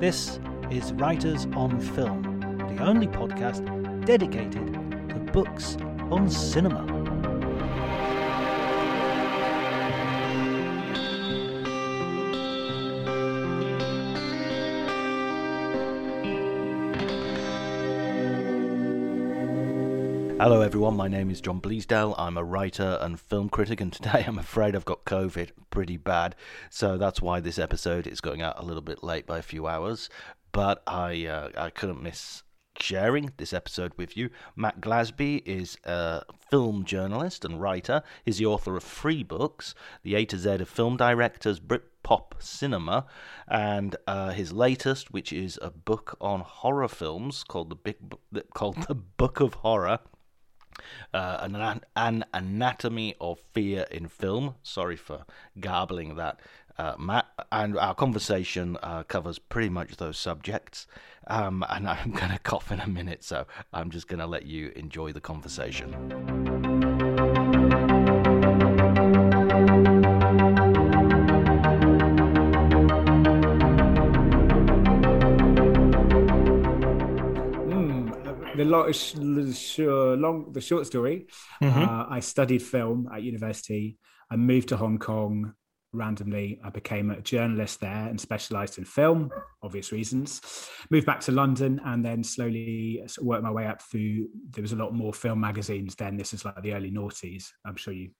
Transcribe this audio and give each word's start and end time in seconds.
This 0.00 0.40
is 0.70 0.92
Writers 0.94 1.46
on 1.54 1.80
Film, 1.80 2.40
the 2.76 2.82
only 2.82 3.06
podcast 3.06 3.64
dedicated 4.04 4.72
to 5.10 5.14
books 5.32 5.76
on 6.10 6.28
cinema. 6.28 6.93
Hello, 20.44 20.60
everyone. 20.60 20.94
My 20.94 21.08
name 21.08 21.30
is 21.30 21.40
John 21.40 21.58
Bleasdale. 21.58 22.14
I'm 22.18 22.36
a 22.36 22.44
writer 22.44 22.98
and 23.00 23.18
film 23.18 23.48
critic, 23.48 23.80
and 23.80 23.90
today 23.94 24.24
I'm 24.26 24.38
afraid 24.38 24.76
I've 24.76 24.84
got 24.84 25.06
COVID 25.06 25.52
pretty 25.70 25.96
bad. 25.96 26.36
So 26.68 26.98
that's 26.98 27.22
why 27.22 27.40
this 27.40 27.58
episode 27.58 28.06
is 28.06 28.20
going 28.20 28.42
out 28.42 28.58
a 28.58 28.62
little 28.62 28.82
bit 28.82 29.02
late 29.02 29.26
by 29.26 29.38
a 29.38 29.42
few 29.42 29.66
hours. 29.66 30.10
But 30.52 30.82
I 30.86 31.24
uh, 31.24 31.48
I 31.56 31.70
couldn't 31.70 32.02
miss 32.02 32.42
sharing 32.78 33.32
this 33.38 33.54
episode 33.54 33.92
with 33.96 34.18
you. 34.18 34.28
Matt 34.54 34.82
Glasby 34.82 35.42
is 35.46 35.78
a 35.84 36.24
film 36.50 36.84
journalist 36.84 37.46
and 37.46 37.58
writer. 37.58 38.02
He's 38.26 38.36
the 38.36 38.44
author 38.44 38.76
of 38.76 38.84
three 38.84 39.22
books: 39.22 39.74
The 40.02 40.14
A 40.14 40.26
to 40.26 40.36
Z 40.36 40.56
of 40.56 40.68
Film 40.68 40.98
Directors, 40.98 41.58
Britpop 41.58 42.32
Cinema, 42.38 43.06
and 43.48 43.96
uh, 44.06 44.32
his 44.32 44.52
latest, 44.52 45.10
which 45.10 45.32
is 45.32 45.58
a 45.62 45.70
book 45.70 46.18
on 46.20 46.40
horror 46.40 46.88
films 46.88 47.44
called 47.44 47.70
the 47.70 47.76
Big 47.76 47.96
called 48.52 48.82
the 48.88 48.94
Book 48.94 49.40
of 49.40 49.54
Horror 49.54 50.00
uh, 51.12 51.38
an, 51.42 51.80
an 51.96 52.24
anatomy 52.32 53.14
of 53.20 53.38
fear 53.52 53.86
in 53.90 54.08
film. 54.08 54.54
Sorry 54.62 54.96
for 54.96 55.24
garbling 55.60 56.16
that, 56.16 56.40
uh, 56.78 56.94
Matt. 56.98 57.26
And 57.52 57.78
our 57.78 57.94
conversation 57.94 58.76
uh, 58.82 59.02
covers 59.04 59.38
pretty 59.38 59.68
much 59.68 59.96
those 59.96 60.18
subjects. 60.18 60.86
Um, 61.26 61.64
and 61.68 61.88
I'm 61.88 62.10
going 62.12 62.32
to 62.32 62.38
cough 62.38 62.70
in 62.70 62.80
a 62.80 62.88
minute, 62.88 63.24
so 63.24 63.46
I'm 63.72 63.90
just 63.90 64.08
going 64.08 64.20
to 64.20 64.26
let 64.26 64.46
you 64.46 64.72
enjoy 64.76 65.12
the 65.12 65.20
conversation. 65.20 66.53
The 78.56 78.64
long, 78.64 78.92
long 80.20 80.52
the 80.52 80.60
short 80.60 80.86
story. 80.86 81.26
Mm-hmm. 81.62 81.82
Uh, 81.82 82.06
I 82.08 82.20
studied 82.20 82.62
film 82.62 83.08
at 83.12 83.22
university. 83.22 83.98
I 84.30 84.36
moved 84.36 84.68
to 84.68 84.76
Hong 84.76 84.98
Kong 84.98 85.54
randomly. 85.92 86.60
I 86.62 86.70
became 86.70 87.10
a 87.10 87.20
journalist 87.20 87.80
there 87.80 88.08
and 88.08 88.20
specialised 88.20 88.78
in 88.78 88.84
film, 88.84 89.30
obvious 89.62 89.92
reasons. 89.92 90.40
Moved 90.90 91.06
back 91.06 91.20
to 91.20 91.32
London 91.32 91.80
and 91.84 92.04
then 92.04 92.24
slowly 92.24 93.02
worked 93.20 93.44
my 93.44 93.50
way 93.50 93.66
up 93.66 93.80
through. 93.82 94.28
There 94.50 94.62
was 94.62 94.72
a 94.72 94.76
lot 94.76 94.92
more 94.92 95.14
film 95.14 95.40
magazines 95.40 95.94
then. 95.94 96.16
This 96.16 96.34
is 96.34 96.44
like 96.44 96.60
the 96.62 96.74
early 96.74 96.90
noughties. 96.90 97.46
I'm 97.64 97.76
sure 97.76 97.94
you 97.94 98.10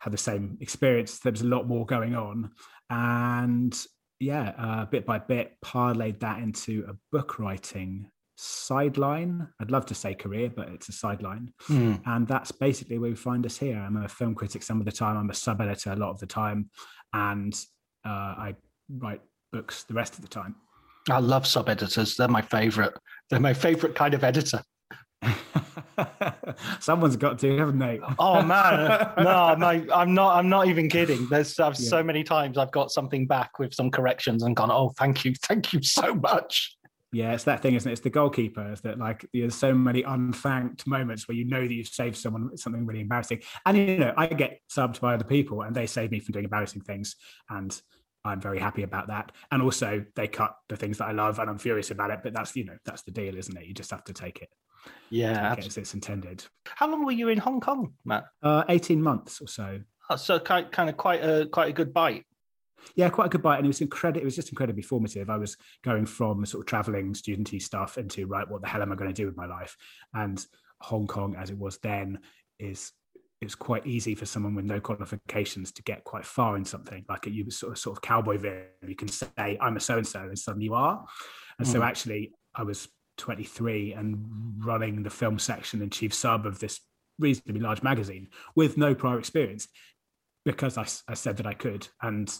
had 0.00 0.12
the 0.12 0.18
same 0.18 0.58
experience. 0.60 1.18
There 1.18 1.32
was 1.32 1.42
a 1.42 1.46
lot 1.46 1.66
more 1.66 1.84
going 1.84 2.14
on, 2.14 2.50
and 2.90 3.76
yeah, 4.20 4.52
uh, 4.58 4.84
bit 4.84 5.06
by 5.06 5.18
bit, 5.18 5.56
parlayed 5.64 6.20
that 6.20 6.40
into 6.40 6.84
a 6.88 6.94
book 7.10 7.38
writing 7.38 8.10
sideline. 8.40 9.48
I'd 9.60 9.72
love 9.72 9.84
to 9.86 9.94
say 9.94 10.14
career, 10.14 10.48
but 10.54 10.68
it's 10.68 10.88
a 10.88 10.92
sideline. 10.92 11.52
Mm. 11.68 12.00
And 12.06 12.28
that's 12.28 12.52
basically 12.52 12.98
where 12.98 13.10
we 13.10 13.16
find 13.16 13.44
us 13.44 13.58
here. 13.58 13.76
I'm 13.76 13.96
a 13.96 14.08
film 14.08 14.34
critic 14.36 14.62
some 14.62 14.78
of 14.78 14.86
the 14.86 14.92
time, 14.92 15.16
I'm 15.16 15.30
a 15.30 15.34
sub 15.34 15.60
editor 15.60 15.92
a 15.92 15.96
lot 15.96 16.10
of 16.10 16.20
the 16.20 16.26
time, 16.26 16.70
and 17.12 17.52
uh, 18.06 18.08
I 18.08 18.54
write 18.88 19.22
books 19.52 19.82
the 19.84 19.94
rest 19.94 20.14
of 20.14 20.22
the 20.22 20.28
time. 20.28 20.54
I 21.10 21.18
love 21.18 21.46
sub 21.46 21.68
editors. 21.68 22.14
They're 22.14 22.28
my 22.28 22.42
favorite. 22.42 22.94
They're 23.28 23.40
my 23.40 23.54
favorite 23.54 23.96
kind 23.96 24.14
of 24.14 24.22
editor. 24.22 24.62
Someone's 26.80 27.16
got 27.16 27.40
to, 27.40 27.58
haven't 27.58 27.80
they? 27.80 27.98
oh 28.20 28.40
man, 28.42 29.10
no, 29.18 29.54
no, 29.58 29.86
I'm 29.92 30.14
not. 30.14 30.36
I'm 30.36 30.48
not 30.48 30.68
even 30.68 30.88
kidding. 30.88 31.26
There's 31.28 31.58
I've, 31.58 31.78
yeah. 31.78 31.88
so 31.88 32.04
many 32.04 32.22
times 32.22 32.56
I've 32.56 32.70
got 32.70 32.92
something 32.92 33.26
back 33.26 33.58
with 33.58 33.74
some 33.74 33.90
corrections 33.90 34.44
and 34.44 34.54
gone, 34.54 34.70
"Oh, 34.70 34.92
thank 34.96 35.24
you, 35.24 35.34
thank 35.42 35.72
you 35.72 35.82
so 35.82 36.14
much." 36.14 36.77
Yeah, 37.10 37.32
it's 37.32 37.44
that 37.44 37.62
thing, 37.62 37.74
isn't 37.74 37.88
it? 37.88 37.92
It's 37.92 38.02
the 38.02 38.10
goalkeeper. 38.10 38.70
Is 38.70 38.82
that 38.82 38.98
like 38.98 39.24
there's 39.32 39.54
so 39.54 39.72
many 39.72 40.02
unthanked 40.02 40.86
moments 40.86 41.26
where 41.26 41.36
you 41.36 41.46
know 41.46 41.60
that 41.60 41.72
you've 41.72 41.88
saved 41.88 42.16
someone 42.16 42.56
something 42.56 42.84
really 42.84 43.00
embarrassing, 43.00 43.40
and 43.64 43.76
you 43.76 43.98
know 43.98 44.12
I 44.16 44.26
get 44.26 44.60
subbed 44.70 45.00
by 45.00 45.14
other 45.14 45.24
people, 45.24 45.62
and 45.62 45.74
they 45.74 45.86
save 45.86 46.10
me 46.10 46.20
from 46.20 46.32
doing 46.32 46.44
embarrassing 46.44 46.82
things, 46.82 47.16
and 47.48 47.80
I'm 48.24 48.40
very 48.40 48.58
happy 48.58 48.82
about 48.82 49.08
that. 49.08 49.32
And 49.50 49.62
also 49.62 50.04
they 50.16 50.28
cut 50.28 50.54
the 50.68 50.76
things 50.76 50.98
that 50.98 51.06
I 51.06 51.12
love, 51.12 51.38
and 51.38 51.48
I'm 51.48 51.58
furious 51.58 51.90
about 51.90 52.10
it. 52.10 52.20
But 52.22 52.34
that's 52.34 52.54
you 52.54 52.64
know 52.64 52.76
that's 52.84 53.02
the 53.02 53.10
deal, 53.10 53.36
isn't 53.36 53.56
it? 53.56 53.66
You 53.66 53.72
just 53.72 53.90
have 53.90 54.04
to 54.04 54.12
take 54.12 54.42
it. 54.42 54.50
Yeah, 55.08 55.54
take 55.54 55.64
it 55.64 55.68
as 55.68 55.78
it's 55.78 55.94
intended. 55.94 56.44
How 56.66 56.90
long 56.90 57.06
were 57.06 57.12
you 57.12 57.28
in 57.28 57.38
Hong 57.38 57.60
Kong, 57.60 57.94
Matt? 58.04 58.26
Uh, 58.42 58.64
Eighteen 58.68 59.00
months 59.02 59.40
or 59.40 59.48
so. 59.48 59.80
Oh, 60.10 60.16
so 60.16 60.38
kind 60.38 60.70
kind 60.70 60.90
of 60.90 60.98
quite 60.98 61.24
a 61.24 61.46
quite 61.46 61.70
a 61.70 61.72
good 61.72 61.94
bite 61.94 62.26
yeah, 62.94 63.08
quite 63.08 63.26
a 63.26 63.30
good 63.30 63.42
bite, 63.42 63.58
and 63.58 63.66
it 63.66 63.68
was 63.68 63.80
incredible. 63.80 64.22
It 64.22 64.24
was 64.24 64.36
just 64.36 64.50
incredibly 64.50 64.82
formative. 64.82 65.30
I 65.30 65.36
was 65.36 65.56
going 65.84 66.06
from 66.06 66.44
sort 66.46 66.62
of 66.62 66.66
traveling 66.66 67.12
studenty 67.12 67.60
stuff 67.60 67.98
into 67.98 68.26
right, 68.26 68.48
what 68.48 68.62
the 68.62 68.68
hell 68.68 68.82
am 68.82 68.92
I 68.92 68.96
going 68.96 69.12
to 69.12 69.14
do 69.14 69.26
with 69.26 69.36
my 69.36 69.46
life? 69.46 69.76
And 70.14 70.44
Hong 70.80 71.06
Kong, 71.06 71.36
as 71.36 71.50
it 71.50 71.58
was 71.58 71.78
then, 71.78 72.20
is 72.58 72.92
it's 73.40 73.54
quite 73.54 73.86
easy 73.86 74.14
for 74.14 74.26
someone 74.26 74.54
with 74.54 74.64
no 74.64 74.80
qualifications 74.80 75.70
to 75.72 75.82
get 75.82 76.02
quite 76.04 76.24
far 76.24 76.56
in 76.56 76.64
something. 76.64 77.04
Like 77.08 77.26
you 77.26 77.50
sort 77.50 77.72
of 77.72 77.78
sort 77.78 77.96
of 77.96 78.02
cowboy 78.02 78.38
view, 78.38 78.62
you 78.86 78.96
can 78.96 79.08
say 79.08 79.28
I'm 79.60 79.76
a 79.76 79.80
so 79.80 79.98
and 79.98 80.06
so, 80.06 80.20
and 80.20 80.38
suddenly 80.38 80.66
you 80.66 80.74
are. 80.74 81.04
And 81.58 81.66
mm. 81.66 81.70
so 81.70 81.82
actually, 81.82 82.32
I 82.54 82.64
was 82.64 82.88
23 83.18 83.92
and 83.92 84.24
running 84.58 85.02
the 85.02 85.10
film 85.10 85.38
section 85.38 85.82
and 85.82 85.92
chief 85.92 86.14
sub 86.14 86.46
of 86.46 86.58
this 86.58 86.80
reasonably 87.18 87.60
large 87.60 87.82
magazine 87.82 88.28
with 88.54 88.78
no 88.78 88.94
prior 88.94 89.18
experience 89.18 89.68
because 90.44 90.78
I, 90.78 90.86
I 91.10 91.14
said 91.14 91.36
that 91.38 91.46
I 91.46 91.54
could 91.54 91.86
and 92.00 92.32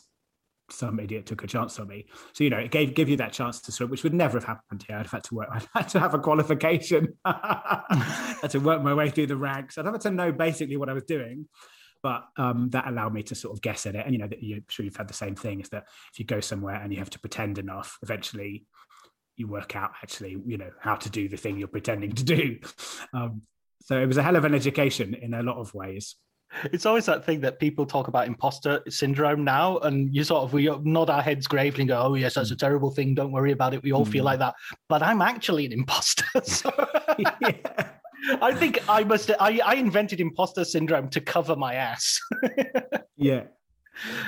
some 0.70 1.00
idiot 1.00 1.26
took 1.26 1.44
a 1.44 1.46
chance 1.46 1.78
on 1.78 1.88
me. 1.88 2.06
So 2.32 2.44
you 2.44 2.50
know, 2.50 2.58
it 2.58 2.70
gave 2.70 2.94
give 2.94 3.08
you 3.08 3.16
that 3.16 3.32
chance 3.32 3.60
to 3.62 3.72
swim, 3.72 3.90
which 3.90 4.02
would 4.02 4.14
never 4.14 4.38
have 4.38 4.44
happened 4.44 4.84
here. 4.86 4.96
I'd 4.96 5.06
have 5.06 5.12
had 5.12 5.24
to 5.24 5.34
work. 5.34 5.48
I'd 5.52 5.66
had 5.74 5.88
to 5.90 6.00
have 6.00 6.14
a 6.14 6.18
qualification. 6.18 7.14
had 7.24 8.48
to 8.50 8.58
work 8.58 8.82
my 8.82 8.94
way 8.94 9.10
through 9.10 9.26
the 9.28 9.36
ranks. 9.36 9.78
I'd 9.78 9.86
have 9.86 9.98
to 10.00 10.10
know 10.10 10.32
basically 10.32 10.76
what 10.76 10.88
I 10.88 10.94
was 10.94 11.04
doing. 11.04 11.48
But 12.00 12.24
um, 12.36 12.70
that 12.70 12.86
allowed 12.86 13.12
me 13.12 13.24
to 13.24 13.34
sort 13.34 13.56
of 13.56 13.60
guess 13.60 13.84
at 13.84 13.96
it. 13.96 14.04
And 14.04 14.14
you 14.14 14.20
know, 14.20 14.28
that 14.28 14.38
I'm 14.40 14.64
sure 14.68 14.84
you've 14.84 14.96
had 14.96 15.08
the 15.08 15.14
same 15.14 15.34
thing: 15.34 15.60
is 15.60 15.68
that 15.70 15.84
if 16.12 16.18
you 16.18 16.24
go 16.24 16.40
somewhere 16.40 16.76
and 16.76 16.92
you 16.92 16.98
have 17.00 17.10
to 17.10 17.18
pretend 17.18 17.58
enough, 17.58 17.98
eventually 18.02 18.66
you 19.38 19.46
work 19.46 19.76
out 19.76 19.92
actually, 20.02 20.36
you 20.46 20.58
know, 20.58 20.70
how 20.80 20.96
to 20.96 21.08
do 21.08 21.28
the 21.28 21.36
thing 21.36 21.58
you're 21.58 21.68
pretending 21.68 22.12
to 22.12 22.24
do. 22.24 22.58
Um, 23.14 23.42
so 23.80 23.98
it 23.98 24.06
was 24.06 24.18
a 24.18 24.22
hell 24.22 24.36
of 24.36 24.44
an 24.44 24.54
education 24.54 25.14
in 25.14 25.32
a 25.32 25.42
lot 25.42 25.56
of 25.56 25.72
ways. 25.72 26.16
It's 26.72 26.86
always 26.86 27.06
that 27.06 27.24
thing 27.24 27.40
that 27.40 27.58
people 27.58 27.86
talk 27.86 28.08
about 28.08 28.26
imposter 28.26 28.82
syndrome 28.88 29.44
now, 29.44 29.78
and 29.78 30.14
you 30.14 30.24
sort 30.24 30.44
of 30.44 30.52
we 30.52 30.70
nod 30.82 31.10
our 31.10 31.22
heads 31.22 31.46
gravely 31.46 31.82
and 31.82 31.88
go, 31.88 32.00
"Oh 32.00 32.14
yes, 32.14 32.34
that's 32.34 32.50
a 32.50 32.54
mm. 32.54 32.58
terrible 32.58 32.90
thing. 32.90 33.14
Don't 33.14 33.32
worry 33.32 33.52
about 33.52 33.74
it. 33.74 33.82
We 33.82 33.92
all 33.92 34.06
mm. 34.06 34.12
feel 34.12 34.24
like 34.24 34.38
that." 34.38 34.54
But 34.88 35.02
I'm 35.02 35.22
actually 35.22 35.66
an 35.66 35.72
imposter. 35.72 36.24
So 36.44 36.70
yeah. 37.18 37.52
I 38.40 38.54
think 38.54 38.78
I 38.88 39.04
must. 39.04 39.30
I, 39.38 39.60
I 39.64 39.74
invented 39.74 40.20
imposter 40.20 40.64
syndrome 40.64 41.08
to 41.10 41.20
cover 41.20 41.54
my 41.54 41.74
ass. 41.74 42.20
yeah, 43.16 43.44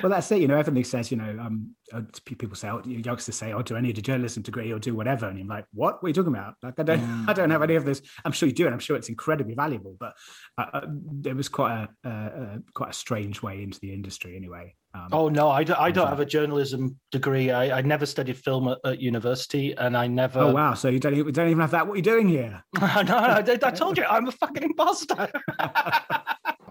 well, 0.01 0.09
that's 0.09 0.31
it. 0.31 0.41
You 0.41 0.47
know, 0.47 0.57
everybody 0.57 0.83
says, 0.83 1.11
you 1.11 1.17
know, 1.17 1.37
um, 1.39 1.75
uh, 1.93 2.01
people 2.25 2.55
say, 2.55 2.69
oh, 2.69 2.81
youngsters 2.85 3.35
say, 3.35 3.53
"Oh, 3.53 3.61
do 3.61 3.75
I 3.75 3.81
need 3.81 3.97
a 3.97 4.01
journalism 4.01 4.43
degree 4.43 4.71
or 4.71 4.79
do 4.79 4.95
whatever?" 4.95 5.27
And 5.27 5.37
you're 5.37 5.47
like, 5.47 5.65
"What? 5.73 6.01
What 6.01 6.07
are 6.07 6.09
you 6.09 6.13
talking 6.13 6.33
about? 6.33 6.55
Like, 6.63 6.79
I 6.79 6.83
don't, 6.83 6.99
mm. 6.99 7.25
I 7.29 7.33
don't 7.33 7.49
have 7.49 7.63
any 7.63 7.75
of 7.75 7.85
this." 7.85 8.01
I'm 8.25 8.31
sure 8.31 8.47
you 8.47 8.55
do, 8.55 8.65
and 8.65 8.73
I'm 8.73 8.79
sure 8.79 8.95
it's 8.95 9.09
incredibly 9.09 9.53
valuable. 9.53 9.95
But 9.99 10.13
uh, 10.57 10.65
uh 10.73 10.87
it 11.25 11.35
was 11.35 11.49
quite 11.49 11.87
a 12.03 12.09
uh, 12.09 12.57
quite 12.73 12.89
a 12.89 12.93
strange 12.93 13.41
way 13.41 13.63
into 13.63 13.79
the 13.79 13.93
industry, 13.93 14.35
anyway. 14.35 14.75
Um, 14.93 15.07
oh 15.13 15.29
no, 15.29 15.49
I 15.49 15.63
don't, 15.63 15.79
I 15.79 15.89
don't 15.89 16.07
have 16.07 16.19
a 16.19 16.25
journalism 16.25 16.99
degree. 17.11 17.49
I, 17.49 17.77
I 17.77 17.81
never 17.81 18.05
studied 18.05 18.37
film 18.37 18.67
at, 18.67 18.77
at, 18.83 18.99
university, 18.99 19.73
and 19.77 19.95
I 19.95 20.07
never. 20.07 20.39
Oh 20.39 20.51
wow! 20.51 20.73
So 20.73 20.89
you 20.89 20.99
don't 20.99 21.13
even, 21.13 21.31
don't 21.31 21.47
even 21.47 21.61
have 21.61 21.71
that? 21.71 21.87
What 21.87 21.93
are 21.93 21.97
you 21.97 22.01
doing 22.01 22.27
here? 22.27 22.61
no, 22.79 22.87
I, 22.87 23.37
I 23.39 23.43
told 23.71 23.97
you, 23.97 24.03
I'm 24.03 24.27
a 24.27 24.31
fucking 24.31 24.63
imposter. 24.63 25.29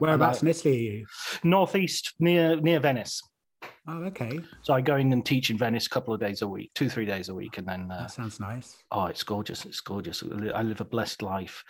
Whereabouts 0.00 0.43
in 0.43 0.49
Italy 0.49 0.76
are 0.79 0.93
you? 0.93 1.06
Northeast, 1.44 2.14
near 2.19 2.56
near 2.56 2.81
Venice. 2.81 3.23
Oh, 3.87 4.05
okay. 4.05 4.41
So 4.62 4.73
I 4.73 4.81
go 4.81 4.97
in 4.97 5.12
and 5.12 5.25
teach 5.25 5.50
in 5.50 5.58
Venice 5.58 5.87
a 5.87 5.91
couple 5.91 6.14
of 6.14 6.20
days 6.20 6.43
a 6.43 6.49
week, 6.49 6.70
two 6.75 6.88
three 6.88 7.05
days 7.06 7.29
a 7.29 7.35
week, 7.35 7.58
and 7.58 7.67
then 7.67 7.91
uh, 7.91 8.02
that 8.02 8.11
sounds 8.11 8.41
nice. 8.41 8.76
Oh, 8.91 9.06
it's 9.06 9.23
gorgeous! 9.23 9.64
It's 9.64 9.81
gorgeous. 9.81 10.23
I 10.55 10.62
live 10.62 10.81
a 10.81 10.85
blessed 10.85 11.23
life. 11.23 11.62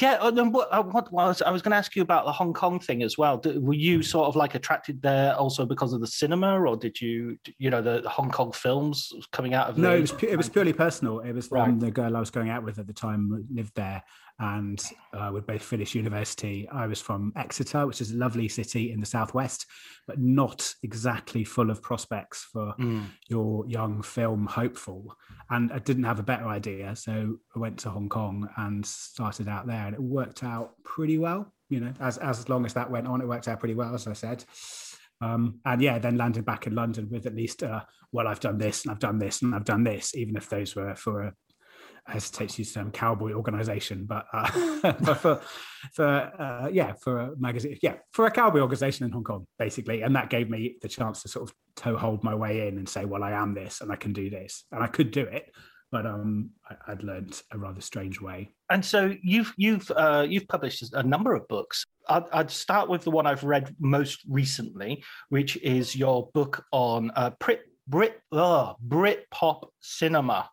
Yeah, 0.00 0.26
and 0.26 0.38
uh, 0.38 0.44
what, 0.44 0.68
uh, 0.72 0.82
what 0.82 1.12
was 1.12 1.42
I 1.42 1.50
was 1.50 1.60
going 1.60 1.72
to 1.72 1.76
ask 1.76 1.94
you 1.94 2.02
about 2.02 2.24
the 2.24 2.32
Hong 2.32 2.54
Kong 2.54 2.80
thing 2.80 3.02
as 3.02 3.18
well. 3.18 3.42
Were 3.44 3.74
you 3.74 4.02
sort 4.02 4.26
of 4.26 4.36
like 4.36 4.54
attracted 4.54 5.02
there 5.02 5.34
also 5.34 5.66
because 5.66 5.92
of 5.92 6.00
the 6.00 6.06
cinema, 6.06 6.58
or 6.60 6.76
did 6.76 6.98
you, 7.00 7.36
you 7.58 7.68
know, 7.68 7.82
the 7.82 8.08
Hong 8.08 8.30
Kong 8.30 8.52
films 8.52 9.12
coming 9.32 9.52
out 9.52 9.68
of? 9.68 9.76
No, 9.76 9.90
the- 9.90 9.96
it 9.96 10.00
was 10.00 10.12
it 10.22 10.36
was 10.36 10.48
purely 10.48 10.72
personal. 10.72 11.20
It 11.20 11.32
was 11.32 11.50
right. 11.50 11.68
um, 11.68 11.78
the 11.78 11.90
girl 11.90 12.16
I 12.16 12.20
was 12.20 12.30
going 12.30 12.48
out 12.48 12.64
with 12.64 12.78
at 12.78 12.86
the 12.86 12.94
time 12.94 13.46
lived 13.52 13.74
there, 13.74 14.02
and 14.38 14.82
uh, 15.12 15.30
we'd 15.32 15.46
both 15.46 15.62
finished 15.62 15.94
university. 15.94 16.68
I 16.68 16.86
was 16.86 17.00
from 17.00 17.32
Exeter, 17.36 17.86
which 17.86 18.00
is 18.00 18.12
a 18.12 18.16
lovely 18.16 18.48
city 18.48 18.92
in 18.92 19.00
the 19.00 19.06
southwest, 19.06 19.66
but 20.06 20.18
not 20.18 20.74
exactly 20.82 21.44
full 21.44 21.70
of 21.70 21.82
prospects 21.82 22.48
for 22.52 22.74
mm. 22.78 23.04
your 23.28 23.66
young 23.66 24.02
film 24.02 24.46
hopeful. 24.46 25.16
And 25.50 25.72
I 25.72 25.78
didn't 25.78 26.04
have 26.04 26.18
a 26.18 26.24
better 26.24 26.48
idea, 26.48 26.96
so 26.96 27.36
I 27.54 27.58
went 27.58 27.78
to 27.80 27.90
Hong 27.90 28.08
Kong 28.08 28.48
and 28.56 28.84
started 28.84 29.48
out 29.48 29.66
there, 29.66 29.86
and 29.86 29.94
it 29.94 30.02
worked 30.02 30.42
out 30.42 30.74
pretty 30.84 31.18
well. 31.18 31.52
You 31.68 31.80
know, 31.80 31.92
as 32.00 32.18
as 32.18 32.48
long 32.48 32.66
as 32.66 32.74
that 32.74 32.90
went 32.90 33.06
on, 33.06 33.20
it 33.20 33.28
worked 33.28 33.48
out 33.48 33.60
pretty 33.60 33.74
well, 33.74 33.94
as 33.94 34.06
I 34.06 34.12
said. 34.12 34.44
Um, 35.22 35.60
and 35.64 35.80
yeah, 35.80 36.00
then 36.00 36.16
landed 36.16 36.44
back 36.44 36.66
in 36.66 36.74
London 36.74 37.08
with 37.08 37.26
at 37.26 37.36
least, 37.36 37.62
uh, 37.62 37.82
well, 38.10 38.26
I've 38.26 38.40
done 38.40 38.58
this 38.58 38.82
and 38.82 38.90
I've 38.90 38.98
done 38.98 39.20
this 39.20 39.40
and 39.40 39.54
I've 39.54 39.64
done 39.64 39.84
this, 39.84 40.16
even 40.16 40.36
if 40.36 40.48
those 40.48 40.74
were 40.74 40.96
for 40.96 41.22
a 41.22 41.32
I 42.06 42.12
hesitate 42.12 42.50
to 42.50 42.62
use 42.62 42.72
the 42.72 42.80
term 42.80 42.90
cowboy 42.90 43.32
organization, 43.32 44.04
but, 44.04 44.26
uh, 44.32 44.50
but 45.00 45.14
for 45.14 45.40
for 45.94 46.06
uh, 46.06 46.68
yeah 46.72 46.92
for 46.94 47.18
a 47.18 47.36
magazine 47.36 47.76
yeah 47.82 47.94
for 48.12 48.26
a 48.26 48.30
cowboy 48.30 48.60
organization 48.60 49.06
in 49.06 49.12
Hong 49.12 49.24
Kong 49.24 49.46
basically, 49.58 50.02
and 50.02 50.14
that 50.16 50.30
gave 50.30 50.50
me 50.50 50.76
the 50.82 50.88
chance 50.88 51.22
to 51.22 51.28
sort 51.28 51.48
of 51.48 51.54
toe 51.76 51.96
hold 51.96 52.24
my 52.24 52.34
way 52.34 52.68
in 52.68 52.78
and 52.78 52.88
say, 52.88 53.04
well, 53.04 53.22
I 53.22 53.32
am 53.32 53.54
this 53.54 53.80
and 53.80 53.90
I 53.92 53.96
can 53.96 54.12
do 54.12 54.30
this 54.30 54.64
and 54.72 54.82
I 54.82 54.86
could 54.86 55.10
do 55.10 55.22
it, 55.22 55.52
but 55.90 56.06
um, 56.06 56.50
I, 56.68 56.92
would 56.92 57.04
learned 57.04 57.40
a 57.52 57.58
rather 57.58 57.80
strange 57.80 58.20
way. 58.20 58.50
And 58.70 58.84
so 58.84 59.14
you've 59.22 59.52
you've 59.56 59.90
uh, 59.90 60.26
you've 60.28 60.48
published 60.48 60.92
a 60.94 61.02
number 61.02 61.34
of 61.34 61.46
books. 61.48 61.84
I'd, 62.08 62.24
I'd, 62.32 62.50
start 62.50 62.88
with 62.88 63.04
the 63.04 63.10
one 63.10 63.26
I've 63.26 63.44
read 63.44 63.74
most 63.78 64.20
recently, 64.28 65.04
which 65.28 65.56
is 65.58 65.94
your 65.94 66.30
book 66.34 66.64
on 66.72 67.12
uh, 67.14 67.30
Brit 67.38 67.62
Brit 67.86 68.20
oh, 68.32 68.76
Brit 68.80 69.26
pop 69.30 69.70
cinema. 69.80 70.48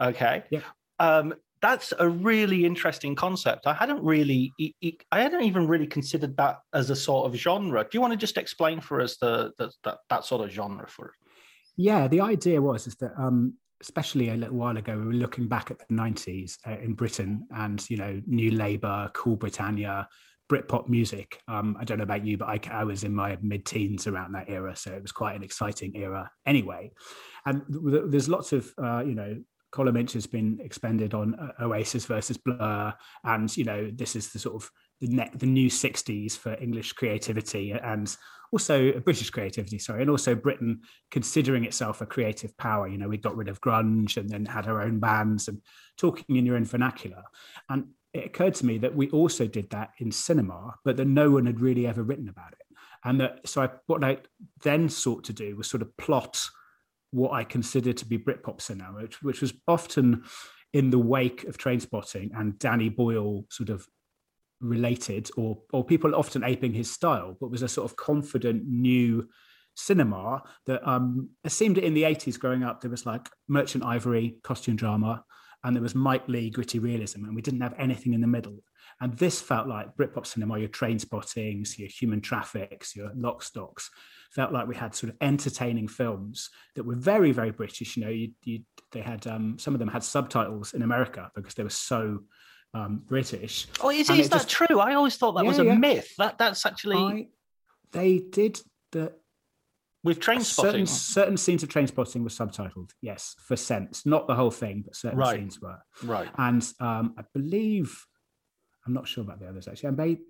Okay. 0.00 0.42
Yeah. 0.50 0.60
Um, 0.98 1.34
that's 1.60 1.92
a 1.98 2.08
really 2.08 2.64
interesting 2.66 3.14
concept. 3.14 3.68
I 3.68 3.72
hadn't 3.72 4.02
really, 4.02 4.52
I 5.12 5.20
hadn't 5.20 5.44
even 5.44 5.68
really 5.68 5.86
considered 5.86 6.36
that 6.36 6.58
as 6.74 6.90
a 6.90 6.96
sort 6.96 7.26
of 7.26 7.38
genre. 7.38 7.84
Do 7.84 7.90
you 7.92 8.00
want 8.00 8.12
to 8.12 8.16
just 8.16 8.36
explain 8.36 8.80
for 8.80 9.00
us 9.00 9.16
the, 9.16 9.52
the 9.58 9.70
that 9.84 9.98
that 10.10 10.24
sort 10.24 10.44
of 10.44 10.50
genre 10.50 10.88
for 10.88 11.06
it? 11.06 11.12
Yeah, 11.76 12.08
the 12.08 12.20
idea 12.20 12.60
was 12.60 12.88
is 12.88 12.96
that 12.96 13.12
um, 13.16 13.54
especially 13.80 14.30
a 14.30 14.36
little 14.36 14.56
while 14.56 14.76
ago, 14.76 14.98
we 14.98 15.06
were 15.06 15.12
looking 15.12 15.46
back 15.46 15.70
at 15.70 15.78
the 15.78 15.94
'90s 15.94 16.58
uh, 16.66 16.78
in 16.82 16.94
Britain, 16.94 17.46
and 17.54 17.88
you 17.88 17.96
know, 17.96 18.20
New 18.26 18.50
Labour, 18.50 19.10
Cool 19.14 19.36
Britannia, 19.36 20.08
Britpop 20.50 20.88
music. 20.88 21.40
Um, 21.48 21.76
I 21.78 21.84
don't 21.84 21.98
know 21.98 22.04
about 22.04 22.26
you, 22.26 22.36
but 22.36 22.48
I, 22.48 22.60
I 22.72 22.84
was 22.84 23.04
in 23.04 23.14
my 23.14 23.38
mid-teens 23.40 24.06
around 24.06 24.32
that 24.32 24.48
era, 24.48 24.74
so 24.74 24.92
it 24.92 25.00
was 25.02 25.12
quite 25.12 25.36
an 25.36 25.42
exciting 25.42 25.96
era 25.96 26.30
anyway. 26.44 26.90
And 27.46 27.62
th- 27.68 28.04
there's 28.06 28.28
lots 28.28 28.52
of 28.52 28.72
uh, 28.82 29.02
you 29.06 29.14
know 29.14 29.36
column 29.72 29.96
inch 29.96 30.12
has 30.12 30.26
been 30.26 30.58
expended 30.62 31.14
on 31.14 31.34
uh, 31.34 31.64
Oasis 31.64 32.04
versus 32.04 32.36
Blur, 32.36 32.94
and 33.24 33.54
you 33.56 33.64
know 33.64 33.90
this 33.92 34.14
is 34.14 34.32
the 34.32 34.38
sort 34.38 34.54
of 34.54 34.70
the 35.00 35.08
net, 35.08 35.32
the 35.38 35.46
new 35.46 35.68
'60s 35.68 36.36
for 36.36 36.54
English 36.54 36.92
creativity 36.92 37.72
and 37.72 38.16
also 38.52 38.92
British 39.00 39.30
creativity. 39.30 39.78
Sorry, 39.78 40.02
and 40.02 40.10
also 40.10 40.34
Britain 40.34 40.82
considering 41.10 41.64
itself 41.64 42.00
a 42.00 42.06
creative 42.06 42.56
power. 42.58 42.86
You 42.86 42.98
know, 42.98 43.08
we 43.08 43.16
got 43.16 43.36
rid 43.36 43.48
of 43.48 43.60
grunge 43.60 44.16
and 44.16 44.28
then 44.28 44.44
had 44.44 44.68
our 44.68 44.82
own 44.82 45.00
bands 45.00 45.48
and 45.48 45.60
talking 45.96 46.36
in 46.36 46.46
your 46.46 46.56
own 46.56 46.64
vernacular. 46.64 47.24
And 47.68 47.88
it 48.12 48.26
occurred 48.26 48.54
to 48.56 48.66
me 48.66 48.78
that 48.78 48.94
we 48.94 49.08
also 49.10 49.46
did 49.46 49.70
that 49.70 49.90
in 49.98 50.12
cinema, 50.12 50.74
but 50.84 50.98
that 50.98 51.06
no 51.06 51.30
one 51.30 51.46
had 51.46 51.60
really 51.60 51.86
ever 51.86 52.02
written 52.02 52.28
about 52.28 52.52
it. 52.52 52.76
And 53.04 53.20
that 53.20 53.48
so 53.48 53.62
I, 53.62 53.70
what 53.86 54.04
I 54.04 54.18
then 54.62 54.88
sought 54.88 55.24
to 55.24 55.32
do 55.32 55.56
was 55.56 55.66
sort 55.66 55.82
of 55.82 55.96
plot 55.96 56.46
what 57.12 57.32
I 57.32 57.44
consider 57.44 57.92
to 57.92 58.06
be 58.06 58.18
Britpop 58.18 58.60
cinema, 58.60 59.02
which, 59.02 59.22
which 59.22 59.40
was 59.40 59.52
often 59.68 60.24
in 60.72 60.90
the 60.90 60.98
wake 60.98 61.44
of 61.44 61.58
Trainspotting 61.58 62.30
and 62.34 62.58
Danny 62.58 62.88
Boyle 62.88 63.44
sort 63.50 63.68
of 63.68 63.86
related, 64.60 65.30
or 65.36 65.58
or 65.72 65.84
people 65.84 66.14
often 66.14 66.42
aping 66.42 66.72
his 66.72 66.90
style, 66.90 67.36
but 67.40 67.50
was 67.50 67.62
a 67.62 67.68
sort 67.68 67.90
of 67.90 67.96
confident 67.96 68.64
new 68.66 69.28
cinema 69.74 70.42
that 70.66 70.86
um 70.86 71.30
seemed 71.46 71.78
in 71.78 71.94
the 71.94 72.02
80s 72.02 72.38
growing 72.38 72.62
up 72.62 72.82
there 72.82 72.90
was 72.90 73.06
like 73.06 73.30
merchant 73.48 73.82
ivory 73.82 74.36
costume 74.44 74.76
drama 74.76 75.24
and 75.64 75.74
there 75.74 75.82
was 75.82 75.94
mike 75.94 76.28
leigh 76.28 76.50
gritty 76.50 76.78
realism 76.78 77.24
and 77.24 77.34
we 77.34 77.40
didn't 77.40 77.62
have 77.62 77.74
anything 77.78 78.12
in 78.14 78.20
the 78.20 78.26
middle. 78.26 78.58
And 79.00 79.14
this 79.14 79.40
felt 79.40 79.68
like 79.68 79.96
britpop 79.96 80.26
cinema 80.26 80.58
your 80.58 80.68
Trainspotting 80.68 81.78
your 81.78 81.88
human 81.88 82.20
traffics 82.20 82.94
your 82.94 83.12
lock 83.14 83.42
stocks 83.42 83.90
felt 84.32 84.52
like 84.52 84.66
we 84.66 84.74
had 84.74 84.94
sort 84.94 85.10
of 85.12 85.16
entertaining 85.20 85.88
films 85.88 86.50
that 86.74 86.84
were 86.84 86.96
very, 86.96 87.32
very 87.32 87.50
British. 87.50 87.96
You 87.96 88.04
know, 88.04 88.10
you, 88.10 88.30
you, 88.44 88.60
they 88.90 89.00
had 89.00 89.26
um, 89.26 89.58
some 89.58 89.74
of 89.74 89.80
them 89.80 89.88
had 89.88 90.02
subtitles 90.02 90.74
in 90.74 90.82
America 90.82 91.30
because 91.34 91.54
they 91.54 91.62
were 91.62 91.70
so 91.70 92.20
um, 92.74 93.02
British. 93.06 93.66
Oh, 93.80 93.90
is, 93.90 94.08
is 94.08 94.30
that 94.30 94.36
just, 94.36 94.50
true? 94.50 94.80
I 94.80 94.94
always 94.94 95.16
thought 95.16 95.32
that 95.32 95.44
yeah, 95.44 95.48
was 95.48 95.58
a 95.58 95.64
yeah. 95.64 95.74
myth. 95.74 96.14
That 96.16 96.38
that's 96.38 96.64
actually 96.64 96.96
I, 96.96 97.26
they 97.92 98.18
did 98.18 98.60
the 98.90 99.12
with 100.04 100.18
Trainspotting. 100.18 100.44
Certain, 100.44 100.86
certain 100.86 101.36
scenes 101.36 101.62
of 101.62 101.68
Trainspotting 101.68 102.22
were 102.22 102.28
subtitled, 102.28 102.90
yes, 103.00 103.36
for 103.46 103.56
sense. 103.56 104.04
Not 104.04 104.26
the 104.26 104.34
whole 104.34 104.50
thing, 104.50 104.82
but 104.84 104.96
certain 104.96 105.18
right. 105.18 105.38
scenes 105.38 105.60
were. 105.60 105.78
Right. 106.02 106.28
And 106.38 106.66
um, 106.80 107.14
I 107.18 107.22
believe, 107.32 108.04
I'm 108.86 108.94
not 108.94 109.06
sure 109.06 109.22
about 109.22 109.38
the 109.38 109.48
others 109.48 109.68
actually. 109.68 109.92
maybe, 109.92 110.22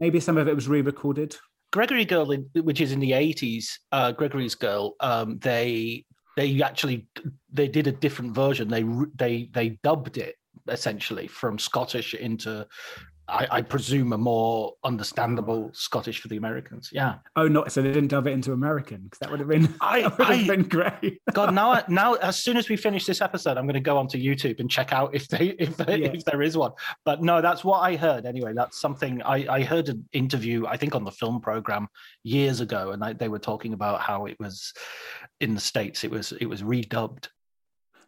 maybe 0.00 0.20
some 0.20 0.38
of 0.38 0.48
it 0.48 0.54
was 0.54 0.68
re-recorded. 0.68 1.36
Gregory 1.74 2.04
Girl, 2.04 2.32
which 2.54 2.80
is 2.80 2.92
in 2.92 3.00
the 3.00 3.14
eighties, 3.14 3.80
uh, 3.90 4.12
Gregory's 4.12 4.54
Girl, 4.54 4.94
um, 5.00 5.40
they 5.40 6.04
they 6.36 6.62
actually 6.62 7.08
they 7.52 7.66
did 7.66 7.88
a 7.88 7.92
different 7.92 8.32
version. 8.32 8.68
They 8.68 8.84
they 9.16 9.50
they 9.52 9.70
dubbed 9.82 10.16
it 10.16 10.36
essentially 10.68 11.26
from 11.26 11.58
Scottish 11.58 12.14
into 12.14 12.64
I, 13.26 13.48
I, 13.50 13.62
presume 13.62 14.12
a 14.12 14.18
more 14.18 14.74
understandable 14.84 15.70
Scottish 15.72 16.20
for 16.20 16.28
the 16.28 16.36
Americans. 16.36 16.90
Yeah. 16.92 17.16
Oh, 17.36 17.48
no! 17.48 17.66
so 17.68 17.80
they 17.80 17.92
didn't 17.92 18.08
dub 18.08 18.26
it 18.26 18.32
into 18.32 18.52
American 18.52 19.02
because 19.02 19.18
that 19.20 19.30
would 19.30 19.40
have 19.40 19.48
been 19.48 19.74
I, 19.80 20.02
would 20.02 20.28
have 20.28 20.46
been 20.46 20.68
great. 20.68 21.20
God, 21.32 21.54
now 21.54 21.82
now 21.88 22.14
as 22.14 22.36
soon 22.36 22.56
as 22.56 22.68
we 22.68 22.76
finish 22.76 23.06
this 23.06 23.22
episode, 23.22 23.56
I'm 23.56 23.64
going 23.64 23.74
to 23.74 23.80
go 23.80 23.96
onto 23.96 24.18
YouTube 24.18 24.60
and 24.60 24.70
check 24.70 24.92
out 24.92 25.14
if 25.14 25.28
they 25.28 25.48
if 25.58 25.76
they, 25.76 25.98
yeah. 25.98 26.08
if 26.08 26.24
there 26.24 26.42
is 26.42 26.56
one. 26.56 26.72
But 27.04 27.22
no, 27.22 27.40
that's 27.40 27.64
what 27.64 27.78
I 27.78 27.96
heard 27.96 28.26
anyway. 28.26 28.52
That's 28.54 28.78
something 28.80 29.22
I 29.22 29.46
I 29.48 29.62
heard 29.62 29.88
an 29.88 30.06
interview 30.12 30.66
I 30.66 30.76
think 30.76 30.94
on 30.94 31.04
the 31.04 31.12
film 31.12 31.40
program 31.40 31.88
years 32.24 32.60
ago, 32.60 32.90
and 32.90 33.02
I, 33.02 33.14
they 33.14 33.28
were 33.28 33.38
talking 33.38 33.72
about 33.72 34.00
how 34.00 34.26
it 34.26 34.36
was 34.38 34.74
in 35.40 35.54
the 35.54 35.60
states. 35.60 36.04
It 36.04 36.10
was 36.10 36.32
it 36.32 36.46
was 36.46 36.62
redubbed. 36.62 37.28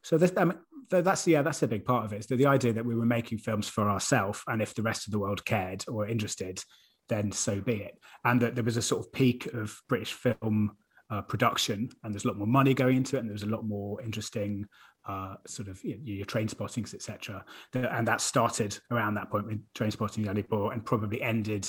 So 0.06 0.16
this, 0.16 0.32
um, 0.36 0.56
that's 0.90 1.26
yeah, 1.26 1.42
that's 1.42 1.62
a 1.62 1.68
big 1.68 1.84
part 1.84 2.04
of 2.04 2.12
it. 2.12 2.24
So 2.24 2.36
the 2.36 2.46
idea 2.46 2.72
that 2.72 2.84
we 2.84 2.94
were 2.94 3.06
making 3.06 3.38
films 3.38 3.68
for 3.68 3.88
ourselves, 3.88 4.42
and 4.46 4.62
if 4.62 4.74
the 4.74 4.82
rest 4.82 5.06
of 5.06 5.12
the 5.12 5.18
world 5.18 5.44
cared 5.44 5.84
or 5.88 6.06
interested, 6.06 6.62
then 7.08 7.32
so 7.32 7.60
be 7.60 7.82
it. 7.82 7.98
And 8.24 8.40
that 8.42 8.54
there 8.54 8.64
was 8.64 8.76
a 8.76 8.82
sort 8.82 9.04
of 9.04 9.12
peak 9.12 9.46
of 9.46 9.80
British 9.88 10.12
film 10.12 10.76
uh, 11.10 11.22
production, 11.22 11.88
and 12.02 12.12
there's 12.12 12.24
a 12.24 12.28
lot 12.28 12.38
more 12.38 12.46
money 12.46 12.74
going 12.74 12.96
into 12.96 13.16
it, 13.16 13.20
and 13.20 13.28
there 13.28 13.34
was 13.34 13.42
a 13.42 13.46
lot 13.46 13.64
more 13.64 14.00
interesting 14.02 14.66
uh, 15.08 15.34
sort 15.46 15.68
of 15.68 15.82
you 15.84 15.96
know, 15.96 16.02
your 16.04 16.26
Trainspotting's, 16.26 16.94
etc. 16.94 17.44
And 17.72 18.06
that 18.08 18.20
started 18.20 18.78
around 18.90 19.14
that 19.14 19.30
point 19.30 19.46
with 19.46 19.60
train 19.74 19.90
spotting 19.90 20.24
Danny 20.24 20.42
Boyle, 20.42 20.70
and 20.70 20.84
probably 20.84 21.22
ended 21.22 21.68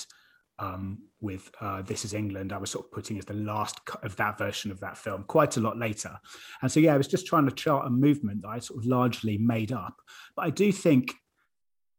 um, 0.60 1.00
with 1.22 1.52
uh, 1.62 1.82
This 1.82 2.06
Is 2.06 2.14
England, 2.14 2.54
I 2.54 2.58
was 2.58 2.72
sort 2.72 2.86
of 2.86 2.92
putting 2.92 3.18
as 3.18 3.26
the 3.26 3.34
last 3.34 3.80
of 4.04 4.16
that 4.16 4.38
version 4.38 4.72
of 4.72 4.80
that 4.80 4.98
film 4.98 5.24
quite 5.24 5.58
a 5.58 5.62
lot 5.62 5.78
later. 5.78 6.18
And 6.62 6.72
so, 6.72 6.80
yeah, 6.80 6.94
I 6.94 6.98
was 6.98 7.08
just 7.08 7.28
trying 7.28 7.46
to 7.46 7.56
chart 7.56 7.88
a 7.88 7.90
movement 7.90 8.42
that 8.44 8.50
I 8.50 8.60
sort 8.60 8.80
of 8.80 8.86
largely 8.86 9.38
made 9.38 9.72
up, 9.72 9.96
but 10.36 10.46
I 10.46 10.50
do 10.50 10.72
think 10.72 11.14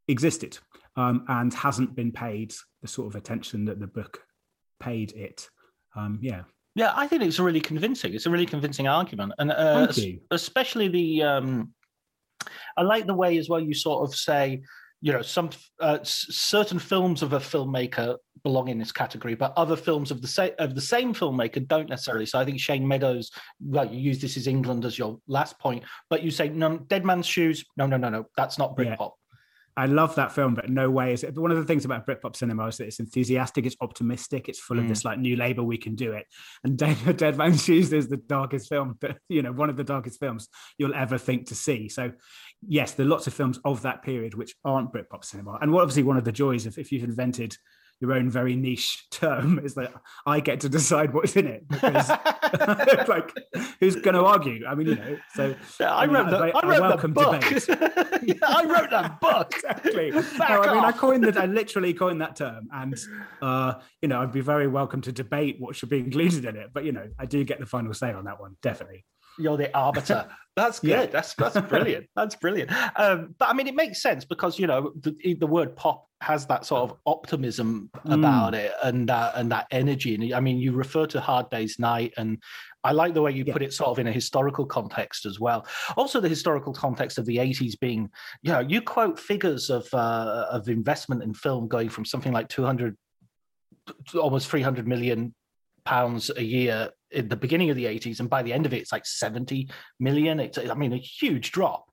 existed 0.08 0.58
um, 0.96 1.24
and 1.28 1.52
hasn't 1.54 1.94
been 1.94 2.12
paid 2.12 2.52
the 2.82 2.88
sort 2.88 3.08
of 3.08 3.16
attention 3.16 3.64
that 3.66 3.78
the 3.78 3.86
book 3.86 4.20
paid 4.80 5.12
it. 5.12 5.48
Um, 5.96 6.18
yeah. 6.22 6.42
Yeah, 6.74 6.92
I 6.94 7.08
think 7.08 7.22
it's 7.22 7.40
really 7.40 7.60
convincing. 7.60 8.14
It's 8.14 8.26
a 8.26 8.30
really 8.30 8.46
convincing 8.46 8.86
argument, 8.86 9.32
and 9.38 9.50
uh, 9.50 9.88
especially 10.30 10.86
the. 10.86 11.22
Um, 11.24 11.72
I 12.76 12.82
like 12.82 13.06
the 13.06 13.14
way 13.14 13.36
as 13.36 13.48
well 13.48 13.58
you 13.60 13.74
sort 13.74 14.08
of 14.08 14.14
say 14.14 14.62
you 15.00 15.12
know 15.12 15.22
some 15.22 15.50
uh, 15.80 15.98
certain 16.02 16.78
films 16.78 17.22
of 17.22 17.32
a 17.32 17.38
filmmaker 17.38 18.16
belong 18.42 18.68
in 18.68 18.78
this 18.78 18.92
category 18.92 19.34
but 19.34 19.52
other 19.56 19.76
films 19.76 20.10
of 20.10 20.22
the 20.22 20.28
same 20.28 20.52
of 20.58 20.74
the 20.74 20.80
same 20.80 21.14
filmmaker 21.14 21.66
don't 21.66 21.88
necessarily 21.88 22.26
so 22.26 22.38
i 22.38 22.44
think 22.44 22.58
shane 22.60 22.86
meadows 22.86 23.30
like 23.68 23.90
you 23.92 23.98
use 23.98 24.20
This 24.20 24.36
Is 24.36 24.46
England 24.46 24.84
as 24.84 24.98
your 24.98 25.18
last 25.26 25.58
point 25.58 25.84
but 26.10 26.22
you 26.22 26.30
say 26.30 26.48
no 26.48 26.78
dead 26.78 27.04
man's 27.04 27.26
shoes 27.26 27.64
no 27.76 27.86
no 27.86 27.96
no 27.96 28.08
no 28.08 28.26
that's 28.36 28.58
not 28.58 28.76
britpop 28.76 28.98
yeah. 28.98 29.28
I 29.78 29.86
love 29.86 30.16
that 30.16 30.32
film, 30.32 30.56
but 30.56 30.68
no 30.68 30.90
way 30.90 31.12
is 31.12 31.22
it. 31.22 31.38
One 31.38 31.52
of 31.52 31.56
the 31.56 31.64
things 31.64 31.84
about 31.84 32.04
Britpop 32.04 32.34
cinema 32.34 32.66
is 32.66 32.78
that 32.78 32.88
it's 32.88 32.98
enthusiastic, 32.98 33.64
it's 33.64 33.76
optimistic, 33.80 34.48
it's 34.48 34.58
full 34.58 34.76
mm. 34.76 34.80
of 34.80 34.88
this 34.88 35.04
like 35.04 35.20
new 35.20 35.36
labor, 35.36 35.62
we 35.62 35.78
can 35.78 35.94
do 35.94 36.14
it. 36.14 36.26
And 36.64 36.76
Dead, 36.76 36.96
Dead 37.16 37.36
Man's 37.36 37.64
Shoes 37.64 37.92
is 37.92 38.08
the 38.08 38.16
darkest 38.16 38.68
film, 38.68 38.96
but 39.00 39.18
you 39.28 39.40
know, 39.40 39.52
one 39.52 39.70
of 39.70 39.76
the 39.76 39.84
darkest 39.84 40.18
films 40.18 40.48
you'll 40.78 40.96
ever 40.96 41.16
think 41.16 41.46
to 41.46 41.54
see. 41.54 41.88
So 41.88 42.10
yes, 42.66 42.94
there 42.94 43.06
are 43.06 43.08
lots 43.08 43.28
of 43.28 43.34
films 43.34 43.60
of 43.64 43.82
that 43.82 44.02
period 44.02 44.34
which 44.34 44.52
aren't 44.64 44.92
Britpop 44.92 45.24
cinema. 45.24 45.58
And 45.62 45.72
what 45.72 45.82
obviously, 45.82 46.02
one 46.02 46.16
of 46.16 46.24
the 46.24 46.32
joys 46.32 46.66
of 46.66 46.76
if 46.76 46.90
you've 46.90 47.04
invented 47.04 47.56
your 48.00 48.12
own 48.12 48.30
very 48.30 48.54
niche 48.54 49.06
term 49.10 49.58
is 49.58 49.74
that 49.74 49.92
I 50.26 50.40
get 50.40 50.60
to 50.60 50.68
decide 50.68 51.12
what's 51.12 51.36
in 51.36 51.46
it. 51.46 51.68
Because, 51.68 52.08
like, 53.08 53.32
who's 53.80 53.96
going 53.96 54.14
to 54.14 54.24
argue? 54.24 54.64
I 54.66 54.74
mean, 54.74 54.88
you 54.88 54.94
know. 54.94 55.18
So 55.34 55.54
yeah, 55.80 55.94
I, 55.94 56.02
I, 56.02 56.06
mean, 56.06 56.16
wrote 56.16 56.30
the, 56.30 56.36
I 56.36 56.66
wrote 56.66 56.80
welcome 56.80 57.14
the 57.14 57.20
book. 57.20 58.22
yeah, 58.22 58.34
I 58.46 58.64
wrote 58.64 58.90
that 58.90 59.20
book. 59.20 59.52
exactly. 59.54 60.10
no, 60.10 60.22
I 60.62 60.74
mean, 60.74 60.84
I 60.84 60.92
coined 60.92 61.24
that. 61.24 61.36
I 61.36 61.46
literally 61.46 61.94
coined 61.94 62.20
that 62.20 62.36
term, 62.36 62.68
and 62.72 62.94
uh, 63.42 63.74
you 64.00 64.08
know, 64.08 64.20
I'd 64.20 64.32
be 64.32 64.40
very 64.40 64.68
welcome 64.68 65.00
to 65.02 65.12
debate 65.12 65.56
what 65.58 65.76
should 65.76 65.88
be 65.88 65.98
included 65.98 66.44
in 66.44 66.56
it. 66.56 66.70
But 66.72 66.84
you 66.84 66.92
know, 66.92 67.08
I 67.18 67.26
do 67.26 67.42
get 67.44 67.60
the 67.60 67.66
final 67.66 67.92
say 67.94 68.12
on 68.12 68.24
that 68.24 68.40
one, 68.40 68.56
definitely 68.62 69.04
you're 69.38 69.56
the 69.56 69.76
arbiter. 69.76 70.28
That's 70.58 70.80
good. 70.80 70.90
Yeah. 70.90 71.06
That's 71.06 71.34
that's 71.34 71.60
brilliant. 71.68 72.08
That's 72.16 72.34
brilliant. 72.34 72.72
Um, 72.96 73.36
but 73.38 73.48
I 73.48 73.52
mean, 73.52 73.68
it 73.68 73.76
makes 73.76 74.02
sense 74.02 74.24
because 74.24 74.58
you 74.58 74.66
know 74.66 74.92
the, 75.00 75.34
the 75.34 75.46
word 75.46 75.76
pop 75.76 76.08
has 76.20 76.46
that 76.46 76.66
sort 76.66 76.90
of 76.90 76.96
optimism 77.06 77.90
mm. 77.94 78.12
about 78.12 78.54
it 78.54 78.72
and 78.82 79.08
uh, 79.08 79.30
and 79.36 79.52
that 79.52 79.68
energy. 79.70 80.16
And 80.16 80.34
I 80.34 80.40
mean, 80.40 80.58
you 80.58 80.72
refer 80.72 81.06
to 81.06 81.20
Hard 81.20 81.48
Day's 81.48 81.78
Night, 81.78 82.12
and 82.16 82.42
I 82.82 82.90
like 82.90 83.14
the 83.14 83.22
way 83.22 83.30
you 83.30 83.44
yeah. 83.46 83.52
put 83.52 83.62
it, 83.62 83.72
sort 83.72 83.90
of 83.90 84.00
in 84.00 84.08
a 84.08 84.12
historical 84.12 84.66
context 84.66 85.26
as 85.26 85.38
well. 85.38 85.64
Also, 85.96 86.20
the 86.20 86.28
historical 86.28 86.72
context 86.72 87.18
of 87.18 87.26
the 87.26 87.36
'80s 87.36 87.78
being, 87.78 88.10
you 88.42 88.50
know, 88.50 88.58
you 88.58 88.82
quote 88.82 89.20
figures 89.20 89.70
of 89.70 89.86
uh, 89.94 90.46
of 90.50 90.68
investment 90.68 91.22
in 91.22 91.34
film 91.34 91.68
going 91.68 91.88
from 91.88 92.04
something 92.04 92.32
like 92.32 92.48
200 92.48 92.96
almost 94.20 94.48
300 94.48 94.86
million 94.86 95.34
pounds 95.84 96.30
a 96.36 96.42
year 96.42 96.90
in 97.10 97.28
the 97.28 97.36
beginning 97.36 97.70
of 97.70 97.76
the 97.76 97.84
80s 97.84 98.20
and 98.20 98.30
by 98.30 98.42
the 98.42 98.52
end 98.52 98.66
of 98.66 98.72
it 98.72 98.78
it's 98.78 98.92
like 98.92 99.06
70 99.06 99.68
million 99.98 100.40
it's 100.40 100.58
i 100.58 100.74
mean 100.74 100.92
a 100.92 100.98
huge 100.98 101.52
drop 101.52 101.84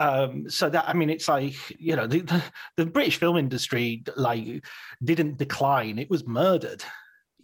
um, 0.00 0.50
so 0.50 0.68
that 0.68 0.88
i 0.88 0.92
mean 0.92 1.08
it's 1.08 1.28
like 1.28 1.54
you 1.78 1.94
know 1.94 2.06
the, 2.06 2.20
the, 2.20 2.42
the 2.76 2.86
british 2.86 3.18
film 3.18 3.36
industry 3.36 4.02
like 4.16 4.64
didn't 5.02 5.38
decline 5.38 5.98
it 5.98 6.10
was 6.10 6.26
murdered 6.26 6.82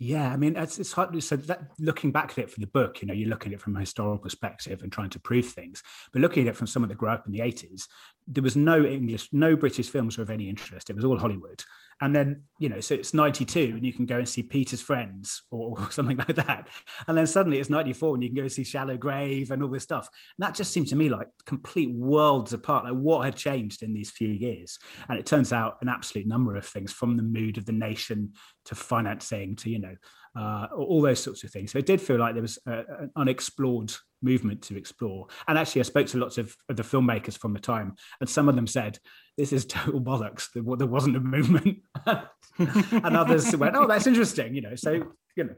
yeah, 0.02 0.32
I 0.32 0.36
mean, 0.38 0.56
it's, 0.56 0.78
it's 0.78 0.92
hard. 0.92 1.12
To 1.12 1.20
so 1.20 1.36
that 1.36 1.72
looking 1.78 2.10
back 2.10 2.30
at 2.30 2.38
it 2.38 2.50
for 2.50 2.58
the 2.58 2.66
book, 2.66 3.02
you 3.02 3.06
know, 3.06 3.12
you're 3.12 3.28
looking 3.28 3.52
at 3.52 3.58
it 3.58 3.60
from 3.60 3.76
a 3.76 3.80
historical 3.80 4.16
perspective 4.16 4.82
and 4.82 4.90
trying 4.90 5.10
to 5.10 5.20
prove 5.20 5.44
things. 5.44 5.82
But 6.10 6.22
looking 6.22 6.48
at 6.48 6.52
it 6.52 6.56
from 6.56 6.68
someone 6.68 6.88
that 6.88 6.96
grew 6.96 7.10
up 7.10 7.26
in 7.26 7.32
the 7.32 7.40
80s, 7.40 7.82
there 8.26 8.42
was 8.42 8.56
no 8.56 8.82
English, 8.82 9.28
no 9.30 9.56
British 9.56 9.90
films 9.90 10.16
were 10.16 10.22
of 10.22 10.30
any 10.30 10.48
interest. 10.48 10.88
It 10.88 10.96
was 10.96 11.04
all 11.04 11.18
Hollywood 11.18 11.62
and 12.00 12.14
then 12.14 12.42
you 12.58 12.68
know 12.68 12.80
so 12.80 12.94
it's 12.94 13.14
92 13.14 13.74
and 13.76 13.84
you 13.84 13.92
can 13.92 14.06
go 14.06 14.18
and 14.18 14.28
see 14.28 14.42
peter's 14.42 14.80
friends 14.80 15.42
or, 15.50 15.76
something 15.90 16.16
like 16.16 16.34
that. 16.36 16.68
And 17.06 17.16
then 17.16 17.26
suddenly 17.26 17.58
it's 17.58 17.70
94 17.70 18.14
and 18.14 18.22
you 18.22 18.28
can 18.30 18.36
go 18.36 18.48
see 18.48 18.64
shallow 18.64 18.96
grave 18.96 19.50
and 19.50 19.62
all 19.62 19.68
this 19.68 19.82
stuff. 19.82 20.08
And 20.38 20.46
that 20.46 20.54
just 20.54 20.72
seemed 20.72 20.88
to 20.88 20.96
me 20.96 21.08
like 21.08 21.28
complete 21.46 21.90
worlds 21.90 22.52
apart. 22.52 22.84
Like 22.84 22.94
what 22.94 23.24
had 23.24 23.36
changed 23.36 23.82
in 23.82 23.92
these 23.92 24.10
few 24.10 24.28
years? 24.28 24.78
And 25.08 25.18
it 25.18 25.26
turns 25.26 25.52
out 25.52 25.78
an 25.80 25.88
absolute 25.88 26.26
number 26.26 26.56
of 26.56 26.66
things 26.66 26.92
from 26.92 27.16
the 27.16 27.22
mood 27.22 27.58
of 27.58 27.66
the 27.66 27.72
nation 27.72 28.32
to 28.66 28.74
financing 28.74 29.56
to 29.56 29.70
you 29.70 29.78
know 29.78 29.94
uh, 30.36 30.68
all 30.76 31.02
those 31.02 31.22
sorts 31.22 31.42
of 31.42 31.50
things 31.50 31.72
so 31.72 31.78
it 31.78 31.86
did 31.86 32.00
feel 32.00 32.18
like 32.18 32.34
there 32.34 32.42
was 32.42 32.58
a, 32.66 32.84
an 33.00 33.10
unexplored 33.16 33.92
movement 34.22 34.62
to 34.62 34.76
explore. 34.76 35.26
And 35.48 35.58
actually, 35.58 35.80
I 35.80 35.84
spoke 35.84 36.06
to 36.08 36.18
lots 36.18 36.38
of, 36.38 36.56
of, 36.68 36.76
the 36.76 36.82
filmmakers 36.82 37.36
from 37.36 37.52
the 37.52 37.60
time, 37.60 37.94
and 38.20 38.28
some 38.28 38.48
of 38.48 38.56
them 38.56 38.66
said, 38.66 38.98
This 39.36 39.52
is 39.52 39.64
total 39.66 40.00
bollocks. 40.00 40.48
There, 40.52 40.62
there 40.76 40.86
wasn't 40.86 41.16
a 41.16 41.20
movement. 41.20 41.78
and 42.06 43.16
others 43.16 43.54
went, 43.56 43.76
Oh, 43.76 43.86
that's 43.86 44.06
interesting. 44.06 44.54
You 44.54 44.62
know, 44.62 44.74
so, 44.74 44.92
you 45.36 45.44
know, 45.44 45.54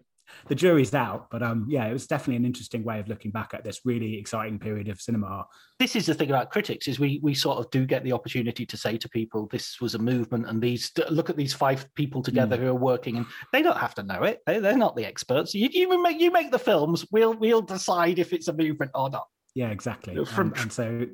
the 0.48 0.54
jury's 0.54 0.94
out. 0.94 1.28
But 1.30 1.42
um, 1.42 1.66
yeah, 1.68 1.86
it 1.86 1.92
was 1.92 2.06
definitely 2.06 2.36
an 2.36 2.44
interesting 2.44 2.84
way 2.84 3.00
of 3.00 3.08
looking 3.08 3.30
back 3.30 3.54
at 3.54 3.64
this 3.64 3.80
really 3.84 4.18
exciting 4.18 4.58
period 4.58 4.88
of 4.88 5.00
cinema. 5.00 5.46
This 5.78 5.96
is 5.96 6.06
the 6.06 6.14
thing 6.14 6.30
about 6.30 6.50
critics 6.50 6.88
is 6.88 6.98
we 6.98 7.20
we 7.22 7.34
sort 7.34 7.58
of 7.58 7.70
do 7.70 7.86
get 7.86 8.04
the 8.04 8.12
opportunity 8.12 8.66
to 8.66 8.76
say 8.76 8.96
to 8.98 9.08
people, 9.08 9.48
this 9.50 9.80
was 9.80 9.94
a 9.94 9.98
movement, 9.98 10.46
and 10.48 10.60
these 10.60 10.90
look 11.10 11.30
at 11.30 11.36
these 11.36 11.52
five 11.52 11.86
people 11.94 12.22
together 12.22 12.56
mm. 12.56 12.60
who 12.60 12.68
are 12.68 12.74
working, 12.74 13.16
and 13.16 13.26
they 13.52 13.62
don't 13.62 13.78
have 13.78 13.94
to 13.96 14.02
know 14.02 14.22
it. 14.22 14.40
They, 14.46 14.58
they're 14.58 14.76
not 14.76 14.96
the 14.96 15.06
experts. 15.06 15.54
You, 15.54 15.68
you 15.72 16.02
make 16.02 16.20
you 16.20 16.30
make 16.30 16.50
the 16.50 16.58
films. 16.58 17.06
We'll 17.10 17.34
we'll 17.34 17.62
decide 17.62 18.18
if 18.18 18.32
it's 18.32 18.48
a 18.48 18.52
movement 18.52 18.92
or 18.94 19.10
not. 19.10 19.26
Yeah, 19.54 19.70
exactly. 19.70 20.24
From... 20.24 20.54
and 20.56 20.72
so 20.72 21.06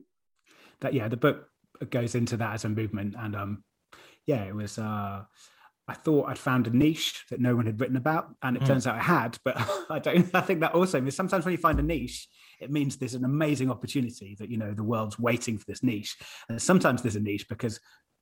that 0.81 0.95
yeah, 0.95 1.09
the 1.09 1.17
book 1.17 1.49
goes 1.91 2.15
into 2.15 2.37
that 2.39 2.55
as 2.55 2.65
a 2.65 2.69
movement, 2.69 3.15
and 3.19 3.37
um, 3.37 3.65
yeah, 4.27 4.45
it 4.45 4.55
was. 4.55 4.79
uh 4.79 5.25
I 5.89 5.95
thought 5.95 6.29
I'd 6.29 6.39
found 6.39 6.67
a 6.67 6.77
niche 6.77 7.25
that 7.31 7.41
no 7.41 7.57
one 7.57 7.65
had 7.65 7.81
written 7.81 7.97
about, 7.97 8.35
and 8.43 8.57
it 8.57 8.63
mm. 8.63 8.67
turns 8.67 8.87
out 8.87 8.97
I 8.97 9.03
had. 9.03 9.39
But 9.43 9.57
I 9.91 9.99
don't. 9.99 10.33
I 10.35 10.43
think 10.43 10.61
that 10.61 10.75
also 10.75 11.01
means 11.01 11.17
sometimes 11.17 11.45
when 11.45 11.53
you 11.53 11.59
find 11.59 11.81
a 11.81 11.83
niche, 11.83 12.29
it 12.61 12.71
means 12.71 12.97
there's 12.97 13.15
an 13.15 13.25
amazing 13.25 13.71
opportunity 13.71 14.37
that 14.39 14.51
you 14.51 14.59
know 14.59 14.75
the 14.75 14.85
world's 14.85 15.19
waiting 15.19 15.57
for 15.57 15.65
this 15.67 15.83
niche, 15.83 16.17
and 16.49 16.61
sometimes 16.61 17.03
there's 17.03 17.17
a 17.17 17.21
niche 17.21 17.49
because 17.49 17.81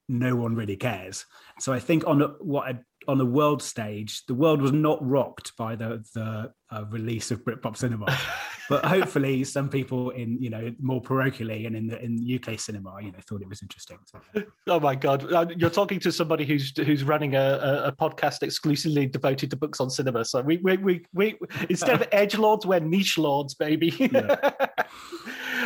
no 0.09 0.37
one 0.37 0.55
really 0.55 0.77
cares. 0.77 1.25
So 1.61 1.73
I 1.73 1.79
think 1.79 2.07
on 2.07 2.23
a, 2.23 2.29
what 2.41 2.69
a, 2.71 2.79
on 3.09 3.19
the 3.19 3.27
world 3.27 3.63
stage, 3.63 4.25
the 4.27 4.35
world 4.35 4.61
was 4.61 4.73
not 4.73 5.05
rocked 5.07 5.57
by 5.57 5.77
the 5.77 6.05
the 6.15 6.53
uh, 6.71 6.85
release 6.91 7.31
of 7.31 7.45
Britpop 7.45 7.77
cinema, 7.77 8.07
but 8.69 8.85
hopefully 8.85 9.45
some 9.45 9.69
people 9.69 10.11
in 10.11 10.41
you 10.43 10.51
know 10.51 10.75
more 10.81 11.01
parochially 11.01 11.67
and 11.67 11.77
in 11.77 11.87
the 11.87 12.03
in 12.03 12.41
UK 12.43 12.59
cinema, 12.59 12.97
you 13.01 13.13
know, 13.13 13.19
thought 13.29 13.43
it 13.43 13.49
was 13.49 13.63
interesting. 13.63 13.99
So. 14.07 14.43
Oh 14.67 14.81
my 14.81 14.95
god, 14.95 15.33
uh, 15.33 15.47
you're 15.57 15.71
talking 15.71 16.01
to 16.01 16.13
somebody 16.13 16.45
who's 16.45 16.77
who's 16.77 17.05
running 17.05 17.37
a, 17.37 17.39
a, 17.63 17.89
a 17.89 17.93
podcast 17.93 18.43
exclusively 18.43 19.07
devoted 19.07 19.51
to 19.51 19.57
books 19.57 19.81
on 19.81 19.89
cinema. 19.89 20.25
So 20.25 20.41
we 20.41 20.57
we 20.59 20.77
we, 20.77 21.07
we 21.15 21.39
instead 21.69 22.01
of 22.01 22.09
edge 22.13 22.37
lords, 22.37 22.67
we're 22.67 22.81
niche 22.81 23.19
lords, 23.19 23.55
baby. 23.55 23.95
Yeah. 23.99 24.37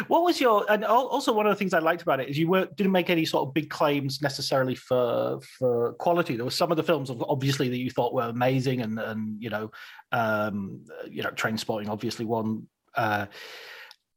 what 0.08 0.22
was 0.22 0.40
your 0.40 0.64
and 0.70 0.84
also 0.84 1.32
one 1.32 1.46
of 1.46 1.50
the 1.50 1.56
things 1.56 1.74
I 1.74 1.78
liked 1.78 2.02
about 2.02 2.20
it 2.20 2.28
is 2.28 2.38
you 2.38 2.48
were 2.48 2.66
didn't 2.76 2.92
make 2.92 3.10
any 3.10 3.24
sort 3.24 3.48
of 3.48 3.54
big 3.54 3.70
claims 3.70 4.20
necessarily 4.22 4.74
for 4.74 5.40
for 5.58 5.92
quality. 5.94 6.36
There 6.36 6.44
were 6.44 6.50
some 6.50 6.70
of 6.70 6.76
the 6.76 6.82
films 6.82 7.10
obviously 7.10 7.68
that 7.68 7.78
you 7.78 7.90
thought 7.90 8.14
were 8.14 8.28
amazing 8.28 8.82
and 8.82 8.98
and 8.98 9.42
you 9.42 9.50
know 9.50 9.70
um, 10.12 10.84
you 11.08 11.22
know 11.22 11.30
Trainspotting 11.30 11.88
obviously 11.88 12.24
one 12.24 12.66
uh, 12.94 13.26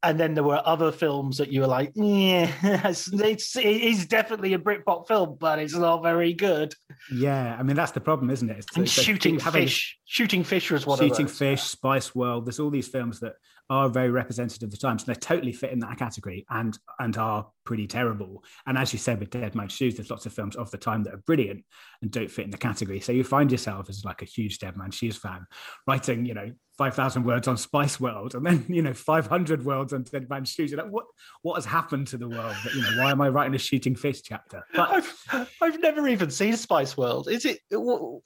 and 0.03 0.19
then 0.19 0.33
there 0.33 0.43
were 0.43 0.61
other 0.65 0.91
films 0.91 1.37
that 1.37 1.49
you 1.49 1.61
were 1.61 1.67
like, 1.67 1.93
yeah, 1.95 2.51
it's, 2.89 3.11
it's 3.13 3.55
it 3.55 3.65
is 3.65 4.05
definitely 4.05 4.53
a 4.53 4.59
Britpop 4.59 5.07
film, 5.07 5.37
but 5.39 5.59
it's 5.59 5.73
not 5.75 6.03
very 6.03 6.33
good. 6.33 6.73
Yeah, 7.11 7.55
I 7.57 7.63
mean 7.63 7.77
that's 7.77 7.93
the 7.93 8.01
problem, 8.01 8.29
isn't 8.29 8.49
it? 8.49 8.57
It's, 8.57 8.75
And 8.75 8.85
it's 8.85 8.97
like 8.97 9.05
shooting 9.05 9.39
having- 9.39 9.63
fish, 9.63 9.97
shooting 10.05 10.43
fish 10.43 10.69
was 10.71 10.85
one 10.85 10.99
Shooting 10.99 11.25
of 11.25 11.31
those. 11.31 11.37
Fish, 11.37 11.63
Spice 11.63 12.13
World. 12.13 12.45
There's 12.45 12.59
all 12.59 12.69
these 12.69 12.89
films 12.89 13.21
that 13.21 13.33
are 13.73 13.89
very 13.89 14.11
representative 14.11 14.67
of 14.67 14.71
the 14.71 14.77
times. 14.77 15.03
And 15.03 15.15
they 15.15 15.19
totally 15.19 15.51
fit 15.51 15.71
in 15.71 15.79
that 15.79 15.97
category 15.97 16.45
and 16.49 16.77
and 16.99 17.17
are 17.17 17.47
pretty 17.65 17.87
terrible. 17.87 18.43
And 18.67 18.77
as 18.77 18.93
you 18.93 18.99
said 18.99 19.19
with 19.19 19.31
Dead 19.31 19.55
Man's 19.55 19.73
Shoes, 19.73 19.95
there's 19.95 20.11
lots 20.11 20.25
of 20.25 20.33
films 20.33 20.55
of 20.55 20.69
the 20.69 20.77
time 20.77 21.03
that 21.03 21.13
are 21.13 21.23
brilliant 21.25 21.65
and 22.01 22.11
don't 22.11 22.29
fit 22.29 22.45
in 22.45 22.51
the 22.51 22.57
category. 22.57 22.99
So 22.99 23.11
you 23.11 23.23
find 23.23 23.51
yourself 23.51 23.89
as 23.89 24.05
like 24.05 24.21
a 24.21 24.25
huge 24.25 24.59
Dead 24.59 24.77
Man's 24.77 24.95
Shoes 24.95 25.17
fan, 25.17 25.45
writing 25.87 26.25
you 26.25 26.35
know 26.35 26.51
five 26.77 26.95
thousand 26.95 27.23
words 27.23 27.47
on 27.47 27.55
Spice 27.57 27.99
World, 27.99 28.33
and 28.35 28.45
then 28.45 28.65
you 28.67 28.81
know 28.81 28.93
five 28.93 29.27
hundred 29.27 29.63
words 29.63 29.93
on 29.93 30.03
Dead 30.03 30.29
Man's 30.29 30.49
Shoes. 30.49 30.71
You're 30.71 30.81
like, 30.81 30.91
what 30.91 31.05
what 31.41 31.55
has 31.55 31.65
happened 31.65 32.07
to 32.07 32.17
the 32.17 32.27
world? 32.27 32.55
That, 32.63 32.73
you 32.73 32.81
know, 32.81 33.03
why 33.03 33.11
am 33.11 33.21
I 33.21 33.29
writing 33.29 33.53
a 33.55 33.59
Shooting 33.59 33.95
Fish 33.95 34.21
chapter? 34.21 34.63
But 34.73 34.89
I've, 34.89 35.51
I've 35.61 35.79
never 35.79 36.07
even 36.07 36.29
seen 36.31 36.55
Spice 36.55 36.97
World. 36.97 37.29
Is 37.29 37.45
it 37.45 37.59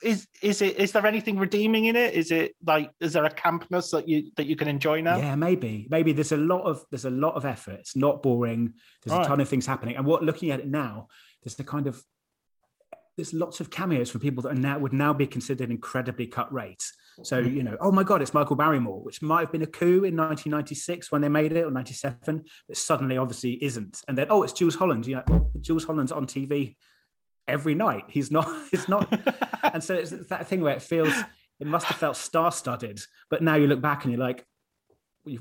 is 0.01 0.27
is 0.41 0.61
it 0.61 0.77
is 0.77 0.91
there 0.91 1.05
anything 1.05 1.37
redeeming 1.37 1.85
in 1.85 1.95
it? 1.95 2.13
Is 2.13 2.31
it 2.31 2.55
like 2.65 2.91
is 2.99 3.13
there 3.13 3.25
a 3.25 3.29
campness 3.29 3.91
that 3.91 4.07
you 4.07 4.31
that 4.37 4.45
you 4.45 4.55
can 4.55 4.67
enjoy 4.67 5.01
now? 5.01 5.17
Yeah, 5.17 5.35
maybe. 5.35 5.87
Maybe 5.89 6.13
there's 6.13 6.31
a 6.31 6.37
lot 6.37 6.61
of 6.61 6.83
there's 6.89 7.05
a 7.05 7.09
lot 7.09 7.35
of 7.35 7.45
effort. 7.45 7.79
It's 7.79 7.95
not 7.95 8.23
boring. 8.23 8.73
There's 9.03 9.17
Right. 9.17 9.25
a 9.25 9.27
ton 9.27 9.39
of 9.39 9.49
things 9.49 9.65
happening. 9.65 9.95
And 9.95 10.05
what 10.05 10.23
looking 10.23 10.51
at 10.51 10.59
it 10.59 10.67
now, 10.67 11.07
there's 11.43 11.55
the 11.55 11.63
kind 11.63 11.87
of 11.87 12.01
there's 13.17 13.33
lots 13.33 13.59
of 13.59 13.69
cameos 13.69 14.11
from 14.11 14.21
people 14.21 14.43
that 14.43 14.51
are 14.51 14.55
now 14.55 14.77
would 14.77 14.93
now 14.93 15.11
be 15.11 15.25
considered 15.27 15.71
incredibly 15.71 16.27
cut 16.27 16.53
rates. 16.53 16.93
So 17.23 17.39
you 17.39 17.63
know, 17.63 17.77
oh 17.79 17.91
my 17.91 18.03
god, 18.03 18.21
it's 18.21 18.33
Michael 18.33 18.55
Barrymore, 18.55 19.01
which 19.01 19.21
might 19.21 19.41
have 19.41 19.51
been 19.51 19.63
a 19.63 19.67
coup 19.67 20.03
in 20.03 20.15
1996 20.15 21.11
when 21.11 21.21
they 21.21 21.29
made 21.29 21.51
it 21.51 21.63
or 21.63 21.71
97, 21.71 22.43
but 22.67 22.77
suddenly 22.77 23.17
obviously 23.17 23.63
isn't. 23.63 24.01
And 24.07 24.17
then 24.17 24.27
oh, 24.29 24.43
it's 24.43 24.53
Jools 24.53 24.75
Holland. 24.75 25.07
You 25.07 25.15
know, 25.15 25.23
well, 25.27 25.51
Jools 25.61 25.85
Holland's 25.85 26.11
on 26.11 26.27
TV 26.27 26.75
every 27.47 27.75
night. 27.75 28.05
He's 28.09 28.31
not. 28.31 28.47
It's 28.71 28.87
not. 28.87 29.11
and 29.73 29.83
so 29.83 29.95
it's 29.95 30.11
that 30.27 30.47
thing 30.47 30.61
where 30.61 30.75
it 30.75 30.81
feels 30.81 31.13
it 31.59 31.67
must 31.67 31.85
have 31.87 31.97
felt 31.97 32.17
star-studded, 32.17 32.99
but 33.29 33.41
now 33.41 33.55
you 33.55 33.67
look 33.67 33.81
back 33.81 34.03
and 34.03 34.13
you're 34.13 34.21
like, 34.21 34.45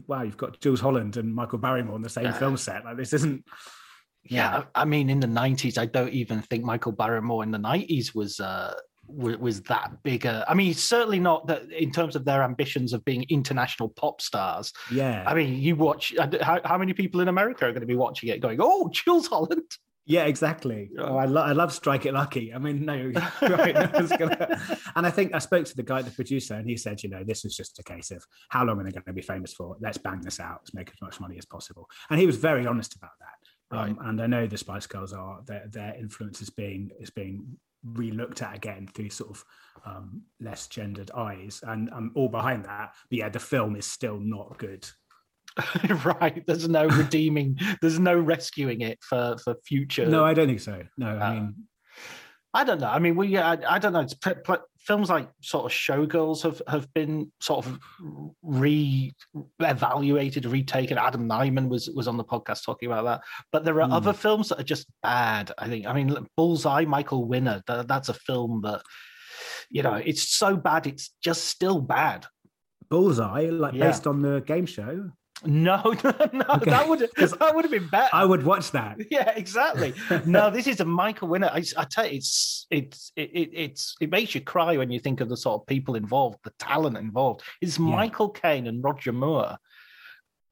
wow, 0.07 0.23
you've 0.23 0.37
got 0.37 0.61
Jools 0.61 0.81
Holland 0.81 1.17
and 1.17 1.35
Michael 1.35 1.59
Barrymore 1.59 1.95
on 1.95 2.03
the 2.03 2.09
same 2.09 2.33
film 2.33 2.57
set. 2.57 2.85
Like 2.85 2.97
this 2.97 3.13
isn't. 3.13 3.45
Yeah, 4.25 4.65
I 4.75 4.83
I 4.83 4.85
mean, 4.85 5.11
in 5.11 5.21
the 5.21 5.27
'90s, 5.27 5.79
I 5.79 5.87
don't 5.87 6.13
even 6.13 6.43
think 6.43 6.65
Michael 6.65 6.93
Barrymore 6.93 7.45
in 7.45 7.51
the 7.51 7.59
'90s 7.59 8.15
was 8.15 8.41
uh, 8.41 8.75
was, 9.09 9.37
was 9.39 9.63
that 9.63 10.03
bigger. 10.03 10.45
I 10.49 10.55
mean, 10.55 10.75
certainly 10.75 11.21
not 11.21 11.47
that 11.49 11.71
in 11.71 11.93
terms 11.93 12.17
of 12.17 12.25
their 12.25 12.43
ambitions 12.43 12.93
of 12.93 13.05
being 13.05 13.25
international 13.29 13.89
pop 13.89 14.21
stars. 14.21 14.73
Yeah, 14.91 15.25
I 15.27 15.35
mean, 15.35 15.61
you 15.61 15.77
watch 15.77 16.15
how, 16.43 16.61
how 16.65 16.79
many 16.79 16.93
people 16.93 17.21
in 17.21 17.29
America 17.29 17.67
are 17.67 17.73
going 17.73 17.81
to 17.81 17.87
be 17.87 17.97
watching 17.97 18.29
it, 18.29 18.41
going, 18.41 18.59
"Oh, 18.61 18.89
Jools 18.93 19.27
Holland." 19.27 19.71
yeah, 20.09 20.25
exactly. 20.25 20.91
Oh, 20.99 21.17
I, 21.17 21.25
lo- 21.25 21.43
I 21.43 21.51
love 21.51 21.73
Strike 21.73 22.07
It 22.07 22.15
Lucky. 22.15 22.55
I 22.55 22.59
mean, 22.59 22.85
no, 22.85 23.13
right, 23.43 23.75
no 23.75 24.07
gonna... 24.17 24.79
And 24.97 25.05
I 25.05 25.11
think 25.11 25.35
I 25.35 25.41
spoke 25.41 25.67
to 25.67 25.75
the 25.75 25.83
guy, 25.83 26.01
the 26.01 26.13
producer, 26.13 26.55
and 26.55 26.67
he 26.69 26.77
said, 26.77 27.03
you 27.03 27.11
know, 27.11 27.25
this 27.25 27.45
is 27.45 27.57
just 27.57 27.81
a 27.81 27.83
case 27.83 28.13
of 28.13 28.25
how 28.49 28.65
long 28.65 28.81
are 28.81 28.85
they 28.85 28.93
going 28.93 29.03
to 29.05 29.13
be 29.13 29.21
famous 29.21 29.53
for? 29.53 29.77
Let's 29.81 29.99
bang 29.99 30.21
this 30.21 30.39
out. 30.39 30.61
Let's 30.63 30.75
make 30.75 30.91
as 30.91 31.03
much 31.03 31.21
money 31.21 31.37
as 31.39 31.45
possible. 31.45 31.89
And 32.09 32.21
he 32.21 32.27
was 32.27 32.37
very 32.37 32.69
honest 32.69 32.95
about 32.95 33.11
that. 33.19 33.77
Um, 33.77 33.99
and 34.01 34.23
I 34.23 34.29
know 34.29 34.47
the 34.47 34.57
Spice 34.57 34.87
Girls 34.87 35.13
are 35.13 35.41
their 35.45 35.67
their 35.69 35.97
influence 35.99 36.41
is 36.41 36.51
being 36.51 36.91
is 37.01 37.11
being 37.11 37.59
re-looked 37.95 38.43
at 38.43 38.55
again 38.57 38.89
through 38.95 39.11
sort 39.11 39.31
of 39.31 39.45
um, 39.85 40.23
less 40.41 40.67
gendered 40.67 41.11
eyes, 41.13 41.61
and 41.67 41.89
I'm 41.93 42.11
all 42.15 42.29
behind 42.29 42.65
that. 42.65 42.95
But 43.11 43.19
yeah, 43.19 43.29
the 43.29 43.39
film 43.39 43.77
is 43.77 43.87
still 43.87 44.19
not 44.19 44.59
good. 44.59 44.87
right. 46.05 46.45
There's 46.47 46.69
no 46.69 46.87
redeeming. 46.87 47.59
there's 47.81 47.99
no 47.99 48.19
rescuing 48.19 48.81
it 48.83 48.99
for 49.03 49.37
for 49.43 49.55
future. 49.65 50.07
No, 50.07 50.25
I 50.25 50.35
don't 50.35 50.49
think 50.49 50.61
so. 50.61 50.83
No, 50.99 51.17
I 51.17 51.29
Uh, 51.29 51.35
mean, 51.35 51.55
I 52.53 52.65
don't 52.65 52.81
know. 52.81 52.89
I 52.89 52.99
mean, 52.99 53.17
we. 53.17 53.37
I, 53.39 53.53
I 53.75 53.79
don't 53.79 53.93
know. 53.93 54.01
It's 54.01 54.15
films 54.87 55.11
like 55.11 55.29
sort 55.43 55.67
of 55.67 55.73
Showgirls 55.73 56.43
have 56.43 56.63
have 56.69 56.93
been 56.95 57.31
sort 57.41 57.67
of 57.67 57.79
re-evaluated, 58.43 60.47
retaken. 60.47 60.99
Adam 60.99 61.29
Nayman 61.29 61.69
was 61.69 61.89
was 61.91 62.09
on 62.09 62.17
the 62.17 62.25
podcast 62.25 62.65
talking 62.65 62.91
about 62.91 63.05
that. 63.05 63.21
But 63.53 63.65
there 63.65 63.81
are 63.81 63.87
Hmm. 63.87 63.93
other 63.93 64.13
films 64.13 64.49
that 64.49 64.61
are 64.61 64.65
just 64.65 64.87
bad. 65.03 65.53
I 65.59 65.69
think. 65.69 65.87
I 65.87 65.93
mean, 65.93 66.17
Bullseye, 66.37 66.85
Michael 66.85 67.27
Winner. 67.27 67.63
That, 67.67 67.89
that's 67.89 68.09
a 68.09 68.15
film 68.15 68.63
that 68.63 68.83
you 69.71 69.83
know 69.83 69.95
it's 69.95 70.37
so 70.37 70.57
bad. 70.57 70.87
It's 70.87 71.13
just 71.23 71.45
still 71.45 71.81
bad. 71.81 72.27
Bullseye, 72.89 73.51
like 73.51 73.75
Yeah. 73.75 73.89
based 73.89 74.07
on 74.07 74.23
the 74.23 74.41
game 74.41 74.67
show. 74.67 75.11
No, 75.45 75.83
no. 76.33 76.45
Okay. 76.49 76.71
That 76.71 76.87
would 76.89 77.01
that 77.01 77.53
would 77.55 77.65
have 77.65 77.71
been 77.71 77.89
better. 77.89 78.09
I 78.13 78.25
would 78.25 78.45
watch 78.45 78.71
that. 78.71 78.97
Yeah, 79.11 79.31
exactly. 79.37 79.93
no, 80.25 80.51
this 80.57 80.67
is 80.67 80.81
a 80.81 80.85
Michael 80.85 81.29
Winner. 81.29 81.51
I, 81.53 81.63
I 81.77 81.85
tell 81.85 82.07
you, 82.07 82.17
it's 82.17 82.67
it's 82.71 83.13
it, 83.17 83.31
it, 83.35 83.51
it's 83.53 83.95
it 84.01 84.11
makes 84.11 84.35
you 84.35 84.41
cry 84.41 84.77
when 84.79 84.91
you 84.91 84.99
think 84.99 85.21
of 85.21 85.29
the 85.29 85.37
sort 85.37 85.61
of 85.61 85.67
people 85.67 85.95
involved, 85.95 86.39
the 86.45 86.53
talent 86.59 86.97
involved. 86.97 87.43
It's 87.61 87.79
Michael 87.79 88.31
Caine 88.31 88.67
and 88.67 88.83
Roger 88.83 89.13
Moore 89.13 89.57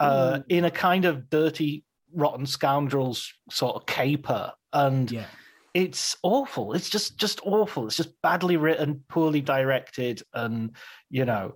uh, 0.00 0.40
in 0.48 0.64
a 0.66 0.70
kind 0.70 1.06
of 1.06 1.30
dirty, 1.30 1.84
rotten 2.14 2.44
scoundrels 2.46 3.32
sort 3.50 3.76
of 3.76 3.86
caper, 3.86 4.52
and 4.72 5.10
Yeah. 5.10 5.26
it's 5.72 6.16
awful. 6.22 6.74
It's 6.74 6.90
just 6.90 7.16
just 7.16 7.40
awful. 7.44 7.86
It's 7.86 7.96
just 7.96 8.20
badly 8.22 8.58
written, 8.58 9.02
poorly 9.08 9.40
directed, 9.40 10.22
and 10.34 10.76
you 11.10 11.24
know, 11.24 11.54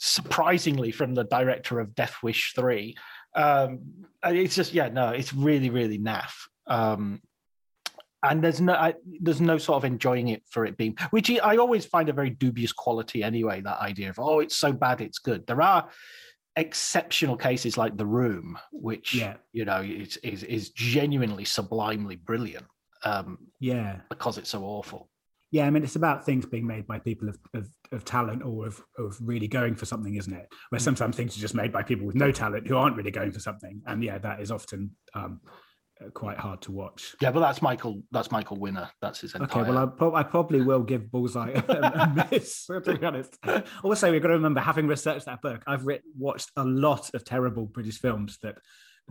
surprisingly 0.00 0.90
from 0.90 1.14
the 1.14 1.24
director 1.24 1.78
of 1.78 1.94
Death 1.94 2.16
Wish 2.22 2.54
three. 2.54 2.96
Um, 3.36 4.06
it's 4.24 4.56
just 4.56 4.72
yeah, 4.74 4.88
no, 4.88 5.10
it's 5.10 5.32
really 5.32 5.70
really 5.70 5.98
naff. 5.98 6.32
Um, 6.66 7.20
and 8.22 8.42
there's 8.42 8.60
no 8.60 8.72
I, 8.74 8.94
there's 9.20 9.40
no 9.40 9.58
sort 9.58 9.76
of 9.76 9.84
enjoying 9.84 10.28
it 10.28 10.42
for 10.50 10.64
it 10.66 10.76
being 10.76 10.96
which 11.10 11.30
I 11.30 11.56
always 11.58 11.84
find 11.86 12.08
a 12.08 12.12
very 12.14 12.30
dubious 12.30 12.72
quality 12.72 13.22
anyway. 13.22 13.60
That 13.60 13.80
idea 13.80 14.10
of 14.10 14.18
oh, 14.18 14.40
it's 14.40 14.56
so 14.56 14.72
bad 14.72 15.00
it's 15.00 15.18
good. 15.18 15.46
There 15.46 15.62
are 15.62 15.88
exceptional 16.56 17.36
cases 17.36 17.76
like 17.78 17.96
The 17.96 18.06
Room, 18.06 18.58
which 18.72 19.14
Yeah. 19.14 19.34
you 19.52 19.64
know 19.66 19.82
is 19.82 20.16
is, 20.18 20.42
is 20.42 20.70
genuinely 20.70 21.44
sublimely 21.44 22.16
brilliant 22.16 22.66
um, 23.04 23.38
Yeah. 23.60 24.00
because 24.08 24.38
it's 24.38 24.50
so 24.50 24.64
awful. 24.64 25.09
Yeah, 25.52 25.66
I 25.66 25.70
mean, 25.70 25.82
it's 25.82 25.96
about 25.96 26.24
things 26.24 26.46
being 26.46 26.66
made 26.66 26.86
by 26.86 26.98
people 27.00 27.28
of, 27.28 27.38
of, 27.54 27.68
of 27.90 28.04
talent 28.04 28.42
or 28.44 28.66
of, 28.68 28.80
of 28.98 29.18
really 29.20 29.48
going 29.48 29.74
for 29.74 29.84
something, 29.84 30.14
isn't 30.14 30.32
it? 30.32 30.46
Where 30.68 30.78
Mm. 30.78 30.84
sometimes 30.84 31.16
things 31.16 31.36
are 31.36 31.40
just 31.40 31.54
made 31.56 31.72
by 31.72 31.82
people 31.82 32.06
with 32.06 32.14
no 32.14 32.30
talent 32.30 32.68
who 32.68 32.76
aren't 32.76 32.96
really 32.96 33.10
going 33.10 33.32
for 33.32 33.40
something. 33.40 33.82
And 33.86 34.02
yeah, 34.04 34.18
that 34.18 34.40
is 34.40 34.52
often 34.52 34.92
um, 35.12 35.40
uh, 36.00 36.08
quite 36.10 36.38
hard 36.38 36.62
to 36.62 36.72
watch. 36.72 37.16
Yeah, 37.20 37.32
but 37.32 37.40
that's 37.40 37.60
Michael. 37.62 38.02
That's 38.12 38.30
Michael 38.30 38.58
Winner. 38.58 38.88
That's 39.02 39.20
his 39.22 39.34
entire. 39.34 39.62
Okay, 39.62 39.70
well, 39.70 39.78
I, 39.82 39.86
prob- 39.86 40.14
I 40.14 40.22
probably 40.22 40.62
will 40.62 40.82
give 40.84 41.10
Bullseye 41.10 41.50
a, 41.50 41.72
a 41.72 42.28
miss, 42.30 42.66
to 42.66 42.80
be 42.80 43.04
honest. 43.04 43.36
Also, 43.82 44.10
we've 44.12 44.22
got 44.22 44.28
to 44.28 44.34
remember, 44.34 44.60
having 44.60 44.86
researched 44.86 45.26
that 45.26 45.42
book, 45.42 45.62
I've 45.66 45.84
writ- 45.84 46.04
watched 46.16 46.50
a 46.56 46.64
lot 46.64 47.10
of 47.12 47.24
terrible 47.24 47.66
British 47.66 47.98
films 47.98 48.38
that 48.42 48.56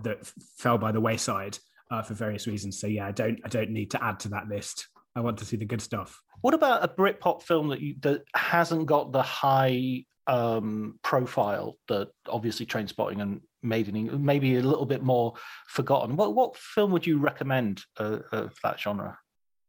that 0.04 0.26
fell 0.58 0.78
by 0.78 0.94
the 0.94 1.02
wayside 1.02 1.58
uh, 1.92 2.02
for 2.02 2.14
various 2.14 2.48
reasons. 2.48 2.80
So 2.80 2.88
yeah, 2.88 3.06
I 3.08 3.12
don't 3.12 3.40
I 3.44 3.50
don't 3.50 3.72
need 3.72 3.92
to 3.92 4.02
add 4.04 4.22
to 4.22 4.30
that 4.30 4.48
list. 4.48 4.88
I 5.20 5.22
want 5.22 5.38
to 5.40 5.46
see 5.46 5.58
the 5.58 5.66
good 5.66 5.82
stuff. 5.82 6.22
What 6.42 6.54
about 6.54 6.84
a 6.84 6.88
Britpop 6.88 7.44
film 7.44 7.68
that 7.70 7.82
you, 7.82 7.96
that 8.00 8.24
hasn't 8.34 8.86
got 8.86 9.12
the 9.12 9.22
high 9.22 10.06
um, 10.28 10.98
profile 11.04 11.78
that 11.90 12.10
obviously 12.28 12.66
Trainspotting 12.66 13.22
and 13.22 13.42
Made 13.62 13.90
in 13.90 13.98
England, 13.98 14.24
maybe 14.24 14.56
a 14.56 14.62
little 14.62 14.86
bit 14.86 15.04
more 15.04 15.34
forgotten? 15.68 16.16
What 16.16 16.34
what 16.34 16.56
film 16.56 16.92
would 16.94 17.06
you 17.06 17.20
recommend 17.20 17.84
uh, 17.98 18.20
of 18.32 18.56
that 18.64 18.80
genre? 18.80 19.18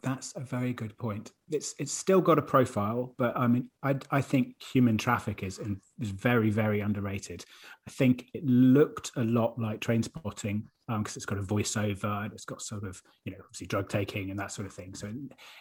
That's 0.02 0.34
a 0.34 0.40
very 0.40 0.72
good 0.72 0.96
point. 0.96 1.32
It's 1.50 1.74
it's 1.78 1.92
still 1.92 2.22
got 2.22 2.38
a 2.38 2.42
profile, 2.42 3.14
but 3.18 3.36
I 3.36 3.46
mean, 3.46 3.70
I 3.82 3.96
I 4.10 4.22
think 4.22 4.54
Human 4.72 4.96
Traffic 4.96 5.42
is 5.42 5.58
is 5.58 6.10
very 6.10 6.50
very 6.50 6.80
underrated. 6.80 7.44
I 7.86 7.90
think 7.90 8.26
it 8.32 8.44
looked 8.46 9.10
a 9.16 9.24
lot 9.24 9.58
like 9.58 9.80
Trainspotting 9.80 10.62
because 10.88 11.16
it's 11.16 11.26
got 11.26 11.38
a 11.38 11.42
voiceover 11.42 12.24
and 12.24 12.32
it's 12.32 12.44
got 12.44 12.62
sort 12.62 12.84
of 12.84 13.00
you 13.24 13.32
know 13.32 13.38
obviously 13.40 13.66
drug 13.66 13.88
taking 13.88 14.30
and 14.30 14.40
that 14.40 14.52
sort 14.52 14.66
of 14.66 14.72
thing. 14.72 14.94
So 14.94 15.08
it, 15.08 15.14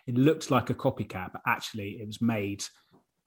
it 0.07 0.17
looked 0.17 0.51
like 0.51 0.69
a 0.69 0.73
copycat, 0.73 1.33
but 1.33 1.41
actually 1.45 1.97
it 2.01 2.07
was 2.07 2.21
made 2.21 2.63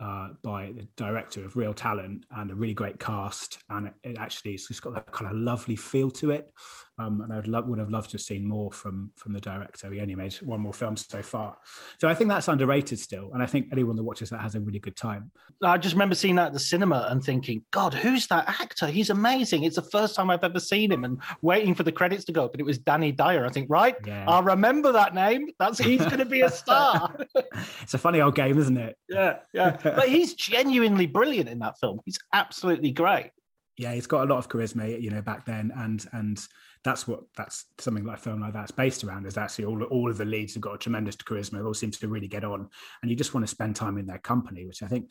uh, 0.01 0.29
by 0.43 0.73
the 0.75 0.89
director 0.97 1.45
of 1.45 1.57
Real 1.57 1.75
Talent 1.75 2.25
and 2.33 2.51
a 2.51 2.55
really 2.55 2.75
great 2.75 2.99
cast, 2.99 3.59
and 3.69 3.89
it, 3.89 3.95
it 4.03 4.19
actually 4.19 4.53
it's 4.55 4.67
just 4.67 4.83
got 4.83 4.95
that 4.95 5.13
kind 5.13 5.31
of 5.31 5.37
lovely 5.37 5.77
feel 5.77 6.11
to 6.13 6.31
it. 6.31 6.51
Um, 6.99 7.23
and 7.23 7.33
I 7.33 7.37
would 7.37 7.49
love 7.49 7.67
would 7.69 7.79
have 7.79 7.89
loved 7.91 8.11
to 8.11 8.15
have 8.15 8.21
seen 8.23 8.47
more 8.47 8.71
from 8.71 9.11
from 9.17 9.33
the 9.33 9.41
director. 9.41 9.91
He 9.91 10.01
only 10.01 10.15
made 10.15 10.35
one 10.43 10.61
more 10.61 10.75
film 10.75 10.95
so 10.97 11.23
far, 11.23 11.57
so 11.99 12.07
I 12.07 12.15
think 12.15 12.29
that's 12.29 12.49
underrated 12.49 12.99
still. 12.99 13.31
And 13.33 13.43
I 13.43 13.47
think 13.47 13.69
anyone 13.73 13.97
that 13.97 14.03
watches 14.03 14.29
that 14.29 14.41
has 14.41 14.55
a 14.57 14.61
really 14.61 14.79
good 14.79 14.95
time. 14.97 15.31
I 15.65 15.79
just 15.79 15.95
remember 15.95 16.15
seeing 16.15 16.35
that 16.37 16.49
at 16.49 16.53
the 16.53 16.61
cinema 16.61 17.07
and 17.11 17.25
thinking, 17.25 17.65
God, 17.71 17.95
who's 17.95 18.27
that 18.27 18.47
actor? 18.61 18.89
He's 18.89 19.09
amazing. 19.09 19.63
It's 19.65 19.77
the 19.77 19.83
first 19.83 20.15
time 20.15 20.29
I've 20.29 20.45
ever 20.45 20.61
seen 20.61 20.93
him 20.93 21.05
and 21.05 21.19
waiting 21.41 21.75
for 21.75 21.83
the 21.83 21.93
credits 21.93 22.25
to 22.27 22.33
go 22.33 22.45
up. 22.45 22.53
And 22.53 22.61
it 22.61 22.65
was 22.65 22.79
Danny 22.79 23.11
Dyer. 23.11 23.47
I 23.47 23.49
think, 23.51 23.69
right, 23.71 23.97
Yeah. 24.05 24.27
I'll 24.29 24.43
remember 24.43 24.93
that 24.93 25.15
name. 25.15 25.49
That's 25.59 25.79
he's 25.79 26.01
going 26.01 26.19
to 26.19 26.27
be 26.27 26.43
a 26.43 26.51
star. 26.63 27.17
It's 27.83 27.95
a 27.95 27.99
funny 27.99 28.21
old 28.21 28.35
game, 28.35 28.59
isn't 28.59 28.77
it? 28.77 28.97
yeah, 29.09 29.39
yeah. 29.53 29.77
But 29.83 30.09
he's 30.09 30.35
genuinely 30.35 31.07
brilliant 31.07 31.49
in 31.49 31.59
that 31.61 31.79
film. 31.79 32.01
He's 32.05 32.19
absolutely 32.33 32.91
great. 32.93 33.31
Yeah, 33.79 33.95
he's 33.95 34.07
got 34.07 34.25
a 34.29 34.33
lot 34.33 34.39
of 34.39 34.49
charisma, 34.49 35.01
you 35.01 35.11
know, 35.11 35.23
back 35.23 35.47
then, 35.47 35.73
and 35.75 36.05
and 36.13 36.39
that's 36.85 37.07
what 37.07 37.21
that's 37.37 37.67
something 37.79 38.05
like 38.05 38.19
a 38.19 38.21
film 38.21 38.41
like 38.41 38.53
that's 38.53 38.71
based 38.71 39.05
around. 39.05 39.27
Is 39.27 39.37
actually 39.37 39.67
all 39.67 39.83
all 39.85 40.11
of 40.11 40.19
the 40.19 40.25
leads 40.25 40.55
have 40.55 40.63
got 40.63 40.75
a 40.75 40.79
tremendous 40.79 41.17
charisma. 41.17 41.53
They 41.53 41.61
all 41.61 41.75
seem 41.75 41.91
to 41.91 42.09
really 42.09 42.29
get 42.29 42.45
on, 42.45 42.69
and 43.03 43.11
you 43.11 43.17
just 43.17 43.35
want 43.35 43.47
to 43.47 43.51
spend 43.51 43.77
time 43.77 43.99
in 43.99 44.07
their 44.07 44.19
company, 44.19 44.67
which 44.67 44.83
I 44.83 44.89
think 44.89 45.11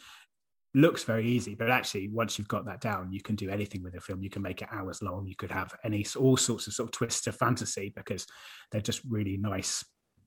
looks 0.74 1.04
very 1.04 1.28
easy, 1.28 1.54
but 1.54 1.70
actually, 1.70 2.08
once 2.08 2.38
you've 2.38 2.48
got 2.48 2.66
that 2.66 2.82
down, 2.82 3.12
you 3.12 3.22
can 3.22 3.36
do 3.36 3.50
anything 3.50 3.84
with 3.84 3.96
a 3.96 4.02
film. 4.02 4.22
You 4.22 4.30
can 4.30 4.42
make 4.42 4.62
it 4.62 4.70
hours 4.72 5.02
long. 5.02 5.28
You 5.28 5.36
could 5.36 5.52
have 5.52 5.74
any 5.84 6.06
all 6.18 6.38
sorts 6.38 6.68
of 6.68 6.74
sort 6.74 6.88
of 6.88 6.92
twists 6.92 7.28
of 7.28 7.36
fantasy 7.36 7.92
because 7.96 8.26
they're 8.72 8.82
just 8.82 9.02
really 9.08 9.38
nice, 9.38 9.84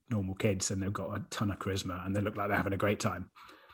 normal 0.09 0.35
kids, 0.35 0.71
and 0.71 0.81
they've 0.81 0.93
got 0.93 1.17
a 1.17 1.23
ton 1.29 1.51
of 1.51 1.59
charisma, 1.59 2.05
and 2.05 2.15
they 2.15 2.21
look 2.21 2.37
like 2.37 2.49
they're 2.49 2.57
having 2.57 2.73
a 2.73 2.77
great 2.77 2.99
time. 2.99 3.29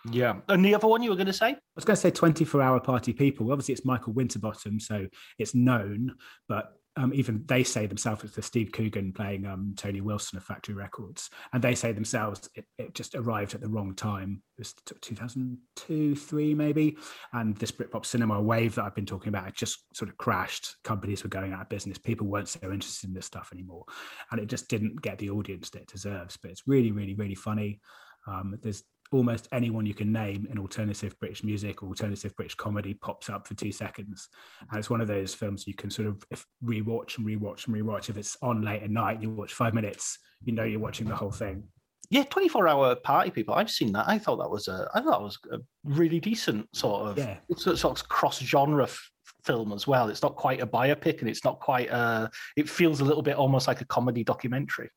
Yeah. 0.09 0.37
And 0.47 0.65
the 0.65 0.73
other 0.73 0.87
one 0.87 1.03
you 1.03 1.11
were 1.11 1.15
going 1.15 1.27
to 1.27 1.33
say? 1.33 1.49
I 1.51 1.57
was 1.75 1.85
going 1.85 1.95
to 1.95 2.01
say 2.01 2.09
24 2.09 2.61
hour 2.61 2.79
party 2.79 3.13
people. 3.13 3.51
Obviously, 3.51 3.73
it's 3.73 3.85
Michael 3.85 4.13
Winterbottom, 4.13 4.79
so 4.79 5.07
it's 5.37 5.53
known, 5.53 6.15
but 6.47 6.73
um, 6.97 7.13
even 7.13 7.43
they 7.47 7.63
say 7.63 7.85
themselves 7.85 8.23
it's 8.23 8.35
the 8.35 8.41
Steve 8.41 8.71
Coogan 8.73 9.13
playing 9.13 9.45
um, 9.45 9.73
Tony 9.77 10.01
Wilson 10.01 10.37
of 10.37 10.43
Factory 10.43 10.75
Records, 10.75 11.29
and 11.53 11.63
they 11.63 11.73
say 11.73 11.93
themselves 11.93 12.49
it, 12.55 12.65
it 12.77 12.93
just 12.93 13.15
arrived 13.15 13.53
at 13.53 13.61
the 13.61 13.69
wrong 13.69 13.95
time. 13.95 14.43
It 14.57 14.61
was 14.61 14.73
2002, 15.01 16.15
three 16.15 16.53
maybe, 16.53 16.97
and 17.31 17.55
this 17.57 17.71
Britpop 17.71 18.05
cinema 18.05 18.41
wave 18.41 18.75
that 18.75 18.83
I've 18.83 18.95
been 18.95 19.05
talking 19.05 19.29
about 19.29 19.47
it 19.47 19.55
just 19.55 19.85
sort 19.95 20.09
of 20.09 20.17
crashed. 20.17 20.75
Companies 20.83 21.23
were 21.23 21.29
going 21.29 21.53
out 21.53 21.61
of 21.61 21.69
business. 21.69 21.97
People 21.97 22.27
weren't 22.27 22.49
so 22.49 22.59
interested 22.71 23.07
in 23.07 23.13
this 23.13 23.25
stuff 23.25 23.51
anymore, 23.53 23.85
and 24.31 24.41
it 24.41 24.47
just 24.47 24.67
didn't 24.67 25.01
get 25.01 25.17
the 25.17 25.29
audience 25.29 25.69
that 25.69 25.83
it 25.83 25.91
deserves. 25.91 26.37
But 26.37 26.51
it's 26.51 26.67
really, 26.67 26.91
really, 26.91 27.13
really 27.13 27.35
funny. 27.35 27.79
Um, 28.27 28.59
there's 28.61 28.83
almost 29.11 29.47
anyone 29.51 29.85
you 29.85 29.93
can 29.93 30.11
name 30.11 30.47
in 30.49 30.57
alternative 30.57 31.17
British 31.19 31.43
music 31.43 31.83
or 31.83 31.87
alternative 31.87 32.35
British 32.35 32.55
comedy 32.55 32.93
pops 32.93 33.29
up 33.29 33.45
for 33.45 33.53
two 33.53 33.71
seconds. 33.71 34.29
And 34.69 34.79
it's 34.79 34.89
one 34.89 35.01
of 35.01 35.07
those 35.07 35.33
films 35.33 35.67
you 35.67 35.73
can 35.73 35.89
sort 35.89 36.07
of 36.07 36.45
rewatch 36.63 37.17
and 37.17 37.27
rewatch 37.27 37.67
and 37.67 37.75
rewatch. 37.75 38.09
If 38.09 38.17
it's 38.17 38.37
on 38.41 38.61
late 38.61 38.83
at 38.83 38.89
night, 38.89 39.21
you 39.21 39.29
watch 39.29 39.53
five 39.53 39.73
minutes, 39.73 40.17
you 40.43 40.53
know 40.53 40.63
you're 40.63 40.79
watching 40.79 41.07
the 41.07 41.15
whole 41.15 41.31
thing. 41.31 41.63
Yeah, 42.09 42.23
24 42.23 42.67
hour 42.67 42.95
party 42.95 43.31
people. 43.31 43.53
I've 43.53 43.69
seen 43.69 43.91
that. 43.93 44.07
I 44.07 44.17
thought 44.17 44.37
that 44.37 44.49
was 44.49 44.67
a, 44.67 44.89
I 44.93 45.01
thought 45.01 45.19
that 45.19 45.21
was 45.21 45.39
a 45.51 45.59
really 45.83 46.19
decent 46.19 46.67
sort 46.75 47.09
of, 47.09 47.17
yeah. 47.17 47.37
sort 47.55 47.83
of 47.83 48.07
cross 48.09 48.39
genre 48.39 48.83
f- 48.83 49.11
film 49.43 49.71
as 49.71 49.87
well. 49.87 50.09
It's 50.09 50.21
not 50.21 50.35
quite 50.35 50.61
a 50.61 50.67
biopic 50.67 51.19
and 51.19 51.29
it's 51.29 51.45
not 51.45 51.59
quite, 51.59 51.89
a 51.89 52.29
it 52.57 52.69
feels 52.69 52.99
a 52.99 53.05
little 53.05 53.21
bit 53.21 53.35
almost 53.35 53.67
like 53.67 53.81
a 53.81 53.85
comedy 53.85 54.23
documentary. 54.23 54.89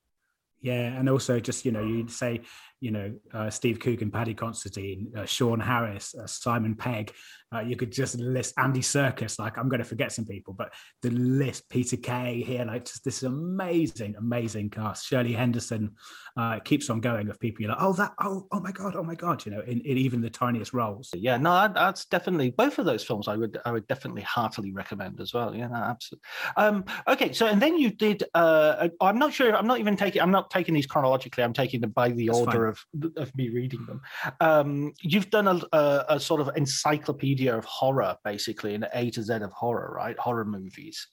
Yeah, 0.64 0.98
and 0.98 1.10
also 1.10 1.40
just 1.40 1.66
you 1.66 1.72
know 1.72 1.84
you'd 1.84 2.10
say 2.10 2.40
you 2.84 2.90
know 2.90 3.14
uh, 3.32 3.48
Steve 3.48 3.80
Coogan, 3.80 4.10
Paddy 4.10 4.34
Considine, 4.34 5.10
uh, 5.16 5.24
Sean 5.24 5.58
Harris, 5.58 6.14
uh, 6.14 6.26
Simon 6.26 6.74
Pegg. 6.74 7.12
Uh, 7.54 7.60
you 7.60 7.76
could 7.76 7.92
just 7.92 8.18
list 8.18 8.52
Andy 8.58 8.80
Serkis. 8.80 9.38
Like 9.38 9.56
I'm 9.56 9.68
going 9.68 9.78
to 9.78 9.86
forget 9.86 10.12
some 10.12 10.26
people, 10.26 10.52
but 10.52 10.74
the 11.02 11.10
list 11.10 11.68
Peter 11.70 11.96
Kay 11.96 12.42
here, 12.42 12.64
like 12.64 12.84
just 12.84 13.04
this 13.04 13.22
amazing, 13.22 14.16
amazing 14.18 14.70
cast. 14.70 15.06
Shirley 15.06 15.32
Henderson 15.32 15.92
uh, 16.36 16.58
keeps 16.58 16.90
on 16.90 17.00
going 17.00 17.30
of 17.30 17.40
people. 17.40 17.62
You're 17.62 17.70
like, 17.70 17.80
oh 17.80 17.94
that, 17.94 18.12
oh 18.20 18.46
oh 18.52 18.60
my 18.60 18.72
god, 18.72 18.96
oh 18.96 19.02
my 19.02 19.14
god. 19.14 19.46
You 19.46 19.52
know, 19.52 19.60
in, 19.60 19.80
in 19.80 19.96
even 19.96 20.20
the 20.20 20.28
tiniest 20.30 20.74
roles. 20.74 21.10
Yeah, 21.14 21.38
no, 21.38 21.72
that's 21.72 22.04
definitely 22.06 22.50
both 22.50 22.78
of 22.78 22.84
those 22.84 23.02
films. 23.02 23.28
I 23.28 23.36
would 23.36 23.58
I 23.64 23.72
would 23.72 23.86
definitely 23.86 24.22
heartily 24.22 24.72
recommend 24.72 25.20
as 25.20 25.32
well. 25.32 25.54
Yeah, 25.54 25.68
no, 25.68 25.76
absolutely. 25.76 26.28
Um, 26.58 26.84
okay, 27.08 27.32
so 27.32 27.46
and 27.46 27.62
then 27.62 27.78
you 27.78 27.90
did. 27.90 28.24
Uh, 28.34 28.88
I'm 29.00 29.18
not 29.18 29.32
sure. 29.32 29.56
I'm 29.56 29.66
not 29.66 29.78
even 29.78 29.96
taking. 29.96 30.20
I'm 30.20 30.32
not 30.32 30.50
taking 30.50 30.74
these 30.74 30.86
chronologically. 30.86 31.44
I'm 31.44 31.54
taking 31.54 31.80
them 31.80 31.90
by 31.90 32.10
the 32.10 32.26
That's 32.26 32.38
order 32.38 32.66
of 32.66 32.73
of 33.16 33.34
me 33.36 33.48
reading 33.48 33.84
them. 33.86 34.00
Um, 34.40 34.92
you've 35.02 35.30
done 35.30 35.48
a, 35.48 35.60
a, 35.72 36.04
a, 36.10 36.20
sort 36.20 36.40
of 36.40 36.50
encyclopedia 36.56 37.56
of 37.56 37.64
horror, 37.64 38.16
basically, 38.24 38.74
an 38.74 38.86
A 38.94 39.10
to 39.10 39.22
Z 39.22 39.34
of 39.34 39.52
horror, 39.52 39.92
right? 39.96 40.18
Horror 40.18 40.44
movies. 40.44 41.06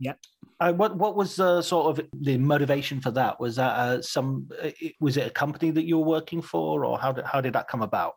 Yep. 0.00 0.18
Uh, 0.60 0.72
what 0.72 0.96
what 0.96 1.16
was 1.16 1.40
uh, 1.40 1.62
sort 1.62 1.98
of 1.98 2.06
the 2.20 2.38
motivation 2.38 3.00
for 3.00 3.10
that? 3.12 3.38
Was 3.40 3.56
that 3.56 3.72
uh, 3.78 4.02
some? 4.02 4.48
Uh, 4.62 4.70
was 5.00 5.16
it 5.16 5.26
a 5.26 5.30
company 5.30 5.70
that 5.70 5.84
you 5.84 5.98
were 5.98 6.06
working 6.06 6.42
for, 6.42 6.84
or 6.84 6.98
how 6.98 7.12
did 7.12 7.24
how 7.24 7.40
did 7.40 7.52
that 7.54 7.68
come 7.68 7.82
about? 7.82 8.14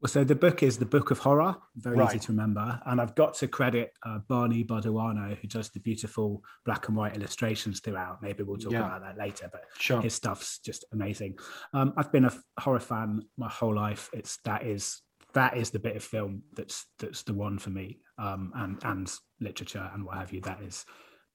Well, 0.00 0.08
so 0.08 0.24
the 0.24 0.34
book 0.34 0.62
is 0.62 0.78
the 0.78 0.86
Book 0.86 1.10
of 1.10 1.18
Horror, 1.18 1.56
very 1.76 1.98
right. 1.98 2.08
easy 2.08 2.20
to 2.20 2.32
remember, 2.32 2.80
and 2.86 3.00
I've 3.02 3.14
got 3.14 3.34
to 3.34 3.48
credit 3.48 3.92
uh, 4.06 4.20
Barney 4.28 4.64
Bodoano, 4.64 5.36
who 5.36 5.46
does 5.46 5.68
the 5.68 5.80
beautiful 5.80 6.42
black 6.64 6.88
and 6.88 6.96
white 6.96 7.14
illustrations 7.14 7.80
throughout. 7.80 8.22
Maybe 8.22 8.42
we'll 8.42 8.56
talk 8.56 8.72
yeah. 8.72 8.86
about 8.86 9.02
that 9.02 9.18
later, 9.18 9.50
but 9.52 9.64
sure. 9.78 10.00
his 10.00 10.14
stuff's 10.14 10.58
just 10.60 10.86
amazing. 10.92 11.38
Um, 11.74 11.92
I've 11.98 12.10
been 12.10 12.24
a 12.24 12.32
horror 12.58 12.80
fan 12.80 13.20
my 13.36 13.50
whole 13.50 13.74
life. 13.74 14.08
It's 14.14 14.38
that 14.46 14.64
is 14.64 15.02
that 15.34 15.58
is 15.58 15.68
the 15.68 15.78
bit 15.78 15.96
of 15.96 16.02
film 16.02 16.44
that's 16.54 16.86
that's 16.98 17.22
the 17.22 17.34
one 17.34 17.58
for 17.58 17.70
me, 17.70 17.98
um, 18.18 18.52
and 18.54 18.78
and 18.84 19.12
literature 19.38 19.90
and 19.92 20.06
what 20.06 20.16
have 20.16 20.32
you. 20.32 20.40
That 20.40 20.62
is 20.62 20.86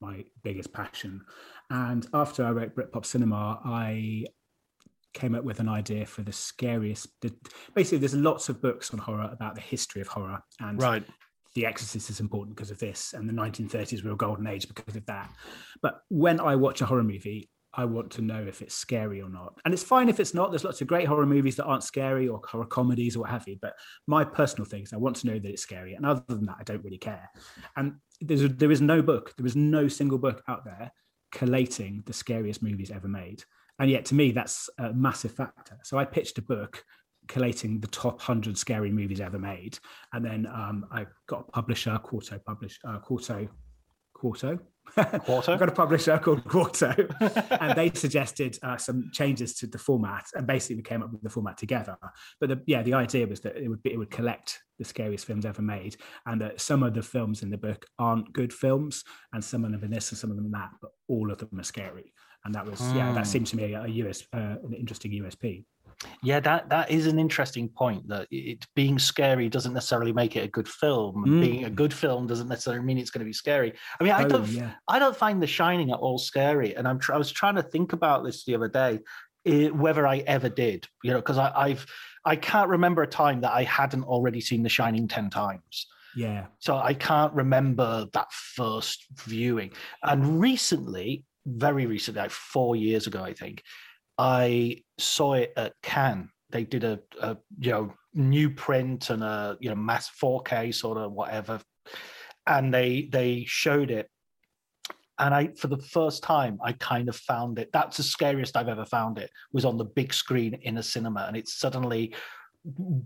my 0.01 0.25
biggest 0.43 0.73
passion. 0.73 1.21
And 1.69 2.07
after 2.15 2.43
I 2.43 2.49
wrote 2.49 2.75
Britpop 2.75 3.05
Cinema, 3.05 3.59
I 3.63 4.25
came 5.15 5.33
up 5.33 5.43
with 5.43 5.59
an 5.59 5.67
idea 5.67 6.05
for 6.05 6.21
the 6.21 6.31
scariest. 6.31 7.07
The, 7.21 7.33
basically, 7.73 7.97
there's 7.97 8.13
lots 8.13 8.49
of 8.49 8.61
books 8.61 8.91
on 8.91 8.99
horror 8.99 9.29
about 9.31 9.55
the 9.55 9.61
history 9.61 10.01
of 10.01 10.07
horror, 10.07 10.43
and 10.59 10.79
right. 10.79 11.03
The 11.55 11.65
Exorcist 11.65 12.09
is 12.09 12.19
important 12.19 12.57
because 12.57 12.69
of 12.69 12.79
this, 12.79 13.13
and 13.13 13.29
the 13.29 13.33
1930s 13.33 14.03
were 14.03 14.11
a 14.11 14.17
golden 14.17 14.45
age 14.45 14.67
because 14.67 14.97
of 14.97 15.05
that. 15.05 15.31
But 15.81 16.01
when 16.09 16.41
I 16.41 16.57
watch 16.57 16.81
a 16.81 16.85
horror 16.85 17.01
movie, 17.01 17.49
I 17.73 17.85
want 17.85 18.11
to 18.11 18.21
know 18.21 18.43
if 18.45 18.61
it's 18.61 18.75
scary 18.75 19.21
or 19.21 19.29
not. 19.29 19.57
And 19.63 19.73
it's 19.73 19.83
fine 19.83 20.09
if 20.09 20.19
it's 20.19 20.33
not. 20.33 20.51
There's 20.51 20.63
lots 20.63 20.81
of 20.81 20.87
great 20.87 21.07
horror 21.07 21.25
movies 21.25 21.55
that 21.57 21.65
aren't 21.65 21.83
scary 21.83 22.27
or 22.27 22.41
horror 22.45 22.65
comedies 22.65 23.15
or 23.15 23.21
what 23.21 23.29
have 23.29 23.47
you. 23.47 23.57
But 23.61 23.73
my 24.07 24.23
personal 24.23 24.65
thing 24.65 24.83
is 24.83 24.93
I 24.93 24.97
want 24.97 25.17
to 25.17 25.27
know 25.27 25.39
that 25.39 25.49
it's 25.49 25.61
scary. 25.61 25.93
And 25.93 26.05
other 26.05 26.23
than 26.27 26.45
that, 26.45 26.57
I 26.59 26.63
don't 26.63 26.83
really 26.83 26.97
care. 26.97 27.29
And 27.75 27.95
there's 28.21 28.43
a, 28.43 28.47
there 28.47 28.71
is 28.71 28.81
no 28.81 29.01
book, 29.01 29.33
there 29.37 29.45
is 29.45 29.55
no 29.55 29.87
single 29.87 30.17
book 30.17 30.41
out 30.47 30.63
there 30.65 30.91
collating 31.31 32.01
the 32.05 32.13
scariest 32.13 32.63
movies 32.63 32.91
ever 32.91 33.07
made. 33.07 33.43
And 33.79 33.89
yet, 33.89 34.05
to 34.05 34.15
me, 34.15 34.31
that's 34.31 34.69
a 34.77 34.93
massive 34.93 35.31
factor. 35.31 35.77
So 35.83 35.97
I 35.97 36.05
pitched 36.05 36.37
a 36.37 36.41
book 36.41 36.83
collating 37.27 37.79
the 37.79 37.87
top 37.87 38.19
100 38.19 38.57
scary 38.57 38.91
movies 38.91 39.19
ever 39.19 39.39
made. 39.39 39.77
And 40.13 40.23
then 40.23 40.47
um, 40.47 40.85
I 40.91 41.05
got 41.27 41.45
a 41.47 41.51
publisher, 41.51 41.97
Quarto, 42.01 42.39
publish, 42.45 42.79
uh, 42.87 42.99
Quarto, 42.99 43.47
Quarto. 44.13 44.59
Quarto. 44.95 45.51
I've 45.53 45.59
got 45.59 45.69
a 45.69 45.73
publisher 45.73 46.17
called 46.19 46.43
Quarto, 46.45 46.93
and 47.49 47.75
they 47.75 47.91
suggested 47.91 48.57
uh, 48.61 48.77
some 48.77 49.09
changes 49.11 49.55
to 49.55 49.67
the 49.67 49.79
format, 49.79 50.25
and 50.35 50.45
basically 50.45 50.75
we 50.77 50.83
came 50.83 51.01
up 51.01 51.11
with 51.11 51.23
the 51.23 51.29
format 51.29 51.57
together. 51.57 51.97
But 52.39 52.49
the, 52.49 52.61
yeah, 52.67 52.83
the 52.83 52.93
idea 52.93 53.25
was 53.25 53.39
that 53.41 53.57
it 53.57 53.67
would 53.67 53.81
be, 53.81 53.93
it 53.93 53.97
would 53.97 54.11
collect 54.11 54.61
the 54.77 54.85
scariest 54.85 55.25
films 55.25 55.43
ever 55.43 55.63
made, 55.63 55.97
and 56.27 56.39
that 56.41 56.61
some 56.61 56.83
of 56.83 56.93
the 56.93 57.01
films 57.01 57.41
in 57.41 57.49
the 57.49 57.57
book 57.57 57.85
aren't 57.97 58.31
good 58.31 58.53
films, 58.53 59.03
and 59.33 59.43
some 59.43 59.65
of 59.65 59.71
them 59.71 59.83
are 59.83 59.87
this 59.87 60.11
and 60.11 60.19
some 60.19 60.29
of 60.29 60.37
them 60.37 60.45
are 60.53 60.59
that, 60.59 60.71
but 60.81 60.91
all 61.07 61.31
of 61.31 61.39
them 61.39 61.59
are 61.59 61.63
scary 61.63 62.13
and 62.45 62.53
that 62.55 62.65
was 62.65 62.79
mm. 62.79 62.95
yeah 62.95 63.11
that 63.13 63.25
hmm. 63.25 63.31
seems 63.31 63.49
to 63.51 63.57
me 63.57 63.73
a, 63.73 63.85
US 63.85 64.23
uh, 64.33 64.55
an 64.63 64.73
interesting 64.77 65.11
USP. 65.11 65.65
Yeah, 66.21 66.39
that 66.41 66.69
that 66.69 66.91
is 66.91 67.07
an 67.07 67.19
interesting 67.19 67.69
point. 67.69 68.07
That 68.07 68.27
it 68.29 68.65
being 68.75 68.99
scary 68.99 69.49
doesn't 69.49 69.73
necessarily 69.73 70.13
make 70.13 70.35
it 70.35 70.43
a 70.43 70.47
good 70.47 70.67
film. 70.67 71.25
Mm. 71.25 71.41
Being 71.41 71.65
a 71.65 71.69
good 71.69 71.93
film 71.93 72.27
doesn't 72.27 72.47
necessarily 72.47 72.83
mean 72.83 72.97
it's 72.97 73.09
going 73.09 73.19
to 73.19 73.25
be 73.25 73.33
scary. 73.33 73.73
I 73.99 74.03
mean, 74.03 74.13
I 74.13 74.23
oh, 74.23 74.27
don't 74.27 74.47
yeah. 74.47 74.71
I 74.87 74.99
don't 74.99 75.15
find 75.15 75.41
The 75.41 75.47
Shining 75.47 75.91
at 75.91 75.99
all 75.99 76.17
scary, 76.17 76.75
and 76.75 76.87
I'm 76.87 76.99
I 77.11 77.17
was 77.17 77.31
trying 77.31 77.55
to 77.55 77.63
think 77.63 77.93
about 77.93 78.23
this 78.23 78.43
the 78.43 78.55
other 78.55 78.67
day, 78.67 78.99
whether 79.71 80.05
I 80.05 80.17
ever 80.19 80.49
did. 80.49 80.87
You 81.03 81.11
know, 81.11 81.17
because 81.19 81.37
I've 81.37 81.85
I 82.25 82.35
can't 82.35 82.69
remember 82.69 83.01
a 83.03 83.07
time 83.07 83.41
that 83.41 83.53
I 83.53 83.63
hadn't 83.63 84.03
already 84.03 84.41
seen 84.41 84.63
The 84.63 84.69
Shining 84.69 85.07
ten 85.07 85.29
times. 85.29 85.87
Yeah. 86.15 86.45
So 86.59 86.77
I 86.77 86.93
can't 86.93 87.33
remember 87.33 88.07
that 88.13 88.31
first 88.31 89.05
viewing. 89.15 89.71
And 90.01 90.39
recently, 90.39 91.25
very 91.45 91.85
recently, 91.85 92.21
like 92.21 92.31
four 92.31 92.75
years 92.75 93.07
ago, 93.07 93.23
I 93.23 93.33
think, 93.33 93.63
I 94.17 94.83
saw 94.97 95.33
it 95.33 95.53
at 95.57 95.73
Cannes. 95.81 96.29
They 96.49 96.63
did 96.63 96.83
a, 96.83 96.99
a 97.21 97.37
you 97.59 97.71
know 97.71 97.93
new 98.13 98.49
print 98.49 99.09
and 99.09 99.23
a 99.23 99.57
you 99.59 99.69
know 99.69 99.75
mass 99.75 100.09
4K 100.21 100.73
sort 100.73 100.97
of 100.97 101.11
whatever, 101.11 101.59
and 102.47 102.73
they 102.73 103.09
they 103.11 103.45
showed 103.47 103.91
it. 103.91 104.09
And 105.17 105.33
I, 105.33 105.47
for 105.57 105.67
the 105.67 105.77
first 105.77 106.23
time, 106.23 106.59
I 106.61 106.73
kind 106.73 107.07
of 107.07 107.15
found 107.15 107.57
it. 107.57 107.69
That's 107.71 107.97
the 107.97 108.03
scariest 108.03 108.57
I've 108.57 108.67
ever 108.67 108.85
found 108.85 109.17
it. 109.17 109.29
Was 109.53 109.65
on 109.65 109.77
the 109.77 109.85
big 109.85 110.13
screen 110.13 110.55
in 110.61 110.77
a 110.77 110.83
cinema, 110.83 111.25
and 111.27 111.37
it 111.37 111.47
suddenly 111.47 112.13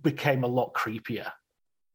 became 0.01 0.43
a 0.43 0.47
lot 0.47 0.73
creepier 0.73 1.31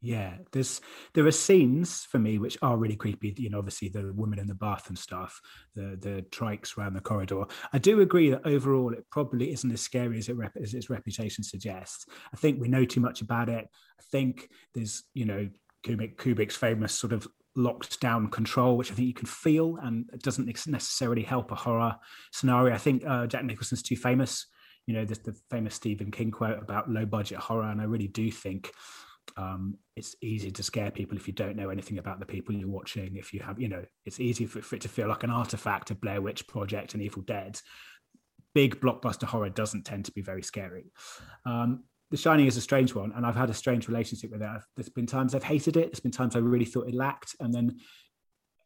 yeah, 0.05 0.35
there's 0.53 0.83
there 1.15 1.27
are 1.27 1.33
scenes 1.33 2.05
for 2.05 2.19
me 2.19 2.39
which 2.39 2.59
are 2.61 2.77
really 2.77 2.95
creepy. 2.95 3.35
You 3.39 3.49
know, 3.49 3.59
obviously 3.59 3.89
the 3.89 4.13
woman 4.13 4.39
in 4.39 4.47
the 4.47 4.55
bath 4.55 4.89
and 4.89 4.99
stuff, 4.99 5.41
the 5.75 5.97
the 5.99 6.27
trikes 6.31 6.77
around 6.77 6.93
the 6.93 7.01
corridor. 7.01 7.45
I 7.73 7.79
do 7.79 8.03
agree 8.03 8.29
that 8.29 8.47
overall 8.47 8.93
it 8.93 9.07
probably 9.11 9.51
isn't 9.53 9.73
as 9.73 9.81
scary 9.81 10.19
as, 10.19 10.29
it 10.29 10.37
rep- 10.37 10.57
as 10.63 10.75
its 10.75 10.91
reputation 10.91 11.43
suggests. 11.43 12.05
I 12.33 12.37
think 12.37 12.61
we 12.61 12.69
know 12.69 12.85
too 12.85 13.01
much 13.01 13.23
about 13.23 13.49
it. 13.49 13.67
I 13.99 14.03
think 14.13 14.51
there's 14.75 15.05
you 15.15 15.25
know 15.25 15.49
Kubrick, 15.87 16.17
Kubrick's 16.17 16.57
famous 16.57 16.93
sort 16.93 17.15
of 17.15 17.27
locked 17.57 17.99
down 18.01 18.29
control, 18.29 18.77
which 18.77 18.93
I 18.93 18.95
think 18.95 19.09
you 19.09 19.15
can 19.15 19.27
feel, 19.27 19.79
and 19.83 20.05
it 20.13 20.23
doesn't 20.23 20.47
necessarily 20.67 21.23
help 21.23 21.51
a 21.51 21.55
horror 21.55 21.97
scenario. 22.31 22.75
I 22.75 22.79
think 22.79 23.05
uh, 23.07 23.27
Jack 23.27 23.45
Nicholson's 23.45 23.83
too 23.83 23.97
famous. 23.97 24.49
You 24.87 24.93
know, 24.93 25.07
there's 25.07 25.21
the 25.21 25.35
famous 25.51 25.75
Stephen 25.75 26.11
King 26.11 26.31
quote 26.31 26.59
about 26.59 26.91
low 26.91 27.07
budget 27.07 27.39
horror, 27.39 27.71
and 27.71 27.81
I 27.81 27.85
really 27.85 28.09
do 28.09 28.31
think 28.31 28.71
Um, 29.37 29.79
it's 29.97 30.15
easy 30.23 30.51
to 30.51 30.63
scare 30.63 30.91
people 30.91 31.17
if 31.17 31.27
you 31.27 31.33
don't 31.33 31.57
know 31.57 31.71
anything 31.71 31.99
about 31.99 32.21
the 32.21 32.27
people 32.27 32.55
you're 32.55 32.69
watching. 32.69 33.17
If 33.17 33.33
you 33.33 33.41
have, 33.41 33.61
you 33.61 33.69
know, 33.69 33.85
it's 34.05 34.21
easy 34.21 34.47
for, 34.47 34.63
for 34.63 34.77
it 34.77 34.83
to 34.83 34.89
feel 34.89 35.09
like 35.09 35.23
an 35.23 35.31
artifact 35.31 35.91
of 35.91 36.01
Blair 36.01 36.21
Witch 36.21 36.47
Project 36.47 36.95
and 36.95 37.03
Evil 37.03 37.23
Dead. 37.23 37.61
Big 38.55 38.81
blockbuster 38.81 39.25
horror 39.25 39.51
doesn't 39.51 39.85
tend 39.85 40.05
to 40.05 40.13
be 40.13 40.23
very 40.23 40.43
scary. 40.43 40.93
Um, 41.45 41.85
the 42.11 42.17
Shining 42.17 42.47
is 42.47 42.57
a 42.57 42.61
strange 42.61 42.95
one, 42.95 43.13
and 43.17 43.27
I've 43.27 43.35
had 43.35 43.51
a 43.51 43.55
strange 43.55 43.89
relationship 43.89 44.31
with 44.31 44.43
it. 44.43 44.49
I've, 44.49 44.67
there's 44.77 44.89
been 44.89 45.07
times 45.07 45.35
I've 45.35 45.43
hated 45.43 45.77
it. 45.77 45.91
There's 45.91 46.01
been 46.01 46.13
times 46.13 46.37
I 46.37 46.41
really 46.41 46.65
thought 46.65 46.89
it 46.89 46.95
lacked, 46.95 47.35
and 47.41 47.53
then 47.53 47.79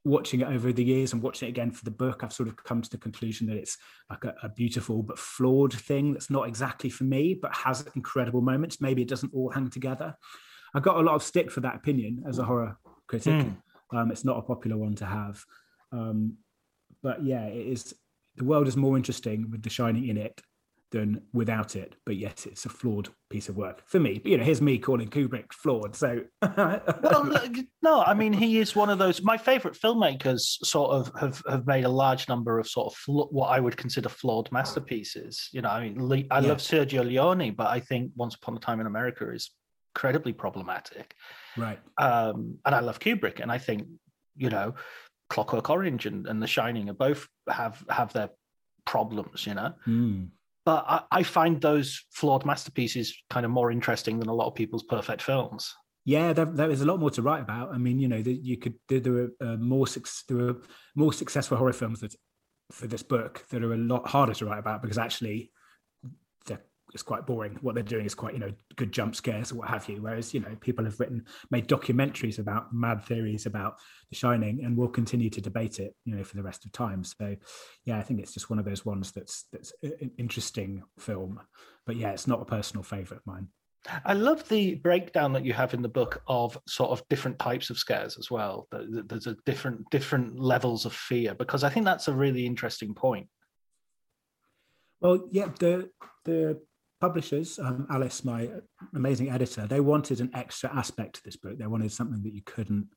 watching 0.05 0.41
it 0.41 0.49
over 0.49 0.73
the 0.73 0.85
years 0.85 1.13
and 1.13 1.23
watching 1.23 1.49
it 1.49 1.51
again 1.51 1.71
for 1.71 1.85
the 1.85 1.91
book, 1.91 2.23
I've 2.23 2.33
sort 2.33 2.49
of 2.49 2.57
come 2.57 2.83
to 2.83 2.91
the 2.91 2.99
conclusion 2.99 3.47
that 3.49 3.57
it's 3.57 3.77
like 4.11 4.25
a, 4.25 4.35
a, 4.43 4.49
beautiful 4.49 5.03
but 5.03 5.19
flawed 5.19 5.73
thing 5.73 6.13
that's 6.13 6.31
not 6.31 6.49
exactly 6.49 6.89
for 6.91 7.05
me, 7.05 7.35
but 7.35 7.55
has 7.55 7.87
incredible 7.95 8.41
moments. 8.41 8.81
Maybe 8.81 9.03
it 9.03 9.09
doesn't 9.09 9.35
all 9.35 9.51
hang 9.51 9.71
together. 9.71 10.15
I 10.75 10.81
got 10.81 10.97
a 10.97 11.01
lot 11.01 11.15
of 11.15 11.23
stick 11.23 11.51
for 11.51 11.61
that 11.61 11.77
opinion 11.77 12.25
as 12.29 12.39
a 12.39 12.45
horror 12.45 12.77
critic. 13.07 13.35
Mm. 13.35 13.57
Um, 13.93 14.11
it's 14.11 14.25
not 14.25 14.39
a 14.39 14.43
popular 14.43 14.77
one 14.77 14.95
to 14.97 15.07
have. 15.07 15.43
Um, 15.93 16.35
but 17.03 17.25
yeah, 17.25 17.47
it 17.47 17.67
is. 17.67 17.95
The 18.37 18.45
world 18.45 18.69
is 18.69 18.77
more 18.77 18.97
interesting 18.97 19.51
with 19.51 19.63
The 19.63 19.71
Shining 19.71 20.09
in 20.09 20.17
it 20.17 20.41
than 20.91 21.23
without 21.33 21.77
it. 21.77 21.95
But 22.07 22.17
yes, 22.17 22.47
it's 22.47 22.65
a 22.65 22.69
flawed 22.69 23.09
piece 23.31 23.49
of 23.49 23.57
work 23.57 23.83
for 23.87 24.01
me. 24.01 24.19
But, 24.19 24.31
you 24.31 24.39
know, 24.39 24.45
here's 24.45 24.63
me 24.63 24.79
calling 24.79 25.09
Kubrick 25.09 25.53
flawed. 25.53 25.95
So, 25.95 26.23
well, 26.43 27.41
no, 27.83 28.03
I 28.03 28.15
mean, 28.15 28.33
he 28.33 28.59
is 28.59 28.75
one 28.75 28.91
of 28.91 28.99
those. 28.99 29.23
My 29.23 29.37
favorite 29.37 29.75
filmmakers 29.75 30.41
sort 30.65 30.93
of 30.93 31.13
have, 31.19 31.43
have 31.49 31.67
made 31.67 31.85
a 31.85 31.91
large 31.91 32.29
number 32.29 32.59
of 32.59 32.69
sort 32.69 32.93
of 32.93 32.97
fl- 32.97 33.29
what 33.31 33.49
I 33.49 33.61
would 33.61 33.77
consider 33.77 34.09
flawed 34.09 34.51
masterpieces. 34.53 35.49
You 35.53 35.63
know, 35.63 35.71
I 35.71 35.89
mean, 35.89 36.27
I 36.31 36.41
yeah. 36.41 36.49
love 36.49 36.59
Sergio 36.59 37.05
Leone, 37.05 37.55
but 37.55 37.69
I 37.69 37.81
think 37.81 38.13
Once 38.17 38.35
Upon 38.35 38.57
a 38.57 38.61
Time 38.61 38.81
in 38.81 38.87
America 38.87 39.31
is 39.33 39.51
incredibly 39.99 40.33
problematic. 40.33 41.15
Right. 41.57 41.81
Um, 41.99 42.59
and 42.65 42.75
I 42.75 42.81
love 42.81 43.01
Kubrick, 43.01 43.41
and 43.41 43.51
I 43.51 43.59
think 43.59 43.89
you 44.37 44.51
know. 44.51 44.75
Clockwork 45.31 45.69
Orange 45.69 46.07
and, 46.07 46.27
and 46.27 46.43
The 46.43 46.47
Shining 46.47 46.89
are 46.89 46.95
both 46.95 47.29
have 47.51 47.85
have 47.91 48.15
their 48.15 48.31
problems, 48.87 49.47
you 49.47 49.53
know. 49.53 49.75
Mm 49.87 50.31
but 50.69 50.85
I, 50.87 51.01
I, 51.11 51.23
find 51.23 51.59
those 51.63 52.05
flawed 52.11 52.45
masterpieces 52.45 53.17
kind 53.31 53.47
of 53.47 53.51
more 53.51 53.71
interesting 53.71 54.19
than 54.19 54.29
a 54.29 54.35
lot 54.35 54.49
of 54.49 54.55
people's 54.55 54.83
perfect 54.83 55.23
films. 55.23 55.75
Yeah, 56.05 56.35
there, 56.35 56.45
there 56.45 56.71
is 56.71 56.83
a 56.83 56.85
lot 56.85 57.01
more 57.01 57.11
to 57.13 57.23
write 57.23 57.41
about. 57.41 57.73
I 57.73 57.79
mean, 57.79 57.99
you 57.99 58.07
know, 58.07 58.19
you 58.19 58.59
could 58.59 58.75
there, 58.87 59.01
there 59.01 59.13
were 59.15 59.31
uh, 59.41 59.57
more 59.57 59.87
there 60.29 60.37
were 60.37 60.57
more 60.95 61.15
successful 61.15 61.57
horror 61.57 61.73
films 61.73 62.01
that 62.01 62.15
for 62.71 62.87
this 62.87 63.03
book 63.03 63.47
that 63.49 63.65
are 63.65 63.73
a 63.73 63.79
lot 63.79 64.07
harder 64.09 64.35
to 64.35 64.45
write 64.45 64.59
about 64.59 64.83
because 64.83 64.99
actually 64.99 65.51
it's 66.95 67.03
quite 67.03 67.27
boring. 67.27 67.59
What 67.61 67.75
they're 67.75 67.85
doing 67.85 68.07
is 68.07 68.15
quite, 68.15 68.35
you 68.35 68.41
know, 68.41 68.53
good 68.77 68.93
jump 68.93 69.15
scares 69.15 69.53
or 69.53 69.57
what 69.57 69.69
have 69.69 69.89
you. 69.89 70.01
Whereas, 70.01 70.33
you 70.33 70.41
know, 70.41 70.57
people 70.61 70.85
have 70.85 70.99
written, 70.99 71.25
made 71.51 71.69
documentaries 71.69 72.39
about 72.39 72.73
mad 72.73 73.05
theories 73.05 73.47
about 73.47 73.77
The 74.11 74.17
Shining, 74.17 74.65
and 74.65 74.77
will 74.77 74.89
continue 74.89 75.31
to 75.31 75.41
debate 75.41 75.79
it, 75.81 75.95
you 76.05 76.15
know, 76.15 76.25
for 76.25 76.37
the 76.37 76.43
rest 76.43 76.65
of 76.65 76.73
time. 76.73 77.05
So, 77.05 77.37
yeah, 77.85 77.99
I 77.99 78.03
think 78.03 78.21
it's 78.21 78.33
just 78.33 78.51
one 78.51 78.59
of 78.59 78.65
those 78.65 78.85
ones 78.85 79.13
that's 79.13 79.45
that's 79.53 79.73
an 79.83 80.11
interesting 80.19 80.83
film. 80.99 81.41
But 81.87 81.97
yeah, 81.97 82.11
it's 82.11 82.27
not 82.27 82.43
a 82.43 82.47
personal 82.47 82.83
favorite 82.83 83.19
of 83.19 83.27
mine. 83.27 83.49
I 84.05 84.15
love 84.15 84.49
the 84.49 84.75
breakdown 84.75 85.33
that 85.35 85.45
you 85.45 85.53
have 85.53 85.73
in 85.73 85.83
the 85.83 85.89
book 85.89 86.23
of 86.27 86.59
sort 86.67 86.91
of 86.91 87.07
different 87.09 87.39
types 87.39 87.71
of 87.71 87.79
scares 87.79 88.19
as 88.19 88.31
well. 88.31 88.67
There's 88.73 89.27
a 89.27 89.37
different 89.47 89.89
different 89.91 90.39
levels 90.39 90.85
of 90.85 90.93
fear 90.93 91.35
because 91.35 91.65
I 91.65 91.71
think 91.71 91.87
that's 91.87 92.09
a 92.09 92.13
really 92.13 92.45
interesting 92.45 92.95
point. 92.95 93.29
Well, 95.01 95.29
yeah, 95.31 95.51
the 95.59 95.91
the 96.25 96.61
publishers, 97.01 97.59
um, 97.59 97.87
Alice, 97.91 98.25
my 98.25 98.49
amazing 98.95 99.31
editor, 99.31 99.67
they 99.67 99.81
wanted 99.81 100.21
an 100.21 100.31
extra 100.35 100.75
aspect 100.75 101.17
to 101.17 101.25
this 101.25 101.37
book. 101.37 101.59
They 101.59 101.67
wanted 101.67 101.93
something 101.93 102.23
that 102.23 102.35
you 102.35 102.43
couldn't 102.45 102.89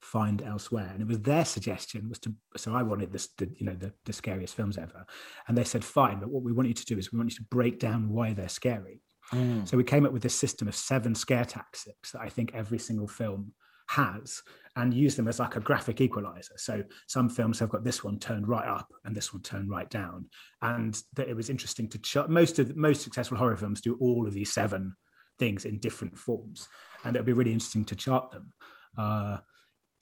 find 0.00 0.42
elsewhere, 0.42 0.90
and 0.92 1.02
it 1.02 1.08
was 1.08 1.20
their 1.20 1.44
suggestion 1.44 2.08
was 2.08 2.18
to. 2.20 2.34
So 2.56 2.74
I 2.74 2.82
wanted 2.82 3.12
this, 3.12 3.28
the, 3.38 3.50
you 3.56 3.66
know, 3.66 3.74
the, 3.74 3.92
the 4.04 4.12
scariest 4.12 4.54
films 4.54 4.78
ever, 4.78 5.04
and 5.48 5.56
they 5.56 5.64
said, 5.64 5.84
"Fine, 5.84 6.20
but 6.20 6.30
what 6.30 6.42
we 6.42 6.52
want 6.52 6.68
you 6.68 6.74
to 6.74 6.84
do 6.84 6.98
is 6.98 7.12
we 7.12 7.18
want 7.18 7.30
you 7.30 7.36
to 7.36 7.44
break 7.50 7.78
down 7.78 8.10
why 8.10 8.32
they're 8.32 8.48
scary." 8.48 9.02
Mm. 9.32 9.68
So 9.68 9.76
we 9.76 9.84
came 9.84 10.04
up 10.06 10.12
with 10.12 10.22
this 10.22 10.34
system 10.34 10.68
of 10.68 10.74
seven 10.74 11.14
scare 11.14 11.44
tactics 11.44 12.12
that 12.12 12.20
I 12.20 12.28
think 12.28 12.52
every 12.54 12.78
single 12.78 13.06
film 13.06 13.52
has 13.90 14.42
and 14.76 14.94
use 14.94 15.16
them 15.16 15.26
as 15.26 15.40
like 15.40 15.56
a 15.56 15.60
graphic 15.60 16.00
equalizer. 16.00 16.54
So 16.56 16.84
some 17.08 17.28
films 17.28 17.58
have 17.58 17.70
got 17.70 17.82
this 17.82 18.04
one 18.04 18.18
turned 18.18 18.48
right 18.48 18.66
up 18.66 18.92
and 19.04 19.14
this 19.14 19.32
one 19.32 19.42
turned 19.42 19.68
right 19.68 19.90
down. 19.90 20.26
And 20.62 21.00
that 21.14 21.28
it 21.28 21.34
was 21.34 21.50
interesting 21.50 21.88
to 21.88 21.98
chart 21.98 22.30
most 22.30 22.58
of 22.58 22.68
the 22.68 22.74
most 22.74 23.02
successful 23.02 23.36
horror 23.36 23.56
films 23.56 23.80
do 23.80 23.96
all 24.00 24.26
of 24.26 24.32
these 24.32 24.52
seven 24.52 24.94
things 25.38 25.64
in 25.64 25.80
different 25.80 26.16
forms. 26.16 26.68
And 27.04 27.16
it 27.16 27.18
would 27.18 27.26
be 27.26 27.32
really 27.32 27.52
interesting 27.52 27.84
to 27.86 27.96
chart 27.96 28.30
them. 28.30 28.52
Uh, 28.96 29.38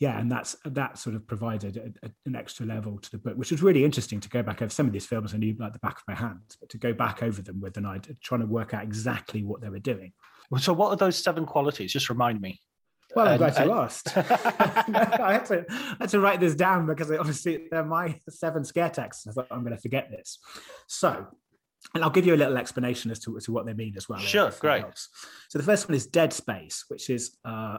yeah, 0.00 0.18
and 0.20 0.30
that's 0.30 0.54
that 0.64 0.96
sort 0.98 1.16
of 1.16 1.26
provided 1.26 1.76
a, 1.76 2.06
a, 2.06 2.10
an 2.26 2.36
extra 2.36 2.64
level 2.64 2.98
to 2.98 3.10
the 3.10 3.18
book, 3.18 3.36
which 3.36 3.50
was 3.50 3.62
really 3.62 3.84
interesting 3.84 4.20
to 4.20 4.28
go 4.28 4.44
back 4.44 4.62
over 4.62 4.70
some 4.70 4.86
of 4.86 4.92
these 4.92 5.06
films. 5.06 5.34
I 5.34 5.38
knew 5.38 5.56
like 5.58 5.72
the 5.72 5.80
back 5.80 5.96
of 5.96 6.04
my 6.06 6.14
hand, 6.14 6.56
but 6.60 6.68
to 6.68 6.78
go 6.78 6.92
back 6.92 7.22
over 7.22 7.42
them 7.42 7.60
with 7.60 7.76
an 7.78 7.86
idea, 7.86 8.14
trying 8.22 8.42
to 8.42 8.46
work 8.46 8.74
out 8.74 8.84
exactly 8.84 9.42
what 9.42 9.60
they 9.60 9.70
were 9.70 9.80
doing. 9.80 10.12
So, 10.60 10.72
what 10.72 10.90
are 10.90 10.96
those 10.96 11.20
seven 11.22 11.46
qualities? 11.46 11.92
Just 11.92 12.10
remind 12.10 12.40
me. 12.40 12.60
Well, 13.14 13.26
I'm 13.26 13.38
glad 13.38 13.64
you 13.64 13.72
asked. 13.72 14.08
I, 14.16 15.32
had 15.32 15.44
to, 15.46 15.64
I 15.70 15.96
had 16.00 16.08
to 16.10 16.20
write 16.20 16.40
this 16.40 16.54
down 16.54 16.86
because 16.86 17.10
obviously 17.10 17.66
they're 17.70 17.84
my 17.84 18.20
seven 18.28 18.64
scare 18.64 18.90
tactics. 18.90 19.26
I 19.26 19.32
thought 19.32 19.46
I'm 19.50 19.62
going 19.62 19.74
to 19.74 19.80
forget 19.80 20.10
this. 20.10 20.38
So, 20.86 21.26
and 21.94 22.04
I'll 22.04 22.10
give 22.10 22.26
you 22.26 22.34
a 22.34 22.36
little 22.36 22.58
explanation 22.58 23.10
as 23.10 23.18
to, 23.20 23.36
as 23.36 23.44
to 23.44 23.52
what 23.52 23.66
they 23.66 23.72
mean 23.72 23.94
as 23.96 24.08
well. 24.08 24.18
Sure, 24.18 24.52
great. 24.60 24.82
Helps. 24.82 25.08
So 25.48 25.58
the 25.58 25.64
first 25.64 25.88
one 25.88 25.94
is 25.94 26.06
dead 26.06 26.32
space, 26.32 26.84
which 26.88 27.08
is 27.08 27.36
uh, 27.44 27.78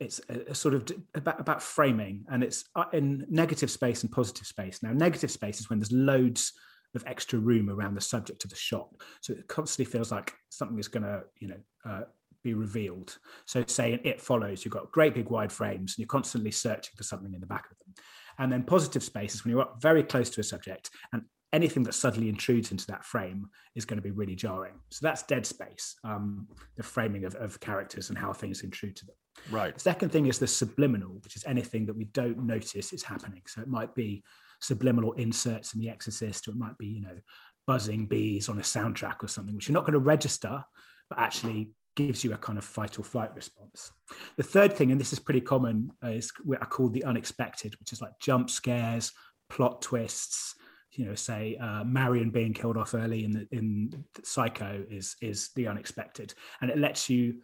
it's 0.00 0.20
a, 0.28 0.50
a 0.50 0.54
sort 0.54 0.74
of 0.74 0.88
about, 1.14 1.40
about 1.40 1.62
framing, 1.62 2.24
and 2.30 2.42
it's 2.42 2.64
uh, 2.74 2.84
in 2.92 3.26
negative 3.28 3.70
space 3.70 4.02
and 4.02 4.12
positive 4.12 4.46
space. 4.46 4.82
Now, 4.82 4.92
negative 4.92 5.30
space 5.30 5.60
is 5.60 5.70
when 5.70 5.78
there's 5.78 5.92
loads 5.92 6.52
of 6.94 7.04
extra 7.06 7.38
room 7.38 7.70
around 7.70 7.94
the 7.94 8.00
subject 8.00 8.44
of 8.44 8.50
the 8.50 8.56
shot, 8.56 8.88
so 9.20 9.32
it 9.34 9.48
constantly 9.48 9.90
feels 9.90 10.10
like 10.10 10.32
something 10.50 10.78
is 10.78 10.88
going 10.88 11.04
to, 11.04 11.22
you 11.38 11.48
know, 11.48 11.60
uh, 11.84 12.02
be 12.42 12.54
revealed. 12.54 13.18
So, 13.46 13.64
say 13.66 13.92
in 13.92 14.00
It 14.04 14.20
Follows, 14.20 14.64
you've 14.64 14.74
got 14.74 14.92
great 14.92 15.14
big 15.14 15.28
wide 15.28 15.52
frames 15.52 15.92
and 15.92 15.98
you're 15.98 16.06
constantly 16.06 16.50
searching 16.50 16.92
for 16.96 17.04
something 17.04 17.32
in 17.32 17.40
the 17.40 17.46
back 17.46 17.66
of 17.70 17.78
them. 17.78 17.94
And 18.38 18.50
then 18.50 18.62
positive 18.62 19.02
space 19.02 19.34
is 19.34 19.44
when 19.44 19.52
you're 19.52 19.62
up 19.62 19.80
very 19.80 20.02
close 20.02 20.30
to 20.30 20.40
a 20.40 20.44
subject 20.44 20.90
and 21.12 21.22
anything 21.52 21.82
that 21.82 21.92
suddenly 21.92 22.28
intrudes 22.28 22.72
into 22.72 22.86
that 22.86 23.04
frame 23.04 23.48
is 23.74 23.84
going 23.84 23.98
to 23.98 24.02
be 24.02 24.10
really 24.10 24.34
jarring. 24.34 24.72
So 24.90 25.00
that's 25.02 25.22
dead 25.22 25.44
space, 25.44 25.96
um, 26.02 26.48
the 26.76 26.82
framing 26.82 27.24
of, 27.24 27.34
of 27.34 27.60
characters 27.60 28.08
and 28.08 28.18
how 28.18 28.32
things 28.32 28.62
intrude 28.62 28.96
to 28.96 29.06
them. 29.06 29.16
Right. 29.50 29.74
The 29.74 29.80
second 29.80 30.10
thing 30.10 30.26
is 30.26 30.38
the 30.38 30.46
subliminal, 30.46 31.20
which 31.22 31.36
is 31.36 31.44
anything 31.46 31.86
that 31.86 31.96
we 31.96 32.04
don't 32.06 32.44
notice 32.44 32.92
is 32.92 33.02
happening. 33.02 33.42
So 33.46 33.60
it 33.60 33.68
might 33.68 33.94
be 33.94 34.24
subliminal 34.60 35.12
inserts 35.12 35.74
in 35.74 35.80
The 35.80 35.90
Exorcist, 35.90 36.48
or 36.48 36.52
it 36.52 36.56
might 36.56 36.78
be, 36.78 36.86
you 36.86 37.02
know, 37.02 37.18
buzzing 37.66 38.06
bees 38.06 38.48
on 38.48 38.58
a 38.58 38.62
soundtrack 38.62 39.22
or 39.22 39.28
something, 39.28 39.54
which 39.54 39.68
you're 39.68 39.74
not 39.74 39.84
going 39.84 39.92
to 39.92 39.98
register, 39.98 40.64
but 41.08 41.18
actually 41.18 41.70
gives 41.94 42.24
you 42.24 42.32
a 42.32 42.38
kind 42.38 42.58
of 42.58 42.64
fight 42.64 42.98
or 42.98 43.02
flight 43.02 43.34
response. 43.34 43.92
The 44.36 44.42
third 44.42 44.72
thing, 44.72 44.90
and 44.90 45.00
this 45.00 45.12
is 45.12 45.18
pretty 45.18 45.40
common, 45.40 45.90
is 46.02 46.32
what 46.44 46.62
I 46.62 46.66
call 46.66 46.88
the 46.88 47.04
unexpected, 47.04 47.74
which 47.78 47.92
is 47.92 48.00
like 48.00 48.12
jump 48.20 48.50
scares, 48.50 49.12
plot 49.50 49.82
twists. 49.82 50.54
You 50.92 51.06
know, 51.06 51.14
say 51.14 51.56
uh, 51.56 51.84
Marion 51.84 52.30
being 52.30 52.52
killed 52.52 52.76
off 52.76 52.94
early 52.94 53.24
in 53.24 53.32
the, 53.32 53.48
in 53.50 54.04
Psycho 54.22 54.84
is 54.90 55.16
is 55.22 55.50
the 55.56 55.66
unexpected, 55.66 56.34
and 56.60 56.70
it 56.70 56.78
lets 56.78 57.08
you 57.08 57.40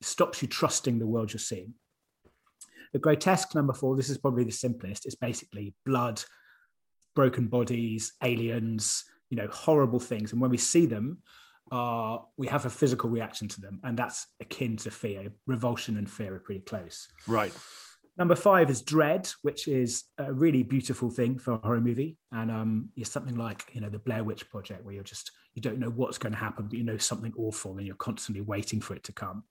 stops 0.00 0.42
you 0.42 0.48
trusting 0.48 0.98
the 0.98 1.06
world 1.06 1.32
you're 1.32 1.40
seeing. 1.40 1.74
The 2.92 2.98
grotesque 2.98 3.54
number 3.54 3.72
four, 3.72 3.96
this 3.96 4.10
is 4.10 4.18
probably 4.18 4.44
the 4.44 4.52
simplest. 4.52 5.06
It's 5.06 5.14
basically 5.14 5.74
blood, 5.86 6.22
broken 7.14 7.46
bodies, 7.46 8.12
aliens, 8.22 9.04
you 9.30 9.36
know, 9.36 9.48
horrible 9.48 10.00
things, 10.00 10.32
and 10.32 10.40
when 10.40 10.50
we 10.50 10.58
see 10.58 10.86
them, 10.86 11.18
are 11.72 12.26
we 12.36 12.46
have 12.46 12.66
a 12.66 12.70
physical 12.70 13.10
reaction 13.10 13.48
to 13.48 13.60
them, 13.60 13.80
and 13.82 13.98
that's 13.98 14.26
akin 14.40 14.76
to 14.76 14.90
fear. 14.90 15.32
Revulsion 15.46 15.96
and 15.96 16.08
fear 16.08 16.34
are 16.34 16.38
pretty 16.38 16.60
close. 16.60 17.08
Right. 17.26 17.52
Number 18.18 18.36
five 18.36 18.68
is 18.68 18.82
dread, 18.82 19.30
which 19.40 19.66
is 19.66 20.04
a 20.18 20.30
really 20.30 20.62
beautiful 20.62 21.08
thing 21.08 21.38
for 21.38 21.52
a 21.52 21.56
horror 21.56 21.80
movie, 21.80 22.18
and 22.30 22.50
um, 22.50 22.90
is 22.96 23.10
something 23.10 23.36
like 23.36 23.64
you 23.72 23.80
know 23.80 23.88
the 23.88 23.98
Blair 23.98 24.22
Witch 24.22 24.48
Project, 24.50 24.84
where 24.84 24.94
you're 24.94 25.02
just 25.02 25.32
you 25.54 25.62
don't 25.62 25.78
know 25.78 25.88
what's 25.88 26.18
going 26.18 26.34
to 26.34 26.38
happen, 26.38 26.68
but 26.68 26.78
you 26.78 26.84
know 26.84 26.98
something 26.98 27.32
awful, 27.38 27.78
and 27.78 27.86
you're 27.86 27.96
constantly 27.96 28.42
waiting 28.42 28.80
for 28.80 28.94
it 28.94 29.02
to 29.04 29.12
come. 29.12 29.42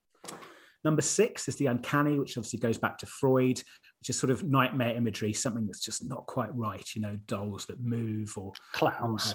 Number 0.83 1.01
six 1.01 1.47
is 1.47 1.55
the 1.57 1.67
uncanny, 1.67 2.19
which 2.19 2.37
obviously 2.37 2.59
goes 2.59 2.77
back 2.77 2.99
to 2.99 3.05
Freud, 3.07 3.57
which 3.99 4.09
is 4.09 4.19
sort 4.19 4.31
of 4.31 4.43
nightmare 4.43 4.95
imagery, 4.95 5.33
something 5.33 5.65
that's 5.65 5.83
just 5.83 6.07
not 6.07 6.27
quite 6.27 6.55
right. 6.55 6.87
You 6.95 7.01
know, 7.01 7.17
dolls 7.25 7.65
that 7.65 7.79
move 7.83 8.35
or 8.37 8.53
clowns. 8.73 9.33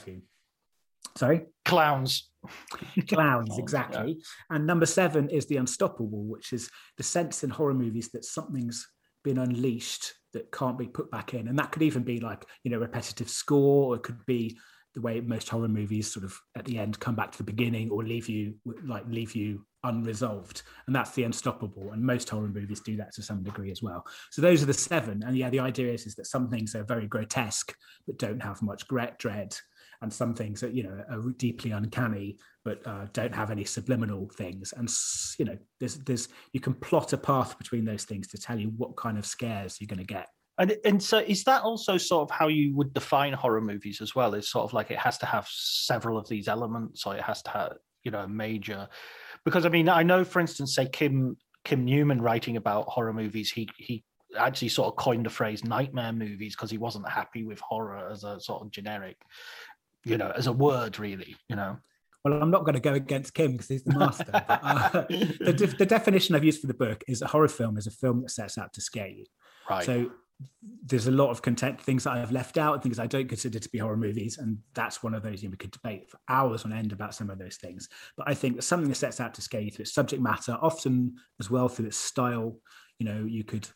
Sorry? 1.16 1.46
Clowns. 1.64 2.30
Clowns, 3.08 3.50
oh, 3.52 3.58
exactly. 3.58 4.16
Yeah. 4.18 4.56
And 4.56 4.66
number 4.66 4.86
seven 4.86 5.28
is 5.30 5.46
the 5.46 5.56
unstoppable, 5.56 6.24
which 6.24 6.52
is 6.52 6.70
the 6.96 7.02
sense 7.02 7.44
in 7.44 7.50
horror 7.50 7.74
movies 7.74 8.10
that 8.12 8.24
something's 8.24 8.86
been 9.24 9.38
unleashed 9.38 10.12
that 10.32 10.52
can't 10.52 10.78
be 10.78 10.86
put 10.86 11.10
back 11.10 11.34
in. 11.34 11.48
And 11.48 11.58
that 11.58 11.72
could 11.72 11.82
even 11.82 12.02
be 12.02 12.20
like, 12.20 12.44
you 12.62 12.70
know, 12.70 12.78
repetitive 12.78 13.28
score, 13.28 13.92
or 13.92 13.96
it 13.96 14.02
could 14.02 14.24
be 14.26 14.58
the 14.96 15.02
way 15.02 15.20
most 15.20 15.48
horror 15.50 15.68
movies 15.68 16.10
sort 16.10 16.24
of 16.24 16.34
at 16.56 16.64
the 16.64 16.78
end 16.78 16.98
come 16.98 17.14
back 17.14 17.30
to 17.30 17.38
the 17.38 17.44
beginning 17.44 17.90
or 17.90 18.02
leave 18.02 18.30
you 18.30 18.54
like 18.82 19.04
leave 19.08 19.34
you 19.36 19.64
unresolved 19.84 20.62
and 20.86 20.96
that's 20.96 21.10
the 21.10 21.22
unstoppable 21.22 21.92
and 21.92 22.02
most 22.02 22.30
horror 22.30 22.48
movies 22.48 22.80
do 22.80 22.96
that 22.96 23.12
to 23.12 23.22
some 23.22 23.42
degree 23.42 23.70
as 23.70 23.82
well 23.82 24.02
so 24.30 24.40
those 24.40 24.62
are 24.62 24.66
the 24.66 24.72
seven 24.72 25.22
and 25.26 25.36
yeah 25.36 25.50
the 25.50 25.60
idea 25.60 25.92
is, 25.92 26.06
is 26.06 26.14
that 26.14 26.26
some 26.26 26.48
things 26.48 26.74
are 26.74 26.82
very 26.82 27.06
grotesque 27.06 27.74
but 28.06 28.18
don't 28.18 28.42
have 28.42 28.62
much 28.62 28.88
dread 28.88 29.54
and 30.02 30.12
some 30.12 30.34
things 30.34 30.60
that 30.60 30.74
you 30.74 30.82
know 30.82 31.04
are 31.10 31.30
deeply 31.32 31.70
uncanny 31.70 32.38
but 32.64 32.84
uh, 32.86 33.06
don't 33.12 33.34
have 33.34 33.50
any 33.50 33.64
subliminal 33.64 34.28
things 34.36 34.72
and 34.76 34.90
you 35.38 35.44
know 35.44 35.58
there's 35.80 35.96
there's 36.00 36.28
you 36.52 36.60
can 36.60 36.74
plot 36.74 37.12
a 37.12 37.18
path 37.18 37.56
between 37.58 37.84
those 37.84 38.04
things 38.04 38.28
to 38.28 38.38
tell 38.38 38.58
you 38.58 38.72
what 38.76 38.96
kind 38.96 39.18
of 39.18 39.26
scares 39.26 39.80
you're 39.80 39.88
going 39.88 39.98
to 39.98 40.04
get 40.04 40.28
and 40.58 40.76
and 40.84 41.02
so 41.02 41.18
is 41.18 41.44
that 41.44 41.62
also 41.62 41.98
sort 41.98 42.30
of 42.30 42.36
how 42.36 42.48
you 42.48 42.74
would 42.74 42.94
define 42.94 43.32
horror 43.32 43.60
movies 43.60 44.00
as 44.00 44.14
well? 44.14 44.34
Is 44.34 44.48
sort 44.48 44.64
of 44.64 44.72
like 44.72 44.90
it 44.90 44.98
has 44.98 45.18
to 45.18 45.26
have 45.26 45.46
several 45.50 46.16
of 46.16 46.28
these 46.28 46.48
elements, 46.48 47.04
or 47.06 47.14
it 47.14 47.22
has 47.22 47.42
to 47.42 47.50
have 47.50 47.72
you 48.04 48.10
know 48.10 48.20
a 48.20 48.28
major. 48.28 48.88
Because 49.44 49.66
I 49.66 49.68
mean, 49.68 49.88
I 49.88 50.02
know, 50.02 50.24
for 50.24 50.40
instance, 50.40 50.74
say 50.74 50.86
Kim 50.86 51.36
Kim 51.64 51.84
Newman 51.84 52.22
writing 52.22 52.56
about 52.56 52.88
horror 52.88 53.12
movies, 53.12 53.50
he 53.50 53.68
he 53.76 54.02
actually 54.38 54.68
sort 54.68 54.88
of 54.88 54.96
coined 54.96 55.26
the 55.26 55.30
phrase 55.30 55.62
nightmare 55.62 56.12
movies 56.12 56.56
because 56.56 56.70
he 56.70 56.78
wasn't 56.78 57.08
happy 57.08 57.44
with 57.44 57.60
horror 57.60 58.08
as 58.10 58.24
a 58.24 58.40
sort 58.40 58.62
of 58.62 58.70
generic, 58.70 59.16
you 60.06 60.18
know, 60.18 60.32
as 60.34 60.46
a 60.46 60.52
word 60.52 60.98
really, 60.98 61.36
you 61.48 61.56
know. 61.56 61.78
Well, 62.24 62.42
I'm 62.42 62.50
not 62.50 62.64
going 62.64 62.74
to 62.74 62.80
go 62.80 62.94
against 62.94 63.34
Kim 63.34 63.52
because 63.52 63.68
he's 63.68 63.84
the 63.84 63.96
master. 63.96 64.26
but, 64.32 64.48
uh, 64.48 65.04
the, 65.08 65.74
the 65.78 65.86
definition 65.86 66.34
I've 66.34 66.44
used 66.44 66.60
for 66.60 66.66
the 66.66 66.74
book 66.74 67.04
is 67.06 67.22
a 67.22 67.26
horror 67.26 67.48
film 67.48 67.76
is 67.78 67.86
a 67.86 67.92
film 67.92 68.22
that 68.22 68.30
sets 68.30 68.58
out 68.58 68.72
to 68.72 68.80
scare 68.80 69.08
you. 69.08 69.26
Right. 69.70 69.84
So 69.84 70.10
there's 70.84 71.06
a 71.06 71.12
lot 71.12 71.30
of 71.30 71.42
content 71.42 71.80
things 71.80 72.04
that 72.04 72.12
I've 72.12 72.32
left 72.32 72.58
out, 72.58 72.74
and 72.74 72.82
things 72.82 72.98
I 72.98 73.06
don't 73.06 73.28
consider 73.28 73.58
to 73.58 73.68
be 73.68 73.78
horror 73.78 73.96
movies, 73.96 74.38
and 74.38 74.58
that's 74.74 75.02
one 75.02 75.14
of 75.14 75.22
those. 75.22 75.42
You 75.42 75.48
know, 75.48 75.52
we 75.52 75.56
could 75.56 75.70
debate 75.70 76.10
for 76.10 76.18
hours 76.28 76.64
on 76.64 76.72
end 76.72 76.92
about 76.92 77.14
some 77.14 77.30
of 77.30 77.38
those 77.38 77.56
things, 77.56 77.88
but 78.16 78.28
I 78.28 78.34
think 78.34 78.62
something 78.62 78.88
that 78.88 78.96
sets 78.96 79.20
out 79.20 79.34
to 79.34 79.42
scare 79.42 79.60
you 79.60 79.70
through 79.70 79.84
its 79.84 79.94
subject 79.94 80.22
matter, 80.22 80.58
often 80.60 81.14
as 81.40 81.50
well 81.50 81.68
through 81.68 81.86
its 81.86 81.96
style. 81.96 82.58
You 82.98 83.06
know, 83.06 83.24
you 83.24 83.44
could 83.44 83.68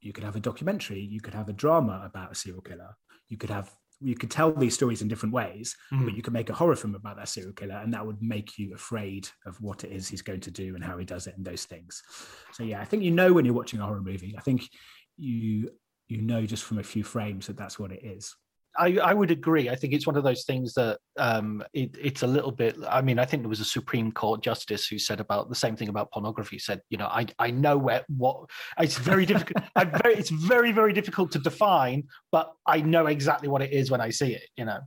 you 0.00 0.12
could 0.12 0.24
have 0.24 0.36
a 0.36 0.40
documentary, 0.40 1.00
you 1.00 1.20
could 1.20 1.34
have 1.34 1.48
a 1.48 1.54
drama 1.54 2.02
about 2.04 2.32
a 2.32 2.34
serial 2.34 2.62
killer, 2.62 2.96
you 3.28 3.36
could 3.36 3.50
have 3.50 3.72
you 4.00 4.14
could 4.14 4.30
tell 4.30 4.52
these 4.52 4.74
stories 4.74 5.00
in 5.00 5.08
different 5.08 5.34
ways, 5.34 5.74
mm. 5.92 6.04
but 6.04 6.14
you 6.14 6.22
could 6.22 6.32
make 6.32 6.50
a 6.50 6.54
horror 6.54 6.76
film 6.76 6.94
about 6.94 7.16
that 7.16 7.28
serial 7.28 7.52
killer, 7.52 7.76
and 7.76 7.92
that 7.94 8.06
would 8.06 8.20
make 8.20 8.58
you 8.58 8.74
afraid 8.74 9.28
of 9.46 9.60
what 9.60 9.84
it 9.84 9.90
is 9.90 10.08
he's 10.08 10.22
going 10.22 10.40
to 10.40 10.50
do 10.50 10.74
and 10.74 10.84
how 10.84 10.98
he 10.98 11.04
does 11.04 11.26
it 11.26 11.36
and 11.36 11.46
those 11.46 11.64
things. 11.64 12.02
So 12.52 12.62
yeah, 12.62 12.80
I 12.80 12.84
think 12.84 13.02
you 13.02 13.10
know 13.10 13.32
when 13.32 13.44
you're 13.44 13.54
watching 13.54 13.80
a 13.80 13.86
horror 13.86 14.02
movie. 14.02 14.34
I 14.36 14.42
think 14.42 14.68
you 15.16 15.70
you 16.08 16.22
know 16.22 16.44
just 16.44 16.64
from 16.64 16.78
a 16.78 16.84
few 16.84 17.02
frames 17.02 17.46
that 17.46 17.56
that's 17.56 17.78
what 17.78 17.92
it 17.92 18.04
is. 18.04 18.34
I, 18.78 18.98
I 18.98 19.14
would 19.14 19.30
agree. 19.30 19.68
I 19.68 19.74
think 19.74 19.92
it's 19.92 20.06
one 20.06 20.16
of 20.16 20.24
those 20.24 20.44
things 20.44 20.74
that 20.74 20.98
um, 21.18 21.62
it, 21.72 21.96
it's 22.00 22.22
a 22.22 22.26
little 22.26 22.50
bit. 22.50 22.76
I 22.88 23.00
mean, 23.00 23.18
I 23.18 23.24
think 23.24 23.42
there 23.42 23.48
was 23.48 23.60
a 23.60 23.64
Supreme 23.64 24.12
Court 24.12 24.42
justice 24.42 24.86
who 24.86 24.98
said 24.98 25.20
about 25.20 25.48
the 25.48 25.54
same 25.54 25.76
thing 25.76 25.88
about 25.88 26.12
pornography. 26.12 26.58
Said, 26.58 26.80
you 26.90 26.98
know, 26.98 27.06
I 27.06 27.26
I 27.38 27.50
know 27.50 27.76
where 27.78 28.04
what 28.08 28.48
it's 28.78 28.98
very 28.98 29.26
difficult. 29.26 29.64
very, 30.02 30.14
it's 30.14 30.30
very 30.30 30.72
very 30.72 30.92
difficult 30.92 31.32
to 31.32 31.38
define, 31.38 32.04
but 32.32 32.52
I 32.66 32.80
know 32.80 33.06
exactly 33.06 33.48
what 33.48 33.62
it 33.62 33.72
is 33.72 33.90
when 33.90 34.00
I 34.00 34.10
see 34.10 34.32
it. 34.34 34.48
You 34.56 34.66
know, 34.66 34.80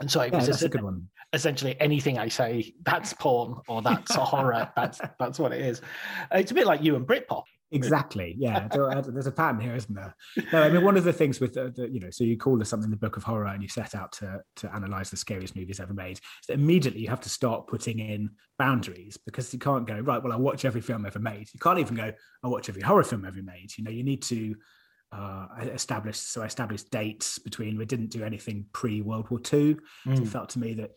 and 0.00 0.10
so 0.10 0.20
it 0.20 0.32
yeah, 0.32 0.38
was 0.38 0.46
that's 0.46 0.62
a 0.62 0.68
good 0.68 0.82
one. 0.82 1.08
Essentially, 1.32 1.78
anything 1.80 2.18
I 2.18 2.28
say 2.28 2.72
that's 2.82 3.12
porn 3.12 3.56
or 3.68 3.82
that's 3.82 4.16
a 4.16 4.24
horror. 4.24 4.70
That's 4.76 5.00
that's 5.18 5.38
what 5.38 5.52
it 5.52 5.60
is. 5.60 5.82
It's 6.32 6.50
a 6.50 6.54
bit 6.54 6.66
like 6.66 6.82
you 6.82 6.96
and 6.96 7.06
Britpop. 7.06 7.44
Exactly. 7.70 8.34
Yeah. 8.38 8.68
There's 8.68 9.26
a 9.26 9.32
pattern 9.32 9.60
here, 9.60 9.74
isn't 9.74 9.94
there? 9.94 10.14
No, 10.52 10.62
I 10.62 10.70
mean, 10.70 10.84
one 10.84 10.96
of 10.96 11.04
the 11.04 11.12
things 11.12 11.38
with 11.40 11.54
the, 11.54 11.70
the, 11.70 11.88
you 11.88 12.00
know, 12.00 12.10
so 12.10 12.24
you 12.24 12.36
call 12.36 12.56
this 12.56 12.68
something 12.68 12.90
the 12.90 12.96
book 12.96 13.16
of 13.16 13.24
horror 13.24 13.46
and 13.46 13.62
you 13.62 13.68
set 13.68 13.94
out 13.94 14.12
to, 14.12 14.40
to 14.56 14.74
analyze 14.74 15.10
the 15.10 15.16
scariest 15.16 15.54
movies 15.54 15.80
ever 15.80 15.92
made. 15.92 16.18
So 16.42 16.54
immediately 16.54 17.02
you 17.02 17.08
have 17.08 17.20
to 17.22 17.28
start 17.28 17.66
putting 17.66 17.98
in 17.98 18.30
boundaries 18.58 19.18
because 19.18 19.52
you 19.52 19.58
can't 19.58 19.86
go, 19.86 19.98
right, 20.00 20.22
well, 20.22 20.32
I 20.32 20.36
watch 20.36 20.64
every 20.64 20.80
film 20.80 21.04
ever 21.04 21.18
made. 21.18 21.48
You 21.52 21.60
can't 21.60 21.78
even 21.78 21.96
go, 21.96 22.12
I 22.42 22.48
watch 22.48 22.68
every 22.68 22.82
horror 22.82 23.04
film 23.04 23.24
ever 23.24 23.42
made. 23.42 23.76
You 23.76 23.84
know, 23.84 23.90
you 23.90 24.04
need 24.04 24.22
to 24.22 24.54
uh, 25.12 25.46
establish, 25.60 26.18
so 26.18 26.42
I 26.42 26.46
established 26.46 26.90
dates 26.90 27.38
between, 27.38 27.76
we 27.76 27.84
didn't 27.84 28.10
do 28.10 28.24
anything 28.24 28.66
pre 28.72 29.02
World 29.02 29.30
War 29.30 29.40
II. 29.40 29.76
Mm. 30.06 30.16
So 30.16 30.22
it 30.22 30.28
felt 30.28 30.48
to 30.50 30.58
me 30.58 30.74
that 30.74 30.92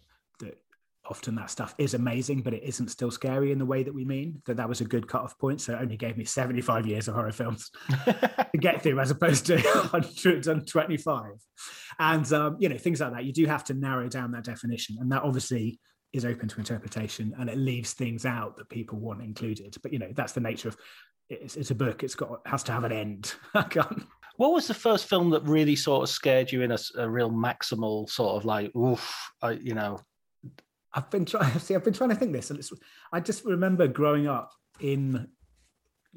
often 1.12 1.36
that 1.36 1.52
stuff 1.52 1.76
is 1.78 1.93
amazing, 1.93 2.41
but 2.41 2.54
it 2.54 2.63
isn't 2.63 2.88
still 2.88 3.12
scary 3.12 3.52
in 3.52 3.60
the 3.60 3.65
way 3.65 3.84
that 3.84 3.93
we 3.93 4.06
mean. 4.06 4.41
That 4.45 4.58
that 4.58 4.69
was 4.69 4.82
a 4.82 4.86
good 4.86 5.08
cutoff 5.08 5.38
point. 5.38 5.62
So 5.62 5.74
it 5.74 5.82
only 5.82 5.97
gave 5.97 6.17
me 6.17 6.26
75 6.26 6.88
years 6.88 7.08
of 7.08 7.13
horror 7.13 7.32
films 7.32 7.69
to 8.06 8.58
get 8.60 8.82
through 8.82 9.00
as 9.00 9.12
opposed 9.12 9.45
to 9.47 9.58
125. 9.62 11.24
And, 12.00 12.34
um, 12.34 12.58
you 12.60 12.69
know, 12.69 12.78
things 12.78 13.02
like 13.02 13.12
that. 13.12 13.26
You 13.26 13.34
do 13.34 13.45
have 13.45 13.63
to 13.65 13.74
narrow 13.74 14.08
down 14.08 14.32
that 14.32 14.45
definition. 14.45 14.97
And 15.00 15.12
that 15.12 15.21
obviously 15.21 15.80
is 16.13 16.26
open 16.26 16.47
to 16.47 16.60
interpretation 16.60 17.34
and 17.38 17.50
it 17.50 17.58
leaves 17.58 17.93
things 17.93 18.26
out 18.26 18.58
that 18.58 18.69
people 18.69 18.97
want 18.97 19.21
included. 19.21 19.76
But, 19.84 19.93
you 19.93 20.00
know, 20.00 20.12
that's 20.15 20.34
the 20.34 20.41
nature 20.41 20.69
of 20.69 20.78
it's, 21.30 21.56
it's 21.56 21.71
a 21.71 21.76
book. 21.76 22.04
It's 22.04 22.15
got, 22.15 22.41
has 22.45 22.63
to 22.63 22.71
have 22.71 22.86
an 22.86 22.91
end. 22.91 23.36
what 23.54 24.54
was 24.54 24.67
the 24.67 24.74
first 24.74 25.06
film 25.06 25.30
that 25.32 25.43
really 25.43 25.76
sort 25.76 26.04
of 26.04 26.10
scared 26.10 26.52
you 26.52 26.62
in 26.62 26.71
a, 26.71 26.78
a 26.97 27.10
real 27.10 27.30
maximal 27.30 28.10
sort 28.10 28.38
of 28.38 28.45
like, 28.45 28.76
oof, 28.76 29.13
I, 29.41 29.52
you 29.52 29.74
know, 29.74 30.00
I've 30.94 31.10
been 31.10 31.26
trying. 31.26 31.58
See, 31.60 31.76
I've 31.76 31.84
been 31.84 31.94
trying 31.94 32.10
to 32.10 32.16
think 32.16 32.34
this, 32.34 32.50
and 32.52 32.62
I 33.12 33.20
just 33.20 33.46
remember 33.46 33.88
growing 33.88 34.28
up 34.28 34.52
in 34.80 35.28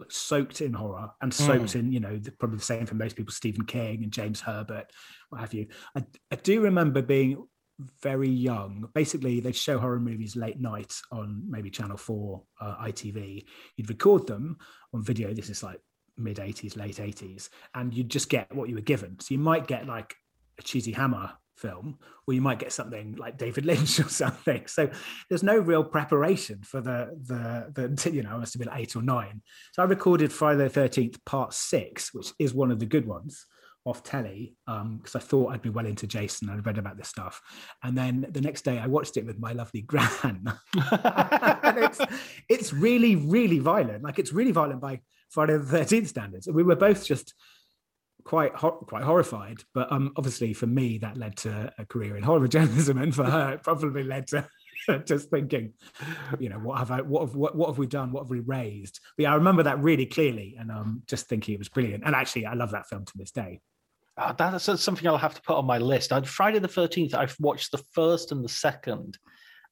soaked 0.09 0.61
in 0.61 0.73
horror 0.73 1.11
and 1.21 1.33
soaked 1.33 1.73
mm. 1.73 1.77
in, 1.77 1.93
you 1.93 2.01
know, 2.01 2.19
probably 2.39 2.59
the 2.59 2.65
same 2.65 2.87
for 2.87 2.95
most 2.95 3.17
people, 3.17 3.33
Stephen 3.33 3.65
King 3.65 4.03
and 4.03 4.13
James 4.13 4.41
Herbert, 4.41 4.91
what 5.29 5.41
have 5.41 5.55
you. 5.55 5.69
I, 5.97 6.05
I 6.31 6.37
do 6.37 6.61
remember 6.61 7.03
being 7.03 7.47
very 8.03 8.29
young. 8.29 8.89
Basically, 8.95 9.41
they'd 9.41 9.57
show 9.57 9.79
horror 9.79 10.01
movies 10.01 10.37
late 10.37 10.61
night 10.61 10.95
on 11.11 11.45
maybe 11.49 11.71
Channel 11.71 11.97
4, 11.97 12.43
uh, 12.61 12.77
ITV. 12.85 13.45
You'd 13.77 13.89
record 13.89 14.27
them 14.27 14.59
on 14.93 15.03
video. 15.03 15.33
This 15.33 15.51
is 15.51 15.63
like 15.63 15.81
mid 16.17 16.37
80s, 16.37 16.77
late 16.77 16.97
80s, 16.97 17.49
and 17.75 17.93
you'd 17.93 18.11
just 18.11 18.29
get 18.29 18.55
what 18.55 18.69
you 18.69 18.77
were 18.77 18.81
given. 18.81 19.19
So 19.21 19.35
you 19.35 19.39
might 19.39 19.67
get 19.67 19.87
like 19.87 20.15
a 20.59 20.63
cheesy 20.63 20.93
hammer 20.93 21.33
film, 21.57 21.99
or 22.27 22.35
you 22.35 22.41
might 22.41 22.59
get 22.59 22.73
something 22.73 23.15
like 23.17 23.39
David 23.39 23.65
Lynch 23.67 24.01
or 24.01 24.09
something. 24.09 24.67
So 24.67 24.91
there's 25.29 25.43
no 25.43 25.59
real 25.59 25.85
preparation 25.85 26.63
for 26.63 26.81
the 26.81 27.11
the 27.27 27.93
the 27.95 28.11
you 28.13 28.23
know, 28.23 28.37
it 28.37 28.41
must 28.41 28.55
have 28.55 28.63
been 28.63 28.77
eight 28.77 28.97
or 28.97 29.03
nine. 29.03 29.43
So 29.73 29.83
I 29.83 29.87
recorded 29.87 30.33
Friday 30.33 30.65
the 30.65 30.71
Thirteenth 30.71 31.25
Part 31.25 31.55
Six, 31.55 32.13
which 32.15 32.33
is 32.39 32.55
one 32.55 32.71
of 32.71 32.79
the 32.79 32.87
good 32.87 33.07
ones 33.07 33.47
off 33.87 34.03
telly 34.03 34.57
because 34.67 34.81
um, 34.81 35.03
I 35.15 35.19
thought 35.19 35.53
I'd 35.53 35.61
be 35.61 35.69
well 35.69 35.85
into 35.85 36.07
Jason. 36.07 36.49
I'd 36.49 36.65
read 36.65 36.79
about 36.79 36.97
this 36.97 37.09
stuff, 37.09 37.41
and 37.83 37.97
then 37.97 38.27
the 38.31 38.41
next 38.41 38.63
day 38.63 38.79
I 38.79 38.87
watched 38.87 39.17
it 39.17 39.27
with 39.27 39.39
my 39.39 39.53
lovely 39.53 39.83
gran. 39.87 40.53
it's 40.75 42.01
it's 42.49 42.73
really 42.73 43.17
really 43.17 43.59
violent. 43.59 44.03
Like 44.03 44.19
it's 44.19 44.33
really 44.33 44.53
violent 44.53 44.81
by 44.81 45.01
Friday 45.31 45.59
the 45.59 45.67
Thirteenth 45.67 46.09
standards. 46.09 46.47
And 46.47 46.57
we 46.57 46.63
were 46.63 46.77
both 46.77 47.05
just 47.05 47.35
quite 48.25 48.55
quite 48.55 49.03
horrified. 49.03 49.59
But 49.73 49.91
um, 49.93 50.13
obviously 50.17 50.53
for 50.53 50.67
me, 50.67 50.99
that 50.99 51.17
led 51.17 51.37
to 51.39 51.73
a 51.79 51.85
career 51.85 52.17
in 52.17 52.23
horror 52.23 52.49
journalism, 52.49 52.99
and 52.99 53.15
for 53.15 53.25
her, 53.25 53.55
it 53.55 53.63
probably 53.63 54.03
led 54.03 54.27
to 54.29 54.49
just 55.05 55.31
thinking, 55.31 55.73
you 56.39 56.49
know, 56.49 56.59
what 56.59 56.79
have 56.79 56.91
I, 56.91 57.01
what 57.01 57.23
have, 57.23 57.35
what, 57.35 57.57
what 57.57 57.69
have 57.69 57.79
we 57.79 57.87
done? 57.87 58.13
What 58.13 58.25
have 58.25 58.31
we 58.31 58.41
raised? 58.41 59.01
But 59.17 59.25
yeah, 59.25 59.33
I 59.33 59.37
remember 59.37 59.63
that 59.63 59.81
really 59.81 60.07
clearly, 60.07 60.57
and 60.59 60.71
um, 60.71 61.03
just 61.07 61.27
thinking 61.27 61.55
it 61.55 61.59
was 61.59 61.69
brilliant. 61.69 62.05
And 62.05 62.15
actually, 62.15 62.47
I 62.47 62.55
love 62.55 62.73
that 62.73 62.89
film 62.89 63.05
to 63.05 63.19
this 63.19 63.31
day. 63.31 63.61
Uh, 64.17 64.33
that's 64.33 64.81
something 64.81 65.09
I'll 65.09 65.17
have 65.17 65.35
to 65.35 65.43
put 65.43 65.57
on 65.57 65.67
my 65.67 65.79
list. 65.79 66.13
On 66.13 66.25
Friday 66.25 66.61
the 66.61 66.69
Thirteenth, 66.69 67.15
I've 67.15 67.37
watched 67.41 67.73
the 67.73 67.83
first 67.93 68.31
and 68.31 68.45
the 68.45 68.49
second, 68.49 69.19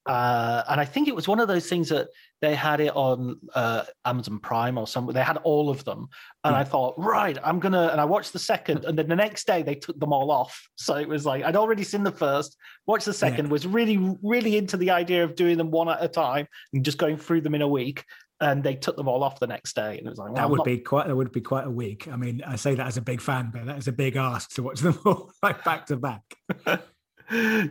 uh, 0.07 0.63
and 0.69 0.81
I 0.81 0.85
think 0.85 1.07
it 1.07 1.15
was 1.15 1.29
one 1.29 1.39
of 1.39 1.47
those 1.47 1.69
things 1.69 1.89
that 1.91 2.09
they 2.41 2.57
had 2.57 2.81
it 2.81 2.95
on 2.97 3.39
uh, 3.55 3.85
Amazon 4.05 4.41
Prime 4.41 4.77
or 4.77 4.89
something. 4.89 5.15
They 5.15 5.23
had 5.23 5.37
all 5.39 5.71
of 5.71 5.85
them, 5.85 6.09
and 6.43 6.57
I 6.57 6.65
thought, 6.65 6.95
right, 6.99 7.39
I'm 7.45 7.61
gonna. 7.61 7.89
And 7.93 8.01
I 8.01 8.05
watched 8.05 8.33
the 8.33 8.41
second, 8.41 8.85
and 8.85 8.99
then 8.99 9.09
the 9.09 9.15
next 9.15 9.47
day 9.47 9.63
they 9.63 9.77
took 9.77 9.99
them 10.01 10.13
all 10.13 10.33
off. 10.33 10.69
So 10.75 10.97
it 10.97 11.09
was 11.09 11.25
like 11.25 11.45
I'd 11.45 11.55
already 11.55 11.85
seen 11.85 12.03
the 12.03 12.11
first, 12.11 12.57
watched 12.87 13.05
the 13.05 13.13
second, 13.13 13.47
yeah. 13.47 13.53
was 13.53 13.65
really, 13.65 14.17
really 14.23 14.57
into 14.57 14.77
the 14.77 14.91
idea 14.91 15.23
of 15.23 15.37
doing 15.37 15.57
them 15.57 15.71
one 15.71 15.89
at 15.89 16.03
a 16.03 16.09
time 16.09 16.49
and 16.73 16.85
just 16.85 16.99
going 16.99 17.17
through 17.17 17.43
them 17.43 17.55
in 17.55 17.63
a 17.63 17.69
week. 17.69 18.05
And 18.41 18.65
they 18.65 18.75
took 18.75 18.97
them 18.97 19.07
all 19.07 19.23
off 19.23 19.39
the 19.39 19.47
next 19.47 19.77
day, 19.77 19.99
and 19.99 20.07
it 20.07 20.11
was 20.11 20.19
like 20.19 20.33
well, 20.33 20.43
that 20.43 20.51
would 20.51 20.57
not... 20.57 20.65
be 20.65 20.79
quite. 20.79 21.07
That 21.07 21.15
would 21.15 21.31
be 21.31 21.41
quite 21.41 21.65
a 21.65 21.71
week. 21.71 22.09
I 22.09 22.17
mean, 22.17 22.43
I 22.45 22.57
say 22.57 22.75
that 22.75 22.89
as 22.89 22.97
a 22.97 23.03
big 23.03 23.21
fan, 23.21 23.53
but 23.53 23.67
that 23.67 23.79
is 23.79 23.87
a 23.87 23.93
big 23.93 24.17
ask 24.17 24.51
to 24.55 24.65
watch 24.65 24.81
them 24.81 24.99
all 25.07 25.31
like 25.45 25.63
back 25.63 25.87
to 25.87 25.97
back. 25.97 26.23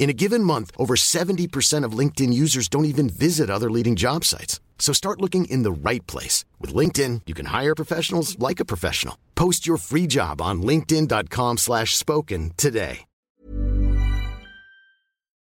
In 0.00 0.08
a 0.08 0.14
given 0.14 0.42
month, 0.42 0.70
over 0.78 0.96
70% 0.96 1.84
of 1.84 1.92
LinkedIn 1.92 2.32
users 2.32 2.68
don't 2.68 2.86
even 2.86 3.10
visit 3.10 3.50
other 3.50 3.70
leading 3.70 3.96
job 3.96 4.24
sites. 4.24 4.58
So 4.78 4.94
start 4.94 5.20
looking 5.20 5.44
in 5.44 5.62
the 5.62 5.70
right 5.70 6.04
place. 6.06 6.46
With 6.58 6.72
LinkedIn, 6.74 7.20
you 7.26 7.34
can 7.34 7.46
hire 7.46 7.74
professionals 7.74 8.38
like 8.38 8.60
a 8.60 8.64
professional. 8.64 9.16
Post 9.34 9.66
your 9.66 9.76
free 9.76 10.06
job 10.06 10.40
on 10.40 10.62
linkedin.com 10.62 11.58
slash 11.58 11.96
spoken 11.98 12.52
today. 12.56 13.04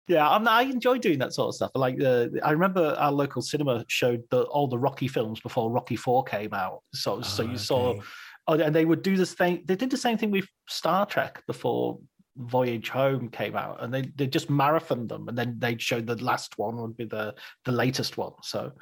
Yeah, 0.09 0.27
I'm, 0.27 0.49
I 0.49 0.63
enjoy 0.63 0.99
doing 0.99 1.19
that 1.19 1.35
sort 1.35 1.49
of 1.49 1.55
stuff. 1.57 1.73
Like 1.75 1.99
the, 1.99 2.41
I 2.43 2.53
remember 2.53 2.95
our 2.97 3.13
local 3.13 3.43
cinema 3.43 3.85
showed 3.89 4.23
the, 4.31 4.45
all 4.45 4.69
the 4.69 4.79
Rocky 4.79 5.09
films 5.09 5.39
before 5.41 5.71
Rocky 5.71 5.97
Four 5.97 6.25
came 6.25 6.55
out. 6.55 6.83
So, 6.95 7.21
so 7.21 7.43
you 7.43 7.55
ah, 7.55 7.57
saw, 7.57 8.01
oh, 8.47 8.55
and 8.55 8.75
they 8.75 8.87
would 8.87 9.03
do 9.03 9.17
this 9.17 9.35
thing. 9.35 9.65
They 9.67 9.77
did 9.77 9.91
the 9.91 9.99
same 9.99 10.17
thing 10.17 10.31
with 10.31 10.47
Star 10.67 11.05
Trek 11.05 11.43
before 11.47 11.99
Voyage 12.37 12.89
Home 12.91 13.29
came 13.29 13.57
out, 13.57 13.83
and 13.83 13.93
they 13.93 14.03
they 14.17 14.27
just 14.27 14.49
marathoned 14.49 15.09
them, 15.09 15.29
and 15.29 15.37
then 15.37 15.57
they'd 15.59 15.81
show 15.83 16.01
the 16.01 16.23
last 16.23 16.59
one 16.59 16.77
would 16.77 16.97
be 16.97 17.05
the 17.05 17.35
the 17.65 17.73
latest 17.73 18.17
one. 18.17 18.33
So. 18.43 18.73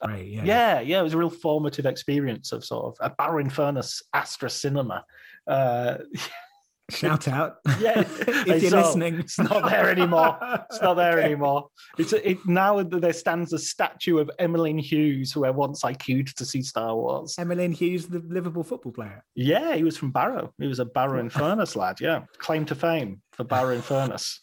uh, 0.00 0.08
Right, 0.08 0.26
yeah. 0.26 0.44
yeah, 0.44 0.80
yeah, 0.80 1.00
it 1.00 1.02
was 1.02 1.14
a 1.14 1.18
real 1.18 1.30
formative 1.30 1.84
experience 1.86 2.52
of 2.52 2.64
sort 2.64 2.84
of 2.84 2.96
a 3.00 3.12
Barrow 3.14 3.48
Furness 3.48 4.00
Astra 4.14 4.48
Cinema. 4.48 5.04
Uh, 5.46 5.98
Shout 6.90 7.28
out. 7.28 7.56
yeah, 7.80 8.00
if 8.20 8.62
you're 8.62 8.76
all- 8.76 8.86
listening. 8.86 9.18
it's 9.20 9.38
not 9.38 9.68
there 9.68 9.90
anymore. 9.90 10.38
It's 10.70 10.80
not 10.80 10.94
there 10.94 11.12
Okay. 11.18 11.24
anymore. 11.26 11.68
It's 11.98 12.12
it 12.14 12.38
now 12.46 12.82
there 12.82 13.12
stands 13.12 13.52
a 13.52 13.58
statue 13.58 14.18
of 14.18 14.30
Emlyn 14.38 14.78
Hughes, 14.78 15.30
who 15.32 15.44
I 15.44 15.50
once 15.50 15.84
I 15.84 15.92
queued 15.92 16.28
to 16.28 16.44
see 16.46 16.62
Star 16.62 16.94
Wars. 16.96 17.36
Emlyn 17.38 17.72
Hughes, 17.72 18.06
the 18.06 18.20
Liverpool 18.26 18.64
football 18.64 18.92
player. 18.92 19.22
Yeah, 19.34 19.74
he 19.76 19.84
was 19.84 19.96
from 19.98 20.12
Barrow. 20.12 20.52
He 20.58 20.66
was 20.66 20.78
a 20.78 20.86
Barrow 20.86 21.20
and 21.20 21.32
Furnace 21.32 21.76
lad. 21.76 22.00
Yeah, 22.00 22.22
claim 22.38 22.64
to 22.66 22.74
fame 22.74 23.20
for 23.32 23.44
Barrow-in-Furness. 23.44 24.40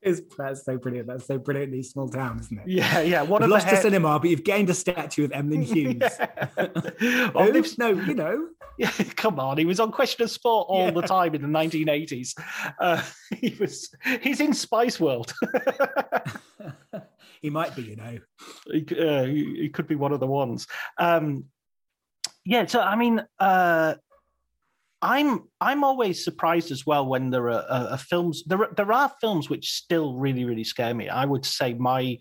Is 0.00 0.22
that's 0.38 0.64
so 0.64 0.78
brilliant. 0.78 1.08
That's 1.08 1.26
so 1.26 1.38
brilliant 1.38 1.74
in 1.74 1.80
brilliantly 1.80 1.82
small 1.82 2.08
town, 2.08 2.38
isn't 2.38 2.56
it? 2.58 2.68
Yeah, 2.68 3.00
yeah. 3.00 3.22
One 3.22 3.42
You've 3.42 3.46
of 3.48 3.50
lost 3.50 3.66
the 3.66 3.74
head- 3.74 3.82
cinema, 3.82 4.18
but 4.20 4.30
you've 4.30 4.44
gained 4.44 4.70
a 4.70 4.74
statue 4.74 5.24
of 5.24 5.32
Emlyn 5.32 5.62
Hughes. 5.64 5.96
Yeah. 6.00 7.30
Oh, 7.34 7.44
Who? 7.44 7.52
they've- 7.52 7.78
No, 7.78 7.88
you 7.88 8.14
know. 8.14 8.48
Yeah, 8.78 8.90
come 9.16 9.40
on. 9.40 9.58
He 9.58 9.64
was 9.64 9.80
on 9.80 9.90
Question 9.90 10.22
of 10.22 10.30
Sport 10.30 10.66
all 10.68 10.92
the 10.92 11.02
time 11.02 11.34
in 11.34 11.42
the 11.42 11.48
1980s. 11.48 12.38
Uh, 12.78 13.02
he 13.36 13.56
was. 13.58 13.92
He's 14.22 14.38
in 14.40 14.52
Spice 14.52 15.00
World. 15.00 15.34
he 17.42 17.50
might 17.50 17.74
be, 17.74 17.82
you 17.82 17.96
know. 17.96 18.18
he, 18.70 18.86
uh, 18.96 19.24
he 19.24 19.56
he 19.62 19.68
could 19.68 19.88
be 19.88 19.96
one 19.96 20.12
of 20.12 20.20
the 20.20 20.28
ones. 20.28 20.68
Um, 20.96 21.46
yeah, 22.44 22.66
so 22.66 22.80
I 22.80 22.94
mean, 22.94 23.20
uh, 23.40 23.94
I'm 25.00 25.44
I'm 25.60 25.84
always 25.84 26.24
surprised 26.24 26.70
as 26.70 26.84
well 26.84 27.06
when 27.06 27.30
there 27.30 27.50
are 27.50 27.64
uh, 27.70 27.88
uh, 27.94 27.96
films. 27.96 28.42
There 28.46 28.62
are, 28.62 28.74
there 28.76 28.92
are 28.92 29.12
films 29.20 29.48
which 29.48 29.72
still 29.72 30.16
really 30.16 30.44
really 30.44 30.64
scare 30.64 30.94
me. 30.94 31.08
I 31.08 31.24
would 31.24 31.44
say 31.44 31.74
my 31.74 32.18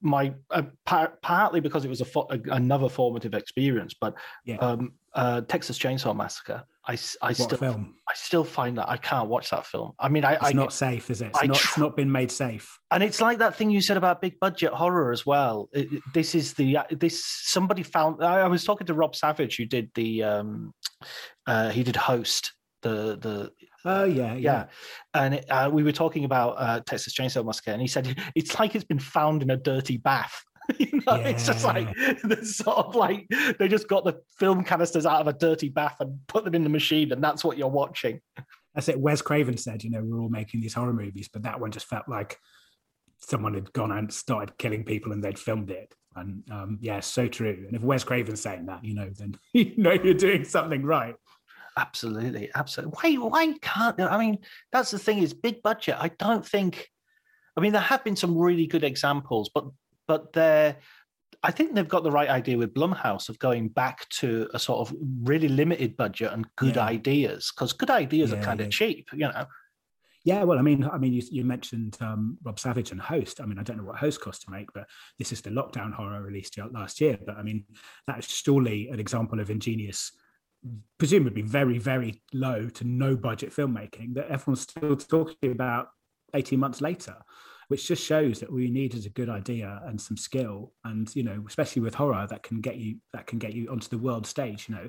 my 0.00 0.32
uh, 0.50 0.62
par- 0.86 1.18
partly 1.22 1.60
because 1.60 1.84
it 1.84 1.88
was 1.88 2.00
a, 2.00 2.04
fo- 2.04 2.26
another 2.50 2.88
formative 2.88 3.34
experience, 3.34 3.94
but 4.00 4.14
Yeah. 4.44 4.56
um, 4.56 4.92
uh, 5.14 5.42
Texas 5.42 5.78
Chainsaw 5.78 6.16
Massacre. 6.16 6.64
I, 6.86 6.92
I 7.22 7.32
still 7.34 7.58
film? 7.58 7.94
I 8.08 8.14
still 8.14 8.42
find 8.42 8.78
that 8.78 8.88
I 8.88 8.96
can't 8.96 9.28
watch 9.28 9.50
that 9.50 9.66
film. 9.66 9.92
I 9.98 10.08
mean, 10.08 10.24
I, 10.24 10.32
It's 10.34 10.44
I 10.46 10.52
not 10.52 10.72
safe, 10.72 11.10
is 11.10 11.20
it? 11.20 11.26
It's, 11.26 11.38
I 11.42 11.46
not, 11.46 11.56
tr- 11.56 11.68
it's 11.68 11.78
not 11.78 11.96
been 11.96 12.10
made 12.10 12.30
safe. 12.32 12.78
and 12.90 13.02
it's 13.02 13.20
like 13.20 13.38
that 13.38 13.54
thing 13.54 13.70
you 13.70 13.80
said 13.82 13.96
about 13.98 14.22
big 14.22 14.40
budget 14.40 14.72
horror 14.72 15.12
as 15.12 15.26
well. 15.26 15.68
It- 15.72 15.92
it- 15.92 16.02
this 16.14 16.34
is 16.34 16.54
the 16.54 16.78
this 16.90 17.24
somebody 17.24 17.82
found. 17.82 18.24
I, 18.24 18.40
I 18.40 18.48
was 18.48 18.64
talking 18.64 18.86
to 18.86 18.94
Rob 18.94 19.14
Savage 19.14 19.56
who 19.58 19.66
did 19.66 19.90
the 19.94 20.22
um, 20.24 20.72
uh, 21.46 21.68
he 21.68 21.82
did 21.82 21.96
host 21.96 22.52
the 22.82 23.18
the 23.20 23.52
Oh, 23.84 24.04
yeah, 24.04 24.34
yeah. 24.34 24.38
yeah, 24.38 24.66
and 25.14 25.34
it, 25.34 25.46
uh, 25.50 25.70
we 25.72 25.82
were 25.82 25.92
talking 25.92 26.24
about 26.24 26.54
uh, 26.58 26.80
Texas 26.80 27.14
Chainsaw 27.14 27.44
Massacre, 27.44 27.72
and 27.72 27.80
he 27.80 27.88
said 27.88 28.18
it's 28.34 28.58
like 28.58 28.74
it's 28.74 28.84
been 28.84 28.98
found 28.98 29.42
in 29.42 29.50
a 29.50 29.56
dirty 29.56 29.96
bath. 29.96 30.42
you 30.78 31.00
know, 31.06 31.14
it's 31.14 31.46
just 31.46 31.64
like 31.64 31.88
sort 32.42 32.78
of 32.78 32.94
like 32.94 33.26
they 33.58 33.66
just 33.66 33.88
got 33.88 34.04
the 34.04 34.20
film 34.38 34.62
canisters 34.62 35.06
out 35.06 35.20
of 35.20 35.26
a 35.26 35.32
dirty 35.32 35.68
bath 35.68 35.96
and 36.00 36.18
put 36.26 36.44
them 36.44 36.54
in 36.54 36.62
the 36.62 36.68
machine, 36.68 37.12
and 37.12 37.24
that's 37.24 37.42
what 37.44 37.58
you're 37.58 37.68
watching. 37.68 38.20
That's 38.74 38.88
it. 38.88 39.00
Wes 39.00 39.22
Craven 39.22 39.56
said, 39.56 39.82
you 39.82 39.90
know, 39.90 40.02
we're 40.02 40.20
all 40.20 40.28
making 40.28 40.60
these 40.60 40.74
horror 40.74 40.92
movies, 40.92 41.28
but 41.32 41.42
that 41.42 41.60
one 41.60 41.72
just 41.72 41.86
felt 41.86 42.08
like 42.08 42.38
someone 43.18 43.54
had 43.54 43.72
gone 43.72 43.92
and 43.92 44.12
started 44.12 44.56
killing 44.58 44.84
people 44.84 45.12
and 45.12 45.22
they'd 45.22 45.38
filmed 45.38 45.70
it. 45.70 45.94
And 46.16 46.42
um, 46.50 46.78
yeah, 46.80 47.00
so 47.00 47.28
true. 47.28 47.64
And 47.66 47.76
if 47.76 47.82
Wes 47.82 48.04
Craven's 48.04 48.40
saying 48.40 48.66
that, 48.66 48.84
you 48.84 48.94
know, 48.94 49.10
then 49.16 49.36
you 49.52 49.72
know 49.76 49.92
you're 49.92 50.14
doing 50.14 50.44
something 50.44 50.84
right. 50.84 51.14
Absolutely, 51.80 52.50
absolutely. 52.54 53.16
Why? 53.16 53.28
Why 53.28 53.54
can't? 53.60 53.98
I 54.00 54.18
mean, 54.18 54.38
that's 54.70 54.90
the 54.90 54.98
thing. 54.98 55.18
Is 55.18 55.32
big 55.32 55.62
budget. 55.62 55.96
I 55.98 56.08
don't 56.08 56.46
think. 56.46 56.88
I 57.56 57.60
mean, 57.60 57.72
there 57.72 57.80
have 57.80 58.04
been 58.04 58.16
some 58.16 58.36
really 58.36 58.66
good 58.66 58.84
examples, 58.84 59.50
but 59.54 59.64
but 60.06 60.32
they're. 60.32 60.76
I 61.42 61.50
think 61.50 61.74
they've 61.74 61.88
got 61.88 62.02
the 62.02 62.10
right 62.10 62.28
idea 62.28 62.58
with 62.58 62.74
Blumhouse 62.74 63.30
of 63.30 63.38
going 63.38 63.68
back 63.68 64.06
to 64.20 64.46
a 64.52 64.58
sort 64.58 64.80
of 64.86 64.94
really 65.22 65.48
limited 65.48 65.96
budget 65.96 66.32
and 66.34 66.46
good 66.56 66.76
Yeah. 66.76 66.84
ideas 66.84 67.50
because 67.50 67.72
good 67.72 67.88
ideas 67.88 68.30
are 68.32 68.36
Yeah, 68.36 68.42
kind 68.44 68.60
of 68.60 68.66
yeah. 68.66 68.70
cheap, 68.70 69.08
you 69.14 69.26
know. 69.26 69.46
Yeah, 70.24 70.42
well, 70.42 70.58
I 70.58 70.62
mean, 70.62 70.84
I 70.84 70.98
mean, 70.98 71.14
you, 71.14 71.22
you 71.30 71.44
mentioned 71.44 71.96
um, 72.02 72.36
Rob 72.44 72.58
Savage 72.58 72.90
and 72.92 73.00
Host. 73.00 73.40
I 73.40 73.46
mean, 73.46 73.58
I 73.58 73.62
don't 73.62 73.78
know 73.78 73.84
what 73.84 73.96
Host 73.96 74.20
cost 74.20 74.42
to 74.42 74.50
make, 74.50 74.70
but 74.74 74.86
this 75.18 75.32
is 75.32 75.40
the 75.40 75.48
lockdown 75.48 75.94
horror 75.94 76.20
released 76.20 76.58
last 76.72 77.00
year. 77.00 77.18
But 77.24 77.38
I 77.38 77.42
mean, 77.42 77.64
that 78.06 78.18
is 78.18 78.26
surely 78.28 78.88
an 78.90 79.00
example 79.00 79.40
of 79.40 79.48
ingenious, 79.48 80.12
presumably 80.98 81.42
very, 81.42 81.78
very 81.78 82.22
low 82.32 82.68
to 82.68 82.84
no 82.84 83.16
budget 83.16 83.54
filmmaking 83.54 84.14
that 84.14 84.28
everyone's 84.28 84.62
still 84.62 84.96
talking 84.96 85.52
about 85.52 85.88
18 86.34 86.58
months 86.58 86.80
later, 86.80 87.16
which 87.68 87.88
just 87.88 88.04
shows 88.04 88.40
that 88.40 88.50
all 88.50 88.60
you 88.60 88.70
need 88.70 88.94
is 88.94 89.06
a 89.06 89.10
good 89.10 89.28
idea 89.28 89.80
and 89.86 90.00
some 90.00 90.16
skill. 90.16 90.72
And, 90.84 91.14
you 91.16 91.22
know, 91.22 91.44
especially 91.48 91.82
with 91.82 91.94
horror, 91.94 92.26
that 92.28 92.42
can 92.42 92.60
get 92.60 92.76
you 92.76 92.96
that 93.12 93.26
can 93.26 93.38
get 93.38 93.54
you 93.54 93.70
onto 93.70 93.88
the 93.88 93.98
world 93.98 94.26
stage, 94.26 94.68
you 94.68 94.74
know, 94.74 94.88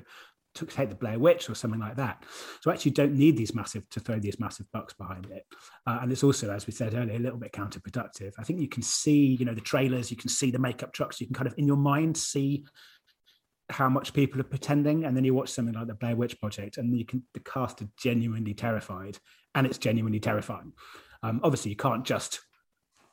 to 0.54 0.66
take 0.66 0.90
the 0.90 0.94
Blair 0.94 1.18
Witch 1.18 1.48
or 1.48 1.54
something 1.54 1.80
like 1.80 1.96
that. 1.96 2.24
So 2.60 2.70
actually, 2.70 2.92
don't 2.92 3.14
need 3.14 3.36
these 3.36 3.54
massive 3.54 3.88
to 3.90 4.00
throw 4.00 4.18
these 4.18 4.38
massive 4.38 4.66
bucks 4.72 4.92
behind 4.92 5.26
it. 5.30 5.46
Uh, 5.86 6.00
and 6.02 6.12
it's 6.12 6.22
also, 6.22 6.50
as 6.52 6.66
we 6.66 6.72
said 6.72 6.94
earlier, 6.94 7.16
a 7.16 7.20
little 7.20 7.38
bit 7.38 7.52
counterproductive. 7.52 8.32
I 8.38 8.44
think 8.44 8.60
you 8.60 8.68
can 8.68 8.82
see, 8.82 9.36
you 9.38 9.46
know, 9.46 9.54
the 9.54 9.60
trailers, 9.60 10.10
you 10.10 10.16
can 10.16 10.28
see 10.28 10.50
the 10.50 10.58
makeup 10.58 10.92
trucks, 10.92 11.20
you 11.20 11.26
can 11.26 11.34
kind 11.34 11.46
of 11.46 11.54
in 11.56 11.66
your 11.66 11.78
mind 11.78 12.16
see 12.16 12.64
how 13.70 13.88
much 13.88 14.12
people 14.12 14.40
are 14.40 14.44
pretending, 14.44 15.04
and 15.04 15.16
then 15.16 15.24
you 15.24 15.34
watch 15.34 15.50
something 15.50 15.74
like 15.74 15.86
the 15.86 15.94
Blair 15.94 16.16
Witch 16.16 16.38
Project, 16.40 16.78
and 16.78 16.96
you 16.96 17.04
can 17.04 17.22
the 17.34 17.40
cast 17.40 17.82
are 17.82 17.88
genuinely 17.96 18.54
terrified, 18.54 19.18
and 19.54 19.66
it's 19.66 19.78
genuinely 19.78 20.20
terrifying. 20.20 20.72
Um, 21.22 21.40
obviously, 21.42 21.70
you 21.70 21.76
can't 21.76 22.04
just 22.04 22.40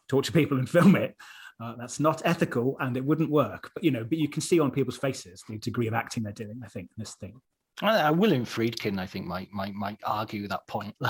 torture 0.07 0.31
people 0.31 0.57
and 0.57 0.69
film 0.77 0.95
it. 0.95 1.15
Uh, 1.61 1.75
that's 1.77 1.99
not 1.99 2.21
ethical, 2.25 2.77
and 2.79 2.95
it 2.95 3.03
wouldn't 3.03 3.29
work. 3.29 3.71
But 3.73 3.83
you 3.83 3.91
know, 3.91 4.03
but 4.03 4.17
you 4.17 4.29
can 4.29 4.41
see 4.41 4.59
on 4.59 4.71
people's 4.71 4.97
faces 4.97 5.43
the 5.47 5.57
degree 5.57 5.87
of 5.87 5.93
acting 5.93 6.23
they're 6.23 6.33
doing. 6.33 6.61
I 6.63 6.67
think 6.67 6.89
in 6.97 7.01
this 7.01 7.15
thing. 7.15 7.41
Uh, 7.81 8.13
William 8.15 8.45
Friedkin, 8.45 8.99
I 8.99 9.05
think, 9.05 9.25
might 9.25 9.51
might 9.51 9.73
might 9.73 9.99
argue 10.05 10.47
that 10.47 10.67
point. 10.67 10.95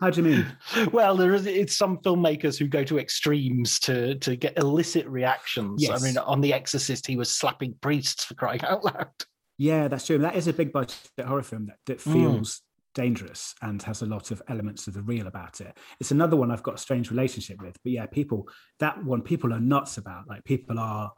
How 0.00 0.10
do 0.10 0.22
you 0.22 0.28
mean? 0.28 0.46
well, 0.92 1.16
there 1.16 1.34
is 1.34 1.46
it's 1.46 1.76
some 1.76 1.98
filmmakers 1.98 2.58
who 2.58 2.66
go 2.66 2.84
to 2.84 2.98
extremes 2.98 3.78
to 3.80 4.14
to 4.16 4.36
get 4.36 4.58
illicit 4.58 5.06
reactions. 5.06 5.82
Yes. 5.82 6.02
I 6.02 6.04
mean, 6.06 6.18
on 6.18 6.40
The 6.40 6.52
Exorcist, 6.52 7.06
he 7.06 7.16
was 7.16 7.32
slapping 7.34 7.74
priests 7.80 8.24
for 8.24 8.34
crying 8.34 8.62
out 8.62 8.84
loud. 8.84 9.08
Yeah, 9.58 9.88
that's 9.88 10.06
true. 10.06 10.18
That 10.18 10.36
is 10.36 10.48
a 10.48 10.52
big 10.52 10.72
budget 10.72 10.98
horror 11.24 11.42
film 11.42 11.66
that, 11.66 11.76
that 11.86 11.98
Mm. 11.98 12.12
feels 12.12 12.62
dangerous 12.94 13.54
and 13.62 13.82
has 13.82 14.00
a 14.02 14.06
lot 14.06 14.30
of 14.30 14.42
elements 14.48 14.86
of 14.86 14.94
the 14.94 15.02
real 15.02 15.26
about 15.26 15.60
it. 15.60 15.76
It's 16.00 16.10
another 16.12 16.36
one 16.36 16.50
I've 16.50 16.62
got 16.62 16.74
a 16.76 16.78
strange 16.78 17.10
relationship 17.10 17.60
with. 17.60 17.76
But 17.82 17.92
yeah, 17.92 18.06
people 18.06 18.48
that 18.80 19.02
one 19.04 19.22
people 19.22 19.52
are 19.52 19.60
nuts 19.60 19.98
about. 19.98 20.28
Like 20.28 20.44
people 20.44 20.78
are 20.78 21.12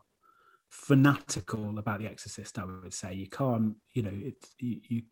fanatical 0.70 1.78
about 1.78 2.00
The 2.00 2.06
Exorcist. 2.06 2.58
I 2.58 2.64
would 2.64 2.94
say 2.94 3.14
you 3.14 3.28
can't, 3.28 3.74
you 3.94 4.02
know, 4.02 4.12
it 4.14 4.36
you, 4.58 4.80
you 4.88 5.02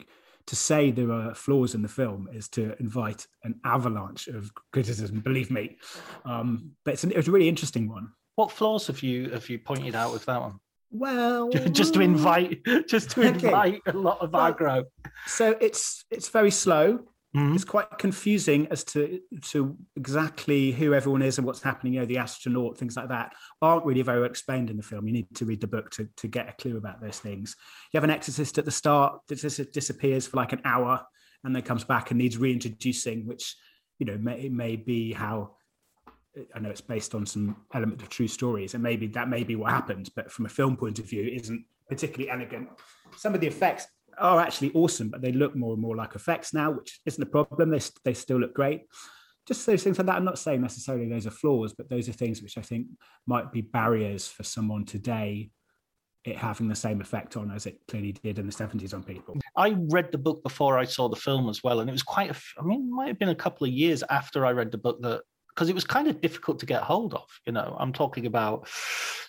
to 0.46 0.56
say 0.56 0.90
there 0.90 1.10
are 1.12 1.34
flaws 1.34 1.74
in 1.74 1.82
the 1.82 1.88
film 1.88 2.28
is 2.32 2.48
to 2.50 2.74
invite 2.80 3.26
an 3.44 3.58
avalanche 3.64 4.28
of 4.28 4.50
criticism. 4.72 5.20
Believe 5.20 5.50
me, 5.50 5.76
um, 6.24 6.72
but 6.84 6.94
it's, 6.94 7.04
an, 7.04 7.12
it's 7.14 7.28
a 7.28 7.30
really 7.32 7.48
interesting 7.48 7.88
one. 7.88 8.10
What 8.36 8.50
flaws 8.50 8.86
have 8.86 9.02
you 9.02 9.30
have 9.30 9.48
you 9.48 9.58
pointed 9.58 9.94
out 9.94 10.12
with 10.12 10.24
that 10.26 10.40
one? 10.40 10.60
Well, 10.90 11.50
just 11.72 11.94
to 11.94 12.00
invite, 12.00 12.64
just 12.86 13.10
to 13.10 13.22
Okay. 13.28 13.46
invite 13.48 13.80
a 13.86 13.92
lot 13.92 14.20
of 14.20 14.30
aggro. 14.32 14.84
so 15.26 15.56
it's 15.60 16.04
it's 16.10 16.28
very 16.28 16.50
slow 16.50 17.00
Mhm. 17.34 17.54
it's 17.54 17.64
quite 17.64 17.98
confusing 17.98 18.66
as 18.70 18.84
to 18.84 19.20
to 19.42 19.76
exactly 19.96 20.72
who 20.72 20.94
everyone 20.94 21.22
is 21.22 21.38
and 21.38 21.46
what's 21.46 21.62
happening. 21.62 21.94
You 21.94 22.00
know, 22.00 22.06
the 22.06 22.18
astronaut, 22.18 22.78
things 22.78 22.96
like 22.96 23.08
that, 23.08 23.34
aren't 23.60 23.84
really 23.84 24.02
very 24.02 24.20
well 24.20 24.30
explained 24.30 24.70
in 24.70 24.76
the 24.76 24.82
film. 24.82 25.06
You 25.06 25.12
need 25.12 25.34
to 25.34 25.44
read 25.44 25.60
the 25.60 25.66
book 25.66 25.90
to 25.92 26.08
to 26.16 26.28
get 26.28 26.48
a 26.48 26.52
clue 26.52 26.76
about 26.76 27.00
those 27.00 27.18
things. 27.18 27.56
You 27.92 27.98
have 27.98 28.04
an 28.04 28.10
exorcist 28.10 28.58
at 28.58 28.64
the 28.64 28.70
start 28.70 29.20
that 29.28 29.70
disappears 29.72 30.26
for 30.26 30.36
like 30.36 30.52
an 30.52 30.62
hour 30.64 31.04
and 31.44 31.54
then 31.54 31.62
comes 31.62 31.84
back 31.84 32.10
and 32.10 32.18
needs 32.18 32.38
reintroducing, 32.38 33.26
which 33.26 33.56
you 33.98 34.06
know 34.06 34.16
may, 34.18 34.46
it 34.46 34.52
may 34.52 34.76
be 34.76 35.12
how. 35.12 35.56
I 36.54 36.58
know 36.58 36.68
it's 36.68 36.82
based 36.82 37.14
on 37.14 37.24
some 37.24 37.64
element 37.72 38.02
of 38.02 38.10
true 38.10 38.28
stories, 38.28 38.74
and 38.74 38.82
maybe 38.82 39.06
that 39.08 39.28
may 39.28 39.42
be 39.42 39.56
what 39.56 39.72
happened. 39.72 40.10
But 40.14 40.30
from 40.30 40.44
a 40.44 40.50
film 40.50 40.76
point 40.76 40.98
of 40.98 41.08
view, 41.08 41.22
isn't 41.22 41.64
particularly 41.88 42.30
elegant. 42.30 42.68
Some 43.16 43.34
of 43.34 43.40
the 43.40 43.46
effects 43.46 43.86
are 44.18 44.40
actually 44.40 44.72
awesome, 44.74 45.08
but 45.10 45.20
they 45.22 45.32
look 45.32 45.54
more 45.56 45.72
and 45.74 45.82
more 45.82 45.96
like 45.96 46.14
effects 46.14 46.54
now, 46.54 46.70
which 46.70 47.00
isn't 47.06 47.22
a 47.22 47.26
problem. 47.26 47.70
They, 47.70 47.80
they 48.04 48.14
still 48.14 48.38
look 48.38 48.54
great. 48.54 48.82
Just 49.46 49.64
those 49.66 49.82
things 49.84 49.98
like 49.98 50.06
that. 50.06 50.16
I'm 50.16 50.24
not 50.24 50.38
saying 50.38 50.60
necessarily 50.60 51.08
those 51.08 51.26
are 51.26 51.30
flaws, 51.30 51.72
but 51.72 51.88
those 51.88 52.08
are 52.08 52.12
things 52.12 52.42
which 52.42 52.58
I 52.58 52.62
think 52.62 52.86
might 53.26 53.52
be 53.52 53.60
barriers 53.60 54.26
for 54.26 54.42
someone 54.42 54.84
today, 54.84 55.50
it 56.24 56.36
having 56.36 56.66
the 56.66 56.74
same 56.74 57.00
effect 57.00 57.36
on 57.36 57.52
as 57.52 57.66
it 57.66 57.78
clearly 57.86 58.10
did 58.12 58.40
in 58.40 58.46
the 58.46 58.52
70s 58.52 58.92
on 58.92 59.04
people. 59.04 59.36
I 59.56 59.76
read 59.90 60.10
the 60.10 60.18
book 60.18 60.42
before 60.42 60.76
I 60.78 60.84
saw 60.84 61.08
the 61.08 61.14
film 61.14 61.48
as 61.48 61.62
well, 61.62 61.78
and 61.78 61.88
it 61.88 61.92
was 61.92 62.02
quite 62.02 62.30
a. 62.30 62.36
I 62.60 62.64
mean, 62.64 62.88
it 62.88 62.90
might 62.92 63.06
have 63.08 63.18
been 63.20 63.28
a 63.28 63.34
couple 63.36 63.66
of 63.66 63.72
years 63.72 64.02
after 64.10 64.44
I 64.44 64.50
read 64.50 64.72
the 64.72 64.78
book 64.78 65.00
that 65.02 65.22
because 65.54 65.68
it 65.68 65.74
was 65.74 65.84
kind 65.84 66.08
of 66.08 66.20
difficult 66.20 66.58
to 66.58 66.66
get 66.66 66.82
hold 66.82 67.14
of. 67.14 67.24
You 67.46 67.52
know, 67.52 67.76
I'm 67.78 67.92
talking 67.92 68.26
about, 68.26 68.68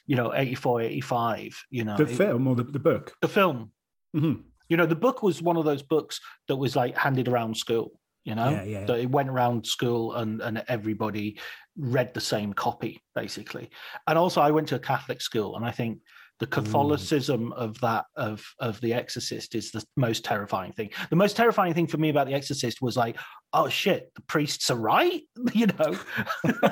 you 0.08 0.16
know, 0.16 0.34
84, 0.34 0.82
85. 0.82 1.64
You 1.70 1.84
know, 1.86 1.96
The 1.98 2.04
it- 2.04 2.10
film 2.18 2.48
or 2.48 2.56
the, 2.56 2.64
the 2.64 2.80
book? 2.80 3.14
the 3.22 3.28
film. 3.28 3.72
Mhm. 4.16 4.42
You 4.70 4.78
know, 4.78 4.86
the 4.86 4.96
book 4.96 5.24
was 5.24 5.42
one 5.42 5.58
of 5.58 5.66
those 5.66 5.84
books 5.84 6.20
that 6.48 6.56
was 6.56 6.76
like 6.76 6.98
handed 6.98 7.28
around 7.28 7.56
school. 7.58 8.00
You 8.24 8.36
know, 8.36 8.50
Yeah, 8.50 8.64
yeah. 8.64 8.86
that 8.86 9.00
it 9.00 9.10
went 9.10 9.30
around 9.30 9.66
school 9.66 10.14
and 10.16 10.42
and 10.42 10.64
everybody 10.68 11.40
read 11.78 12.14
the 12.14 12.20
same 12.20 12.52
copy 12.54 13.02
basically. 13.16 13.70
And 14.06 14.18
also, 14.18 14.42
I 14.42 14.52
went 14.52 14.68
to 14.70 14.76
a 14.76 14.80
Catholic 14.80 15.22
school, 15.22 15.56
and 15.56 15.66
I 15.66 15.72
think 15.72 16.00
the 16.40 16.48
mm. 16.48 16.52
Catholicism 16.52 17.52
of 17.54 17.80
that 17.82 18.06
of 18.16 18.46
of 18.60 18.80
The 18.82 18.94
Exorcist 18.94 19.56
is 19.56 19.72
the 19.72 19.84
most 19.96 20.24
terrifying 20.24 20.72
thing. 20.72 20.92
The 21.10 21.16
most 21.16 21.36
terrifying 21.36 21.74
thing 21.74 21.88
for 21.88 21.98
me 21.98 22.10
about 22.10 22.28
The 22.28 22.34
Exorcist 22.34 22.82
was 22.82 22.96
like, 22.96 23.18
oh 23.54 23.70
shit, 23.70 24.12
the 24.16 24.22
priests 24.22 24.70
are 24.70 24.78
right. 24.78 25.22
You 25.54 25.68
know. 25.68 25.98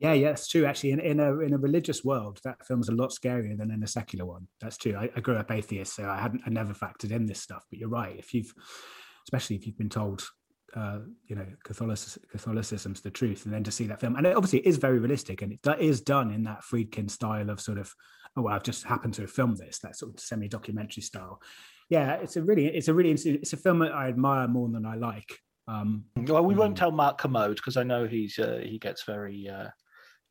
yeah, 0.00 0.12
yeah, 0.12 0.30
it's 0.30 0.48
true. 0.48 0.64
Actually, 0.64 0.92
in, 0.92 1.00
in 1.00 1.20
a 1.20 1.38
in 1.40 1.52
a 1.52 1.58
religious 1.58 2.02
world, 2.04 2.40
that 2.44 2.66
film's 2.66 2.88
a 2.88 2.94
lot 2.94 3.10
scarier 3.10 3.56
than 3.56 3.70
in 3.70 3.82
a 3.82 3.86
secular 3.86 4.24
one. 4.24 4.48
That's 4.60 4.76
true. 4.76 4.96
I, 4.96 5.10
I 5.14 5.20
grew 5.20 5.36
up 5.36 5.50
atheist, 5.50 5.94
so 5.94 6.08
I 6.08 6.18
hadn't, 6.18 6.42
I 6.46 6.50
never 6.50 6.74
factored 6.74 7.12
in 7.12 7.26
this 7.26 7.40
stuff. 7.40 7.64
But 7.70 7.78
you're 7.78 7.88
right. 7.88 8.16
If 8.18 8.34
you've, 8.34 8.52
especially 9.26 9.56
if 9.56 9.66
you've 9.66 9.78
been 9.78 9.88
told, 9.88 10.26
uh, 10.74 10.98
you 11.26 11.36
know, 11.36 11.46
Catholicism, 11.64 12.22
Catholicism's 12.30 13.00
the 13.00 13.10
truth, 13.10 13.44
and 13.44 13.54
then 13.54 13.64
to 13.64 13.70
see 13.70 13.86
that 13.86 14.00
film, 14.00 14.16
and 14.16 14.26
it 14.26 14.36
obviously 14.36 14.58
it 14.60 14.66
is 14.66 14.76
very 14.76 14.98
realistic, 14.98 15.42
and 15.42 15.52
it 15.52 15.62
do- 15.62 15.72
is 15.72 16.00
done 16.00 16.30
in 16.32 16.42
that 16.44 16.62
Friedkin 16.62 17.10
style 17.10 17.50
of 17.50 17.60
sort 17.60 17.78
of, 17.78 17.92
oh, 18.36 18.42
well, 18.42 18.54
I've 18.54 18.62
just 18.62 18.84
happened 18.84 19.14
to 19.14 19.22
have 19.22 19.30
filmed 19.30 19.58
this, 19.58 19.78
that 19.80 19.96
sort 19.96 20.14
of 20.14 20.20
semi-documentary 20.20 21.02
style. 21.02 21.40
Yeah, 21.88 22.14
it's 22.14 22.36
a 22.36 22.42
really, 22.42 22.66
it's 22.66 22.88
a 22.88 22.94
really, 22.94 23.12
it's 23.12 23.52
a 23.52 23.56
film 23.56 23.78
that 23.78 23.92
I 23.92 24.08
admire 24.08 24.48
more 24.48 24.68
than 24.68 24.84
I 24.84 24.96
like. 24.96 25.38
Um, 25.68 26.04
Well, 26.16 26.44
we 26.44 26.54
Mm. 26.54 26.58
won't 26.58 26.76
tell 26.76 26.90
Mark 26.90 27.18
Kermode 27.18 27.56
because 27.56 27.76
I 27.76 27.82
know 27.82 28.06
he's 28.06 28.38
uh, 28.38 28.60
he 28.62 28.78
gets 28.78 29.04
very 29.04 29.48
uh, 29.48 29.68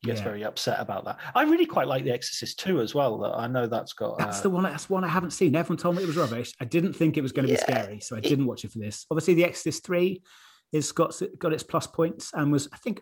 gets 0.06 0.20
Yeah. 0.20 0.26
very 0.26 0.43
upset 0.43 0.80
about 0.80 1.06
that. 1.06 1.20
I 1.34 1.43
really 1.43 1.66
quite 1.66 1.88
like 1.88 2.03
The 2.03 2.12
Exorcist 2.12 2.60
too 2.60 2.80
as 2.82 2.95
well. 2.95 3.26
I 3.26 3.47
know 3.47 3.68
that's 3.68 3.93
got. 3.93 4.18
That's 4.18 4.39
uh, 4.39 4.43
the 4.43 4.49
one. 4.51 4.64
That's 4.64 4.89
one 4.89 5.03
I 5.03 5.08
haven't 5.10 5.32
seen. 5.32 5.56
Everyone 5.56 5.78
told 5.78 5.95
me 5.97 6.03
it 6.03 6.08
was 6.08 6.18
rubbish. 6.18 6.53
I 6.60 6.66
didn't 6.66 6.93
think 6.93 7.18
it 7.18 7.22
was 7.22 7.32
going 7.32 7.47
to 7.47 7.51
Yeah, 7.53 7.60
be 7.66 7.74
scary, 7.74 7.99
so 7.99 8.16
I 8.16 8.20
didn't 8.22 8.45
watch 8.45 8.64
it 8.64 8.72
for 8.72 8.80
this. 8.80 9.06
Obviously, 9.12 9.34
The 9.34 9.43
Exorcist 9.45 9.86
Three 9.86 10.22
is 10.72 10.91
got 10.91 11.20
got 11.39 11.53
its 11.53 11.64
plus 11.64 11.88
points 11.88 12.32
and 12.34 12.51
was 12.51 12.68
I 12.74 12.78
think 12.78 13.01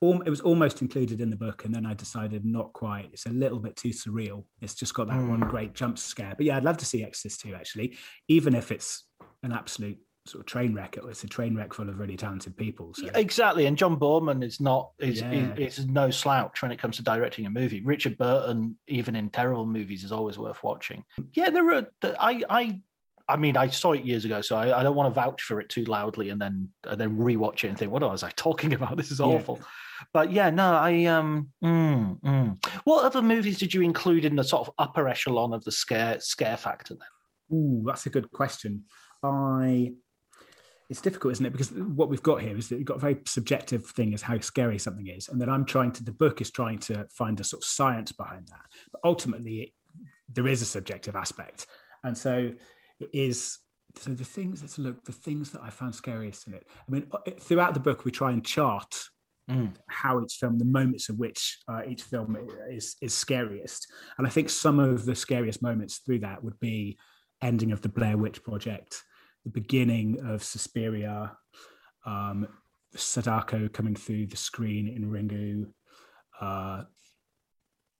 it 0.00 0.30
was 0.30 0.40
almost 0.42 0.80
included 0.80 1.20
in 1.20 1.28
the 1.28 1.36
book, 1.36 1.64
and 1.64 1.74
then 1.74 1.84
I 1.84 1.92
decided 1.94 2.44
not 2.44 2.72
quite. 2.72 3.10
It's 3.12 3.26
a 3.26 3.30
little 3.30 3.58
bit 3.58 3.74
too 3.74 3.88
surreal. 3.90 4.44
It's 4.60 4.74
just 4.74 4.94
got 4.94 5.08
that 5.08 5.16
one 5.16 5.40
Mm. 5.40 5.50
great 5.50 5.74
jump 5.74 5.98
scare. 5.98 6.34
But 6.36 6.46
yeah, 6.46 6.56
I'd 6.56 6.64
love 6.64 6.76
to 6.76 6.86
see 6.86 7.02
Exorcist 7.02 7.40
Two 7.40 7.54
actually, 7.54 7.96
even 8.28 8.54
if 8.54 8.70
it's 8.70 9.04
an 9.42 9.52
absolute 9.52 9.98
sort 10.28 10.40
of 10.40 10.46
train 10.46 10.74
wreck. 10.74 10.96
It's 11.08 11.24
a 11.24 11.28
train 11.28 11.56
wreck 11.56 11.72
full 11.74 11.88
of 11.88 11.98
really 11.98 12.16
talented 12.16 12.56
people. 12.56 12.94
So. 12.94 13.08
Exactly, 13.14 13.66
and 13.66 13.76
John 13.76 13.98
Boorman 13.98 14.44
is 14.44 14.60
not 14.60 14.90
is, 14.98 15.20
Yeah. 15.20 15.54
is 15.56 15.78
is 15.78 15.86
no 15.86 16.10
slouch 16.10 16.62
when 16.62 16.70
it 16.70 16.78
comes 16.78 16.96
to 16.96 17.02
directing 17.02 17.46
a 17.46 17.50
movie. 17.50 17.82
Richard 17.82 18.16
Burton, 18.18 18.76
even 18.86 19.16
in 19.16 19.30
terrible 19.30 19.66
movies, 19.66 20.04
is 20.04 20.12
always 20.12 20.38
worth 20.38 20.62
watching. 20.62 21.04
Yeah, 21.32 21.50
there 21.50 21.68
are. 21.72 21.86
I 22.20 22.42
I 22.48 22.80
I 23.30 23.36
mean, 23.36 23.56
I 23.58 23.68
saw 23.68 23.92
it 23.92 24.04
years 24.04 24.24
ago, 24.24 24.40
so 24.40 24.56
I, 24.56 24.80
I 24.80 24.82
don't 24.82 24.96
want 24.96 25.14
to 25.14 25.20
vouch 25.20 25.42
for 25.42 25.60
it 25.60 25.68
too 25.68 25.84
loudly 25.84 26.30
and 26.30 26.40
then 26.40 26.70
and 26.84 26.98
then 27.00 27.16
rewatch 27.18 27.64
it 27.64 27.68
and 27.68 27.78
think, 27.78 27.92
what 27.92 28.02
was 28.02 28.22
I 28.22 28.30
talking 28.36 28.72
about? 28.74 28.96
This 28.96 29.10
is 29.10 29.20
Yeah. 29.20 29.26
awful. 29.26 29.60
But 30.12 30.30
yeah, 30.32 30.50
no, 30.50 30.74
I 30.74 31.04
um. 31.06 31.48
mm, 31.62 32.20
mm. 32.20 32.66
What 32.84 33.04
other 33.04 33.20
movies 33.20 33.58
did 33.58 33.74
you 33.74 33.82
include 33.82 34.24
in 34.24 34.36
the 34.36 34.44
sort 34.44 34.66
of 34.68 34.72
upper 34.78 35.08
echelon 35.08 35.52
of 35.52 35.64
the 35.64 35.72
scare 35.72 36.20
scare 36.20 36.56
factor 36.56 36.94
then? 36.94 37.56
Ooh, 37.58 37.82
that's 37.86 38.06
a 38.06 38.10
good 38.10 38.30
question. 38.30 38.84
I 39.22 39.92
it's 40.88 41.00
difficult, 41.00 41.32
isn't 41.32 41.44
it? 41.46 41.52
Because 41.52 41.70
what 41.72 42.08
we've 42.08 42.22
got 42.22 42.40
here 42.40 42.56
is 42.56 42.68
that 42.68 42.76
you've 42.76 42.86
got 42.86 42.96
a 42.96 43.00
very 43.00 43.18
subjective 43.26 43.84
thing 43.86 44.14
as 44.14 44.22
how 44.22 44.38
scary 44.40 44.78
something 44.78 45.06
is, 45.06 45.28
and 45.28 45.40
then 45.40 45.50
I'm 45.50 45.64
trying 45.64 45.92
to 45.92 46.04
the 46.04 46.12
book 46.12 46.40
is 46.40 46.50
trying 46.50 46.78
to 46.80 47.06
find 47.10 47.38
a 47.40 47.44
sort 47.44 47.62
of 47.62 47.68
science 47.68 48.12
behind 48.12 48.48
that. 48.48 48.66
But 48.92 49.00
ultimately, 49.04 49.60
it, 49.60 49.70
there 50.32 50.48
is 50.48 50.62
a 50.62 50.66
subjective 50.66 51.14
aspect, 51.14 51.66
and 52.04 52.16
so 52.16 52.52
it 53.00 53.10
is. 53.12 53.58
So 53.96 54.10
the 54.10 54.24
things 54.24 54.60
let's 54.62 54.78
look 54.78 55.04
the 55.04 55.12
things 55.12 55.50
that 55.52 55.62
I 55.62 55.70
found 55.70 55.94
scariest 55.94 56.46
in 56.46 56.54
it. 56.54 56.66
I 56.86 56.90
mean, 56.90 57.10
throughout 57.40 57.74
the 57.74 57.80
book, 57.80 58.04
we 58.04 58.10
try 58.10 58.32
and 58.32 58.44
chart 58.44 58.94
Mm. 59.50 59.72
how 59.86 60.22
each 60.22 60.34
film, 60.34 60.58
the 60.58 60.66
moments 60.66 61.08
of 61.08 61.18
which 61.18 61.58
uh, 61.68 61.80
each 61.88 62.02
film 62.02 62.36
is 62.68 62.96
is 63.00 63.14
scariest. 63.14 63.90
And 64.18 64.26
I 64.26 64.30
think 64.30 64.50
some 64.50 64.78
of 64.78 65.06
the 65.06 65.14
scariest 65.14 65.62
moments 65.62 65.98
through 66.04 66.18
that 66.18 66.44
would 66.44 66.60
be 66.60 66.98
ending 67.40 67.72
of 67.72 67.80
the 67.80 67.88
Blair 67.88 68.18
Witch 68.18 68.42
Project, 68.42 69.02
the 69.48 69.60
beginning 69.60 70.18
of 70.26 70.42
Suspiria, 70.42 71.36
um, 72.06 72.46
Sadako 72.94 73.68
coming 73.68 73.94
through 73.94 74.26
the 74.26 74.36
screen 74.36 74.88
in 74.88 75.10
Ringu, 75.10 75.66
uh, 76.40 76.84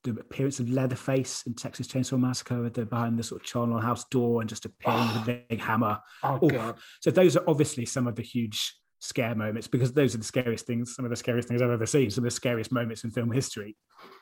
the 0.04 0.10
appearance 0.20 0.60
of 0.60 0.70
Leatherface 0.70 1.42
in 1.46 1.54
Texas 1.54 1.88
Chainsaw 1.88 2.18
Massacre 2.18 2.64
at 2.66 2.74
the, 2.74 2.86
behind 2.86 3.18
the 3.18 3.22
sort 3.22 3.40
of 3.40 3.46
charnel 3.46 3.80
house 3.80 4.04
door 4.10 4.40
and 4.40 4.48
just 4.48 4.64
appearing 4.64 5.08
with 5.08 5.28
a 5.28 5.44
big 5.48 5.60
hammer. 5.60 5.98
Oh 6.22 6.38
Oof. 6.44 6.52
god. 6.52 6.76
So 7.00 7.10
those 7.10 7.36
are 7.36 7.44
obviously 7.48 7.84
some 7.84 8.06
of 8.06 8.14
the 8.14 8.22
huge 8.22 8.74
scare 9.00 9.34
moments 9.34 9.68
because 9.68 9.92
those 9.92 10.14
are 10.14 10.18
the 10.18 10.24
scariest 10.24 10.66
things, 10.66 10.94
some 10.94 11.04
of 11.04 11.10
the 11.10 11.16
scariest 11.16 11.48
things 11.48 11.62
I've 11.62 11.70
ever 11.70 11.86
seen, 11.86 12.10
some 12.10 12.24
of 12.24 12.30
the 12.30 12.34
scariest 12.34 12.72
moments 12.72 13.04
in 13.04 13.10
film 13.10 13.30
history. 13.30 13.76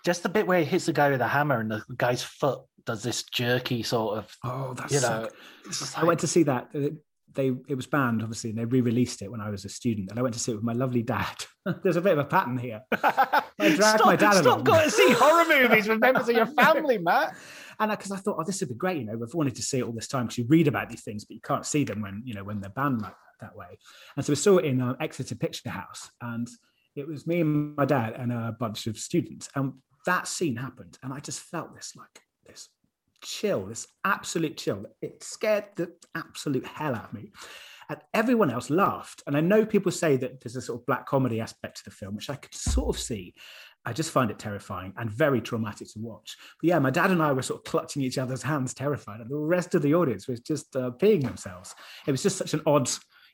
Just 0.05 0.23
the 0.23 0.29
bit 0.29 0.47
where 0.47 0.61
he 0.61 0.65
hits 0.65 0.87
the 0.87 0.93
guy 0.93 1.11
with 1.11 1.21
a 1.21 1.29
hammer 1.29 1.61
and 1.61 1.71
the 1.71 1.83
guy's 1.97 2.23
foot 2.23 2.61
does 2.85 3.03
this 3.03 3.25
jerky 3.25 3.83
sort 3.83 4.19
of 4.19 4.37
Oh, 4.45 4.75
that's 4.75 4.93
you 4.93 5.01
know. 5.01 5.29
I 5.97 6.05
went 6.05 6.21
to 6.21 6.27
see 6.27 6.45
that. 6.45 6.71
They 7.37 7.53
it 7.69 7.77
was 7.77 7.87
banned, 7.87 8.23
obviously, 8.23 8.51
and 8.51 8.59
they 8.59 8.65
re-released 8.65 9.23
it 9.23 9.31
when 9.31 9.41
I 9.41 9.51
was 9.51 9.65
a 9.65 9.69
student. 9.69 10.11
And 10.11 10.19
I 10.19 10.23
went 10.23 10.35
to 10.35 10.41
see 10.41 10.53
it 10.53 10.57
with 10.57 10.65
my 10.65 10.73
lovely 10.73 11.03
dad. 11.03 11.45
There's 11.83 11.97
a 11.97 12.01
bit 12.01 12.15
of 12.15 12.19
a 12.19 12.25
pattern 12.25 12.59
here. 12.59 12.83
I 12.93 13.45
dragged 13.59 13.77
stop, 13.77 14.07
my 14.07 14.17
dad 14.17 14.33
stop 14.33 14.47
along. 14.47 14.65
going 14.65 14.85
to 14.85 14.91
see 14.91 15.11
horror 15.17 15.45
movies 15.49 15.87
with 15.87 16.01
members 16.01 16.29
of 16.29 16.35
your 16.35 16.47
family, 16.47 16.99
Matt. 16.99 17.37
And 17.79 17.91
because 17.91 18.11
I 18.11 18.17
thought, 18.17 18.37
oh, 18.39 18.45
this 18.45 18.61
would 18.61 18.71
be 18.71 18.75
great, 18.75 18.97
you 18.99 19.05
know, 19.05 19.13
I've 19.23 19.35
wanted 19.35 19.55
to 19.57 19.63
see 19.63 19.79
it 19.79 19.85
all 19.85 19.93
this 19.93 20.09
time 20.09 20.25
because 20.25 20.39
you 20.39 20.47
read 20.49 20.67
about 20.67 20.89
these 20.89 21.03
things, 21.03 21.25
but 21.25 21.35
you 21.35 21.43
can't 21.43 21.67
see 21.67 21.85
them 21.85 22.01
when 22.01 22.23
you 22.25 22.35
know 22.35 22.43
when 22.43 22.61
they're 22.61 22.71
banned 22.71 23.03
like 23.03 23.15
that 23.41 23.55
way. 23.55 23.79
And 24.17 24.25
so 24.25 24.33
we 24.33 24.37
saw 24.37 24.57
it 24.57 24.65
in 24.65 24.81
um, 24.81 24.97
Exeter 25.01 25.35
Picture 25.35 25.71
House, 25.71 26.11
and 26.21 26.49
it 26.97 27.07
was 27.07 27.27
me 27.27 27.43
and 27.43 27.77
my 27.77 27.85
dad 27.85 28.15
and 28.17 28.33
a 28.33 28.57
bunch 28.59 28.87
of 28.87 28.99
students, 28.99 29.49
and 29.55 29.75
that 30.07 30.27
scene 30.27 30.57
happened, 30.57 30.99
and 31.03 31.13
I 31.13 31.21
just 31.21 31.41
felt 31.41 31.75
this 31.75 31.93
like 31.95 32.23
chill, 33.27 33.67
this 33.67 33.87
absolute 34.05 34.57
chill. 34.57 34.87
It 35.03 35.23
scared 35.23 35.65
the 35.77 35.93
absolute 36.15 36.67
hell 36.67 36.95
out 36.95 37.07
of 37.07 37.13
me. 37.13 37.33
And 37.89 37.99
everyone 38.15 38.51
else 38.51 38.71
laughed. 38.71 39.23
And 39.27 39.37
I 39.37 39.41
know 39.41 39.65
people 39.65 39.93
say 39.93 40.17
that 40.17 40.41
there's 40.41 40.57
a 40.57 40.61
sort 40.61 40.81
of 40.81 40.87
black 40.87 41.07
comedy 41.07 41.41
aspect 41.41 41.79
to 41.79 41.85
the 41.85 41.91
film, 41.91 42.17
which 42.17 42.31
I 42.31 42.37
could 42.37 42.55
sort 42.55 42.95
of 42.95 43.01
see. 43.01 43.35
I 43.85 43.93
just 43.93 44.11
find 44.11 44.33
it 44.33 44.39
terrifying 44.39 44.93
and 44.97 45.09
very 45.09 45.41
traumatic 45.41 45.93
to 45.93 46.01
watch. 46.01 46.37
But 46.61 46.69
yeah, 46.69 46.79
my 46.81 46.91
dad 46.91 47.13
and 47.13 47.23
I 47.23 47.33
were 47.33 47.43
sort 47.43 47.61
of 47.61 47.71
clutching 47.71 48.03
each 48.03 48.19
other's 48.19 48.43
hands, 48.43 48.75
terrified, 48.75 49.21
and 49.21 49.31
the 49.31 49.37
rest 49.37 49.77
of 49.77 49.83
the 49.83 49.95
audience 49.95 50.27
was 50.27 50.41
just 50.41 50.75
uh, 50.75 50.91
peeing 51.01 51.23
themselves. 51.23 51.75
It 52.07 52.11
was 52.11 52.23
just 52.23 52.37
such 52.37 52.53
an 52.55 52.63
odd, 52.67 52.91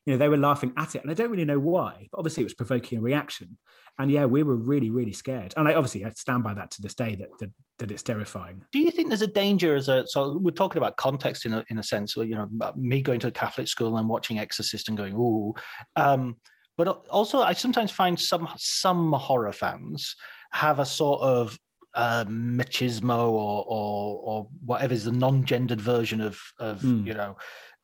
you 0.07 0.13
know, 0.13 0.19
they 0.19 0.29
were 0.29 0.37
laughing 0.37 0.73
at 0.77 0.95
it, 0.95 1.03
and 1.03 1.11
I 1.11 1.15
don't 1.15 1.31
really 1.31 1.45
know 1.45 1.61
why, 1.61 2.09
but 2.11 2.19
obviously 2.19 2.43
it 2.43 2.47
was 2.47 2.55
provoking 2.55 2.99
a 2.99 3.03
reaction. 3.03 3.57
And 3.99 4.11
yeah, 4.11 4.25
we 4.25 4.43
were 4.43 4.57
really, 4.57 4.91
really 4.91 5.13
scared. 5.13 5.53
And 5.57 5.69
I 5.69 5.75
obviously 5.75 6.05
I 6.05 6.11
stand 6.11 6.43
by 6.43 6.55
that 6.55 6.71
to 6.73 6.83
this 6.83 6.95
day 6.95 7.15
that 7.17 7.29
that, 7.41 7.51
that 7.79 7.91
it's 7.91 8.03
terrifying. 8.03 8.65
Do 8.73 8.79
you 8.79 8.91
think 8.91 9.09
there's 9.09 9.23
a 9.23 9.27
danger 9.27 9.77
as 9.77 9.89
a 9.89 10.07
so 10.07 10.39
we're 10.39 10.51
talking 10.51 10.79
about 10.79 10.97
context 10.97 11.45
in 11.45 11.53
a 11.53 11.65
in 11.69 11.79
a 11.79 11.83
sense, 11.83 12.17
you 12.17 12.35
know, 12.35 12.49
me 12.75 13.03
going 13.03 13.21
to 13.21 13.29
a 13.29 13.33
Catholic 13.33 13.69
school 13.69 13.99
and 13.99 14.09
watching 14.09 14.39
Exorcist 14.39 14.89
and 14.89 14.97
going 14.97 15.15
ooh, 15.15 15.55
um, 15.97 16.37
but 16.79 16.89
also 17.11 17.43
I 17.43 17.53
sometimes 17.53 17.91
find 17.91 18.19
some 18.19 18.49
some 18.57 19.13
horror 19.13 19.53
fans 19.53 20.17
have 20.53 20.79
a 20.79 20.87
sort 20.87 21.21
of 21.21 21.59
uh, 21.95 22.25
machismo 22.25 23.29
or 23.31 23.65
or 23.69 24.21
or 24.25 24.49
whatever 24.65 24.95
is 24.95 25.05
the 25.05 25.13
non-gendered 25.13 25.81
version 25.81 26.23
of 26.23 26.41
of 26.59 26.81
Hmm. 26.81 27.07
you 27.07 27.13
know 27.13 27.37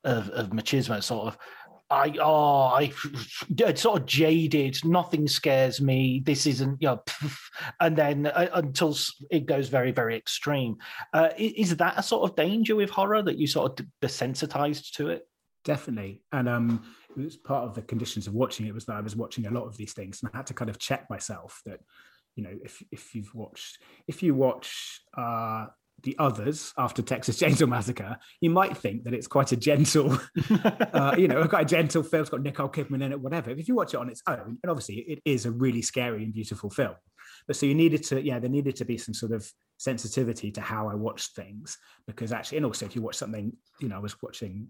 of, 0.04 0.30
of 0.30 0.50
machismo, 0.50 1.02
sort 1.02 1.26
of 1.26 1.38
I 1.90 2.14
oh 2.20 2.64
I 2.66 2.92
it's 3.58 3.82
sort 3.82 4.00
of 4.00 4.06
jaded. 4.06 4.78
Nothing 4.84 5.26
scares 5.26 5.80
me. 5.80 6.22
This 6.24 6.46
isn't 6.46 6.82
you 6.82 6.88
know, 6.88 7.02
and 7.80 7.96
then 7.96 8.26
uh, 8.26 8.48
until 8.54 8.96
it 9.30 9.46
goes 9.46 9.68
very 9.68 9.92
very 9.92 10.16
extreme. 10.16 10.76
Uh, 11.12 11.30
is 11.36 11.76
that 11.76 11.98
a 11.98 12.02
sort 12.02 12.28
of 12.28 12.36
danger 12.36 12.76
with 12.76 12.90
horror 12.90 13.22
that 13.22 13.38
you 13.38 13.46
sort 13.46 13.80
of 13.80 13.86
desensitized 14.02 14.92
to 14.92 15.08
it? 15.08 15.26
Definitely, 15.64 16.22
and 16.32 16.48
um, 16.48 16.84
it 17.16 17.24
was 17.24 17.36
part 17.36 17.64
of 17.64 17.74
the 17.74 17.82
conditions 17.82 18.26
of 18.26 18.34
watching 18.34 18.66
it 18.66 18.74
was 18.74 18.84
that 18.86 18.96
I 18.96 19.00
was 19.00 19.16
watching 19.16 19.46
a 19.46 19.50
lot 19.50 19.64
of 19.64 19.76
these 19.76 19.92
things, 19.92 20.22
and 20.22 20.30
I 20.32 20.36
had 20.36 20.46
to 20.48 20.54
kind 20.54 20.70
of 20.70 20.78
check 20.78 21.08
myself 21.08 21.62
that 21.64 21.80
you 22.36 22.44
know 22.44 22.54
if 22.62 22.82
if 22.92 23.14
you've 23.14 23.34
watched 23.34 23.78
if 24.06 24.22
you 24.22 24.34
watch 24.34 25.00
uh 25.16 25.66
the 26.02 26.16
others 26.18 26.72
after 26.78 27.02
Texas 27.02 27.40
Chainsaw 27.40 27.68
Massacre, 27.68 28.18
you 28.40 28.50
might 28.50 28.76
think 28.76 29.04
that 29.04 29.14
it's 29.14 29.26
quite 29.26 29.52
a 29.52 29.56
gentle, 29.56 30.18
uh, 30.92 31.14
you 31.18 31.28
know, 31.28 31.46
quite 31.48 31.62
a 31.62 31.68
gentle 31.68 32.02
film. 32.02 32.22
It's 32.22 32.30
got 32.30 32.42
Nicole 32.42 32.68
Kidman 32.68 33.02
in 33.02 33.12
it, 33.12 33.20
whatever. 33.20 33.50
If 33.50 33.68
you 33.68 33.74
watch 33.74 33.94
it 33.94 34.00
on 34.00 34.08
its 34.08 34.22
own, 34.26 34.58
and 34.62 34.70
obviously 34.70 34.96
it 34.96 35.20
is 35.24 35.46
a 35.46 35.50
really 35.50 35.82
scary 35.82 36.22
and 36.24 36.32
beautiful 36.32 36.70
film, 36.70 36.94
but 37.46 37.56
so 37.56 37.66
you 37.66 37.74
needed 37.74 38.02
to, 38.04 38.22
yeah, 38.22 38.38
there 38.38 38.50
needed 38.50 38.76
to 38.76 38.84
be 38.84 38.96
some 38.96 39.14
sort 39.14 39.32
of 39.32 39.50
sensitivity 39.78 40.50
to 40.52 40.60
how 40.60 40.88
I 40.88 40.94
watched 40.94 41.34
things 41.34 41.78
because 42.06 42.32
actually, 42.32 42.58
and 42.58 42.66
also 42.66 42.86
if 42.86 42.94
you 42.94 43.02
watch 43.02 43.16
something, 43.16 43.52
you 43.80 43.88
know, 43.88 43.96
I 43.96 44.00
was 44.00 44.20
watching 44.22 44.68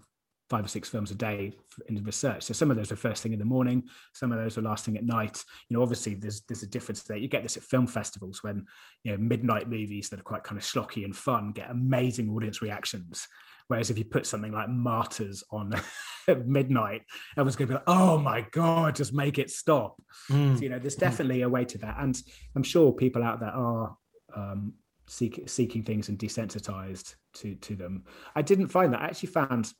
five 0.49 0.65
or 0.65 0.69
six 0.69 0.89
films 0.89 1.11
a 1.11 1.15
day 1.15 1.53
in 1.89 2.03
research. 2.05 2.43
So 2.45 2.55
some 2.55 2.71
of 2.71 2.77
those 2.77 2.91
are 2.91 2.97
first 2.97 3.23
thing 3.23 3.33
in 3.33 3.39
the 3.39 3.45
morning, 3.45 3.85
some 4.15 4.33
of 4.33 4.39
those 4.39 4.57
are 4.57 4.63
last 4.63 4.85
thing 4.85 4.97
at 4.97 5.05
night. 5.05 5.45
You 5.69 5.77
know, 5.77 5.83
obviously 5.83 6.15
there's 6.15 6.43
there's 6.43 6.63
a 6.63 6.67
difference 6.67 7.03
there. 7.03 7.17
You 7.17 7.29
get 7.29 7.43
this 7.43 7.57
at 7.57 7.63
film 7.63 7.87
festivals 7.87 8.43
when 8.43 8.67
you 9.05 9.13
know 9.13 9.19
midnight 9.19 9.69
movies 9.69 10.09
that 10.09 10.21
are 10.21 10.25
quite 10.25 10.45
kind 10.45 10.59
of 10.59 10.65
schlocky 10.65 11.05
and 11.05 11.15
fun 11.15 11.53
get 11.53 11.71
amazing 11.71 12.31
audience 12.31 12.63
reactions. 12.63 13.27
Whereas 13.69 13.91
if 13.91 13.99
you 13.99 14.05
put 14.07 14.25
something 14.25 14.53
like 14.53 14.71
Martyrs 14.71 15.45
on 15.51 15.75
at 16.29 16.47
midnight, 16.47 17.03
everyone's 17.37 17.57
going 17.57 17.69
to 17.69 17.73
be 17.73 17.75
like, 17.75 17.85
"Oh 17.87 18.17
my 18.19 18.47
god, 18.51 18.97
just 18.97 19.13
make 19.13 19.39
it 19.39 19.51
stop!" 19.51 20.01
Mm. 20.31 20.57
So, 20.57 20.63
you 20.63 20.71
know, 20.71 20.79
there's 20.79 20.97
definitely 20.97 21.43
a 21.43 21.49
way 21.49 21.67
to 21.67 21.79
that, 21.79 21.97
and 22.01 22.21
I'm 22.57 22.63
sure 22.63 22.93
people 22.93 23.23
out 23.23 23.41
there 23.41 23.51
are 23.51 23.95
um, 24.35 24.73
seek, 25.07 25.43
seeking 25.47 25.83
things 25.83 26.09
and 26.09 26.19
desensitized 26.19 27.15
to 27.35 27.57
to 27.57 27.77
them. 27.77 28.05
I 28.35 28.41
didn't 28.41 28.69
find 28.69 28.95
that. 28.95 29.03
I 29.03 29.07
actually 29.07 29.31
found 29.31 29.71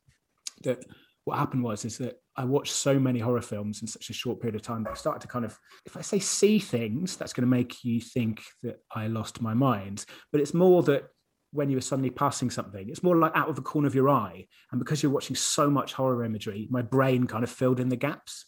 that 0.63 0.85
what 1.25 1.39
happened 1.39 1.63
was 1.63 1.85
is 1.85 1.99
that 1.99 2.17
I 2.37 2.45
watched 2.45 2.73
so 2.73 2.99
many 2.99 3.19
horror 3.19 3.43
films 3.43 3.83
in 3.83 3.87
such 3.87 4.09
a 4.09 4.15
short 4.15 4.41
period 4.41 4.55
of 4.55 4.63
time 4.63 4.85
that 4.85 4.93
I 4.93 4.95
started 4.95 5.21
to 5.21 5.29
kind 5.29 5.45
of, 5.45 5.59
if 5.85 5.97
I 5.97 6.01
say 6.01 6.19
see 6.19 6.59
things, 6.59 7.17
that's 7.17 7.35
going 7.35 7.43
to 7.43 7.51
make 7.51 7.85
you 7.85 8.01
think 8.01 8.43
that 8.63 8.79
I 8.95 9.09
lost 9.09 9.43
my 9.43 9.53
mind. 9.53 10.07
But 10.33 10.41
it's 10.41 10.55
more 10.55 10.83
that 10.85 11.09
when 11.53 11.69
you 11.69 11.77
were 11.77 11.83
suddenly 11.83 12.11
passing 12.11 12.51
something, 12.51 12.89
it's 12.89 13.03
more 13.03 13.17
like 13.17 13.33
out 13.35 13.49
of 13.49 13.57
the 13.57 13.63
corner 13.63 13.89
of 13.89 13.95
your 13.95 14.09
eye. 14.09 14.47
And 14.73 14.79
because 14.79 15.03
you're 15.03 15.13
watching 15.13 15.37
so 15.37 15.69
much 15.69 15.93
horror 15.93 16.25
imagery, 16.25 16.67
my 16.71 16.83
brain 16.83 17.27
kind 17.27 17.45
of 17.45 17.51
filled 17.51 17.81
in 17.81 17.89
the 17.89 17.97
gaps. 17.97 18.47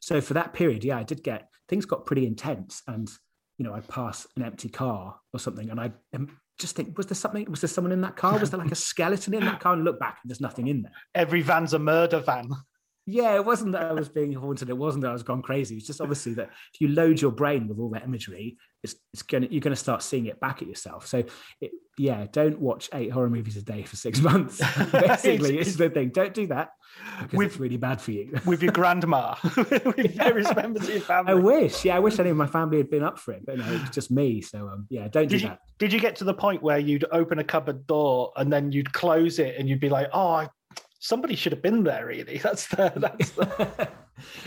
So 0.00 0.20
for 0.20 0.34
that 0.34 0.54
period, 0.54 0.84
yeah, 0.84 0.96
I 0.96 1.02
did 1.02 1.22
get 1.22 1.48
things 1.68 1.84
got 1.84 2.06
pretty 2.06 2.26
intense. 2.26 2.82
And, 2.86 3.10
you 3.58 3.64
know, 3.64 3.74
I'd 3.74 3.88
pass 3.88 4.26
an 4.36 4.42
empty 4.42 4.68
car 4.68 5.16
or 5.32 5.40
something 5.40 5.70
and 5.70 5.80
I 5.80 5.92
just 6.58 6.76
think, 6.76 6.96
was 6.96 7.06
there 7.06 7.16
something? 7.16 7.50
Was 7.50 7.60
there 7.60 7.68
someone 7.68 7.92
in 7.92 8.00
that 8.02 8.16
car? 8.16 8.38
Was 8.38 8.50
there 8.50 8.60
like 8.60 8.72
a 8.72 8.74
skeleton 8.90 9.34
in 9.34 9.44
that 9.44 9.60
car? 9.60 9.74
And 9.74 9.84
look 9.84 9.98
back, 9.98 10.18
and 10.22 10.30
there's 10.30 10.40
nothing 10.40 10.68
in 10.68 10.82
there. 10.82 10.92
Every 11.14 11.42
van's 11.42 11.74
a 11.74 11.78
murder 11.78 12.20
van. 12.20 12.50
Yeah, 13.06 13.34
it 13.34 13.44
wasn't 13.44 13.72
that 13.72 13.82
I 13.82 13.92
was 13.92 14.08
being 14.08 14.32
haunted. 14.32 14.70
It 14.70 14.76
wasn't 14.76 15.02
that 15.02 15.10
I 15.10 15.12
was 15.12 15.22
gone 15.22 15.42
crazy. 15.42 15.76
It's 15.76 15.86
just 15.86 16.00
obviously 16.00 16.34
that 16.34 16.50
if 16.72 16.80
you 16.80 16.88
load 16.88 17.20
your 17.20 17.32
brain 17.32 17.68
with 17.68 17.78
all 17.78 17.90
that 17.90 18.04
imagery, 18.04 18.56
it's, 18.82 18.94
it's 19.12 19.22
gonna 19.22 19.46
you're 19.50 19.60
gonna 19.60 19.76
start 19.76 20.02
seeing 20.02 20.26
it 20.26 20.40
back 20.40 20.62
at 20.62 20.68
yourself. 20.68 21.06
So, 21.06 21.24
it, 21.60 21.72
yeah, 21.98 22.26
don't 22.30 22.58
watch 22.58 22.88
eight 22.94 23.10
horror 23.10 23.30
movies 23.30 23.56
a 23.56 23.62
day 23.62 23.82
for 23.82 23.96
six 23.96 24.20
months. 24.22 24.58
Basically, 24.92 25.58
it's, 25.58 25.70
it's 25.70 25.76
the 25.76 25.90
thing. 25.90 26.10
Don't 26.10 26.32
do 26.32 26.46
that 26.48 26.70
because 27.20 27.36
with, 27.36 27.46
it's 27.48 27.56
really 27.58 27.76
bad 27.76 28.00
for 28.00 28.12
you. 28.12 28.38
with 28.46 28.62
your 28.62 28.72
grandma, 28.72 29.34
with 29.56 30.16
various 30.16 30.54
members 30.54 30.84
of 30.84 30.90
your 30.90 31.00
family. 31.00 31.32
I 31.32 31.34
wish, 31.34 31.84
yeah, 31.84 31.96
I 31.96 31.98
wish 31.98 32.18
any 32.18 32.30
of 32.30 32.36
my 32.36 32.46
family 32.46 32.78
had 32.78 32.90
been 32.90 33.02
up 33.02 33.18
for 33.18 33.32
it, 33.32 33.44
but 33.44 33.58
no, 33.58 33.64
it's 33.82 33.90
just 33.90 34.10
me. 34.10 34.40
So, 34.40 34.68
um, 34.68 34.86
yeah, 34.90 35.08
don't 35.08 35.28
did 35.28 35.38
do 35.38 35.42
you, 35.42 35.48
that. 35.48 35.60
Did 35.78 35.92
you 35.92 36.00
get 36.00 36.16
to 36.16 36.24
the 36.24 36.34
point 36.34 36.62
where 36.62 36.78
you'd 36.78 37.04
open 37.10 37.38
a 37.38 37.44
cupboard 37.44 37.86
door 37.86 38.32
and 38.36 38.52
then 38.52 38.72
you'd 38.72 38.92
close 38.92 39.38
it 39.38 39.56
and 39.58 39.68
you'd 39.68 39.80
be 39.80 39.88
like, 39.88 40.08
oh, 40.12 40.32
I 40.34 40.48
somebody 41.04 41.36
should 41.36 41.52
have 41.52 41.62
been 41.62 41.84
there. 41.84 42.06
Really, 42.06 42.38
that's 42.42 42.66
the 42.68 42.92
that's 42.96 43.30
the. 43.30 43.88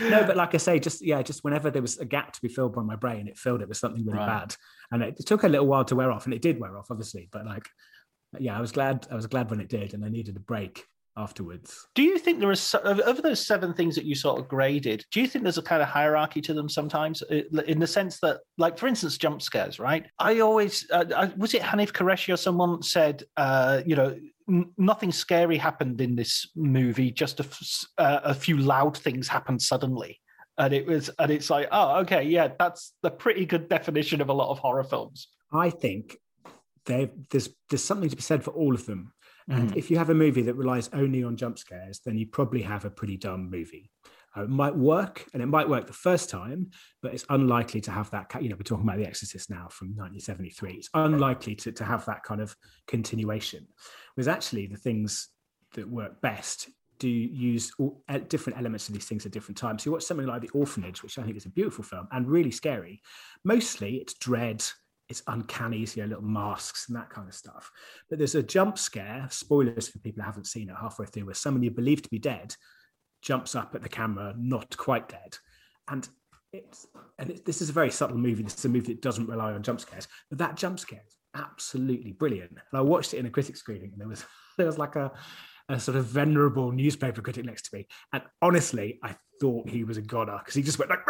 no, 0.00 0.26
but 0.26 0.36
like 0.36 0.54
I 0.54 0.58
say, 0.58 0.78
just 0.78 1.04
yeah, 1.04 1.22
just 1.22 1.44
whenever 1.44 1.70
there 1.70 1.82
was 1.82 1.98
a 1.98 2.04
gap 2.04 2.32
to 2.32 2.42
be 2.42 2.48
filled 2.48 2.74
by 2.74 2.82
my 2.82 2.96
brain, 2.96 3.28
it 3.28 3.38
filled 3.38 3.62
it 3.62 3.68
with 3.68 3.78
something 3.78 4.04
really 4.04 4.18
right. 4.18 4.40
bad, 4.40 4.56
and 4.90 5.02
it, 5.02 5.16
it, 5.18 5.26
took 5.26 5.44
a 5.44 5.48
little 5.48 5.66
while 5.66 5.84
to 5.86 5.96
wear 5.96 6.10
off, 6.10 6.26
and 6.26 6.34
it 6.34 6.42
did 6.42 6.60
wear 6.60 6.76
off, 6.76 6.90
obviously. 6.90 7.28
But 7.30 7.46
like, 7.46 7.66
yeah, 8.38 8.58
I 8.58 8.60
was 8.60 8.72
glad. 8.72 9.06
I 9.10 9.14
was 9.14 9.26
glad 9.26 9.50
when 9.50 9.60
it 9.60 9.68
did, 9.68 9.94
and 9.94 10.04
I 10.04 10.08
needed 10.08 10.36
a 10.36 10.40
break 10.40 10.84
afterwards. 11.16 11.88
Do 11.96 12.02
you 12.02 12.16
think 12.18 12.38
there 12.38 12.52
is 12.52 12.74
of 12.74 13.22
those 13.22 13.44
seven 13.44 13.74
things 13.74 13.96
that 13.96 14.04
you 14.04 14.14
sort 14.14 14.38
of 14.38 14.48
graded? 14.48 15.04
Do 15.10 15.20
you 15.20 15.26
think 15.26 15.42
there's 15.42 15.58
a 15.58 15.62
kind 15.62 15.82
of 15.82 15.88
hierarchy 15.88 16.40
to 16.42 16.54
them 16.54 16.68
sometimes, 16.68 17.22
in 17.66 17.78
the 17.78 17.86
sense 17.86 18.20
that, 18.20 18.40
like 18.56 18.78
for 18.78 18.86
instance, 18.86 19.18
jump 19.18 19.42
scares, 19.42 19.78
right? 19.78 20.06
I 20.18 20.40
always 20.40 20.88
uh, 20.90 21.28
was 21.36 21.54
it 21.54 21.62
Hanif 21.62 21.92
Kureishi 21.92 22.32
or 22.32 22.36
someone 22.36 22.82
said, 22.82 23.24
uh, 23.36 23.82
you 23.84 23.96
know, 23.96 24.16
nothing 24.76 25.12
scary 25.12 25.56
happened 25.56 26.00
in 26.00 26.16
this 26.16 26.48
movie. 26.56 27.10
Just 27.10 27.40
a, 27.40 27.46
uh, 27.98 28.20
a 28.24 28.34
few 28.34 28.56
loud 28.56 28.96
things 28.96 29.28
happened 29.28 29.62
suddenly, 29.62 30.20
and 30.56 30.72
it 30.72 30.86
was 30.86 31.10
and 31.18 31.30
it's 31.30 31.50
like, 31.50 31.68
oh, 31.70 32.00
okay, 32.00 32.22
yeah, 32.22 32.48
that's 32.58 32.94
the 33.02 33.10
pretty 33.10 33.46
good 33.46 33.68
definition 33.68 34.20
of 34.20 34.28
a 34.28 34.32
lot 34.32 34.50
of 34.50 34.58
horror 34.58 34.84
films. 34.84 35.28
I 35.52 35.70
think 35.70 36.16
there's 36.86 37.50
there's 37.68 37.84
something 37.84 38.08
to 38.08 38.16
be 38.16 38.22
said 38.22 38.42
for 38.42 38.50
all 38.52 38.74
of 38.74 38.86
them. 38.86 39.12
And 39.50 39.70
mm-hmm. 39.70 39.78
if 39.78 39.90
you 39.90 39.96
have 39.96 40.10
a 40.10 40.14
movie 40.14 40.42
that 40.42 40.54
relies 40.54 40.90
only 40.92 41.24
on 41.24 41.36
jump 41.36 41.58
scares, 41.58 42.00
then 42.04 42.18
you 42.18 42.26
probably 42.26 42.62
have 42.62 42.84
a 42.84 42.90
pretty 42.90 43.16
dumb 43.16 43.50
movie. 43.50 43.90
Uh, 44.38 44.42
it 44.44 44.50
might 44.50 44.74
work, 44.74 45.26
and 45.34 45.42
it 45.42 45.46
might 45.46 45.68
work 45.68 45.86
the 45.86 45.92
first 45.92 46.30
time, 46.30 46.70
but 47.02 47.12
it's 47.12 47.24
unlikely 47.30 47.80
to 47.82 47.90
have 47.90 48.10
that. 48.10 48.30
You 48.40 48.48
know, 48.48 48.56
we're 48.56 48.62
talking 48.62 48.84
about 48.84 48.98
The 48.98 49.06
Exorcist 49.06 49.50
now 49.50 49.68
from 49.70 49.88
1973. 49.88 50.74
It's 50.74 50.90
unlikely 50.94 51.54
to, 51.56 51.72
to 51.72 51.84
have 51.84 52.04
that 52.06 52.22
kind 52.22 52.40
of 52.40 52.54
continuation. 52.86 53.66
Whereas 54.14 54.28
actually, 54.28 54.66
the 54.66 54.76
things 54.76 55.28
that 55.74 55.88
work 55.88 56.20
best 56.20 56.70
do 56.98 57.08
use 57.08 57.72
all, 57.78 58.02
different 58.28 58.58
elements 58.58 58.88
of 58.88 58.94
these 58.94 59.06
things 59.06 59.24
at 59.24 59.32
different 59.32 59.56
times. 59.56 59.82
So 59.82 59.88
you 59.88 59.92
watch 59.92 60.02
something 60.02 60.26
like 60.26 60.42
The 60.42 60.50
Orphanage, 60.50 61.02
which 61.02 61.18
I 61.18 61.22
think 61.22 61.36
is 61.36 61.46
a 61.46 61.50
beautiful 61.50 61.84
film 61.84 62.08
and 62.10 62.28
really 62.28 62.50
scary. 62.50 63.00
Mostly, 63.44 63.96
it's 63.96 64.14
dread 64.14 64.64
it's 65.08 65.22
uncanny, 65.26 65.78
you 65.78 66.02
know, 66.02 66.08
little 66.08 66.22
masks 66.22 66.88
and 66.88 66.96
that 66.96 67.08
kind 67.08 67.28
of 67.28 67.34
stuff. 67.34 67.70
But 68.10 68.18
there's 68.18 68.34
a 68.34 68.42
jump 68.42 68.78
scare, 68.78 69.26
spoilers 69.30 69.88
for 69.88 69.98
people 70.00 70.22
who 70.22 70.26
haven't 70.26 70.46
seen 70.46 70.68
it 70.68 70.76
halfway 70.78 71.06
through, 71.06 71.24
where 71.24 71.34
someone 71.34 71.62
you 71.62 71.70
believe 71.70 72.02
to 72.02 72.10
be 72.10 72.18
dead 72.18 72.54
jumps 73.22 73.54
up 73.54 73.74
at 73.74 73.82
the 73.82 73.88
camera, 73.88 74.34
not 74.36 74.76
quite 74.76 75.08
dead. 75.08 75.36
And 75.90 76.08
it's 76.52 76.86
and 77.18 77.30
it, 77.30 77.44
this 77.44 77.60
is 77.60 77.70
a 77.70 77.72
very 77.72 77.90
subtle 77.90 78.16
movie. 78.16 78.42
This 78.42 78.58
is 78.58 78.64
a 78.64 78.68
movie 78.68 78.94
that 78.94 79.02
doesn't 79.02 79.28
rely 79.28 79.52
on 79.52 79.62
jump 79.62 79.80
scares, 79.80 80.08
but 80.30 80.38
that 80.38 80.56
jump 80.56 80.78
scare 80.78 81.02
is 81.06 81.16
absolutely 81.34 82.12
brilliant. 82.12 82.52
And 82.52 82.78
I 82.78 82.80
watched 82.80 83.14
it 83.14 83.18
in 83.18 83.26
a 83.26 83.30
critic 83.30 83.56
screening, 83.56 83.92
and 83.92 84.00
there 84.00 84.08
was 84.08 84.24
there 84.56 84.66
was 84.66 84.78
like 84.78 84.96
a 84.96 85.12
a 85.70 85.78
sort 85.78 85.98
of 85.98 86.06
venerable 86.06 86.72
newspaper 86.72 87.20
critic 87.20 87.44
next 87.44 87.68
to 87.68 87.76
me, 87.76 87.86
and 88.12 88.22
honestly, 88.40 88.98
I 89.02 89.16
thought 89.40 89.68
he 89.68 89.84
was 89.84 89.98
a 89.98 90.02
goner 90.02 90.38
because 90.38 90.54
he 90.54 90.62
just 90.62 90.78
went 90.78 90.90
like. 90.90 91.04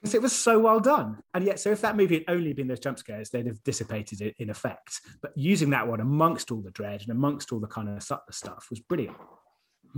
Because 0.00 0.14
it 0.14 0.20
was 0.20 0.32
so 0.34 0.58
well 0.58 0.80
done, 0.80 1.18
and 1.32 1.44
yet, 1.44 1.58
so 1.58 1.70
if 1.70 1.80
that 1.80 1.96
movie 1.96 2.16
had 2.16 2.34
only 2.34 2.52
been 2.52 2.68
those 2.68 2.80
jump 2.80 2.98
scares, 2.98 3.30
they'd 3.30 3.46
have 3.46 3.62
dissipated 3.62 4.20
it 4.20 4.34
in 4.38 4.50
effect. 4.50 5.00
But 5.22 5.32
using 5.36 5.70
that 5.70 5.88
one 5.88 6.00
amongst 6.00 6.50
all 6.50 6.60
the 6.60 6.70
dread 6.70 7.00
and 7.00 7.10
amongst 7.10 7.52
all 7.52 7.60
the 7.60 7.66
kind 7.66 7.88
of 7.88 8.02
subtle 8.02 8.24
stuff 8.30 8.66
was 8.68 8.80
brilliant. 8.80 9.16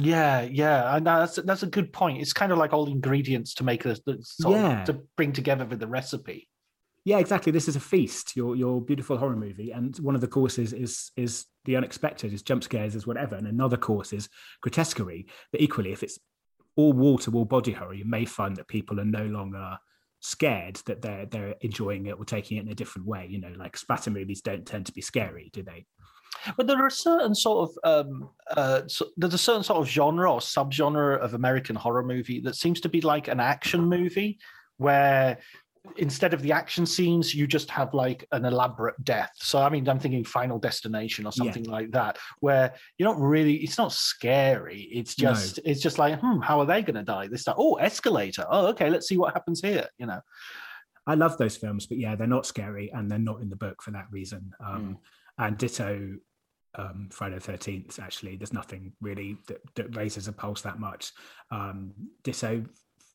Yeah, 0.00 0.42
yeah, 0.42 0.94
and 0.94 1.06
that's 1.06 1.36
that's 1.36 1.64
a 1.64 1.66
good 1.66 1.92
point. 1.92 2.20
It's 2.20 2.32
kind 2.32 2.52
of 2.52 2.58
like 2.58 2.72
all 2.72 2.86
the 2.86 2.92
ingredients 2.92 3.54
to 3.54 3.64
make 3.64 3.84
a 3.84 3.96
yeah. 4.38 4.84
to 4.84 5.00
bring 5.16 5.32
together 5.32 5.64
with 5.66 5.80
the 5.80 5.88
recipe. 5.88 6.48
Yeah, 7.04 7.18
exactly. 7.18 7.50
This 7.50 7.68
is 7.68 7.74
a 7.74 7.80
feast. 7.80 8.36
Your 8.36 8.54
your 8.54 8.80
beautiful 8.80 9.18
horror 9.18 9.36
movie, 9.36 9.72
and 9.72 9.96
one 9.96 10.14
of 10.14 10.20
the 10.20 10.28
courses 10.28 10.72
is 10.72 11.10
is 11.16 11.46
the 11.64 11.76
unexpected, 11.76 12.32
is 12.32 12.42
jump 12.42 12.62
scares, 12.62 12.94
is 12.94 13.06
whatever, 13.06 13.34
and 13.34 13.48
another 13.48 13.76
course 13.76 14.12
is 14.12 14.28
grotesquerie. 14.60 15.26
But 15.50 15.62
equally, 15.62 15.92
if 15.92 16.04
it's 16.04 16.18
all 16.76 16.92
wall 16.92 17.18
to 17.18 17.32
wall 17.32 17.44
body 17.44 17.72
horror, 17.72 17.94
you 17.94 18.04
may 18.04 18.24
find 18.24 18.56
that 18.56 18.68
people 18.68 19.00
are 19.00 19.04
no 19.04 19.24
longer 19.24 19.78
scared 20.20 20.76
that 20.86 21.02
they're 21.02 21.26
they're 21.26 21.54
enjoying 21.60 22.06
it 22.06 22.18
or 22.18 22.24
taking 22.24 22.58
it 22.58 22.66
in 22.66 22.68
a 22.68 22.74
different 22.74 23.08
way. 23.08 23.26
You 23.28 23.40
know, 23.40 23.52
like 23.56 23.76
splatter 23.76 24.10
movies 24.10 24.42
don't 24.42 24.66
tend 24.66 24.86
to 24.86 24.92
be 24.92 25.00
scary, 25.00 25.50
do 25.52 25.64
they? 25.64 25.86
But 26.56 26.66
there 26.66 26.84
are 26.84 26.90
certain 26.90 27.34
sort 27.34 27.70
of 27.70 28.06
um, 28.06 28.30
uh, 28.50 28.82
so 28.86 29.06
there's 29.16 29.34
a 29.34 29.38
certain 29.38 29.62
sort 29.62 29.80
of 29.80 29.88
genre 29.88 30.32
or 30.32 30.40
subgenre 30.40 31.18
of 31.18 31.34
American 31.34 31.76
horror 31.76 32.02
movie 32.02 32.40
that 32.40 32.56
seems 32.56 32.80
to 32.82 32.88
be 32.88 33.00
like 33.00 33.28
an 33.28 33.40
action 33.40 33.82
movie 33.82 34.38
where 34.76 35.38
instead 35.96 36.34
of 36.34 36.42
the 36.42 36.52
action 36.52 36.86
scenes, 36.86 37.34
you 37.34 37.46
just 37.46 37.70
have 37.70 37.94
like 37.94 38.26
an 38.32 38.44
elaborate 38.44 39.02
death. 39.04 39.32
So 39.36 39.60
I 39.60 39.68
mean, 39.68 39.88
I'm 39.88 39.98
thinking 39.98 40.24
Final 40.24 40.58
Destination 40.58 41.26
or 41.26 41.32
something 41.32 41.64
yeah. 41.64 41.70
like 41.70 41.90
that, 41.92 42.18
where 42.40 42.74
you're 42.96 43.08
not 43.08 43.20
really. 43.20 43.56
It's 43.56 43.78
not 43.78 43.92
scary. 43.92 44.82
It's 44.92 45.14
just. 45.14 45.58
No. 45.58 45.70
It's 45.70 45.80
just 45.80 45.98
like, 45.98 46.20
hmm, 46.20 46.40
how 46.40 46.60
are 46.60 46.66
they 46.66 46.82
going 46.82 46.96
to 46.96 47.02
die? 47.02 47.28
This 47.28 47.44
time, 47.44 47.56
oh, 47.58 47.76
escalator. 47.76 48.46
Oh, 48.48 48.66
okay. 48.68 48.90
Let's 48.90 49.08
see 49.08 49.16
what 49.16 49.34
happens 49.34 49.60
here. 49.60 49.86
You 49.98 50.06
know. 50.06 50.20
I 51.06 51.14
love 51.14 51.38
those 51.38 51.56
films, 51.56 51.86
but 51.86 51.96
yeah, 51.96 52.16
they're 52.16 52.26
not 52.26 52.44
scary 52.44 52.92
and 52.92 53.10
they're 53.10 53.18
not 53.18 53.40
in 53.40 53.48
the 53.48 53.56
book 53.56 53.82
for 53.82 53.92
that 53.92 54.06
reason. 54.10 54.52
Um, 54.64 54.82
mm. 54.82 54.96
And 55.38 55.56
ditto 55.56 56.16
um, 56.74 57.08
Friday 57.10 57.36
the 57.36 57.40
Thirteenth. 57.40 57.98
Actually, 57.98 58.36
there's 58.36 58.52
nothing 58.52 58.92
really 59.00 59.38
that, 59.46 59.60
that 59.76 59.96
raises 59.96 60.28
a 60.28 60.32
pulse 60.32 60.62
that 60.62 60.78
much. 60.78 61.12
Um, 61.50 61.92
Disso 62.22 62.66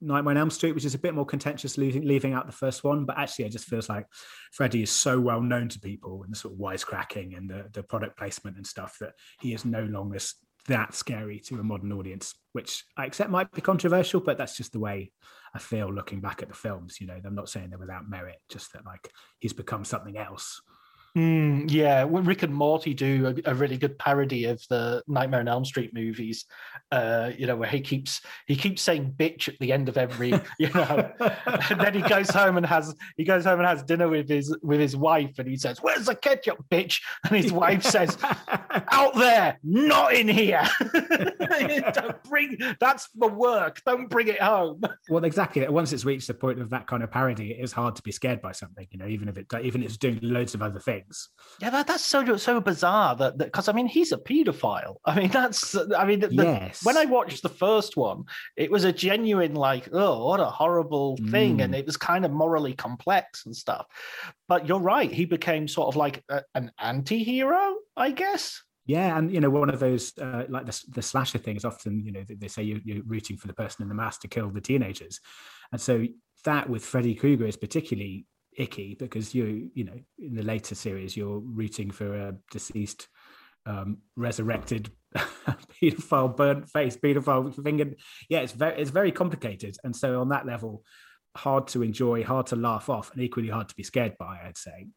Nightmare 0.02 0.32
on 0.32 0.38
Elm 0.38 0.50
Street, 0.50 0.76
which 0.76 0.86
is 0.86 0.96
a 0.96 1.00
bit 1.00 1.14
more 1.14 1.26
contentious, 1.26 1.78
leaving, 1.78 2.06
leaving 2.06 2.34
out 2.34 2.46
the 2.46 2.52
first 2.52 2.84
one. 2.84 3.06
But 3.06 3.18
actually, 3.18 3.46
it 3.46 3.52
just 3.52 3.68
feels 3.68 3.90
like 3.90 4.06
Freddy 4.52 4.84
is 4.84 4.92
so 4.92 5.20
well 5.20 5.42
known 5.42 5.70
to 5.70 5.80
people 5.80 6.24
and 6.24 6.34
the 6.34 6.38
sort 6.38 6.54
of 6.54 6.60
wisecracking 6.60 7.38
and 7.38 7.50
the, 7.50 7.70
the 7.72 7.84
product 7.84 8.18
placement 8.18 8.58
and 8.58 8.68
stuff 8.68 8.98
that 9.00 9.14
he 9.40 9.54
is 9.54 9.66
no 9.66 9.84
longer 9.84 10.20
that 10.68 10.94
scary 10.94 11.40
to 11.40 11.60
a 11.60 11.64
modern 11.64 11.92
audience, 11.92 12.36
which 12.54 12.86
I 12.98 13.06
accept 13.06 13.30
might 13.30 13.52
be 13.52 13.62
controversial, 13.62 14.22
but 14.22 14.38
that's 14.38 14.56
just 14.56 14.72
the 14.72 14.80
way 14.80 15.12
I 15.54 15.60
feel 15.60 15.92
looking 15.92 16.22
back 16.22 16.42
at 16.42 16.48
the 16.48 16.54
films. 16.54 17.02
You 17.02 17.08
know, 17.08 17.20
I'm 17.24 17.36
not 17.36 17.50
saying 17.50 17.70
they're 17.70 17.80
without 17.80 18.10
merit, 18.10 18.38
just 18.50 18.72
that 18.74 18.86
like 18.86 19.10
he's 19.40 19.54
become 19.54 19.84
something 19.84 20.18
else 20.18 20.62
Mm, 21.16 21.70
yeah, 21.70 22.06
when 22.06 22.24
Rick 22.24 22.42
and 22.42 22.54
Morty 22.54 22.96
do 22.96 23.28
a, 23.46 23.52
a, 23.52 23.54
really 23.54 23.78
good 23.78 24.00
parody 24.00 24.46
of 24.46 24.64
the 24.72 25.04
Nightmare 25.08 25.42
on 25.42 25.48
Elm 25.48 25.64
Street 25.64 25.94
movies, 25.94 26.46
uh, 26.92 27.30
you 27.38 27.46
know, 27.46 27.56
where 27.56 27.70
he 27.70 27.82
keeps 27.82 28.22
he 28.48 28.56
keeps 28.56 28.82
saying 28.82 29.14
"bitch" 29.16 29.48
at 29.48 29.54
the 29.60 29.72
end 29.72 29.90
of 29.90 29.98
every, 29.98 30.30
you 30.60 30.72
know, 30.74 31.12
and 31.70 31.80
then 31.80 31.94
he 31.94 32.02
goes 32.02 32.32
home 32.32 32.58
and 32.58 32.66
has 32.66 32.96
he 33.16 33.24
goes 33.24 33.46
home 33.46 33.60
and 33.60 33.68
has 33.68 33.84
dinner 33.84 34.08
with 34.08 34.28
his 34.28 34.58
with 34.64 34.80
his 34.80 34.96
wife, 34.96 35.38
and 35.38 35.48
he 35.48 35.56
says, 35.56 35.78
"Where's 35.84 36.08
the 36.08 36.16
ketchup, 36.16 36.58
bitch?" 36.72 37.00
And 37.30 37.38
his 37.38 37.54
wife 37.54 37.84
says, 37.84 38.18
"Out 38.92 39.14
there, 39.14 39.60
not 39.64 40.16
in 40.16 40.28
here. 40.28 40.68
Don't 41.94 42.24
bring 42.24 42.58
that's 42.80 43.06
for 43.20 43.30
work. 43.30 43.84
Don't 43.86 44.10
bring 44.10 44.30
it 44.30 44.42
home." 44.42 44.82
Well, 45.10 45.26
exactly. 45.26 45.68
Once 45.68 45.94
it's 45.94 46.06
reached 46.06 46.26
the 46.26 46.34
point 46.34 46.60
of 46.60 46.72
that 46.72 46.88
kind 46.88 47.04
of 47.04 47.12
parody, 47.12 47.52
it 47.52 47.64
is 47.64 47.72
hard 47.72 47.96
to 47.98 48.02
be 48.02 48.12
scared 48.12 48.42
by 48.42 48.52
something, 48.52 48.88
you 48.90 48.98
know, 48.98 49.06
even 49.06 49.30
if 49.30 49.38
it 49.38 49.46
even 49.62 49.84
if 49.84 49.90
it's 49.90 49.98
doing 49.98 50.18
loads 50.24 50.56
of 50.56 50.64
other 50.64 50.80
things 50.80 51.03
Yeah, 51.60 51.70
that, 51.70 51.88
that's 51.88 52.06
so 52.06 52.38
so 52.38 52.60
bizarre 52.60 53.16
that 53.16 53.38
because 53.38 53.68
I 53.68 53.74
mean 53.74 53.88
he's 53.88 54.12
a 54.12 54.18
paedophile. 54.18 54.96
I 55.06 55.20
mean 55.20 55.30
that's 55.32 55.76
I 55.76 56.06
mean 56.06 56.22
the, 56.22 56.34
yes. 56.34 56.84
when 56.84 56.98
I 56.98 57.06
watched 57.06 57.44
the 57.44 57.50
first 57.50 57.98
one, 57.98 58.24
it 58.56 58.72
was 58.72 58.84
a 58.84 58.94
genuine 58.94 59.56
like 59.56 59.90
oh 59.92 60.28
what 60.28 60.40
a 60.40 60.46
horrible 60.46 61.18
thing, 61.30 61.58
mm. 61.58 61.64
and 61.64 61.76
it 61.76 61.86
was 61.86 61.98
kind 61.98 62.26
of 62.26 62.32
morally 62.32 62.74
complex 62.74 63.46
and 63.46 63.56
stuff. 63.56 63.86
But 64.48 64.68
you're 64.68 64.80
right, 64.80 65.12
he 65.12 65.26
became 65.26 65.68
sort 65.68 65.88
of 65.90 65.96
like 65.96 66.24
a, 66.30 66.44
an 66.56 66.72
anti-hero, 66.80 67.76
I 67.96 68.12
guess. 68.12 68.62
Yeah, 68.86 69.18
and 69.18 69.32
you 69.32 69.40
know, 69.40 69.50
one 69.50 69.70
of 69.70 69.80
those 69.80 70.18
uh, 70.18 70.44
like 70.50 70.66
the, 70.66 70.84
the 70.90 71.02
slasher 71.02 71.38
things. 71.38 71.64
Often, 71.64 72.06
you 72.06 72.12
know, 72.12 72.24
they 72.28 72.50
say 72.50 72.64
you, 72.64 72.82
you're 72.84 73.04
rooting 73.04 73.38
for 73.38 73.48
the 73.48 73.54
person 73.54 73.84
in 73.84 73.90
the 73.90 73.96
mask 73.96 74.22
to 74.22 74.28
kill 74.28 74.50
the 74.50 74.60
teenagers, 74.60 75.22
and 75.72 75.80
so 75.80 76.06
that 76.44 76.70
with 76.70 76.84
Freddy 76.84 77.16
Krueger 77.16 77.46
is 77.46 77.56
particularly 77.56 78.26
icky 78.58 78.96
because 78.96 79.34
you 79.34 79.70
you 79.74 79.84
know 79.84 80.00
in 80.20 80.36
the 80.36 80.44
later 80.44 80.76
series 80.76 81.16
you're 81.16 81.40
rooting 81.40 81.92
for 81.92 82.14
a 82.16 82.36
deceased 82.52 83.08
um, 83.66 84.00
resurrected 84.16 84.92
pedophile 85.16 86.36
burnt 86.36 86.70
face 86.70 86.98
pedophile 86.98 87.64
finger 87.64 87.92
yeah 88.30 88.40
it's 88.40 88.54
very 88.54 88.80
it's 88.80 88.92
very 88.92 89.12
complicated 89.12 89.76
and 89.84 89.96
so 89.96 90.20
on 90.20 90.30
that 90.30 90.46
level 90.46 90.84
hard 91.36 91.68
to 91.68 91.82
enjoy 91.82 92.24
hard 92.24 92.46
to 92.48 92.56
laugh 92.56 92.90
off 92.90 93.12
and 93.14 93.22
equally 93.22 93.50
hard 93.50 93.70
to 93.70 93.76
be 93.76 93.84
scared 93.84 94.16
by 94.18 94.40
i'd 94.46 94.58
say 94.58 94.88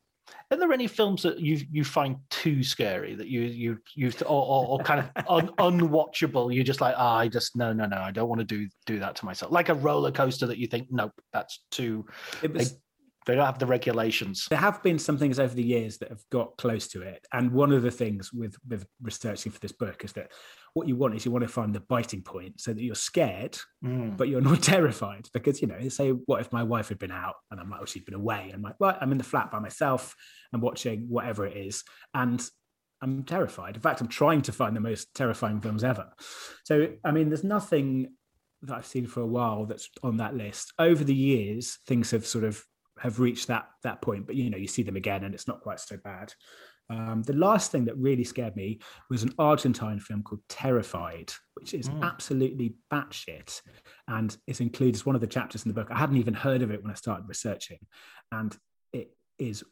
are 0.50 0.56
there 0.56 0.72
any 0.72 0.86
films 0.86 1.22
that 1.22 1.40
you 1.40 1.60
you 1.70 1.84
find 1.84 2.16
too 2.30 2.62
scary 2.62 3.14
that 3.14 3.28
you 3.28 3.42
you 3.42 3.78
you 3.94 4.12
or, 4.22 4.42
or, 4.42 4.66
or 4.66 4.78
kind 4.80 5.00
of 5.00 5.24
un, 5.28 5.48
unwatchable? 5.58 6.54
You're 6.54 6.64
just 6.64 6.80
like, 6.80 6.94
ah, 6.96 7.14
oh, 7.14 7.18
I 7.18 7.28
just 7.28 7.56
no 7.56 7.72
no 7.72 7.86
no, 7.86 7.98
I 7.98 8.10
don't 8.10 8.28
want 8.28 8.40
to 8.40 8.44
do 8.44 8.68
do 8.86 8.98
that 8.98 9.16
to 9.16 9.24
myself. 9.24 9.52
Like 9.52 9.68
a 9.68 9.74
roller 9.74 10.10
coaster 10.10 10.46
that 10.46 10.58
you 10.58 10.66
think, 10.66 10.88
nope, 10.90 11.12
that's 11.32 11.64
too. 11.70 12.06
It 12.42 12.52
was, 12.52 12.78
they, 13.26 13.34
don't 13.34 13.44
have 13.44 13.58
the 13.58 13.66
regulations. 13.66 14.46
There 14.48 14.58
have 14.58 14.82
been 14.82 14.98
some 14.98 15.18
things 15.18 15.38
over 15.38 15.54
the 15.54 15.62
years 15.62 15.98
that 15.98 16.10
have 16.10 16.22
got 16.30 16.56
close 16.56 16.88
to 16.88 17.02
it. 17.02 17.26
And 17.32 17.52
one 17.52 17.72
of 17.72 17.82
the 17.82 17.90
things 17.90 18.32
with 18.32 18.56
with 18.68 18.86
researching 19.02 19.52
for 19.52 19.60
this 19.60 19.72
book 19.72 20.04
is 20.04 20.12
that 20.12 20.32
what 20.74 20.88
you 20.88 20.96
want 20.96 21.14
is 21.14 21.24
you 21.24 21.30
want 21.30 21.42
to 21.42 21.48
find 21.48 21.74
the 21.74 21.80
biting 21.80 22.22
point 22.22 22.60
so 22.60 22.72
that 22.72 22.82
you're 22.82 22.94
scared, 22.94 23.58
mm. 23.84 24.16
but 24.16 24.28
you're 24.28 24.40
not 24.40 24.62
terrified. 24.62 25.28
Because 25.32 25.60
you 25.60 25.68
know, 25.68 25.88
say 25.88 26.10
what 26.10 26.40
if 26.40 26.52
my 26.52 26.62
wife 26.62 26.88
had 26.88 26.98
been 26.98 27.12
out 27.12 27.34
and 27.50 27.60
I'm 27.60 27.70
like, 27.70 27.80
oh, 27.82 27.86
she's 27.86 28.04
been 28.04 28.14
away, 28.14 28.44
and 28.44 28.54
I'm 28.54 28.62
like, 28.62 28.76
well, 28.78 28.96
I'm 29.00 29.12
in 29.12 29.18
the 29.18 29.24
flat 29.24 29.50
by 29.50 29.58
myself 29.58 30.14
and 30.52 30.62
watching 30.62 31.06
whatever 31.08 31.46
it 31.46 31.56
is, 31.56 31.82
and 32.14 32.42
I'm 33.02 33.24
terrified. 33.24 33.76
In 33.76 33.82
fact, 33.82 34.00
I'm 34.00 34.08
trying 34.08 34.42
to 34.42 34.52
find 34.52 34.74
the 34.74 34.80
most 34.80 35.14
terrifying 35.14 35.60
films 35.60 35.84
ever. 35.84 36.12
So, 36.64 36.94
I 37.04 37.10
mean, 37.10 37.28
there's 37.28 37.44
nothing 37.44 38.14
that 38.62 38.74
I've 38.74 38.86
seen 38.86 39.06
for 39.06 39.20
a 39.20 39.26
while 39.26 39.66
that's 39.66 39.88
on 40.02 40.16
that 40.16 40.34
list. 40.34 40.72
Over 40.78 41.04
the 41.04 41.14
years, 41.14 41.78
things 41.86 42.10
have 42.10 42.26
sort 42.26 42.44
of 42.44 42.64
have 42.98 43.20
reached 43.20 43.48
that 43.48 43.68
that 43.82 44.00
point, 44.00 44.26
but 44.26 44.36
you 44.36 44.50
know, 44.50 44.56
you 44.56 44.68
see 44.68 44.82
them 44.82 44.96
again, 44.96 45.24
and 45.24 45.34
it's 45.34 45.48
not 45.48 45.60
quite 45.60 45.80
so 45.80 45.96
bad. 45.96 46.32
Um, 46.88 47.22
the 47.24 47.32
last 47.32 47.72
thing 47.72 47.84
that 47.86 47.96
really 47.98 48.22
scared 48.22 48.54
me 48.54 48.78
was 49.10 49.24
an 49.24 49.34
Argentine 49.38 49.98
film 49.98 50.22
called 50.22 50.42
Terrified, 50.48 51.32
which 51.54 51.74
is 51.74 51.88
mm. 51.88 52.00
absolutely 52.02 52.76
batshit 52.92 53.60
and 54.06 54.36
is 54.46 54.60
included 54.60 54.94
as 54.94 55.04
one 55.04 55.16
of 55.16 55.20
the 55.20 55.26
chapters 55.26 55.64
in 55.64 55.68
the 55.68 55.74
book. 55.74 55.90
I 55.90 55.98
hadn't 55.98 56.18
even 56.18 56.34
heard 56.34 56.62
of 56.62 56.70
it 56.70 56.80
when 56.82 56.92
I 56.92 56.94
started 56.94 57.28
researching, 57.28 57.78
and 58.30 58.56
it 58.92 59.10
is 59.38 59.64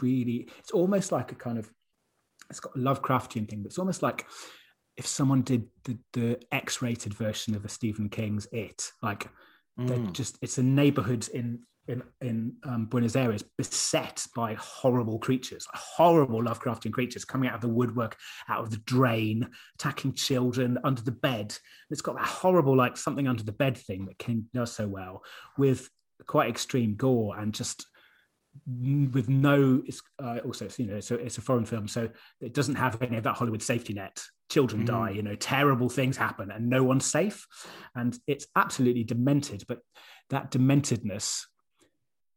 really, 0.00 0.48
it's 0.58 0.70
almost 0.70 1.12
like 1.12 1.32
a 1.32 1.34
kind 1.34 1.58
of, 1.58 1.70
it's 2.48 2.60
got 2.60 2.76
a 2.76 2.78
Lovecraftian 2.78 3.48
thing, 3.48 3.62
but 3.62 3.66
it's 3.66 3.78
almost 3.78 4.02
like 4.02 4.26
if 4.96 5.06
someone 5.06 5.42
did 5.42 5.66
the, 5.84 5.98
the 6.14 6.40
X-rated 6.50 7.12
version 7.12 7.54
of 7.54 7.64
a 7.64 7.68
Stephen 7.68 8.08
King's 8.08 8.46
It, 8.52 8.90
like 9.02 9.28
mm. 9.78 10.12
just, 10.12 10.38
it's 10.40 10.58
a 10.58 10.62
neighborhood 10.62 11.28
in 11.28 11.60
in 11.88 12.02
in 12.20 12.54
um, 12.64 12.86
Buenos 12.86 13.16
Aires 13.16 13.42
beset 13.56 14.26
by 14.34 14.54
horrible 14.54 15.18
creatures, 15.18 15.66
horrible 15.72 16.42
Lovecraftian 16.42 16.92
creatures 16.92 17.24
coming 17.24 17.48
out 17.48 17.56
of 17.56 17.60
the 17.60 17.68
woodwork, 17.68 18.16
out 18.48 18.62
of 18.62 18.70
the 18.70 18.78
drain, 18.78 19.48
attacking 19.76 20.14
children 20.14 20.78
under 20.84 21.02
the 21.02 21.12
bed. 21.12 21.56
It's 21.90 22.00
got 22.00 22.16
that 22.16 22.26
horrible 22.26 22.76
like 22.76 22.96
something 22.96 23.28
under 23.28 23.42
the 23.42 23.52
bed 23.52 23.76
thing 23.76 24.06
that 24.06 24.18
King 24.18 24.46
does 24.54 24.72
so 24.72 24.88
well 24.88 25.22
with 25.58 25.88
quite 26.26 26.50
extreme 26.50 26.94
gore 26.94 27.36
and 27.38 27.52
just 27.52 27.86
with 28.66 29.28
no 29.28 29.82
it's 29.86 30.00
uh, 30.22 30.38
also 30.44 30.68
you 30.78 30.86
know 30.86 31.00
so 31.00 31.16
it's 31.16 31.38
a 31.38 31.40
foreign 31.40 31.64
film 31.64 31.88
so 31.88 32.08
it 32.40 32.54
doesn't 32.54 32.76
have 32.76 33.00
any 33.02 33.16
of 33.16 33.24
that 33.24 33.34
hollywood 33.34 33.62
safety 33.62 33.92
net 33.92 34.22
children 34.48 34.82
mm. 34.82 34.86
die 34.86 35.10
you 35.10 35.22
know 35.22 35.34
terrible 35.34 35.88
things 35.88 36.16
happen 36.16 36.52
and 36.52 36.70
no 36.70 36.84
one's 36.84 37.04
safe 37.04 37.46
and 37.96 38.16
it's 38.28 38.46
absolutely 38.54 39.02
demented 39.02 39.64
but 39.66 39.80
that 40.30 40.52
dementedness 40.52 41.42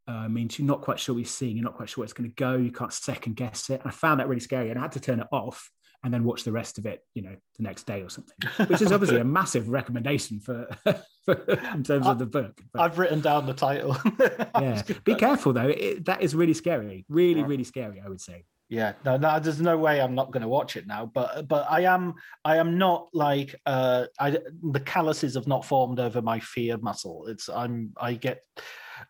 uh, 0.07 0.29
means 0.29 0.57
you're 0.57 0.67
not 0.67 0.81
quite 0.81 0.99
sure 0.99 1.15
what 1.15 1.19
you're 1.19 1.27
seeing. 1.27 1.57
You're 1.57 1.65
not 1.65 1.75
quite 1.75 1.89
sure 1.89 2.01
where 2.01 2.05
it's 2.05 2.13
going 2.13 2.29
to 2.29 2.35
go. 2.35 2.55
You 2.55 2.71
can't 2.71 2.93
second 2.93 3.35
guess 3.35 3.69
it. 3.69 3.81
And 3.81 3.89
I 3.89 3.91
found 3.91 4.19
that 4.19 4.27
really 4.27 4.41
scary, 4.41 4.69
and 4.69 4.79
I 4.79 4.83
had 4.83 4.93
to 4.93 4.99
turn 4.99 5.19
it 5.19 5.27
off 5.31 5.69
and 6.03 6.13
then 6.13 6.23
watch 6.23 6.43
the 6.43 6.51
rest 6.51 6.77
of 6.77 6.85
it, 6.85 7.03
you 7.15 7.21
know, 7.21 7.35
the 7.57 7.63
next 7.63 7.85
day 7.85 8.01
or 8.01 8.09
something. 8.09 8.35
Which 8.67 8.81
is 8.81 8.91
obviously 8.91 9.19
a 9.19 9.23
massive 9.25 9.69
recommendation 9.69 10.39
for, 10.39 10.67
for 11.25 11.33
in 11.73 11.83
terms 11.83 12.07
I, 12.07 12.11
of 12.11 12.19
the 12.19 12.25
book. 12.25 12.61
But, 12.71 12.81
I've 12.81 12.99
written 12.99 13.19
down 13.19 13.45
the 13.45 13.53
title. 13.53 13.97
yeah, 14.59 14.83
be 15.03 15.15
careful 15.15 15.53
though. 15.53 15.67
It, 15.67 16.05
that 16.05 16.21
is 16.21 16.35
really 16.35 16.53
scary. 16.53 17.05
Really, 17.09 17.43
really 17.43 17.63
scary. 17.63 18.01
I 18.03 18.09
would 18.09 18.21
say. 18.21 18.45
Yeah, 18.69 18.93
no, 19.05 19.15
no, 19.15 19.39
there's 19.39 19.61
no 19.61 19.77
way 19.77 20.01
I'm 20.01 20.13
not 20.13 20.31
going 20.31 20.41
to 20.41 20.47
watch 20.47 20.75
it 20.75 20.87
now. 20.87 21.05
But 21.05 21.47
but 21.47 21.65
I 21.69 21.81
am 21.81 22.15
I 22.43 22.57
am 22.57 22.77
not 22.77 23.07
like 23.13 23.55
uh 23.65 24.05
I 24.19 24.37
the 24.71 24.81
calluses 24.81 25.35
have 25.35 25.47
not 25.47 25.65
formed 25.65 25.99
over 25.99 26.21
my 26.21 26.39
fear 26.39 26.77
muscle. 26.77 27.27
It's 27.27 27.49
I'm 27.49 27.93
I 27.97 28.13
get 28.13 28.43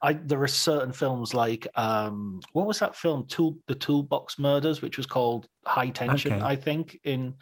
I 0.01 0.13
there 0.13 0.41
are 0.41 0.47
certain 0.47 0.91
films 0.91 1.33
like 1.33 1.67
um 1.75 2.39
what 2.53 2.67
was 2.67 2.79
that 2.79 2.95
film 2.95 3.25
Tool 3.27 3.57
the 3.67 3.75
Toolbox 3.75 4.39
Murders 4.39 4.81
which 4.81 4.97
was 4.97 5.05
called 5.05 5.47
High 5.65 5.89
Tension 5.89 6.33
okay. 6.33 6.43
I 6.43 6.55
think 6.55 6.99
in 7.03 7.35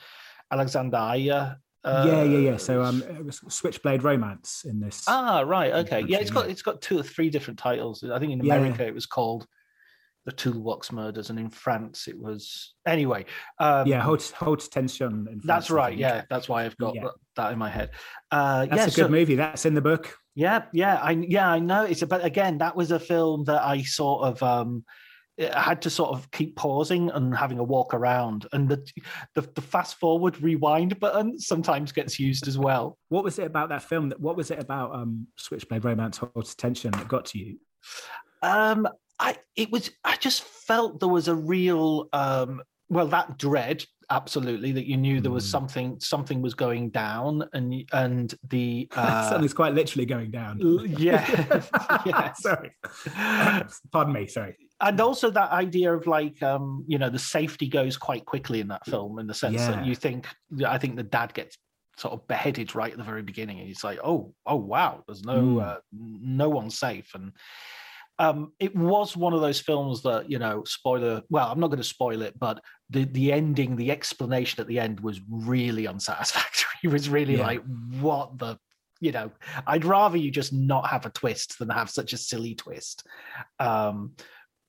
Alexandria. 0.52 1.60
Uh, 1.84 2.04
yeah, 2.08 2.24
yeah, 2.24 2.38
yeah. 2.52 2.58
So 2.58 2.82
um, 2.82 3.04
it 3.04 3.24
was 3.24 3.42
Switchblade 3.48 4.04
Romance 4.04 4.66
in 4.68 4.80
this. 4.80 5.04
Ah, 5.08 5.42
right. 5.42 5.72
Okay. 5.72 6.04
Yeah, 6.08 6.18
it's 6.18 6.32
got 6.32 6.50
it's 6.50 6.64
got 6.64 6.82
two 6.82 6.98
or 6.98 7.04
three 7.04 7.30
different 7.30 7.60
titles. 7.60 8.04
I 8.04 8.18
think 8.18 8.32
in 8.32 8.42
America 8.42 8.78
yeah. 8.80 8.88
it 8.88 8.94
was 8.94 9.06
called 9.06 9.46
the 10.26 10.32
Toolbox 10.32 10.92
Murders, 10.92 11.30
and 11.30 11.38
in 11.38 11.52
France 11.52 12.08
it 12.08 12.18
was 12.18 12.74
anyway. 12.88 13.26
Um, 13.60 13.88
yeah, 13.88 14.02
Haute, 14.02 14.34
Haute 14.36 14.68
Tension. 14.72 15.40
that's 15.44 15.70
right. 15.70 15.96
Yeah, 15.96 16.24
that's 16.30 16.50
why 16.50 16.66
I've 16.66 16.78
got 16.78 16.96
yeah. 16.96 17.10
that 17.36 17.54
in 17.54 17.60
my 17.60 17.70
head. 17.70 17.92
Uh, 18.32 18.66
that's 18.66 18.76
yeah, 18.76 18.84
a 18.84 18.86
good 18.88 18.96
so, 18.96 19.10
movie. 19.10 19.36
That's 19.36 19.66
in 19.66 19.76
the 19.76 19.82
book. 19.82 20.18
Yeah, 20.36 20.66
yeah, 20.74 20.96
I 21.02 21.12
yeah 21.12 21.50
I 21.50 21.60
know. 21.60 21.84
It's 21.84 22.04
but 22.04 22.24
again 22.24 22.58
that 22.60 22.76
was 22.76 22.92
a 22.92 23.00
film 23.00 23.46
that 23.46 23.64
I 23.64 23.82
sort 23.84 24.24
of 24.24 24.44
um 24.44 24.84
I 25.40 25.62
had 25.62 25.82
to 25.82 25.90
sort 25.90 26.12
of 26.12 26.32
keep 26.32 26.56
pausing 26.56 27.10
and 27.10 27.36
having 27.36 27.60
a 27.60 27.64
walk 27.64 27.94
around, 27.94 28.46
and 28.54 28.70
the, 28.70 28.86
the, 29.34 29.42
the 29.42 29.62
fast 29.62 30.00
forward 30.00 30.42
rewind 30.42 30.98
button 31.00 31.38
sometimes 31.40 31.92
gets 31.92 32.18
used 32.20 32.48
as 32.48 32.58
well. 32.58 32.98
What 33.10 33.26
was 33.26 33.38
it 33.38 33.46
about 33.46 33.70
that 33.70 33.84
film? 33.84 34.10
That 34.10 34.20
what 34.20 34.38
was 34.38 34.52
it 34.52 34.60
about 34.60 34.96
um 34.96 35.28
Switchblade 35.38 35.84
Romance 35.84 36.18
Haute 36.18 36.56
Tension 36.58 36.92
that 36.92 37.08
got 37.08 37.26
to 37.28 37.40
you? 37.40 37.58
Um, 38.42 38.88
I 39.20 39.38
it 39.56 39.72
was 39.72 39.90
I 40.04 40.16
just 40.18 40.44
felt 40.44 41.00
there 41.00 41.10
was 41.10 41.28
a 41.28 41.36
real 41.36 42.08
um 42.14 42.62
well 42.90 43.08
that 43.08 43.38
dread 43.38 43.86
absolutely 44.10 44.72
that 44.72 44.86
you 44.86 44.98
knew 44.98 45.22
there 45.22 45.32
was 45.32 45.46
Mm. 45.46 45.52
something 45.52 46.00
something 46.00 46.42
was 46.42 46.54
going 46.54 46.90
down 46.90 47.44
and 47.54 47.84
and 47.94 48.34
the 48.50 48.88
uh, 48.96 49.30
Something's 49.30 49.54
quite 49.54 49.74
literally 49.74 50.06
going 50.06 50.32
down. 50.32 50.60
l- 50.62 50.86
yeah 50.86 52.32
sorry. 52.40 52.72
Pardon 53.92 54.14
me. 54.14 54.28
Sorry. 54.28 54.56
and 54.82 55.00
also 55.00 55.30
that 55.30 55.52
idea 55.52 55.94
of 55.94 56.06
like 56.08 56.42
um 56.44 56.84
you 56.88 56.98
know 56.98 57.10
the 57.10 57.20
safety 57.20 57.68
goes 57.68 57.98
quite 57.98 58.26
quickly 58.26 58.60
in 58.60 58.68
that 58.70 58.86
film 58.86 59.20
in 59.20 59.28
the 59.28 59.34
sense 59.34 59.56
Yeah. 59.56 59.72
that 59.72 59.86
you 59.86 59.96
think 59.96 60.28
i 60.68 60.78
think 60.78 60.96
the 60.98 61.04
dad 61.04 61.34
gets 61.34 61.58
sort 61.98 62.14
of 62.14 62.28
beheaded 62.28 62.76
right 62.76 62.92
at 62.92 62.98
the 62.98 63.04
very 63.06 63.22
beginning 63.22 63.58
and 63.60 63.68
he's 63.68 63.84
like 63.86 64.00
oh 64.04 64.34
oh 64.46 64.58
wow 64.58 65.02
there's 65.08 65.24
no 65.24 65.38
Mm. 65.42 65.64
uh, 65.66 65.78
no 65.94 66.50
one's 66.50 66.78
safe 66.78 67.10
and 67.16 67.32
um 68.20 68.52
it 68.60 68.76
was 68.76 69.18
one 69.18 69.34
of 69.34 69.42
those 69.42 69.60
films 69.60 70.02
that 70.04 70.30
you 70.30 70.40
know 70.40 70.64
spoiler 70.66 71.22
well 71.30 71.52
i'm 71.52 71.60
not 71.60 71.68
going 71.68 71.78
to 71.78 71.84
spoil 71.84 72.22
it 72.22 72.38
but 72.40 72.62
the 72.90 73.04
the 73.06 73.32
ending 73.34 73.76
the 73.76 73.92
explanation 73.92 74.62
at 74.62 74.68
the 74.68 74.80
end 74.80 75.00
was 75.00 75.20
really 75.30 75.88
unsatisfactory 75.88 76.70
it 76.84 76.88
was 76.90 77.10
really 77.10 77.36
Yeah. 77.36 77.44
like 77.48 77.64
what 78.00 78.38
the 78.38 78.58
you 79.02 79.12
know 79.12 79.32
i'd 79.68 79.86
rather 79.86 80.18
you 80.18 80.32
just 80.32 80.54
not 80.54 80.88
have 80.88 81.06
a 81.06 81.10
twist 81.10 81.60
than 81.60 81.70
have 81.70 81.90
such 81.90 82.14
a 82.14 82.18
silly 82.18 82.56
twist 82.56 83.06
um 83.60 84.14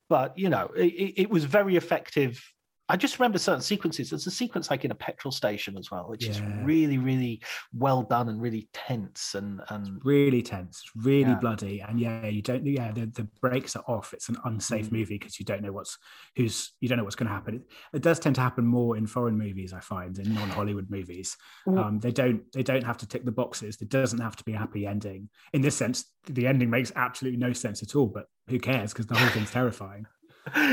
but 0.09 0.36
you 0.38 0.49
know 0.49 0.70
it, 0.76 0.92
it- 0.92 1.20
it 1.22 1.30
was 1.30 1.44
very 1.44 1.76
effective 1.76 2.42
i 2.89 2.97
just 2.97 3.18
remember 3.18 3.39
certain 3.39 3.61
sequences 3.62 4.11
there's 4.11 4.26
a 4.26 4.30
sequence 4.30 4.70
like 4.70 4.84
in 4.84 4.91
a 4.91 4.95
petrol 4.95 5.32
station 5.32 5.76
as 5.76 5.91
well 5.91 6.05
which 6.09 6.26
is 6.28 6.41
really 6.62 6.99
really 6.99 7.43
well 7.74 8.03
done 8.03 8.28
and 8.28 8.41
really 8.41 8.68
tense 8.72 9.34
and 9.34 9.61
and 9.70 10.01
Really 10.05 10.43
tense, 10.43 10.82
really 10.95 11.30
Yeah. 11.32 11.34
bloody, 11.37 11.80
and 11.80 11.99
yeah, 11.99 12.26
you 12.26 12.43
don't. 12.43 12.64
Yeah, 12.64 12.93
the, 12.93 13.07
the 13.07 13.24
brakes 13.41 13.74
are 13.76 13.82
off. 13.89 14.12
It's 14.12 14.28
an 14.28 14.37
unsafe 14.45 14.87
Mm. 14.89 14.93
movie 14.93 15.18
because 15.18 15.39
you 15.39 15.45
don't 15.45 15.62
know 15.62 15.72
what's 15.72 15.99
who's 16.37 16.74
you 16.80 16.89
don't 16.89 16.99
know 16.99 17.05
what's 17.05 17.16
going 17.16 17.26
to 17.28 17.32
happen. 17.32 17.57
It, 17.57 17.62
it 17.95 18.03
does 18.03 18.20
tend 18.20 18.34
to 18.37 18.41
happen 18.41 18.64
more 18.64 18.97
in 18.97 19.07
foreign 19.07 19.37
movies, 19.37 19.72
I 19.72 19.80
find, 19.80 20.16
in 20.18 20.32
non-Hollywood 20.34 20.91
movies. 20.91 21.37
Mm. 21.66 21.78
Um, 21.78 21.99
they 21.99 22.12
don't 22.12 22.41
they 22.53 22.62
don't 22.62 22.84
have 22.84 22.99
to 22.99 23.07
tick 23.07 23.24
the 23.24 23.32
boxes. 23.32 23.76
There 23.78 23.89
doesn't 23.89 24.20
have 24.20 24.37
to 24.37 24.45
be 24.45 24.53
a 24.53 24.59
happy 24.59 24.87
ending. 24.87 25.28
In 25.53 25.61
this 25.62 25.76
sense, 25.76 26.05
the 26.26 26.47
ending 26.47 26.70
makes 26.70 26.93
absolutely 26.95 27.39
no 27.41 27.53
sense 27.53 27.82
at 27.82 27.97
all. 27.97 28.07
But 28.07 28.26
who 28.49 28.59
cares? 28.61 28.93
Because 28.93 29.07
the 29.07 29.14
whole 29.16 29.28
thing's 29.30 29.51
terrifying. 29.51 30.07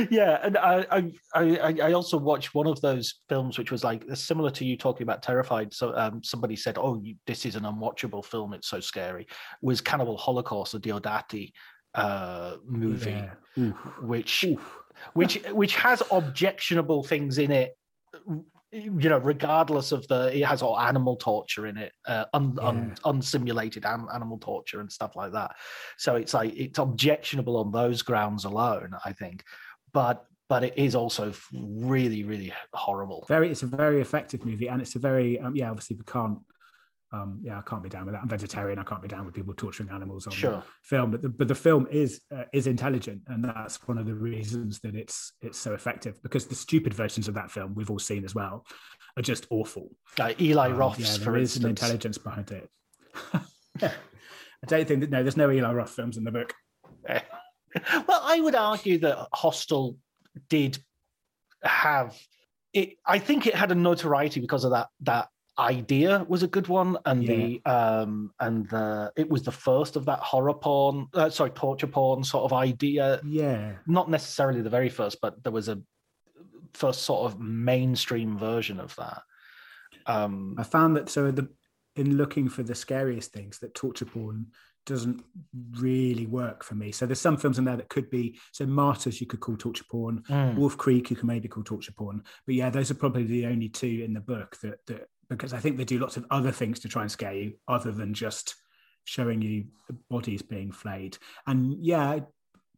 Yeah 0.10 0.40
and 0.44 0.58
I, 0.58 0.86
I 0.92 1.12
i 1.34 1.76
i 1.82 1.92
also 1.94 2.18
watched 2.18 2.54
one 2.54 2.68
of 2.68 2.80
those 2.82 3.22
films 3.28 3.58
which 3.58 3.72
was 3.72 3.84
like 3.84 4.04
similar 4.14 4.52
to 4.52 4.66
you 4.66 4.78
talking 4.78 5.04
about 5.04 5.24
terrified 5.24 5.74
so 5.74 5.96
um 5.98 6.22
somebody 6.24 6.56
said 6.56 6.78
oh 6.78 7.00
you, 7.02 7.16
this 7.26 7.46
is 7.46 7.56
an 7.56 7.64
unwatchable 7.64 8.24
film 8.24 8.54
it's 8.54 8.68
so 8.68 8.80
scary 8.80 9.28
was 9.62 9.82
cannibal 9.82 10.18
holocaust 10.18 10.74
the 10.74 10.80
Deodato 10.80 11.52
uh 11.96 12.56
movie 12.66 13.12
Yeah. 13.56 13.72
Which 14.02 14.44
Oof. 14.44 14.80
which 15.14 15.36
which 15.52 15.76
has 15.76 16.02
objectionable 16.12 17.04
things 17.04 17.38
in 17.38 17.52
it 17.52 17.76
you 18.74 19.10
know 19.10 19.20
regardless 19.20 19.92
of 19.92 20.08
the 20.08 20.36
it 20.36 20.44
has 20.44 20.62
all 20.62 20.80
animal 20.80 21.16
torture 21.16 21.68
in 21.68 21.78
it 21.78 21.94
uh, 22.08 22.26
un, 22.34 22.58
un, 22.62 22.96
unsimulated 23.06 23.86
an, 23.86 24.08
animal 24.14 24.38
torture 24.40 24.80
and 24.82 24.92
stuff 24.92 25.16
like 25.16 25.32
that. 25.32 25.56
So 25.98 26.16
it's 26.16 26.34
like 26.34 26.54
it's 26.58 26.80
objectionable 26.80 27.58
on 27.58 27.72
those 27.72 28.02
grounds 28.02 28.46
alone 28.46 28.96
i 29.06 29.14
think. 29.14 29.44
But 29.94 30.26
but 30.50 30.64
it 30.64 30.74
is 30.76 30.96
also 30.96 31.34
really 31.54 32.24
really 32.24 32.52
horrible. 32.74 33.26
Very 33.28 33.50
it's 33.52 33.64
a 33.64 33.68
very 33.68 34.02
effective 34.02 34.44
movie 34.44 34.68
and 34.68 34.82
it's 34.82 34.96
a 34.96 35.00
very 35.00 35.40
um, 35.40 35.56
yeah 35.56 35.70
obviously 35.70 35.98
we 35.98 36.04
can't 36.06 36.40
um 37.14 37.40
yeah 37.42 37.58
i 37.60 37.62
can't 37.62 37.84
be 37.84 37.90
down 37.90 38.06
with 38.06 38.14
that 38.14 38.22
i'm 38.22 38.28
vegetarian 38.28 38.78
i 38.80 38.84
can't 38.84 39.02
be 39.02 39.08
down 39.08 39.26
with 39.26 39.34
people 39.34 39.54
torturing 39.54 39.90
animals 39.90 40.26
on 40.28 40.34
Sure. 40.34 40.64
film 40.82 41.12
but 41.12 41.22
the, 41.22 41.30
but 41.30 41.48
the 41.48 41.56
film 41.56 41.88
is 41.92 42.22
uh, 42.36 42.44
is 42.54 42.68
intelligent 42.68 43.22
and 43.28 43.44
that's 43.44 43.76
one 43.88 43.98
of 43.98 44.06
the 44.06 44.16
reasons 44.16 44.80
that 44.82 44.96
it's 44.96 45.34
it's 45.42 45.58
so 45.60 45.74
effective 45.74 46.22
because 46.24 46.46
the 46.48 46.56
stupid 46.56 46.94
versions 46.94 47.28
of 47.28 47.34
that 47.36 47.50
film 47.52 47.74
we've 47.76 47.90
all 47.92 48.00
seen 48.00 48.26
as 48.26 48.34
well 48.36 48.66
are 49.18 49.22
just 49.24 49.46
awful 49.52 49.90
like 50.18 50.42
eli 50.42 50.70
Um, 50.70 50.78
roth's 50.78 51.00
yeah, 51.00 51.24
for 51.24 51.32
there 51.32 51.38
is 51.38 51.56
an 51.58 51.68
intelligence 51.70 52.18
behind 52.18 52.52
it 52.52 52.70
i 53.82 53.92
don't 54.68 54.88
think 54.88 55.02
that 55.02 55.10
no 55.10 55.22
there's 55.22 55.38
no 55.38 55.50
eli 55.52 55.72
roth 55.72 55.92
films 55.92 56.18
in 56.18 56.24
the 56.24 56.32
book 56.32 56.54
well, 58.08 58.22
I 58.24 58.40
would 58.40 58.56
argue 58.56 59.00
that 59.00 59.28
Hostel 59.34 59.98
did 60.48 60.78
have 61.64 62.16
it. 62.72 62.98
I 63.06 63.18
think 63.20 63.48
it 63.48 63.56
had 63.56 63.72
a 63.72 63.76
notoriety 63.76 64.40
because 64.40 64.64
of 64.64 64.72
that. 64.72 64.88
That 65.02 65.28
idea 65.58 66.26
was 66.28 66.44
a 66.44 66.48
good 66.48 66.68
one, 66.68 66.98
and 67.06 67.28
the 67.28 67.62
um 67.66 68.32
and 68.40 68.68
the 68.70 69.12
it 69.16 69.30
was 69.30 69.44
the 69.44 69.52
first 69.52 69.96
of 69.96 70.06
that 70.06 70.20
horror 70.20 70.54
porn, 70.54 71.08
uh, 71.14 71.30
sorry, 71.30 71.52
torture 71.52 71.88
porn 71.88 72.24
sort 72.24 72.46
of 72.46 72.54
idea. 72.54 73.22
yeah 73.26 73.74
Not 73.86 74.10
necessarily 74.10 74.62
the 74.62 74.70
very 74.70 74.90
first, 74.90 75.22
but 75.22 75.44
there 75.44 75.52
was 75.52 75.70
a 75.70 75.82
first 76.74 77.04
sort 77.04 77.32
of 77.32 77.40
mainstream 77.40 78.38
version 78.38 78.80
of 78.80 78.96
that. 78.96 79.22
Um, 80.06 80.56
I 80.58 80.64
found 80.64 80.98
that 80.98 81.10
so 81.10 81.32
the 81.32 81.48
in 81.96 82.18
looking 82.18 82.50
for 82.50 82.64
the 82.64 82.74
scariest 82.76 83.32
things 83.32 83.60
that 83.60 83.76
torture 83.76 84.06
porn 84.06 84.48
doesn't 84.86 85.24
really 85.80 86.26
work 86.26 86.64
for 86.64 86.76
me. 86.76 86.92
So 86.92 87.06
there's 87.06 87.22
some 87.22 87.38
films 87.38 87.58
in 87.58 87.64
there 87.64 87.78
that 87.78 87.88
could 87.88 88.10
be 88.10 88.38
so 88.52 88.66
Martyrs 88.66 89.22
you 89.22 89.28
could 89.28 89.40
call 89.40 89.56
torture 89.56 89.86
porn, 89.90 90.24
Mm. 90.30 90.56
Wolf 90.56 90.78
Creek 90.78 91.10
you 91.10 91.16
can 91.16 91.28
maybe 91.28 91.48
call 91.48 91.64
torture 91.64 91.94
porn. 91.94 92.24
But 92.46 92.56
yeah, 92.56 92.70
those 92.70 92.92
are 92.92 92.96
probably 92.96 93.24
the 93.24 93.46
only 93.46 93.70
two 93.70 94.02
in 94.04 94.14
the 94.14 94.20
book 94.20 94.58
that 94.62 94.86
that 94.88 95.08
because 95.36 95.54
I 95.54 95.60
think 95.60 95.78
they 95.78 95.86
do 95.86 96.00
lots 96.00 96.18
of 96.18 96.26
other 96.32 96.52
things 96.52 96.80
to 96.82 96.88
try 96.90 97.02
and 97.04 97.12
scare 97.12 97.34
you 97.34 97.54
other 97.68 97.92
than 97.92 98.14
just 98.14 98.56
showing 99.06 99.42
you 99.42 99.66
bodies 100.10 100.42
being 100.42 100.72
flayed. 100.72 101.18
And 101.48 101.76
yeah, 101.86 102.20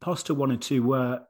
Hostel 0.03 0.35
one 0.35 0.51
and 0.51 0.61
two 0.61 0.83
were 0.83 1.21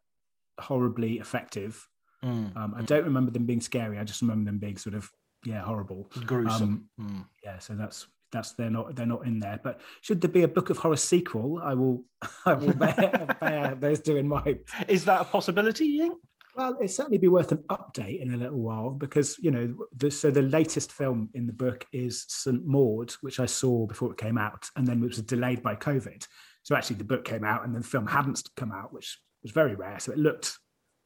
horribly 0.60 1.20
effective. 1.20 1.88
mm, 2.24 2.56
Um, 2.56 2.74
I 2.78 2.82
don't 2.82 3.04
remember 3.06 3.32
them 3.32 3.46
being 3.46 3.62
scary. 3.62 4.00
I 4.00 4.04
just 4.04 4.22
remember 4.22 4.50
them 4.50 4.60
being 4.60 4.78
sort 4.78 4.96
of 4.96 5.10
yeah 5.46 5.62
horrible. 5.62 6.10
gruesome. 6.26 6.90
Um, 7.00 7.06
Mm. 7.06 7.26
yeah 7.44 7.60
so 7.60 7.76
that's 7.76 8.08
that's 8.32 8.54
they're 8.54 8.72
not 8.72 8.96
they're 8.96 9.06
not 9.06 9.26
in 9.28 9.40
there 9.40 9.60
but 9.64 9.80
should 10.02 10.20
there 10.20 10.32
be 10.32 10.42
a 10.42 10.48
book 10.48 10.70
of 10.72 10.78
horror 10.78 10.98
sequel 10.98 11.60
i 11.64 11.74
will 11.76 12.04
i 12.46 12.54
will 12.54 12.74
bear, 12.84 13.38
bear 13.40 13.76
those 13.76 14.02
two 14.02 14.18
in 14.18 14.28
mind 14.28 14.60
Is 14.90 15.06
that 15.06 15.22
a 15.22 15.24
possibility? 15.24 15.86
You 15.86 16.02
think? 16.04 16.18
Well 16.56 16.76
it'd 16.80 16.92
certainly 16.92 17.18
be 17.18 17.28
worth 17.28 17.52
an 17.52 17.64
update 17.70 18.22
in 18.22 18.34
a 18.34 18.38
little 18.38 18.60
while 18.60 18.90
because 18.90 19.38
you 19.40 19.52
know 19.52 19.74
the, 19.98 20.10
so 20.10 20.32
the 20.32 20.42
latest 20.42 20.92
film 20.92 21.30
in 21.34 21.46
the 21.48 21.54
book 21.54 21.86
is 21.92 22.26
st 22.28 22.66
maud 22.66 23.12
which 23.22 23.40
i 23.40 23.46
saw 23.46 23.86
before 23.86 24.12
it 24.12 24.18
came 24.18 24.38
out 24.38 24.70
and 24.76 24.88
then 24.88 25.02
it 25.02 25.08
was 25.08 25.22
delayed 25.22 25.62
by 25.62 25.76
covid. 25.76 26.26
So 26.64 26.76
actually 26.76 26.96
the 26.96 27.04
book 27.04 27.24
came 27.24 27.44
out 27.44 27.64
and 27.64 27.74
then 27.74 27.84
the 27.84 27.88
film 27.88 28.08
hadn't 28.08 28.50
come 28.58 28.72
out 28.72 28.92
which 28.92 29.20
was 29.44 29.52
very 29.52 29.76
rare. 29.76 30.00
So 30.00 30.12
it 30.12 30.18
looked 30.18 30.58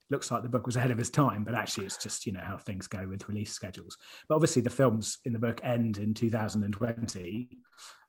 looks 0.09 0.31
like 0.31 0.41
the 0.41 0.49
book 0.49 0.65
was 0.65 0.75
ahead 0.75 0.89
of 0.89 0.99
its 0.99 1.11
time 1.11 1.43
but 1.43 1.53
actually 1.53 1.85
it's 1.85 1.97
just 1.97 2.25
you 2.25 2.31
know 2.31 2.41
how 2.43 2.57
things 2.57 2.87
go 2.87 3.05
with 3.07 3.27
release 3.27 3.51
schedules. 3.51 3.97
But 4.27 4.35
obviously 4.35 4.61
the 4.61 4.69
films 4.69 5.19
in 5.25 5.33
the 5.33 5.39
book 5.39 5.59
end 5.63 5.97
in 5.97 6.13
2020 6.13 7.49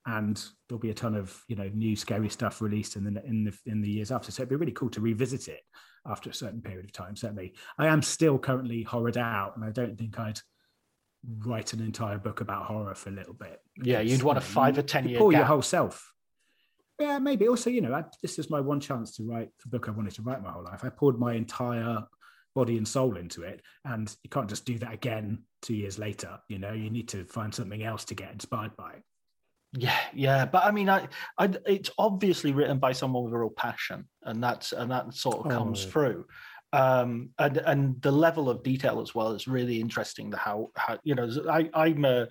and 0.06 0.42
there'll 0.68 0.80
be 0.80 0.90
a 0.90 0.94
ton 0.94 1.14
of 1.14 1.42
you 1.48 1.56
know 1.56 1.70
new 1.74 1.94
scary 1.94 2.28
stuff 2.28 2.60
released 2.60 2.96
in 2.96 3.04
the 3.04 3.24
in 3.24 3.44
the 3.44 3.52
in 3.66 3.80
the 3.80 3.90
years 3.90 4.10
after. 4.10 4.32
So 4.32 4.42
it'd 4.42 4.50
be 4.50 4.56
really 4.56 4.72
cool 4.72 4.90
to 4.90 5.00
revisit 5.00 5.48
it 5.48 5.60
after 6.06 6.30
a 6.30 6.34
certain 6.34 6.62
period 6.62 6.84
of 6.86 6.92
time 6.92 7.16
certainly. 7.16 7.54
I 7.78 7.86
am 7.86 8.02
still 8.02 8.38
currently 8.38 8.82
horrored 8.84 9.16
out 9.16 9.56
and 9.56 9.64
i 9.64 9.70
don't 9.70 9.98
think 9.98 10.18
i'd 10.18 10.40
write 11.40 11.72
an 11.74 11.80
entire 11.80 12.18
book 12.18 12.40
about 12.40 12.64
horror 12.64 12.94
for 12.94 13.10
a 13.10 13.12
little 13.12 13.34
bit 13.34 13.60
Yeah, 13.82 14.00
you'd 14.00 14.22
want 14.22 14.38
a 14.38 14.40
five 14.40 14.78
or 14.78 14.82
10 14.82 15.04
you 15.04 15.10
year 15.10 15.18
pour 15.18 15.32
your 15.32 15.44
whole 15.44 15.62
self. 15.62 16.12
Yeah 16.98 17.18
maybe. 17.18 17.48
Also 17.48 17.70
you 17.70 17.80
know 17.80 17.92
I, 17.94 18.04
this 18.22 18.38
is 18.38 18.50
my 18.50 18.60
one 18.60 18.80
chance 18.80 19.16
to 19.16 19.24
write 19.24 19.50
the 19.62 19.68
book 19.68 19.88
i 19.88 19.90
wanted 19.90 20.14
to 20.14 20.22
write 20.22 20.42
my 20.42 20.50
whole 20.50 20.64
life. 20.64 20.84
I 20.84 20.88
poured 20.88 21.18
my 21.18 21.34
entire 21.34 22.04
body 22.54 22.78
and 22.78 22.88
soul 22.88 23.16
into 23.16 23.42
it 23.42 23.62
and 23.84 24.14
you 24.24 24.30
can't 24.30 24.48
just 24.48 24.64
do 24.64 24.78
that 24.78 24.92
again 24.92 25.44
two 25.62 25.74
years 25.74 25.98
later 25.98 26.38
you 26.48 26.58
know? 26.58 26.72
You 26.72 26.90
need 26.90 27.08
to 27.10 27.24
find 27.26 27.54
something 27.54 27.82
else 27.82 28.04
to 28.06 28.14
get 28.14 28.32
inspired 28.32 28.76
by 28.76 29.02
Yeah, 29.72 29.98
yeah, 30.12 30.46
but 30.46 30.64
I 30.64 30.72
mean, 30.72 30.88
I, 30.88 31.06
I, 31.38 31.50
it's 31.66 31.90
obviously 31.96 32.52
written 32.52 32.78
by 32.78 32.92
someone 32.92 33.24
with 33.24 33.32
a 33.32 33.38
real 33.38 33.50
passion, 33.50 34.08
and 34.22 34.42
that's 34.42 34.72
and 34.72 34.90
that 34.90 35.14
sort 35.14 35.46
of 35.46 35.52
comes 35.52 35.84
Oh. 35.84 35.88
through. 35.88 36.26
Um, 36.72 37.30
and 37.38 37.56
and 37.58 38.02
the 38.02 38.12
level 38.12 38.48
of 38.48 38.62
detail 38.62 39.00
as 39.00 39.14
well 39.14 39.32
is 39.32 39.46
really 39.48 39.80
interesting. 39.80 40.30
The 40.30 40.36
how 40.36 40.70
how 40.76 40.98
you 41.04 41.14
know, 41.14 41.28
I 41.48 41.70
I'm 41.72 42.04
a, 42.04 42.28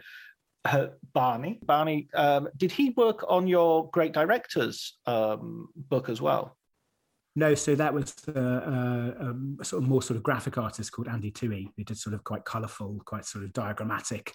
uh, 0.66 0.88
Barney. 1.14 1.60
Barney, 1.64 2.10
um, 2.14 2.50
did 2.58 2.72
he 2.72 2.90
work 2.92 3.24
on 3.30 3.48
your 3.48 3.90
Great 3.90 4.14
Directors 4.14 4.98
um, 5.06 5.70
book 5.76 6.10
as 6.10 6.22
well? 6.22 6.58
No, 7.36 7.56
so 7.56 7.76
that 7.76 7.94
was 7.94 8.14
uh, 8.28 8.32
uh, 8.40 9.14
um, 9.20 9.58
a 9.62 9.66
sort 9.66 9.84
of 9.84 9.88
more 9.90 10.02
sort 10.02 10.18
of 10.18 10.24
graphic 10.24 10.58
artist 10.58 10.92
called 10.92 11.08
Andy 11.08 11.32
Toohey, 11.32 11.70
who 11.78 11.84
did 11.86 11.98
sort 11.98 12.14
of 12.14 12.24
quite 12.26 12.44
colourful, 12.44 13.02
quite 13.06 13.24
sort 13.24 13.46
of 13.46 13.54
diagrammatic 13.54 14.34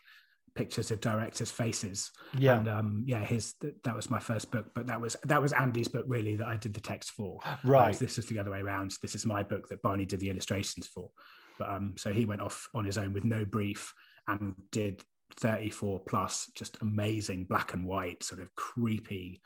pictures 0.54 0.90
of 0.90 1.00
directors' 1.00 1.50
faces. 1.50 2.10
Yeah. 2.38 2.58
and 2.58 2.68
um, 2.68 3.02
yeah, 3.06 3.24
his 3.24 3.54
that 3.84 3.94
was 3.96 4.10
my 4.10 4.18
first 4.20 4.50
book, 4.50 4.66
but 4.74 4.86
that 4.86 5.00
was 5.00 5.16
that 5.24 5.42
was 5.42 5.52
Andy's 5.52 5.88
book 5.88 6.04
really 6.08 6.36
that 6.36 6.46
I 6.46 6.56
did 6.56 6.74
the 6.74 6.80
text 6.80 7.10
for. 7.12 7.40
Right. 7.64 7.96
This 7.98 8.18
is 8.18 8.26
the 8.26 8.38
other 8.38 8.50
way 8.50 8.60
around. 8.60 8.92
This 9.02 9.14
is 9.14 9.26
my 9.26 9.42
book 9.42 9.68
that 9.68 9.82
Barney 9.82 10.04
did 10.04 10.20
the 10.20 10.30
illustrations 10.30 10.86
for. 10.86 11.10
But 11.58 11.68
um, 11.70 11.94
so 11.96 12.12
he 12.12 12.24
went 12.24 12.40
off 12.40 12.68
on 12.74 12.84
his 12.84 12.98
own 12.98 13.12
with 13.12 13.24
no 13.24 13.44
brief 13.44 13.92
and 14.28 14.54
did 14.72 15.02
34 15.36 16.00
plus 16.00 16.50
just 16.54 16.76
amazing 16.82 17.44
black 17.44 17.74
and 17.74 17.84
white, 17.86 18.22
sort 18.22 18.40
of 18.40 18.54
creepy 18.54 19.40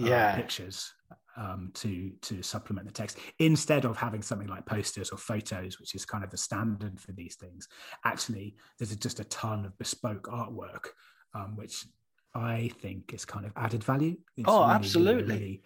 uh, 0.00 0.06
Yeah. 0.06 0.34
pictures. 0.36 0.92
Um, 1.36 1.70
to 1.74 2.12
to 2.22 2.42
supplement 2.42 2.86
the 2.86 2.92
text 2.92 3.18
instead 3.38 3.84
of 3.84 3.96
having 3.96 4.22
something 4.22 4.48
like 4.48 4.66
posters 4.66 5.10
or 5.10 5.18
photos, 5.18 5.80
which 5.80 5.94
is 5.94 6.04
kind 6.04 6.24
of 6.24 6.30
the 6.30 6.36
standard 6.36 7.00
for 7.00 7.12
these 7.12 7.36
things. 7.36 7.68
Actually, 8.04 8.56
there's 8.78 8.94
just 8.96 9.20
a 9.20 9.24
ton 9.24 9.64
of 9.64 9.76
bespoke 9.78 10.28
artwork, 10.28 10.86
um, 11.34 11.56
which 11.56 11.86
I 12.34 12.70
think 12.80 13.12
is 13.12 13.24
kind 13.24 13.46
of 13.46 13.52
added 13.56 13.84
value. 13.84 14.16
It's 14.36 14.48
oh, 14.48 14.62
really, 14.62 14.72
absolutely. 14.72 15.34
Really, 15.34 15.62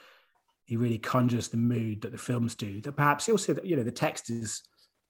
he 0.64 0.76
really 0.76 0.98
conjures 0.98 1.48
the 1.48 1.56
mood 1.56 2.02
that 2.02 2.12
the 2.12 2.18
films 2.18 2.54
do. 2.54 2.80
That 2.82 2.92
perhaps 2.92 3.28
also, 3.28 3.56
you 3.64 3.76
know, 3.76 3.82
the 3.82 3.90
text 3.90 4.28
is 4.28 4.62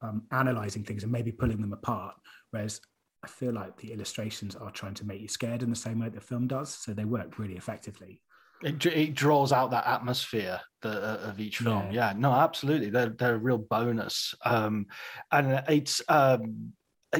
um, 0.02 0.22
analyzing 0.30 0.84
things 0.84 1.02
and 1.02 1.10
maybe 1.10 1.32
pulling 1.32 1.60
them 1.60 1.72
apart, 1.72 2.14
whereas 2.50 2.80
I 3.24 3.26
feel 3.26 3.52
like 3.52 3.76
the 3.76 3.92
illustrations 3.92 4.54
are 4.54 4.70
trying 4.70 4.94
to 4.94 5.04
make 5.04 5.20
you 5.20 5.26
scared 5.26 5.64
in 5.64 5.70
the 5.70 5.76
same 5.76 5.98
way 5.98 6.08
the 6.08 6.20
film 6.20 6.46
does. 6.46 6.72
So 6.72 6.92
they 6.92 7.04
work 7.04 7.38
really 7.38 7.56
effectively. 7.56 8.22
It, 8.62 8.84
it 8.86 9.14
draws 9.14 9.52
out 9.52 9.70
that 9.70 9.86
atmosphere 9.86 10.60
the, 10.82 10.90
uh, 10.90 11.28
of 11.28 11.40
each 11.40 11.58
film. 11.58 11.92
Yeah. 11.92 12.10
yeah. 12.10 12.14
no, 12.16 12.32
absolutely. 12.32 12.90
They're, 12.90 13.10
they're 13.10 13.34
a 13.34 13.38
real 13.38 13.58
bonus. 13.58 14.34
Um, 14.44 14.86
and 15.30 15.62
it's, 15.68 16.02
um, 16.08 16.72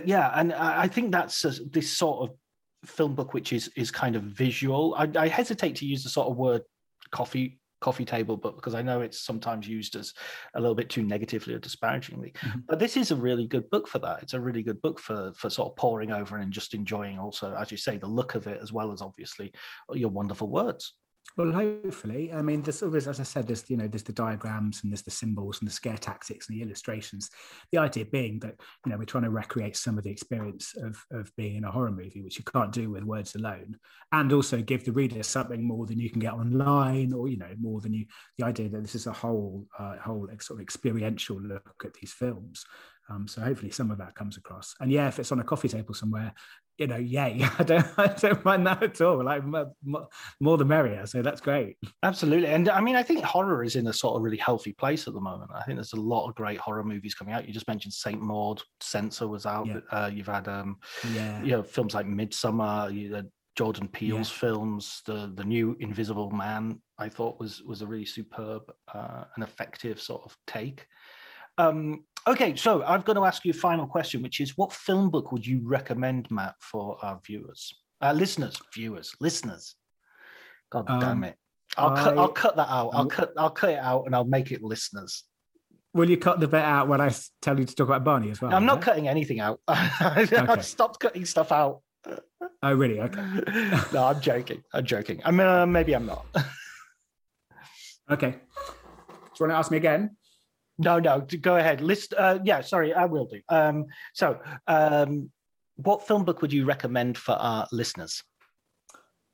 yeah, 0.04 0.32
and 0.34 0.52
I 0.52 0.88
think 0.88 1.12
that's 1.12 1.44
a, 1.44 1.50
this 1.70 1.96
sort 1.96 2.28
of 2.28 2.36
film 2.84 3.14
book 3.14 3.34
which 3.34 3.52
is 3.52 3.68
is 3.76 3.90
kind 3.90 4.16
of 4.16 4.22
visual. 4.22 4.94
I, 4.96 5.08
I 5.16 5.28
hesitate 5.28 5.76
to 5.76 5.86
use 5.86 6.04
the 6.04 6.10
sort 6.10 6.28
of 6.28 6.36
word 6.36 6.62
coffee 7.10 7.58
coffee 7.80 8.04
table 8.04 8.36
book 8.36 8.56
because 8.56 8.74
I 8.74 8.82
know 8.82 9.00
it's 9.02 9.20
sometimes 9.20 9.68
used 9.68 9.94
as 9.94 10.12
a 10.54 10.60
little 10.60 10.74
bit 10.74 10.90
too 10.90 11.02
negatively 11.02 11.54
or 11.54 11.60
disparagingly. 11.60 12.32
Mm-hmm. 12.40 12.60
But 12.68 12.80
this 12.80 12.96
is 12.96 13.12
a 13.12 13.16
really 13.16 13.46
good 13.46 13.70
book 13.70 13.86
for 13.86 14.00
that. 14.00 14.22
It's 14.22 14.34
a 14.34 14.40
really 14.40 14.62
good 14.62 14.82
book 14.82 14.98
for 15.00 15.32
for 15.34 15.48
sort 15.48 15.70
of 15.70 15.76
pouring 15.76 16.12
over 16.12 16.36
and 16.36 16.52
just 16.52 16.74
enjoying 16.74 17.18
also, 17.18 17.54
as 17.54 17.70
you 17.70 17.76
say, 17.76 17.96
the 17.96 18.06
look 18.06 18.34
of 18.34 18.46
it 18.46 18.60
as 18.62 18.72
well 18.72 18.92
as 18.92 19.00
obviously 19.00 19.52
your 19.92 20.10
wonderful 20.10 20.48
words. 20.48 20.94
Well, 21.38 21.52
hopefully. 21.52 22.32
I 22.32 22.42
mean, 22.42 22.62
there's 22.62 22.82
always, 22.82 23.06
as 23.06 23.20
I 23.20 23.22
said, 23.22 23.46
there's 23.46 23.70
you 23.70 23.76
know, 23.76 23.86
there's 23.86 24.02
the 24.02 24.12
diagrams 24.12 24.82
and 24.82 24.90
there's 24.90 25.02
the 25.02 25.12
symbols 25.12 25.60
and 25.60 25.68
the 25.68 25.72
scare 25.72 25.96
tactics 25.96 26.48
and 26.48 26.58
the 26.58 26.64
illustrations. 26.64 27.30
The 27.70 27.78
idea 27.78 28.06
being 28.06 28.40
that 28.40 28.56
you 28.84 28.90
know 28.90 28.98
we're 28.98 29.04
trying 29.04 29.22
to 29.22 29.30
recreate 29.30 29.76
some 29.76 29.96
of 29.96 30.02
the 30.02 30.10
experience 30.10 30.74
of 30.82 31.00
of 31.12 31.30
being 31.36 31.54
in 31.54 31.62
a 31.64 31.70
horror 31.70 31.92
movie, 31.92 32.22
which 32.22 32.38
you 32.38 32.44
can't 32.44 32.72
do 32.72 32.90
with 32.90 33.04
words 33.04 33.36
alone, 33.36 33.76
and 34.10 34.32
also 34.32 34.60
give 34.60 34.84
the 34.84 34.90
reader 34.90 35.22
something 35.22 35.62
more 35.62 35.86
than 35.86 36.00
you 36.00 36.10
can 36.10 36.18
get 36.18 36.32
online, 36.32 37.12
or 37.12 37.28
you 37.28 37.36
know, 37.36 37.54
more 37.56 37.80
than 37.80 37.92
you. 37.92 38.06
The 38.36 38.44
idea 38.44 38.68
that 38.70 38.82
this 38.82 38.96
is 38.96 39.06
a 39.06 39.12
whole 39.12 39.64
uh, 39.78 39.94
whole 39.98 40.26
sort 40.40 40.58
of 40.58 40.64
experiential 40.64 41.40
look 41.40 41.84
at 41.84 41.94
these 41.94 42.12
films. 42.12 42.64
Um, 43.10 43.26
so 43.28 43.40
hopefully 43.40 43.70
some 43.70 43.90
of 43.90 43.98
that 43.98 44.14
comes 44.14 44.36
across. 44.36 44.74
And 44.80 44.90
yeah, 44.90 45.08
if 45.08 45.18
it's 45.18 45.32
on 45.32 45.40
a 45.40 45.44
coffee 45.44 45.68
table 45.68 45.94
somewhere, 45.94 46.34
you 46.78 46.86
know, 46.86 46.96
yay! 46.96 47.44
I 47.58 47.62
don't, 47.64 47.86
I 47.98 48.06
don't 48.06 48.44
mind 48.44 48.66
that 48.66 48.82
at 48.82 49.00
all. 49.00 49.22
Like 49.22 49.44
more, 49.44 50.08
more 50.40 50.56
the 50.56 50.64
merrier. 50.64 51.06
So 51.06 51.22
that's 51.22 51.40
great. 51.40 51.76
Absolutely, 52.02 52.48
and 52.48 52.68
I 52.68 52.80
mean, 52.80 52.96
I 52.96 53.02
think 53.02 53.24
horror 53.24 53.64
is 53.64 53.76
in 53.76 53.86
a 53.88 53.92
sort 53.92 54.16
of 54.16 54.22
really 54.22 54.36
healthy 54.36 54.72
place 54.72 55.06
at 55.08 55.14
the 55.14 55.20
moment. 55.20 55.50
I 55.54 55.62
think 55.62 55.76
there's 55.76 55.92
a 55.92 56.00
lot 56.00 56.28
of 56.28 56.34
great 56.34 56.58
horror 56.58 56.84
movies 56.84 57.14
coming 57.14 57.34
out. 57.34 57.46
You 57.46 57.52
just 57.52 57.68
mentioned 57.68 57.92
Saint 57.92 58.22
Maud, 58.22 58.62
Censor 58.80 59.28
was 59.28 59.44
out. 59.44 59.66
Yeah. 59.66 59.80
Uh, 59.90 60.10
you've 60.12 60.26
had, 60.26 60.48
um, 60.48 60.78
yeah, 61.12 61.42
you 61.42 61.50
know, 61.50 61.62
films 61.62 61.94
like 61.94 62.06
Midsommar. 62.06 62.94
You 62.94 63.14
had 63.14 63.28
Jordan 63.56 63.88
Peele's 63.88 64.30
yeah. 64.30 64.38
films. 64.38 65.02
The 65.04 65.32
the 65.34 65.44
new 65.44 65.76
Invisible 65.80 66.30
Man, 66.30 66.80
I 66.96 67.08
thought 67.08 67.40
was 67.40 67.60
was 67.62 67.82
a 67.82 67.86
really 67.86 68.06
superb 68.06 68.72
uh, 68.94 69.24
and 69.34 69.42
effective 69.42 70.00
sort 70.00 70.22
of 70.24 70.36
take. 70.46 70.86
Um, 71.58 72.04
okay, 72.28 72.56
so 72.56 72.82
I've 72.84 73.04
got 73.04 73.14
to 73.14 73.24
ask 73.24 73.44
you 73.44 73.50
a 73.50 73.54
final 73.54 73.86
question, 73.86 74.22
which 74.22 74.40
is 74.40 74.56
what 74.56 74.72
film 74.72 75.10
book 75.10 75.32
would 75.32 75.46
you 75.46 75.60
recommend, 75.64 76.30
Matt, 76.30 76.54
for 76.60 76.96
our 77.02 77.20
viewers, 77.24 77.74
uh, 78.00 78.12
listeners, 78.12 78.60
viewers, 78.74 79.14
listeners? 79.20 79.74
God 80.70 80.88
um, 80.88 81.00
damn 81.00 81.24
it! 81.24 81.36
I'll 81.76 81.90
I, 81.90 82.02
cut. 82.02 82.18
I'll 82.18 82.28
cut 82.28 82.56
that 82.56 82.68
out. 82.68 82.90
I'll 82.92 83.06
cut. 83.06 83.32
I'll 83.36 83.50
cut 83.50 83.70
it 83.70 83.78
out, 83.78 84.04
and 84.06 84.14
I'll 84.14 84.24
make 84.24 84.52
it 84.52 84.62
listeners. 84.62 85.24
Will 85.94 86.10
you 86.10 86.18
cut 86.18 86.38
the 86.38 86.46
bit 86.46 86.62
out 86.62 86.86
when 86.86 87.00
I 87.00 87.12
tell 87.40 87.58
you 87.58 87.64
to 87.64 87.74
talk 87.74 87.88
about 87.88 88.04
Barney 88.04 88.30
as 88.30 88.40
well? 88.40 88.54
I'm 88.54 88.66
not 88.66 88.82
cutting 88.82 89.08
anything 89.08 89.40
out. 89.40 89.60
I've 89.68 90.32
okay. 90.32 90.60
stopped 90.60 91.00
cutting 91.00 91.24
stuff 91.24 91.50
out. 91.50 91.80
Oh, 92.62 92.74
really? 92.74 93.00
Okay. 93.00 93.22
no, 93.92 94.04
I'm 94.04 94.20
joking. 94.20 94.62
I'm 94.72 94.84
joking. 94.84 95.20
I 95.24 95.30
mean, 95.30 95.46
uh, 95.46 95.66
maybe 95.66 95.94
I'm 95.94 96.06
not. 96.06 96.26
okay. 98.10 98.30
Do 98.30 98.36
you 98.36 99.46
want 99.46 99.52
to 99.52 99.56
ask 99.56 99.70
me 99.70 99.76
again? 99.76 100.16
No, 100.78 100.98
no, 100.98 101.20
go 101.40 101.56
ahead. 101.56 101.80
List. 101.80 102.14
Uh, 102.16 102.38
yeah, 102.44 102.60
sorry, 102.60 102.94
I 102.94 103.04
will 103.04 103.26
do. 103.26 103.40
Um, 103.48 103.86
so, 104.14 104.38
um, 104.66 105.30
what 105.76 106.06
film 106.06 106.24
book 106.24 106.40
would 106.40 106.52
you 106.52 106.64
recommend 106.64 107.18
for 107.18 107.32
our 107.32 107.66
listeners? 107.72 108.22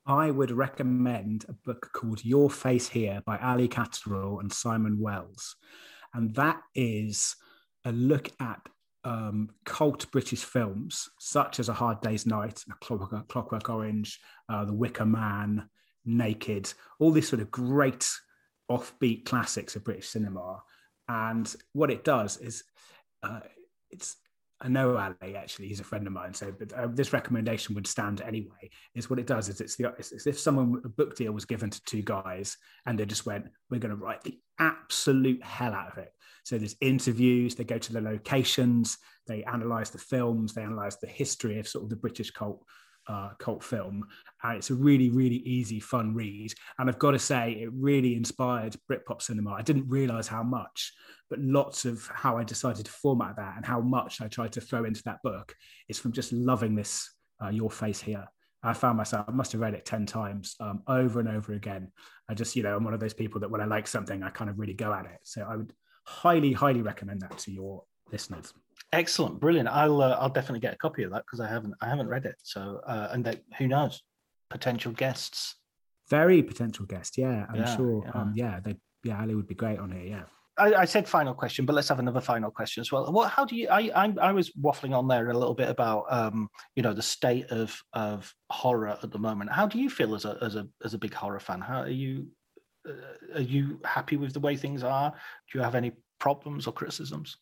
I 0.06 0.30
would 0.30 0.50
recommend 0.50 1.46
a 1.48 1.52
book 1.52 1.90
called 1.94 2.24
Your 2.24 2.50
Face 2.50 2.88
Here 2.88 3.22
by 3.24 3.38
Ali 3.38 3.68
Catterall 3.68 4.40
and 4.40 4.52
Simon 4.52 4.98
Wells. 4.98 5.56
And 6.12 6.34
that 6.34 6.60
is 6.74 7.36
a 7.84 7.92
look 7.92 8.30
at 8.40 8.60
um, 9.04 9.50
cult 9.64 10.10
British 10.10 10.44
films 10.44 11.08
such 11.18 11.60
as 11.60 11.68
A 11.68 11.74
Hard 11.74 12.00
Day's 12.00 12.26
Night, 12.26 12.62
Clockwork, 12.80 13.28
Clockwork 13.28 13.68
Orange, 13.70 14.20
uh, 14.48 14.64
The 14.64 14.74
Wicker 14.74 15.06
Man, 15.06 15.68
Naked, 16.04 16.72
all 16.98 17.10
these 17.10 17.28
sort 17.28 17.40
of 17.40 17.50
great 17.50 18.10
offbeat 18.70 19.24
classics 19.24 19.76
of 19.76 19.84
British 19.84 20.08
cinema 20.08 20.62
and 21.08 21.54
what 21.72 21.90
it 21.90 22.04
does 22.04 22.38
is, 22.38 22.64
uh, 23.22 23.40
it's 23.90 24.16
I 24.60 24.68
know 24.68 24.96
Ali 24.96 25.36
actually; 25.36 25.68
he's 25.68 25.80
a 25.80 25.84
friend 25.84 26.06
of 26.06 26.12
mine. 26.12 26.32
So, 26.32 26.52
but 26.56 26.72
uh, 26.72 26.86
this 26.86 27.12
recommendation 27.12 27.74
would 27.74 27.86
stand 27.86 28.22
anyway. 28.22 28.70
Is 28.94 29.10
what 29.10 29.18
it 29.18 29.26
does 29.26 29.48
is 29.48 29.60
it's 29.60 29.76
the 29.76 29.92
it's 29.98 30.12
as 30.12 30.26
if 30.26 30.38
someone 30.38 30.80
a 30.84 30.88
book 30.88 31.16
deal 31.16 31.32
was 31.32 31.44
given 31.44 31.70
to 31.70 31.84
two 31.84 32.02
guys 32.02 32.56
and 32.86 32.98
they 32.98 33.04
just 33.04 33.26
went, 33.26 33.46
"We're 33.68 33.80
going 33.80 33.96
to 33.96 34.02
write 34.02 34.22
the 34.22 34.38
absolute 34.58 35.42
hell 35.42 35.74
out 35.74 35.92
of 35.92 35.98
it." 35.98 36.12
So 36.44 36.56
there's 36.56 36.76
interviews. 36.80 37.54
They 37.54 37.64
go 37.64 37.78
to 37.78 37.92
the 37.92 38.00
locations. 38.00 38.98
They 39.26 39.44
analyze 39.44 39.90
the 39.90 39.98
films. 39.98 40.54
They 40.54 40.62
analyze 40.62 40.98
the 40.98 41.08
history 41.08 41.58
of 41.58 41.68
sort 41.68 41.84
of 41.84 41.90
the 41.90 41.96
British 41.96 42.30
cult 42.30 42.64
uh, 43.08 43.30
cult 43.38 43.62
film. 43.62 44.04
And 44.42 44.56
it's 44.56 44.70
a 44.70 44.74
really, 44.74 45.10
really 45.10 45.36
easy, 45.36 45.80
fun 45.80 46.14
read. 46.14 46.54
And 46.78 46.88
I've 46.88 46.98
got 46.98 47.12
to 47.12 47.18
say, 47.18 47.52
it 47.62 47.70
really 47.72 48.16
inspired 48.16 48.76
Britpop 48.90 49.22
cinema. 49.22 49.52
I 49.52 49.62
didn't 49.62 49.88
realize 49.88 50.28
how 50.28 50.42
much, 50.42 50.92
but 51.30 51.38
lots 51.38 51.84
of 51.84 52.08
how 52.12 52.36
I 52.36 52.44
decided 52.44 52.86
to 52.86 52.92
format 52.92 53.36
that 53.36 53.56
and 53.56 53.64
how 53.64 53.80
much 53.80 54.20
I 54.20 54.28
tried 54.28 54.52
to 54.52 54.60
throw 54.60 54.84
into 54.84 55.02
that 55.04 55.22
book 55.22 55.54
is 55.88 55.98
from 55.98 56.12
just 56.12 56.32
loving 56.32 56.74
this, 56.74 57.10
uh, 57.42 57.48
Your 57.48 57.70
Face 57.70 58.00
Here. 58.00 58.26
I 58.62 58.72
found 58.72 58.96
myself, 58.96 59.26
I 59.28 59.32
must 59.32 59.52
have 59.52 59.60
read 59.60 59.74
it 59.74 59.84
10 59.84 60.06
times 60.06 60.56
um, 60.58 60.82
over 60.88 61.20
and 61.20 61.28
over 61.28 61.52
again. 61.52 61.92
I 62.30 62.34
just, 62.34 62.56
you 62.56 62.62
know, 62.62 62.74
I'm 62.74 62.84
one 62.84 62.94
of 62.94 63.00
those 63.00 63.12
people 63.12 63.40
that 63.40 63.50
when 63.50 63.60
I 63.60 63.66
like 63.66 63.86
something, 63.86 64.22
I 64.22 64.30
kind 64.30 64.48
of 64.48 64.58
really 64.58 64.72
go 64.72 64.92
at 64.92 65.04
it. 65.04 65.18
So 65.22 65.42
I 65.42 65.56
would 65.56 65.74
highly, 66.06 66.52
highly 66.52 66.80
recommend 66.80 67.20
that 67.20 67.36
to 67.38 67.52
your 67.52 67.84
listeners. 68.10 68.54
Excellent, 68.94 69.40
brilliant. 69.40 69.68
I'll 69.68 70.00
uh, 70.00 70.16
I'll 70.20 70.28
definitely 70.28 70.60
get 70.60 70.74
a 70.74 70.76
copy 70.76 71.02
of 71.02 71.10
that 71.12 71.24
because 71.26 71.40
I 71.40 71.48
haven't 71.48 71.74
I 71.80 71.88
haven't 71.88 72.08
read 72.08 72.24
it. 72.24 72.36
So 72.42 72.80
uh, 72.86 73.08
and 73.12 73.24
that 73.24 73.42
who 73.58 73.66
knows, 73.66 74.02
potential 74.50 74.92
guests. 74.92 75.56
Very 76.08 76.42
potential 76.42 76.86
guest, 76.86 77.16
yeah. 77.16 77.46
I'm 77.48 77.56
yeah, 77.56 77.76
sure. 77.76 78.02
Yeah, 78.04 78.20
um, 78.20 78.32
yeah 78.36 78.60
they 78.60 78.76
yeah, 79.02 79.20
Ali 79.20 79.34
would 79.34 79.46
be 79.46 79.54
great 79.54 79.78
on 79.78 79.90
here. 79.90 80.04
Yeah. 80.04 80.22
I, 80.56 80.74
I, 80.74 80.84
said 80.84 81.08
final 81.08 81.34
question, 81.34 81.66
but 81.66 81.74
let's 81.74 81.88
have 81.88 81.98
another 81.98 82.20
final 82.20 82.50
question 82.50 82.80
as 82.80 82.92
well. 82.92 83.10
What? 83.12 83.30
How 83.30 83.44
do 83.44 83.56
you? 83.56 83.68
I 83.68 83.90
I, 83.94 84.14
I 84.20 84.32
was 84.32 84.50
waffling 84.52 84.96
on 84.96 85.08
there 85.08 85.28
a 85.30 85.38
little 85.38 85.54
bit 85.54 85.68
about 85.68 86.04
um, 86.10 86.48
you 86.76 86.82
know 86.82 86.94
the 86.94 87.02
state 87.02 87.46
of 87.50 87.76
of 87.92 88.32
horror 88.50 88.96
at 89.02 89.10
the 89.10 89.18
moment. 89.18 89.50
How 89.50 89.66
do 89.66 89.80
you 89.80 89.90
feel 89.90 90.14
as 90.14 90.24
a 90.24 90.38
as 90.40 90.54
a 90.54 90.68
as 90.84 90.94
a 90.94 90.98
big 90.98 91.12
horror 91.12 91.40
fan? 91.40 91.60
How 91.60 91.82
are 91.82 91.88
you? 91.88 92.28
Uh, 92.88 93.38
are 93.38 93.40
you 93.40 93.80
happy 93.84 94.16
with 94.16 94.32
the 94.32 94.40
way 94.40 94.56
things 94.56 94.84
are? 94.84 95.10
Do 95.10 95.58
you 95.58 95.64
have 95.64 95.74
any 95.74 95.92
problems 96.20 96.68
or 96.68 96.72
criticisms? 96.72 97.36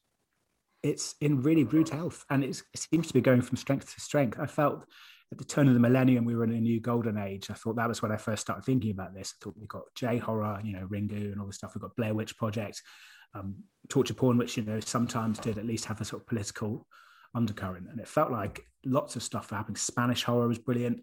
It's 0.82 1.14
in 1.20 1.42
really 1.42 1.64
rude 1.64 1.88
health 1.88 2.24
and 2.30 2.42
it 2.42 2.60
seems 2.74 3.06
to 3.08 3.14
be 3.14 3.20
going 3.20 3.42
from 3.42 3.56
strength 3.56 3.94
to 3.94 4.00
strength. 4.00 4.38
I 4.40 4.46
felt 4.46 4.84
at 5.30 5.38
the 5.38 5.44
turn 5.44 5.68
of 5.68 5.74
the 5.74 5.80
millennium, 5.80 6.24
we 6.24 6.36
were 6.36 6.44
in 6.44 6.52
a 6.52 6.60
new 6.60 6.80
golden 6.80 7.16
age. 7.16 7.50
I 7.50 7.54
thought 7.54 7.76
that 7.76 7.88
was 7.88 8.02
when 8.02 8.12
I 8.12 8.16
first 8.16 8.42
started 8.42 8.64
thinking 8.64 8.90
about 8.90 9.14
this. 9.14 9.34
I 9.34 9.44
thought 9.44 9.54
we 9.58 9.66
got 9.66 9.84
J 9.94 10.18
horror, 10.18 10.60
you 10.62 10.74
know, 10.74 10.86
Ringu 10.86 11.32
and 11.32 11.40
all 11.40 11.46
this 11.46 11.56
stuff. 11.56 11.74
We've 11.74 11.82
got 11.82 11.96
Blair 11.96 12.12
Witch 12.12 12.36
Project, 12.36 12.82
um, 13.34 13.54
torture 13.88 14.12
porn, 14.12 14.36
which, 14.36 14.56
you 14.56 14.62
know, 14.62 14.80
sometimes 14.80 15.38
did 15.38 15.56
at 15.56 15.64
least 15.64 15.86
have 15.86 16.00
a 16.00 16.04
sort 16.04 16.22
of 16.22 16.28
political 16.28 16.86
undercurrent. 17.34 17.88
And 17.90 17.98
it 17.98 18.08
felt 18.08 18.30
like 18.30 18.66
lots 18.84 19.16
of 19.16 19.22
stuff 19.22 19.50
happening. 19.50 19.76
Spanish 19.76 20.24
horror 20.24 20.48
was 20.48 20.58
brilliant. 20.58 21.02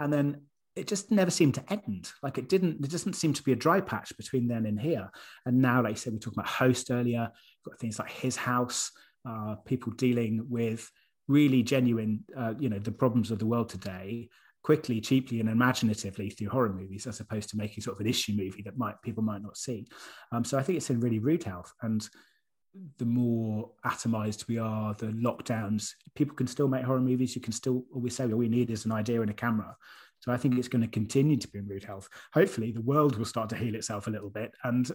And 0.00 0.12
then 0.12 0.42
it 0.74 0.86
just 0.86 1.10
never 1.10 1.30
seemed 1.30 1.54
to 1.54 1.72
end. 1.72 2.12
Like 2.22 2.36
it 2.36 2.50
didn't, 2.50 2.82
there 2.82 2.90
doesn't 2.90 3.14
seem 3.14 3.32
to 3.32 3.42
be 3.42 3.52
a 3.52 3.56
dry 3.56 3.80
patch 3.80 4.14
between 4.18 4.48
then 4.48 4.66
and 4.66 4.78
here. 4.78 5.10
And 5.46 5.62
now, 5.62 5.82
like 5.82 5.92
I 5.92 5.94
said, 5.94 6.12
we 6.12 6.18
talked 6.18 6.36
about 6.36 6.46
Host 6.46 6.90
earlier, 6.90 7.30
got 7.66 7.78
things 7.78 7.98
like 7.98 8.10
His 8.10 8.36
House, 8.36 8.90
uh, 9.28 9.56
people 9.66 9.92
dealing 9.92 10.46
with 10.48 10.90
really 11.28 11.62
genuine, 11.62 12.24
uh, 12.36 12.54
you 12.58 12.68
know, 12.68 12.78
the 12.78 12.92
problems 12.92 13.30
of 13.30 13.38
the 13.38 13.46
world 13.46 13.68
today 13.68 14.28
quickly, 14.62 15.00
cheaply, 15.00 15.38
and 15.38 15.48
imaginatively 15.48 16.28
through 16.28 16.48
horror 16.48 16.72
movies, 16.72 17.06
as 17.06 17.20
opposed 17.20 17.48
to 17.48 17.56
making 17.56 17.80
sort 17.82 17.96
of 17.96 18.00
an 18.00 18.08
issue 18.08 18.32
movie 18.32 18.62
that 18.62 18.76
might 18.76 19.00
people 19.00 19.22
might 19.22 19.40
not 19.40 19.56
see. 19.56 19.86
Um, 20.32 20.44
so 20.44 20.58
I 20.58 20.62
think 20.64 20.76
it's 20.78 20.90
in 20.90 20.98
really 20.98 21.20
rude 21.20 21.44
health. 21.44 21.72
And 21.82 22.08
the 22.98 23.04
more 23.04 23.70
atomized 23.84 24.48
we 24.48 24.58
are, 24.58 24.92
the 24.94 25.06
lockdowns, 25.06 25.92
people 26.16 26.34
can 26.34 26.48
still 26.48 26.66
make 26.66 26.84
horror 26.84 27.00
movies. 27.00 27.36
You 27.36 27.42
can 27.42 27.52
still, 27.52 27.84
we 27.94 28.10
say, 28.10 28.24
all 28.24 28.36
we 28.36 28.48
need 28.48 28.70
is 28.70 28.84
an 28.84 28.92
idea 28.92 29.20
and 29.20 29.30
a 29.30 29.34
camera 29.34 29.76
So 30.26 30.32
I 30.32 30.36
think 30.38 30.58
it's 30.58 30.66
going 30.66 30.82
to 30.82 30.88
continue 30.88 31.36
to 31.36 31.48
be 31.48 31.60
in 31.60 31.68
rude 31.68 31.84
health. 31.84 32.08
Hopefully, 32.34 32.72
the 32.72 32.80
world 32.80 33.16
will 33.16 33.24
start 33.24 33.48
to 33.50 33.56
heal 33.56 33.76
itself 33.76 34.08
a 34.08 34.10
little 34.10 34.28
bit, 34.28 34.52
and 34.64 34.90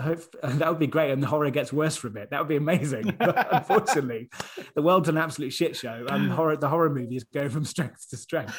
hope, 0.00 0.20
that 0.44 0.68
would 0.68 0.78
be 0.78 0.86
great. 0.86 1.10
And 1.10 1.20
the 1.20 1.26
horror 1.26 1.50
gets 1.50 1.72
worse 1.72 1.96
for 1.96 2.06
a 2.06 2.10
bit. 2.10 2.30
That 2.30 2.38
would 2.38 2.48
be 2.48 2.56
amazing. 2.56 3.16
But 3.24 3.52
unfortunately, 3.52 4.28
the 4.74 4.82
world's 4.82 5.08
an 5.08 5.16
absolute 5.16 5.52
shit 5.52 5.74
show, 5.74 6.06
and 6.08 6.30
horror, 6.30 6.56
the 6.56 6.68
horror 6.68 6.90
movies 6.90 7.24
go 7.24 7.48
from 7.48 7.64
strength 7.74 8.08
to 8.10 8.16
strength. 8.16 8.54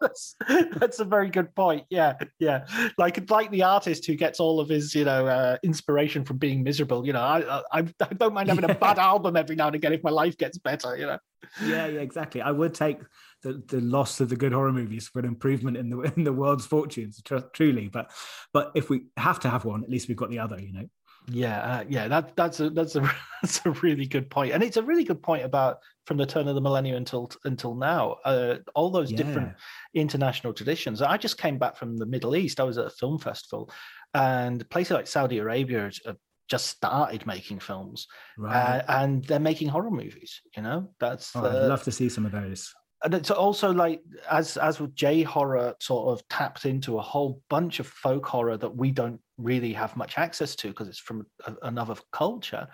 that's, 0.00 0.34
that's 0.76 0.98
a 0.98 1.04
very 1.04 1.28
good 1.28 1.54
point. 1.54 1.84
Yeah, 1.90 2.14
yeah. 2.38 2.66
Like 2.98 3.30
like 3.30 3.50
the 3.50 3.62
artist 3.62 4.06
who 4.06 4.16
gets 4.16 4.40
all 4.40 4.58
of 4.58 4.68
his 4.68 4.94
you 4.94 5.04
know 5.04 5.26
uh, 5.26 5.58
inspiration 5.62 6.24
from 6.24 6.38
being 6.38 6.64
miserable. 6.64 7.06
You 7.06 7.12
know, 7.12 7.20
I, 7.20 7.60
I 7.72 7.80
I 8.00 8.14
don't 8.14 8.34
mind 8.34 8.48
having 8.48 8.68
a 8.68 8.74
bad 8.74 8.98
album 8.98 9.36
every 9.36 9.54
now 9.54 9.66
and 9.68 9.76
again 9.76 9.92
if 9.92 10.02
my 10.02 10.10
life 10.10 10.36
gets 10.36 10.58
better. 10.58 10.96
You 10.96 11.06
know. 11.06 11.18
Yeah, 11.62 11.86
yeah, 11.86 12.00
exactly. 12.00 12.40
I 12.40 12.50
would 12.50 12.74
take 12.74 12.98
the, 13.42 13.62
the 13.68 13.80
loss 13.80 14.20
of 14.20 14.28
the 14.28 14.36
good 14.36 14.52
horror 14.52 14.72
movies 14.72 15.08
for 15.08 15.18
an 15.18 15.24
improvement 15.24 15.76
in 15.76 15.90
the 15.90 16.00
in 16.16 16.24
the 16.24 16.32
world's 16.32 16.66
fortunes, 16.66 17.20
tr- 17.22 17.38
truly. 17.52 17.88
But 17.88 18.10
but 18.52 18.72
if 18.74 18.90
we 18.90 19.02
have 19.16 19.40
to 19.40 19.50
have 19.50 19.64
one, 19.64 19.82
at 19.82 19.90
least 19.90 20.08
we've 20.08 20.16
got 20.16 20.30
the 20.30 20.38
other. 20.38 20.60
You 20.60 20.72
know. 20.72 20.88
Yeah, 21.28 21.60
uh, 21.60 21.84
yeah, 21.88 22.08
that 22.08 22.34
that's 22.34 22.60
a 22.60 22.70
that's 22.70 22.96
a 22.96 23.02
that's 23.42 23.64
a 23.64 23.70
really 23.70 24.06
good 24.06 24.30
point, 24.30 24.52
and 24.52 24.62
it's 24.62 24.76
a 24.76 24.82
really 24.82 25.04
good 25.04 25.22
point 25.22 25.44
about 25.44 25.78
from 26.06 26.16
the 26.16 26.26
turn 26.26 26.48
of 26.48 26.54
the 26.54 26.60
millennium 26.60 26.96
until 26.96 27.30
until 27.44 27.74
now. 27.74 28.16
Uh, 28.24 28.56
all 28.74 28.90
those 28.90 29.10
yeah. 29.10 29.18
different 29.18 29.52
international 29.94 30.52
traditions. 30.52 31.02
I 31.02 31.16
just 31.16 31.38
came 31.38 31.58
back 31.58 31.76
from 31.76 31.96
the 31.96 32.06
Middle 32.06 32.34
East. 32.36 32.60
I 32.60 32.64
was 32.64 32.78
at 32.78 32.86
a 32.86 32.90
film 32.90 33.18
festival, 33.18 33.70
and 34.14 34.68
places 34.70 34.92
like 34.92 35.06
Saudi 35.06 35.38
Arabia 35.38 35.90
have 36.06 36.16
just 36.48 36.66
started 36.66 37.26
making 37.26 37.60
films, 37.60 38.08
right. 38.36 38.78
uh, 38.78 38.82
and 38.88 39.24
they're 39.24 39.38
making 39.38 39.68
horror 39.68 39.90
movies. 39.90 40.40
You 40.56 40.62
know, 40.62 40.90
that's. 40.98 41.36
Oh, 41.36 41.44
I'd 41.44 41.68
love 41.68 41.84
to 41.84 41.92
see 41.92 42.08
some 42.08 42.26
of 42.26 42.32
those 42.32 42.74
and 43.02 43.14
it's 43.14 43.30
also 43.30 43.72
like 43.72 44.02
as 44.30 44.56
as 44.56 44.80
with 44.80 44.94
J 44.94 45.22
horror 45.22 45.74
sort 45.80 46.12
of 46.12 46.26
tapped 46.28 46.66
into 46.66 46.98
a 46.98 47.02
whole 47.02 47.40
bunch 47.48 47.80
of 47.80 47.86
folk 47.86 48.26
horror 48.26 48.56
that 48.56 48.76
we 48.76 48.90
don't 48.90 49.20
really 49.38 49.72
have 49.72 49.96
much 49.96 50.18
access 50.18 50.54
to 50.56 50.68
because 50.68 50.88
it's 50.88 50.98
from 50.98 51.26
a, 51.46 51.54
another 51.62 51.94
culture. 52.12 52.68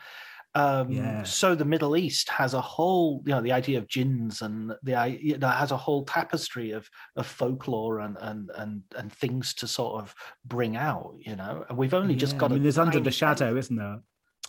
Um, 0.57 0.91
yeah. 0.91 1.23
So 1.23 1.55
the 1.55 1.67
Middle 1.67 1.99
East 1.99 2.31
has 2.31 2.55
a 2.55 2.61
whole, 2.63 3.23
you 3.27 3.33
know, 3.33 3.43
the 3.43 3.53
idea 3.53 3.77
of 3.77 3.89
jinns 3.89 4.41
and 4.41 4.73
the 4.83 5.19
you 5.21 5.37
know, 5.37 5.49
has 5.49 5.71
a 5.71 5.77
whole 5.77 6.05
tapestry 6.05 6.71
of 6.71 6.89
of 7.15 7.27
folklore 7.27 8.01
and 8.01 8.17
and 8.21 8.51
and 8.57 8.83
and 8.97 9.13
things 9.13 9.53
to 9.55 9.69
sort 9.69 10.03
of 10.03 10.15
bring 10.47 10.77
out, 10.77 11.15
you 11.19 11.37
know. 11.37 11.65
And 11.69 11.77
we've 11.77 11.95
only 11.95 12.15
yeah. 12.15 12.21
just 12.21 12.39
got. 12.39 12.51
I 12.51 12.55
mean, 12.55 12.63
there's 12.63 12.79
under 12.79 13.01
the 13.01 13.11
shadow, 13.11 13.57
isn't 13.57 13.77
there? 13.77 14.01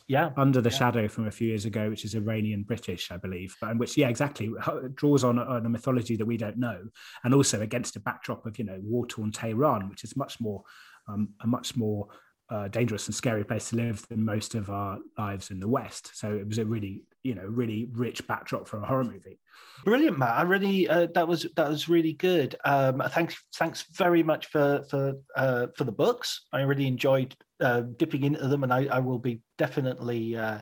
Yeah 0.07 0.31
under 0.37 0.61
the 0.61 0.69
yeah. 0.69 0.77
shadow 0.77 1.07
from 1.07 1.27
a 1.27 1.31
few 1.31 1.47
years 1.47 1.65
ago 1.65 1.89
which 1.89 2.05
is 2.05 2.15
iranian 2.15 2.63
british 2.63 3.11
i 3.11 3.17
believe 3.17 3.55
but 3.59 3.71
in 3.71 3.77
which 3.77 3.97
yeah 3.97 4.07
exactly 4.07 4.51
draws 4.95 5.23
on, 5.23 5.37
on 5.39 5.65
a 5.65 5.69
mythology 5.69 6.15
that 6.15 6.25
we 6.25 6.37
don't 6.37 6.57
know 6.57 6.81
and 7.23 7.33
also 7.33 7.61
against 7.61 7.95
a 7.95 7.99
backdrop 7.99 8.45
of 8.45 8.57
you 8.57 8.65
know 8.65 8.79
war-torn 8.83 9.31
tehran 9.31 9.89
which 9.89 10.03
is 10.03 10.15
much 10.15 10.39
more 10.39 10.63
um, 11.09 11.29
a 11.41 11.47
much 11.47 11.75
more 11.75 12.07
uh, 12.49 12.67
dangerous 12.69 13.07
and 13.07 13.15
scary 13.15 13.43
place 13.43 13.69
to 13.69 13.75
live 13.75 14.07
than 14.07 14.23
most 14.23 14.55
of 14.55 14.69
our 14.69 14.99
lives 15.17 15.51
in 15.51 15.59
the 15.59 15.67
West. 15.67 16.11
So 16.13 16.33
it 16.33 16.47
was 16.47 16.57
a 16.57 16.65
really, 16.65 17.03
you 17.23 17.35
know, 17.35 17.45
really 17.45 17.89
rich 17.91 18.25
backdrop 18.27 18.67
for 18.67 18.81
a 18.81 18.85
horror 18.85 19.03
movie. 19.03 19.39
Brilliant, 19.83 20.17
Matt. 20.17 20.37
I 20.37 20.43
really 20.43 20.87
uh, 20.87 21.07
that 21.13 21.27
was 21.27 21.45
that 21.55 21.67
was 21.67 21.89
really 21.89 22.13
good. 22.13 22.55
Um, 22.63 23.01
thanks, 23.09 23.41
thanks 23.55 23.85
very 23.93 24.23
much 24.23 24.47
for 24.47 24.83
for 24.89 25.15
uh, 25.35 25.67
for 25.75 25.83
the 25.83 25.91
books. 25.91 26.45
I 26.53 26.61
really 26.61 26.87
enjoyed 26.87 27.35
uh, 27.59 27.81
dipping 27.81 28.23
into 28.23 28.47
them, 28.47 28.63
and 28.63 28.73
I, 28.73 28.85
I 28.85 28.99
will 28.99 29.19
be 29.19 29.41
definitely 29.57 30.35
uh, 30.35 30.59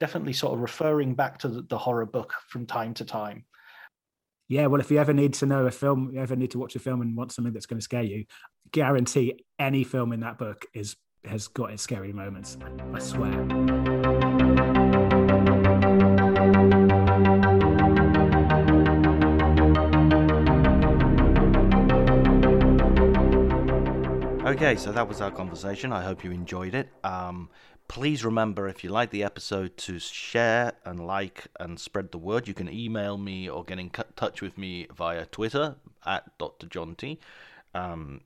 definitely 0.00 0.32
sort 0.32 0.54
of 0.54 0.60
referring 0.60 1.14
back 1.14 1.38
to 1.38 1.48
the, 1.48 1.62
the 1.62 1.78
horror 1.78 2.06
book 2.06 2.34
from 2.48 2.66
time 2.66 2.94
to 2.94 3.04
time. 3.04 3.44
Yeah, 4.48 4.66
well, 4.66 4.80
if 4.80 4.90
you 4.90 4.98
ever 4.98 5.14
need 5.14 5.34
to 5.34 5.46
know 5.46 5.66
a 5.66 5.70
film, 5.70 6.10
you 6.12 6.20
ever 6.20 6.36
need 6.36 6.50
to 6.50 6.58
watch 6.58 6.76
a 6.76 6.78
film 6.78 7.00
and 7.00 7.16
want 7.16 7.32
something 7.32 7.52
that's 7.52 7.66
going 7.66 7.78
to 7.78 7.84
scare 7.84 8.02
you, 8.02 8.26
guarantee 8.72 9.44
any 9.58 9.84
film 9.84 10.12
in 10.12 10.20
that 10.20 10.38
book 10.38 10.66
is 10.74 10.96
has 11.24 11.48
got 11.48 11.70
its 11.70 11.82
scary 11.82 12.12
moments. 12.12 12.58
I 12.92 12.98
swear. 12.98 13.83
Okay, 24.44 24.76
so 24.76 24.92
that 24.92 25.08
was 25.08 25.22
our 25.22 25.30
conversation. 25.30 25.90
I 25.90 26.02
hope 26.02 26.22
you 26.22 26.30
enjoyed 26.30 26.74
it. 26.74 26.90
Um, 27.02 27.48
please 27.88 28.26
remember, 28.26 28.68
if 28.68 28.84
you 28.84 28.90
like 28.90 29.08
the 29.08 29.24
episode, 29.24 29.74
to 29.78 29.98
share 29.98 30.74
and 30.84 31.06
like 31.06 31.46
and 31.58 31.80
spread 31.80 32.12
the 32.12 32.18
word. 32.18 32.46
You 32.46 32.52
can 32.52 32.70
email 32.70 33.16
me 33.16 33.48
or 33.48 33.64
get 33.64 33.78
in 33.78 33.88
touch 34.16 34.42
with 34.42 34.58
me 34.58 34.86
via 34.94 35.24
Twitter 35.24 35.76
at 36.04 36.36
Dr. 36.36 36.66
John 36.66 36.94
T. 36.94 37.18
Um, 37.74 38.20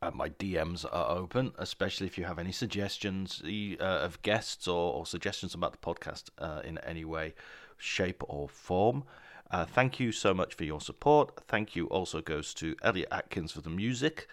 uh, 0.00 0.10
my 0.10 0.30
DMs 0.30 0.86
are 0.90 1.10
open, 1.10 1.52
especially 1.58 2.06
if 2.06 2.16
you 2.16 2.24
have 2.24 2.38
any 2.38 2.52
suggestions 2.52 3.42
uh, 3.44 3.84
of 3.84 4.22
guests 4.22 4.66
or, 4.66 4.94
or, 4.94 5.04
suggestions 5.04 5.52
about 5.52 5.72
the 5.72 5.78
podcast 5.78 6.30
uh, 6.38 6.62
in 6.64 6.78
any 6.78 7.04
way, 7.04 7.34
shape, 7.76 8.22
or 8.26 8.48
form. 8.48 9.04
Uh, 9.50 9.66
thank 9.66 10.00
you 10.00 10.12
so 10.12 10.32
much 10.32 10.54
for 10.54 10.64
your 10.64 10.80
support. 10.80 11.44
Thank 11.46 11.76
you 11.76 11.88
also 11.88 12.22
goes 12.22 12.54
to 12.54 12.74
Elliot 12.82 13.08
Atkins 13.12 13.52
for 13.52 13.60
the 13.60 13.68
music, 13.68 14.26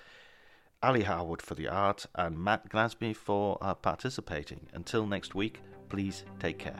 Ali 0.84 1.03
Howard 1.03 1.41
for 1.41 1.55
the 1.55 1.67
art, 1.67 2.05
and 2.13 2.38
Matt 2.38 2.69
Glasby 2.69 3.15
for 3.15 3.57
uh, 3.61 3.73
participating. 3.73 4.67
Until 4.73 5.07
next 5.07 5.34
week, 5.34 5.61
please 5.89 6.23
take 6.39 6.59
care. 6.59 6.80